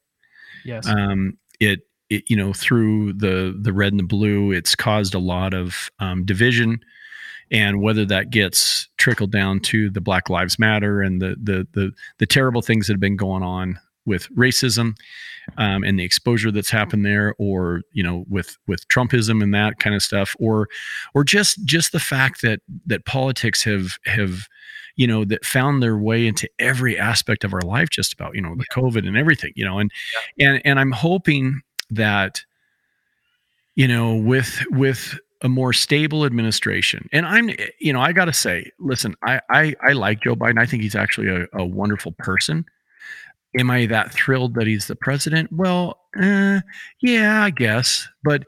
Yes. 0.64 0.86
um, 0.86 1.36
it, 1.60 1.80
it 2.10 2.24
you 2.28 2.36
know 2.36 2.52
through 2.52 3.12
the 3.14 3.56
the 3.60 3.72
red 3.72 3.92
and 3.92 4.00
the 4.00 4.04
blue 4.04 4.52
it's 4.52 4.74
caused 4.74 5.14
a 5.14 5.18
lot 5.18 5.54
of 5.54 5.90
um, 5.98 6.24
division 6.24 6.80
and 7.50 7.80
whether 7.80 8.04
that 8.04 8.30
gets 8.30 8.88
trickled 8.96 9.32
down 9.32 9.60
to 9.60 9.90
the 9.90 10.00
black 10.00 10.28
lives 10.28 10.58
matter 10.58 11.02
and 11.02 11.20
the 11.20 11.36
the 11.42 11.66
the, 11.72 11.92
the 12.18 12.26
terrible 12.26 12.62
things 12.62 12.86
that 12.86 12.94
have 12.94 13.00
been 13.00 13.16
going 13.16 13.42
on 13.42 13.78
with 14.04 14.28
racism 14.34 14.94
um, 15.56 15.84
and 15.84 15.98
the 15.98 16.04
exposure 16.04 16.50
that's 16.50 16.70
happened 16.70 17.04
there 17.04 17.34
or 17.38 17.82
you 17.92 18.02
know 18.02 18.24
with 18.28 18.56
with 18.66 18.86
trumpism 18.88 19.42
and 19.42 19.54
that 19.54 19.78
kind 19.78 19.94
of 19.94 20.02
stuff 20.02 20.34
or 20.38 20.68
or 21.14 21.22
just 21.22 21.64
just 21.64 21.92
the 21.92 22.00
fact 22.00 22.42
that 22.42 22.60
that 22.86 23.04
politics 23.04 23.62
have 23.62 23.98
have 24.04 24.48
you 24.96 25.06
know 25.06 25.24
that 25.24 25.44
found 25.44 25.82
their 25.82 25.96
way 25.96 26.26
into 26.26 26.48
every 26.58 26.98
aspect 26.98 27.44
of 27.44 27.54
our 27.54 27.62
life 27.62 27.88
just 27.90 28.12
about 28.12 28.34
you 28.34 28.40
know 28.40 28.54
the 28.56 28.66
covid 28.72 29.06
and 29.06 29.16
everything 29.16 29.52
you 29.54 29.64
know 29.64 29.78
and 29.78 29.90
and 30.40 30.60
and 30.64 30.80
i'm 30.80 30.92
hoping 30.92 31.60
that 31.90 32.42
you 33.74 33.86
know 33.86 34.14
with 34.14 34.62
with 34.70 35.18
a 35.42 35.48
more 35.48 35.72
stable 35.72 36.24
administration. 36.24 37.08
And 37.12 37.24
i'm 37.26 37.50
you 37.78 37.92
know 37.92 38.00
i 38.00 38.12
gotta 38.12 38.32
say 38.32 38.70
listen 38.80 39.14
i 39.24 39.40
i, 39.50 39.74
I 39.82 39.92
like 39.92 40.22
joe 40.22 40.34
biden. 40.34 40.58
I 40.60 40.66
think 40.66 40.82
he's 40.82 40.96
actually 40.96 41.28
a, 41.28 41.46
a 41.52 41.64
wonderful 41.64 42.12
person. 42.18 42.64
Am 43.58 43.70
i 43.70 43.86
that 43.86 44.12
thrilled 44.12 44.54
that 44.54 44.66
he's 44.66 44.86
the 44.88 44.96
president? 44.96 45.50
Well 45.52 46.00
uh, 46.20 46.60
yeah 47.00 47.42
i 47.44 47.50
guess. 47.50 48.08
But 48.24 48.42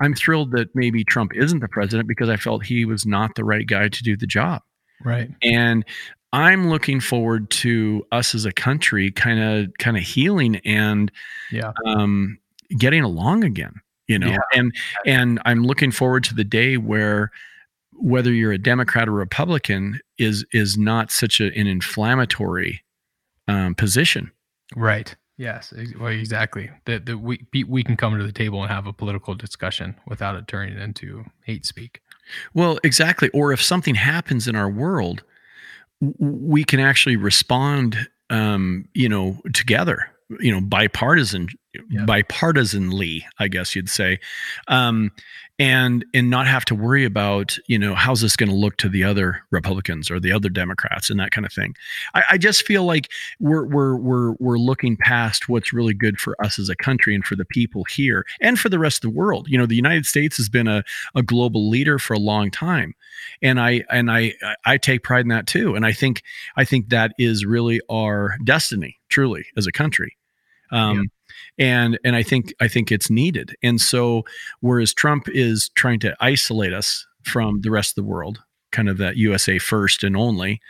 i'm 0.00 0.14
thrilled 0.14 0.52
that 0.52 0.68
maybe 0.74 1.04
trump 1.04 1.32
isn't 1.34 1.60
the 1.60 1.68
president 1.68 2.06
because 2.08 2.28
i 2.28 2.36
felt 2.36 2.64
he 2.66 2.84
was 2.84 3.06
not 3.06 3.34
the 3.34 3.44
right 3.44 3.66
guy 3.66 3.88
to 3.88 4.02
do 4.02 4.16
the 4.16 4.26
job. 4.26 4.62
Right. 5.04 5.30
and 5.42 5.84
i'm 6.32 6.68
looking 6.68 7.00
forward 7.00 7.50
to 7.50 8.04
us 8.12 8.34
as 8.34 8.44
a 8.44 8.52
country 8.52 9.10
kind 9.10 9.40
of 9.40 9.72
kind 9.78 9.96
of 9.96 10.02
healing 10.02 10.56
and 10.66 11.10
Yeah. 11.50 11.72
um 11.86 12.38
getting 12.76 13.02
along 13.04 13.44
again 13.44 13.74
you 14.08 14.18
know 14.18 14.28
Yeah. 14.28 14.38
and 14.54 14.72
and 15.06 15.40
i'm 15.44 15.64
looking 15.64 15.90
forward 15.90 16.24
to 16.24 16.34
the 16.34 16.44
day 16.44 16.76
where 16.76 17.30
whether 17.92 18.32
you're 18.32 18.52
a 18.52 18.58
democrat 18.58 19.08
or 19.08 19.12
republican 19.12 20.00
is 20.18 20.44
is 20.52 20.76
not 20.78 21.10
such 21.10 21.40
a, 21.40 21.46
an 21.58 21.66
inflammatory 21.66 22.82
um, 23.48 23.74
position 23.74 24.30
Right. 24.74 25.14
Yes. 25.38 25.72
Well, 26.00 26.08
exactly. 26.10 26.70
That 26.86 27.06
that 27.06 27.18
we 27.18 27.46
we- 27.52 27.62
we 27.64 27.84
can 27.84 27.96
come 27.96 28.18
to 28.18 28.24
the 28.24 28.32
table 28.32 28.62
and 28.62 28.70
have 28.72 28.86
a 28.88 28.92
political 28.92 29.34
discussion 29.34 29.94
without 30.08 30.34
it 30.34 30.48
turning 30.48 30.76
into 30.78 31.24
hate 31.44 31.64
speak. 31.66 32.00
Well, 32.54 32.78
exactly. 32.82 33.28
Or 33.28 33.52
if 33.52 33.62
something 33.62 33.94
happens 33.94 34.48
in 34.48 34.56
our 34.56 34.68
world, 34.68 35.22
we 36.18 36.64
can 36.64 36.80
actually 36.80 37.16
respond, 37.16 38.08
um, 38.30 38.88
you 38.94 39.08
know, 39.08 39.38
together. 39.52 40.10
You 40.40 40.50
know, 40.52 40.60
bipartisan, 40.60 41.48
Yeah. 41.90 42.04
bipartisanly, 42.04 43.22
I 43.38 43.48
guess 43.48 43.74
you'd 43.74 43.88
say, 43.88 44.18
um, 44.68 45.10
and 45.58 46.04
and 46.12 46.28
not 46.28 46.46
have 46.46 46.64
to 46.66 46.74
worry 46.74 47.04
about, 47.04 47.58
you 47.66 47.78
know, 47.78 47.94
how's 47.94 48.20
this 48.20 48.36
going 48.36 48.50
to 48.50 48.54
look 48.54 48.76
to 48.78 48.88
the 48.88 49.04
other 49.04 49.42
Republicans 49.50 50.10
or 50.10 50.20
the 50.20 50.32
other 50.32 50.48
Democrats 50.50 51.08
and 51.08 51.18
that 51.18 51.30
kind 51.30 51.46
of 51.46 51.52
thing. 51.52 51.74
I, 52.14 52.22
I 52.32 52.38
just 52.38 52.66
feel 52.66 52.84
like 52.84 53.10
we're 53.40 53.66
we're 53.66 53.96
we're 53.96 54.32
we're 54.38 54.58
looking 54.58 54.96
past 54.96 55.48
what's 55.48 55.72
really 55.72 55.94
good 55.94 56.20
for 56.20 56.36
us 56.44 56.58
as 56.58 56.68
a 56.68 56.76
country 56.76 57.14
and 57.14 57.24
for 57.24 57.36
the 57.36 57.46
people 57.46 57.84
here 57.84 58.26
and 58.40 58.58
for 58.58 58.68
the 58.68 58.78
rest 58.78 58.98
of 58.98 59.10
the 59.10 59.16
world. 59.16 59.48
You 59.48 59.56
know, 59.56 59.66
the 59.66 59.76
United 59.76 60.04
States 60.04 60.36
has 60.36 60.48
been 60.48 60.68
a 60.68 60.84
a 61.14 61.22
global 61.22 61.70
leader 61.70 61.98
for 61.98 62.12
a 62.14 62.18
long 62.18 62.50
time 62.50 62.94
and 63.42 63.60
i 63.60 63.82
and 63.90 64.10
i 64.10 64.32
i 64.64 64.76
take 64.76 65.02
pride 65.02 65.20
in 65.20 65.28
that 65.28 65.46
too 65.46 65.74
and 65.74 65.84
i 65.86 65.92
think 65.92 66.22
i 66.56 66.64
think 66.64 66.88
that 66.88 67.12
is 67.18 67.44
really 67.44 67.80
our 67.90 68.36
destiny 68.44 68.98
truly 69.08 69.46
as 69.56 69.66
a 69.66 69.72
country 69.72 70.16
um 70.70 71.08
and 71.58 71.98
and 72.04 72.16
i 72.16 72.22
think 72.22 72.52
i 72.60 72.68
think 72.68 72.90
it's 72.92 73.10
needed 73.10 73.54
and 73.62 73.80
so 73.80 74.24
whereas 74.60 74.92
trump 74.94 75.26
is 75.28 75.68
trying 75.70 75.98
to 76.00 76.14
isolate 76.20 76.72
us 76.72 77.06
from 77.22 77.60
the 77.62 77.70
rest 77.70 77.90
of 77.90 78.04
the 78.04 78.08
world 78.08 78.42
kind 78.72 78.88
of 78.88 78.98
that 78.98 79.16
usa 79.16 79.58
first 79.58 80.04
and 80.04 80.16
only 80.16 80.60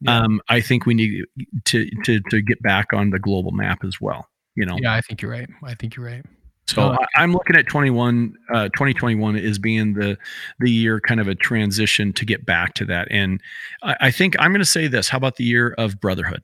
Yeah. 0.00 0.18
um 0.20 0.40
i 0.48 0.60
think 0.60 0.86
we 0.86 0.94
need 0.94 1.24
to 1.64 1.88
to 2.04 2.20
to 2.30 2.40
get 2.42 2.62
back 2.62 2.92
on 2.92 3.10
the 3.10 3.18
global 3.18 3.50
map 3.52 3.84
as 3.84 4.00
well 4.00 4.28
you 4.54 4.64
know 4.64 4.76
Yeah, 4.80 4.94
I 4.94 5.00
think 5.02 5.20
you're 5.20 5.30
right. 5.30 5.48
I 5.64 5.74
think 5.74 5.96
you're 5.96 6.06
right. 6.06 6.24
so 6.66 6.96
I'm 7.14 7.32
looking 7.32 7.54
at 7.56 7.66
21, 7.68 8.34
uh, 8.52 8.64
2021 8.70 9.36
as 9.36 9.58
being 9.58 9.92
the 9.94 10.16
the 10.60 10.70
year 10.70 10.98
kind 11.00 11.20
of 11.20 11.28
a 11.28 11.34
transition 11.34 12.12
to 12.14 12.24
get 12.24 12.46
back 12.46 12.72
to 12.74 12.84
that. 12.86 13.06
And 13.10 13.40
I, 13.82 13.96
I 14.00 14.10
think 14.10 14.34
I'm 14.38 14.50
going 14.52 14.60
to 14.60 14.64
say 14.64 14.88
this: 14.88 15.08
How 15.10 15.18
about 15.18 15.36
the 15.36 15.44
year 15.44 15.74
of 15.76 16.00
brotherhood 16.00 16.42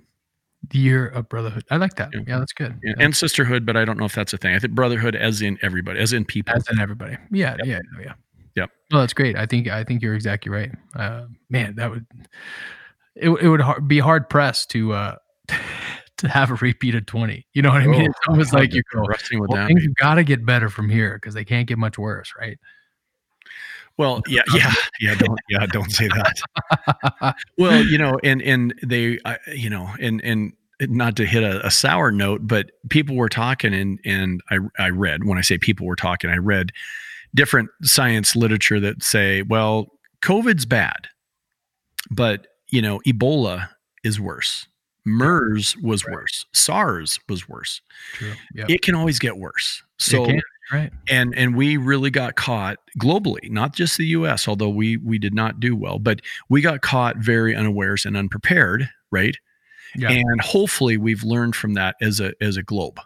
The 0.68 0.78
year 0.78 1.08
of 1.08 1.28
brotherhood. 1.28 1.64
I 1.70 1.76
like 1.76 1.96
that. 1.96 2.10
Yeah. 2.12 2.20
Yeah, 2.26 2.38
that's 2.38 2.52
good. 2.52 2.70
and, 2.70 2.80
Yeah. 2.84 2.94
and 2.98 3.16
sisterhood? 3.16 3.66
But 3.66 3.76
I 3.76 3.84
don't 3.84 3.98
know 3.98 4.04
if 4.04 4.14
that's 4.14 4.32
a 4.32 4.38
thing. 4.38 4.54
I 4.54 4.58
think 4.58 4.74
brotherhood, 4.74 5.16
as 5.16 5.42
in 5.42 5.58
everybody, 5.62 5.98
as 5.98 6.12
in 6.12 6.24
people. 6.24 6.54
As 6.54 6.64
in 6.70 6.78
everybody. 6.80 7.16
Yeah, 7.30 7.56
Yep. 7.58 7.66
yeah, 7.66 7.78
yeah. 8.00 8.12
Yep. 8.54 8.70
No, 8.92 9.00
that's 9.00 9.12
great. 9.14 9.36
I 9.36 9.46
think 9.46 9.68
I 9.68 9.82
think 9.82 10.02
you're 10.02 10.14
exactly 10.14 10.52
right. 10.52 10.70
Uh, 10.94 11.24
man, 11.50 11.74
that 11.76 11.90
would 11.90 12.06
it, 13.16 13.28
it 13.28 13.48
would 13.48 13.62
be 13.88 13.98
hard 13.98 14.28
pressed 14.30 14.70
to 14.70 14.92
uh 14.92 15.16
to 16.18 16.28
have 16.28 16.50
a 16.50 16.54
repeat 16.54 16.94
of 16.94 17.06
20. 17.06 17.46
You 17.54 17.62
know 17.62 17.70
what 17.70 17.82
I 17.82 17.86
mean? 17.86 18.02
Oh, 18.02 18.04
it's 18.10 18.18
almost 18.28 18.52
like 18.52 18.72
you 18.72 18.82
go, 18.92 19.04
well, 19.48 19.66
things 19.66 19.82
have 19.82 19.94
got 19.96 20.14
to 20.16 20.22
get 20.24 20.46
better 20.46 20.68
from 20.68 20.88
here 20.88 21.14
because 21.14 21.34
they 21.34 21.44
can't 21.44 21.66
get 21.66 21.78
much 21.78 21.98
worse, 21.98 22.32
right? 22.38 22.56
Well, 23.98 24.22
yeah, 24.26 24.42
yeah, 24.54 24.72
yeah. 25.00 25.14
Don't, 25.14 25.38
yeah, 25.48 25.66
don't 25.66 25.90
say 25.90 26.08
that. 26.08 27.34
well, 27.58 27.84
you 27.84 27.98
know, 27.98 28.18
and 28.22 28.42
and 28.42 28.74
they, 28.82 29.18
I 29.24 29.38
you 29.54 29.70
know, 29.70 29.88
and 30.00 30.20
and 30.22 30.52
not 30.80 31.16
to 31.16 31.26
hit 31.26 31.42
a, 31.42 31.64
a 31.66 31.70
sour 31.70 32.10
note, 32.10 32.40
but 32.46 32.70
people 32.88 33.16
were 33.16 33.28
talking, 33.28 33.72
and 33.74 33.98
and 34.04 34.40
I 34.50 34.58
I 34.78 34.88
read 34.90 35.24
when 35.24 35.38
I 35.38 35.42
say 35.42 35.58
people 35.58 35.86
were 35.86 35.96
talking, 35.96 36.30
I 36.30 36.36
read 36.36 36.72
different 37.34 37.70
science 37.82 38.36
literature 38.36 38.80
that 38.80 39.02
say, 39.02 39.42
well, 39.42 39.88
COVID's 40.22 40.66
bad, 40.66 41.08
but 42.10 42.46
you 42.68 42.82
know, 42.82 43.00
Ebola 43.06 43.68
is 44.04 44.20
worse. 44.20 44.66
MERS 45.04 45.76
was 45.78 46.04
Right. 46.04 46.14
worse. 46.14 46.46
SARS 46.52 47.18
was 47.28 47.48
worse. 47.48 47.80
True. 48.14 48.32
Yeah. 48.54 48.66
It 48.68 48.82
can 48.82 48.94
always 48.94 49.18
get 49.18 49.36
worse. 49.36 49.82
So 49.98 50.26
can, 50.26 50.40
right. 50.72 50.92
and 51.08 51.34
and 51.36 51.54
we 51.56 51.76
really 51.76 52.10
got 52.10 52.34
caught 52.36 52.78
globally 52.98 53.50
not 53.50 53.74
just 53.74 53.98
the 53.98 54.06
us 54.06 54.48
although 54.48 54.68
we 54.68 54.96
we 54.98 55.18
did 55.18 55.34
not 55.34 55.60
do 55.60 55.76
well 55.76 55.98
but 55.98 56.20
we 56.48 56.60
got 56.60 56.80
caught 56.80 57.16
very 57.18 57.54
unawares 57.54 58.04
and 58.04 58.16
unprepared 58.16 58.88
right 59.10 59.36
Yeah. 59.96 60.10
and 60.10 60.40
hopefully 60.40 60.96
we've 60.96 61.22
learned 61.24 61.54
from 61.56 61.74
that 61.74 61.96
as 62.00 62.20
a 62.20 62.32
as 62.40 62.56
a 62.56 62.62
globe 62.62 62.98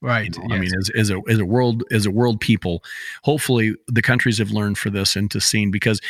right. 0.00 0.34
you 0.36 0.48
know? 0.48 0.54
i 0.54 0.58
mean 0.58 0.70
as, 0.78 0.90
as 0.94 1.10
a 1.10 1.20
as 1.28 1.38
a 1.38 1.44
world 1.46 1.82
as 1.90 2.06
a 2.06 2.10
world 2.10 2.40
people 2.40 2.82
hopefully 3.24 3.74
the 3.86 4.02
countries 4.02 4.38
have 4.38 4.50
learned 4.50 4.78
for 4.78 4.90
this 4.90 5.16
and 5.16 5.30
to 5.30 5.40
seen 5.40 5.70
because 5.70 6.00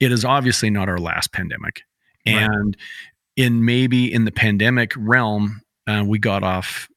it 0.00 0.12
is 0.12 0.24
obviously 0.24 0.70
not 0.70 0.88
our 0.88 0.98
last 0.98 1.32
pandemic 1.32 1.82
Right. 2.26 2.36
and 2.42 2.76
in 3.36 3.64
maybe 3.64 4.12
in 4.12 4.24
the 4.24 4.32
pandemic 4.32 4.92
realm 4.96 5.62
uh, 5.86 6.04
we 6.06 6.18
got 6.18 6.42
off 6.42 6.88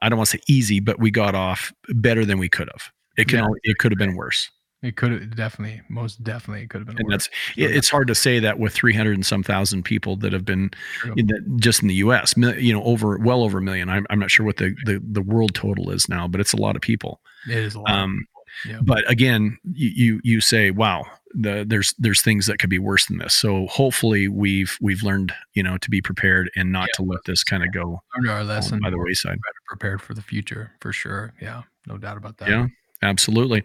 i 0.00 0.08
don't 0.08 0.16
want 0.18 0.28
to 0.30 0.36
say 0.38 0.42
easy 0.48 0.80
but 0.80 0.98
we 0.98 1.10
got 1.10 1.34
off 1.34 1.72
better 1.90 2.24
than 2.24 2.38
we 2.38 2.48
could 2.48 2.68
have 2.72 2.90
it 3.16 3.28
can 3.28 3.38
Yeah. 3.38 3.44
al- 3.44 3.56
it 3.64 3.78
could 3.78 3.92
have 3.92 3.98
been 3.98 4.14
worse 4.16 4.50
it 4.84 4.96
could 4.96 5.12
have 5.12 5.36
definitely, 5.36 5.80
most 5.88 6.24
definitely, 6.24 6.64
it 6.64 6.70
could 6.70 6.80
have 6.80 6.88
been. 6.88 6.98
and 6.98 7.06
worse. 7.06 7.28
that's 7.28 7.56
it, 7.56 7.76
it's 7.76 7.88
hard 7.88 8.08
to 8.08 8.16
say 8.16 8.40
that 8.40 8.58
with 8.58 8.72
300 8.72 9.12
and 9.14 9.24
some 9.24 9.44
thousand 9.44 9.84
people 9.84 10.16
that 10.16 10.32
have 10.32 10.44
been 10.44 10.72
in 11.16 11.28
the, 11.28 11.40
just 11.60 11.82
in 11.82 11.88
the 11.88 11.94
us 11.94 12.34
you 12.36 12.72
know 12.72 12.82
over 12.82 13.16
well 13.18 13.44
over 13.44 13.58
a 13.58 13.62
million 13.62 13.88
i'm, 13.88 14.04
I'm 14.10 14.18
not 14.18 14.32
sure 14.32 14.44
what 14.44 14.56
the, 14.56 14.74
the 14.84 15.00
the 15.08 15.22
world 15.22 15.54
total 15.54 15.90
is 15.92 16.08
now 16.08 16.26
but 16.26 16.40
it's 16.40 16.52
a 16.52 16.56
lot 16.56 16.74
of 16.74 16.82
people 16.82 17.20
It 17.48 17.58
is 17.58 17.76
a 17.76 17.80
lot. 17.80 17.90
um 17.92 18.26
Yeah. 18.66 18.78
but 18.82 19.08
again 19.10 19.58
you 19.72 19.90
you, 19.94 20.20
you 20.24 20.40
say 20.40 20.70
wow 20.70 21.04
the, 21.34 21.64
there's 21.66 21.94
there's 21.98 22.20
things 22.22 22.46
that 22.46 22.58
could 22.58 22.68
be 22.70 22.78
worse 22.78 23.06
than 23.06 23.18
this 23.18 23.34
so 23.34 23.66
hopefully 23.68 24.28
we've 24.28 24.76
we've 24.80 25.02
learned 25.02 25.32
you 25.54 25.62
know 25.62 25.78
to 25.78 25.88
be 25.90 26.00
prepared 26.02 26.50
and 26.56 26.70
not 26.70 26.88
Yeah. 26.88 26.96
to 26.96 27.02
let 27.10 27.24
this 27.24 27.42
kind 27.44 27.62
of 27.64 27.72
go 27.72 28.02
Learned 28.16 28.30
our 28.30 28.44
lesson. 28.44 28.80
by 28.82 28.90
the 28.90 28.98
wayside 28.98 29.32
better 29.38 29.62
prepared 29.66 30.02
for 30.02 30.12
the 30.14 30.22
future 30.22 30.72
for 30.80 30.92
sure. 30.92 31.32
Yeah, 31.40 31.62
no 31.86 31.96
doubt 31.98 32.16
about 32.18 32.36
that. 32.38 32.48
yeah 32.48 32.66
absolutely 33.02 33.62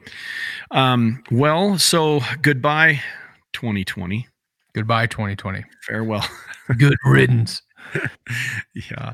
um 0.71 1.21
well 1.31 1.77
so 1.77 2.21
goodbye 2.41 3.01
2020 3.53 4.27
Goodbye, 4.73 5.07
2020. 5.07 5.63
farewell 5.87 6.23
Good 6.77 6.95
riddance. 7.05 7.61
yeah 8.73 9.13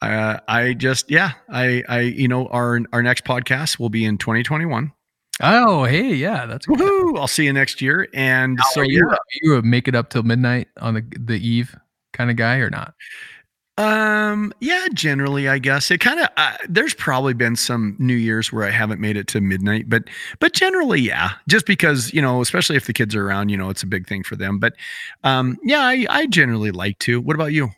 uh, 0.00 0.38
i 0.48 0.72
just 0.74 1.10
yeah 1.10 1.32
i 1.50 1.82
i 1.88 2.00
you 2.00 2.26
know 2.28 2.46
our 2.48 2.80
our 2.92 3.02
next 3.02 3.24
podcast 3.24 3.78
will 3.78 3.90
be 3.90 4.04
in 4.04 4.16
2021 4.18 4.92
Oh, 5.40 5.84
hey, 5.84 6.14
yeah, 6.14 6.46
that's 6.46 6.66
good. 6.66 6.78
Woohoo! 6.78 7.18
I'll 7.18 7.26
see 7.26 7.44
you 7.44 7.52
next 7.52 7.82
year. 7.82 8.08
And 8.14 8.54
Now, 8.54 8.64
so 8.70 8.80
are 8.82 8.84
you, 8.84 9.06
yeah, 9.08 9.14
are 9.14 9.18
you 9.42 9.56
a 9.56 9.62
make 9.62 9.88
it 9.88 9.94
up 9.94 10.10
till 10.10 10.22
midnight 10.22 10.68
on 10.80 10.94
the 10.94 11.04
the 11.18 11.46
eve 11.46 11.74
kind 12.12 12.30
of 12.30 12.36
guy 12.36 12.58
or 12.58 12.70
not? 12.70 12.94
Um, 13.76 14.52
yeah, 14.60 14.86
generally, 14.94 15.48
I 15.48 15.58
guess 15.58 15.90
it 15.90 15.98
kind 15.98 16.20
of. 16.20 16.28
Uh, 16.36 16.56
there's 16.68 16.94
probably 16.94 17.34
been 17.34 17.56
some 17.56 17.96
New 17.98 18.14
Year's 18.14 18.52
where 18.52 18.64
I 18.64 18.70
haven't 18.70 19.00
made 19.00 19.16
it 19.16 19.26
to 19.28 19.40
midnight, 19.40 19.88
but 19.88 20.04
but 20.38 20.52
generally, 20.52 21.00
yeah, 21.00 21.32
just 21.48 21.66
because 21.66 22.12
you 22.14 22.22
know, 22.22 22.40
especially 22.40 22.76
if 22.76 22.86
the 22.86 22.92
kids 22.92 23.16
are 23.16 23.26
around, 23.26 23.48
you 23.48 23.56
know, 23.56 23.70
it's 23.70 23.82
a 23.82 23.86
big 23.88 24.06
thing 24.06 24.22
for 24.22 24.36
them. 24.36 24.60
But 24.60 24.74
um, 25.24 25.58
yeah, 25.64 25.80
I, 25.80 26.06
I 26.08 26.26
generally 26.26 26.70
like 26.70 27.00
to. 27.00 27.20
What 27.20 27.34
about 27.34 27.52
you? 27.52 27.70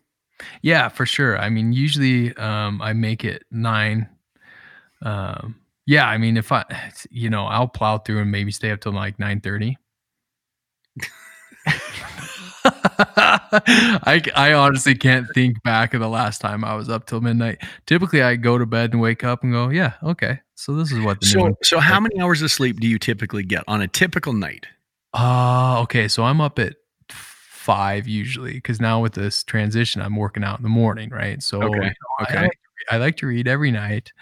Yeah, 0.60 0.88
for 0.90 1.06
sure. 1.06 1.38
I 1.38 1.48
mean, 1.48 1.72
usually 1.72 2.36
um, 2.36 2.82
I 2.82 2.92
make 2.92 3.24
it 3.24 3.44
nine. 3.50 4.06
Um, 5.00 5.56
yeah, 5.86 6.08
I 6.08 6.18
mean, 6.18 6.36
if 6.36 6.52
I, 6.52 6.64
you 7.10 7.30
know, 7.30 7.46
I'll 7.46 7.68
plow 7.68 7.98
through 7.98 8.20
and 8.20 8.30
maybe 8.30 8.50
stay 8.52 8.70
up 8.70 8.80
till 8.80 8.92
like 8.92 9.18
nine 9.18 9.40
thirty. 9.40 9.78
I, 12.68 14.22
I 14.34 14.52
honestly 14.54 14.94
can't 14.94 15.26
think 15.34 15.62
back 15.62 15.94
of 15.94 16.00
the 16.00 16.08
last 16.08 16.40
time 16.40 16.64
I 16.64 16.74
was 16.74 16.88
up 16.88 17.06
till 17.06 17.20
midnight. 17.20 17.58
Typically, 17.86 18.22
I 18.22 18.36
go 18.36 18.58
to 18.58 18.66
bed 18.66 18.92
and 18.92 19.00
wake 19.00 19.24
up 19.24 19.42
and 19.42 19.52
go, 19.52 19.68
yeah, 19.68 19.94
okay. 20.02 20.40
So 20.54 20.74
this 20.74 20.90
is 20.90 21.00
what 21.00 21.20
the 21.20 21.26
So 21.26 21.56
so 21.62 21.78
how 21.80 22.00
many 22.00 22.20
hours 22.20 22.42
of 22.42 22.50
sleep 22.50 22.80
do 22.80 22.86
you 22.86 22.98
typically 22.98 23.42
get 23.44 23.64
on 23.68 23.82
a 23.82 23.88
typical 23.88 24.32
night? 24.32 24.66
Uh, 25.14 25.80
okay. 25.82 26.08
So 26.08 26.24
I'm 26.24 26.40
up 26.40 26.58
at 26.58 26.76
five 27.10 28.08
usually 28.08 28.54
because 28.54 28.80
now 28.80 29.00
with 29.00 29.14
this 29.14 29.44
transition, 29.44 30.02
I'm 30.02 30.16
working 30.16 30.44
out 30.44 30.58
in 30.58 30.62
the 30.62 30.68
morning, 30.68 31.10
right? 31.10 31.42
So 31.42 31.62
Okay, 31.62 31.76
you 31.76 31.82
know, 31.82 31.90
okay. 32.22 32.38
I, 32.38 32.42
like 32.42 32.52
to 32.52 32.58
read- 32.76 32.94
I 32.94 32.96
like 32.98 33.16
to 33.18 33.26
read 33.26 33.48
every 33.48 33.70
night. 33.70 34.12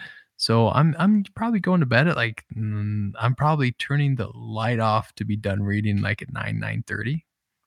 So 0.44 0.68
I'm 0.68 0.94
I'm 0.98 1.24
probably 1.34 1.58
going 1.58 1.80
to 1.80 1.86
bed 1.86 2.06
at 2.06 2.16
like 2.16 2.44
mm, 2.54 3.12
I'm 3.18 3.34
probably 3.34 3.72
turning 3.72 4.16
the 4.16 4.28
light 4.34 4.78
off 4.78 5.14
to 5.14 5.24
be 5.24 5.36
done 5.36 5.62
reading 5.62 6.02
like 6.02 6.20
at 6.20 6.34
nine 6.34 6.60
nine 6.60 6.84
thirty. 6.86 7.24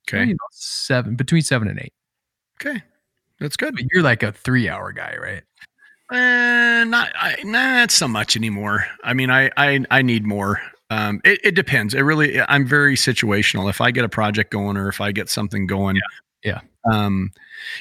Okay, 0.07 0.25
you 0.25 0.33
know, 0.33 0.47
seven 0.51 1.15
between 1.15 1.41
seven 1.41 1.69
and 1.69 1.79
eight. 1.79 1.93
okay, 2.61 2.83
that's 3.39 3.57
good. 3.57 3.73
But 3.73 3.85
you're 3.91 4.03
like 4.03 4.21
a 4.21 4.31
three 4.31 4.69
hour 4.69 4.91
guy, 4.91 5.15
right? 5.19 5.41
Uh, 6.11 6.83
not 6.83 7.11
I, 7.15 7.37
not 7.43 7.89
so 7.89 8.07
much 8.07 8.35
anymore. 8.35 8.85
I 9.03 9.15
mean, 9.15 9.31
I 9.31 9.49
I 9.57 9.83
I 9.89 10.03
need 10.03 10.27
more. 10.27 10.61
Um, 10.91 11.19
it, 11.25 11.39
it 11.43 11.55
depends. 11.55 11.95
It 11.95 12.01
really. 12.01 12.39
I'm 12.41 12.67
very 12.67 12.95
situational. 12.95 13.71
If 13.71 13.81
I 13.81 13.89
get 13.89 14.05
a 14.05 14.09
project 14.09 14.51
going 14.51 14.77
or 14.77 14.87
if 14.87 15.01
I 15.01 15.11
get 15.11 15.29
something 15.29 15.65
going, 15.65 15.95
Yeah. 15.95 16.01
Um, 16.89 17.31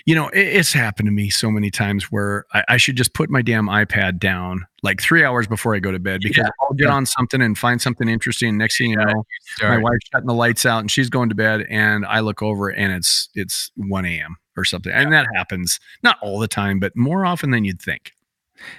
you 0.05 0.17
know, 0.17 0.29
it, 0.31 0.41
it's 0.41 0.73
happened 0.73 1.07
to 1.07 1.13
me 1.13 1.31
so 1.31 1.49
many 1.49 1.71
times 1.71 2.11
where 2.11 2.45
I, 2.53 2.65
I 2.71 2.77
should 2.77 2.97
just 2.97 3.15
put 3.15 3.31
my 3.31 3.41
damn 3.41 3.67
iPad 3.67 4.19
down 4.19 4.67
like 4.83 5.01
three 5.01 5.23
hours 5.25 5.47
before 5.47 5.77
I 5.77 5.79
go 5.79 5.93
to 5.93 6.01
bed 6.01 6.23
because 6.23 6.39
Yeah. 6.45 6.51
I'll 6.63 6.75
get 6.75 6.89
Yeah. 6.89 6.95
on 6.95 7.07
something 7.07 7.41
and 7.41 7.57
find 7.57 7.81
something 7.81 8.09
interesting. 8.09 8.49
And 8.51 8.59
next 8.59 8.79
thing 8.79 8.91
you 8.91 8.99
Yeah. 8.99 9.05
know, 9.13 9.25
my 9.63 9.79
wife's 9.79 10.09
shutting 10.13 10.27
the 10.27 10.35
lights 10.35 10.67
out 10.67 10.81
and 10.81 10.91
she's 10.91 11.09
going 11.09 11.29
to 11.29 11.37
bed, 11.37 11.67
and 11.71 12.05
I 12.07 12.19
look 12.21 12.43
over 12.43 12.69
and 12.69 12.93
it's 12.93 13.29
it's 13.35 13.71
1 13.77 14.05
a.m. 14.07 14.37
or 14.57 14.65
something, 14.65 14.91
and 14.93 15.13
that 15.13 15.27
happens 15.37 15.79
not 16.03 16.19
all 16.21 16.41
the 16.41 16.49
time, 16.49 16.81
but 16.81 16.97
more 16.97 17.25
often 17.25 17.51
than 17.53 17.65
you'd 17.65 17.81
think. 17.81 18.11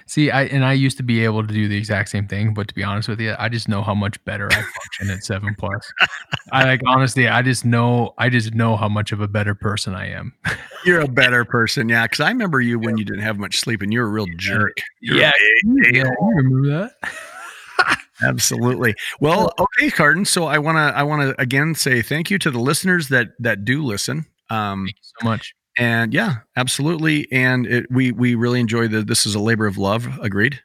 See, 0.06 0.30
I 0.30 0.44
and 0.44 0.64
I 0.64 0.72
used 0.72 0.96
to 0.98 1.02
be 1.02 1.24
able 1.24 1.46
to 1.46 1.52
do 1.52 1.68
the 1.68 1.76
exact 1.76 2.08
same 2.08 2.26
thing, 2.26 2.54
but 2.54 2.68
to 2.68 2.74
be 2.74 2.82
honest 2.82 3.08
with 3.08 3.20
you, 3.20 3.34
I 3.38 3.48
just 3.48 3.68
know 3.68 3.82
how 3.82 3.94
much 3.94 4.22
better 4.24 4.48
I 4.50 4.54
function 4.54 5.10
at 5.10 5.24
seven 5.24 5.54
plus. 5.58 5.92
I 6.52 6.64
like 6.64 6.80
honestly, 6.86 7.28
I 7.28 7.42
just 7.42 7.64
know 7.64 8.14
I 8.18 8.28
just 8.28 8.54
know 8.54 8.76
how 8.76 8.88
much 8.88 9.12
of 9.12 9.20
a 9.20 9.28
better 9.28 9.54
person 9.54 9.94
I 9.94 10.08
am. 10.08 10.32
You're 10.84 11.00
a 11.00 11.08
better 11.08 11.44
person, 11.44 11.88
yeah. 11.88 12.04
Because 12.04 12.20
I 12.20 12.28
remember 12.28 12.60
you 12.60 12.78
when 12.78 12.98
you 12.98 13.04
didn't 13.04 13.22
have 13.22 13.38
much 13.38 13.58
sleep, 13.60 13.82
and 13.82 13.92
you 13.92 14.00
were 14.00 14.06
a 14.06 14.10
real 14.10 14.26
jerk. 14.36 14.78
You're 15.00 15.16
yeah, 15.16 15.32
big 15.82 15.96
yeah, 15.96 16.04
you 16.04 16.32
remember 16.36 16.68
that? 16.68 16.92
Absolutely. 18.22 18.94
Well, 19.20 19.52
okay, 19.58 19.90
Carden. 19.90 20.24
So 20.24 20.46
I 20.46 20.58
want 20.58 20.76
to 20.76 20.96
I 20.96 21.02
want 21.02 21.22
to 21.22 21.40
again 21.40 21.74
say 21.74 22.02
thank 22.02 22.30
you 22.30 22.38
to 22.40 22.50
the 22.50 22.58
listeners 22.58 23.08
that 23.08 23.28
that 23.38 23.64
do 23.64 23.84
listen. 23.84 24.26
Um, 24.50 24.86
Thank 24.86 24.96
you 24.96 25.12
so 25.20 25.24
much. 25.24 25.54
And 25.78 26.12
yeah, 26.12 26.36
absolutely. 26.56 27.26
And 27.32 27.66
it, 27.66 27.86
we 27.90 28.12
we 28.12 28.34
really 28.34 28.60
enjoy 28.60 28.88
the. 28.88 29.02
This 29.02 29.24
is 29.26 29.34
a 29.34 29.40
labor 29.40 29.66
of 29.66 29.78
love. 29.78 30.06
Agreed. 30.20 30.60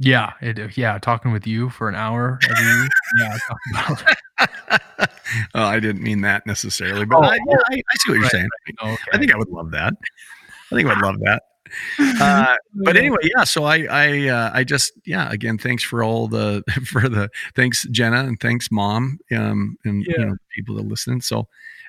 Yeah, 0.00 0.32
it, 0.40 0.76
yeah, 0.76 0.98
talking 0.98 1.30
with 1.30 1.46
you 1.46 1.70
for 1.70 1.88
an 1.88 1.94
hour 1.94 2.40
every. 2.50 2.88
Yeah, 3.20 3.38
oh, 5.54 5.62
I 5.62 5.78
didn't 5.80 6.02
mean 6.02 6.20
that 6.22 6.46
necessarily, 6.46 7.04
but 7.04 7.18
Oh, 7.18 7.22
I, 7.22 7.34
yeah, 7.36 7.56
I, 7.70 7.74
I 7.74 7.96
see 7.98 8.10
what 8.10 8.14
you're 8.14 8.22
right, 8.22 8.30
saying. 8.32 8.48
okay. 8.82 8.96
I 9.12 9.18
think 9.18 9.32
I 9.32 9.36
would 9.38 9.48
love 9.50 9.70
that. 9.70 9.94
I 10.72 10.74
think 10.74 10.88
I 10.88 10.94
would 10.94 11.02
love 11.04 11.20
that. 11.20 11.42
Uh, 12.20 12.56
but 12.84 12.96
anyway, 12.96 13.18
yeah. 13.36 13.44
So 13.44 13.64
I, 13.64 13.86
I, 13.88 14.28
uh, 14.28 14.50
I 14.52 14.64
just, 14.64 14.92
yeah. 15.06 15.30
Again, 15.30 15.58
thanks 15.58 15.84
for 15.84 16.02
all 16.02 16.26
the, 16.26 16.64
for 16.86 17.08
the, 17.08 17.30
thanks 17.54 17.86
Jenna 17.90 18.24
and 18.24 18.38
thanks 18.40 18.70
mom, 18.72 19.18
um, 19.34 19.76
and 19.84 20.04
Yeah. 20.04 20.14
you 20.18 20.26
know 20.26 20.36
people 20.54 20.74
that 20.76 20.86
listen. 20.86 21.20
So, 21.20 21.46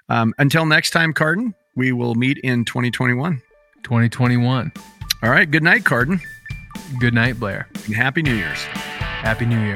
um, 0.09 0.33
until 0.37 0.67
next 0.67 0.91
time, 0.91 1.11
Carden, 1.11 1.55
we 1.76 1.91
will 1.91 2.15
meet 2.15 2.38
in 2.39 2.65
2021. 2.65 3.41
2021. 3.84 4.71
All 5.23 5.30
right. 5.30 5.49
Good 5.49 5.63
night, 5.63 5.86
Carden, 5.86 6.19
Good 6.99 7.13
night, 7.13 7.39
Blair. 7.39 7.67
and 7.86 7.95
happy 7.95 8.21
New 8.21 8.34
Year's. 8.34 8.59
Happy 8.59 9.45
New 9.45 9.59
Year. 9.59 9.76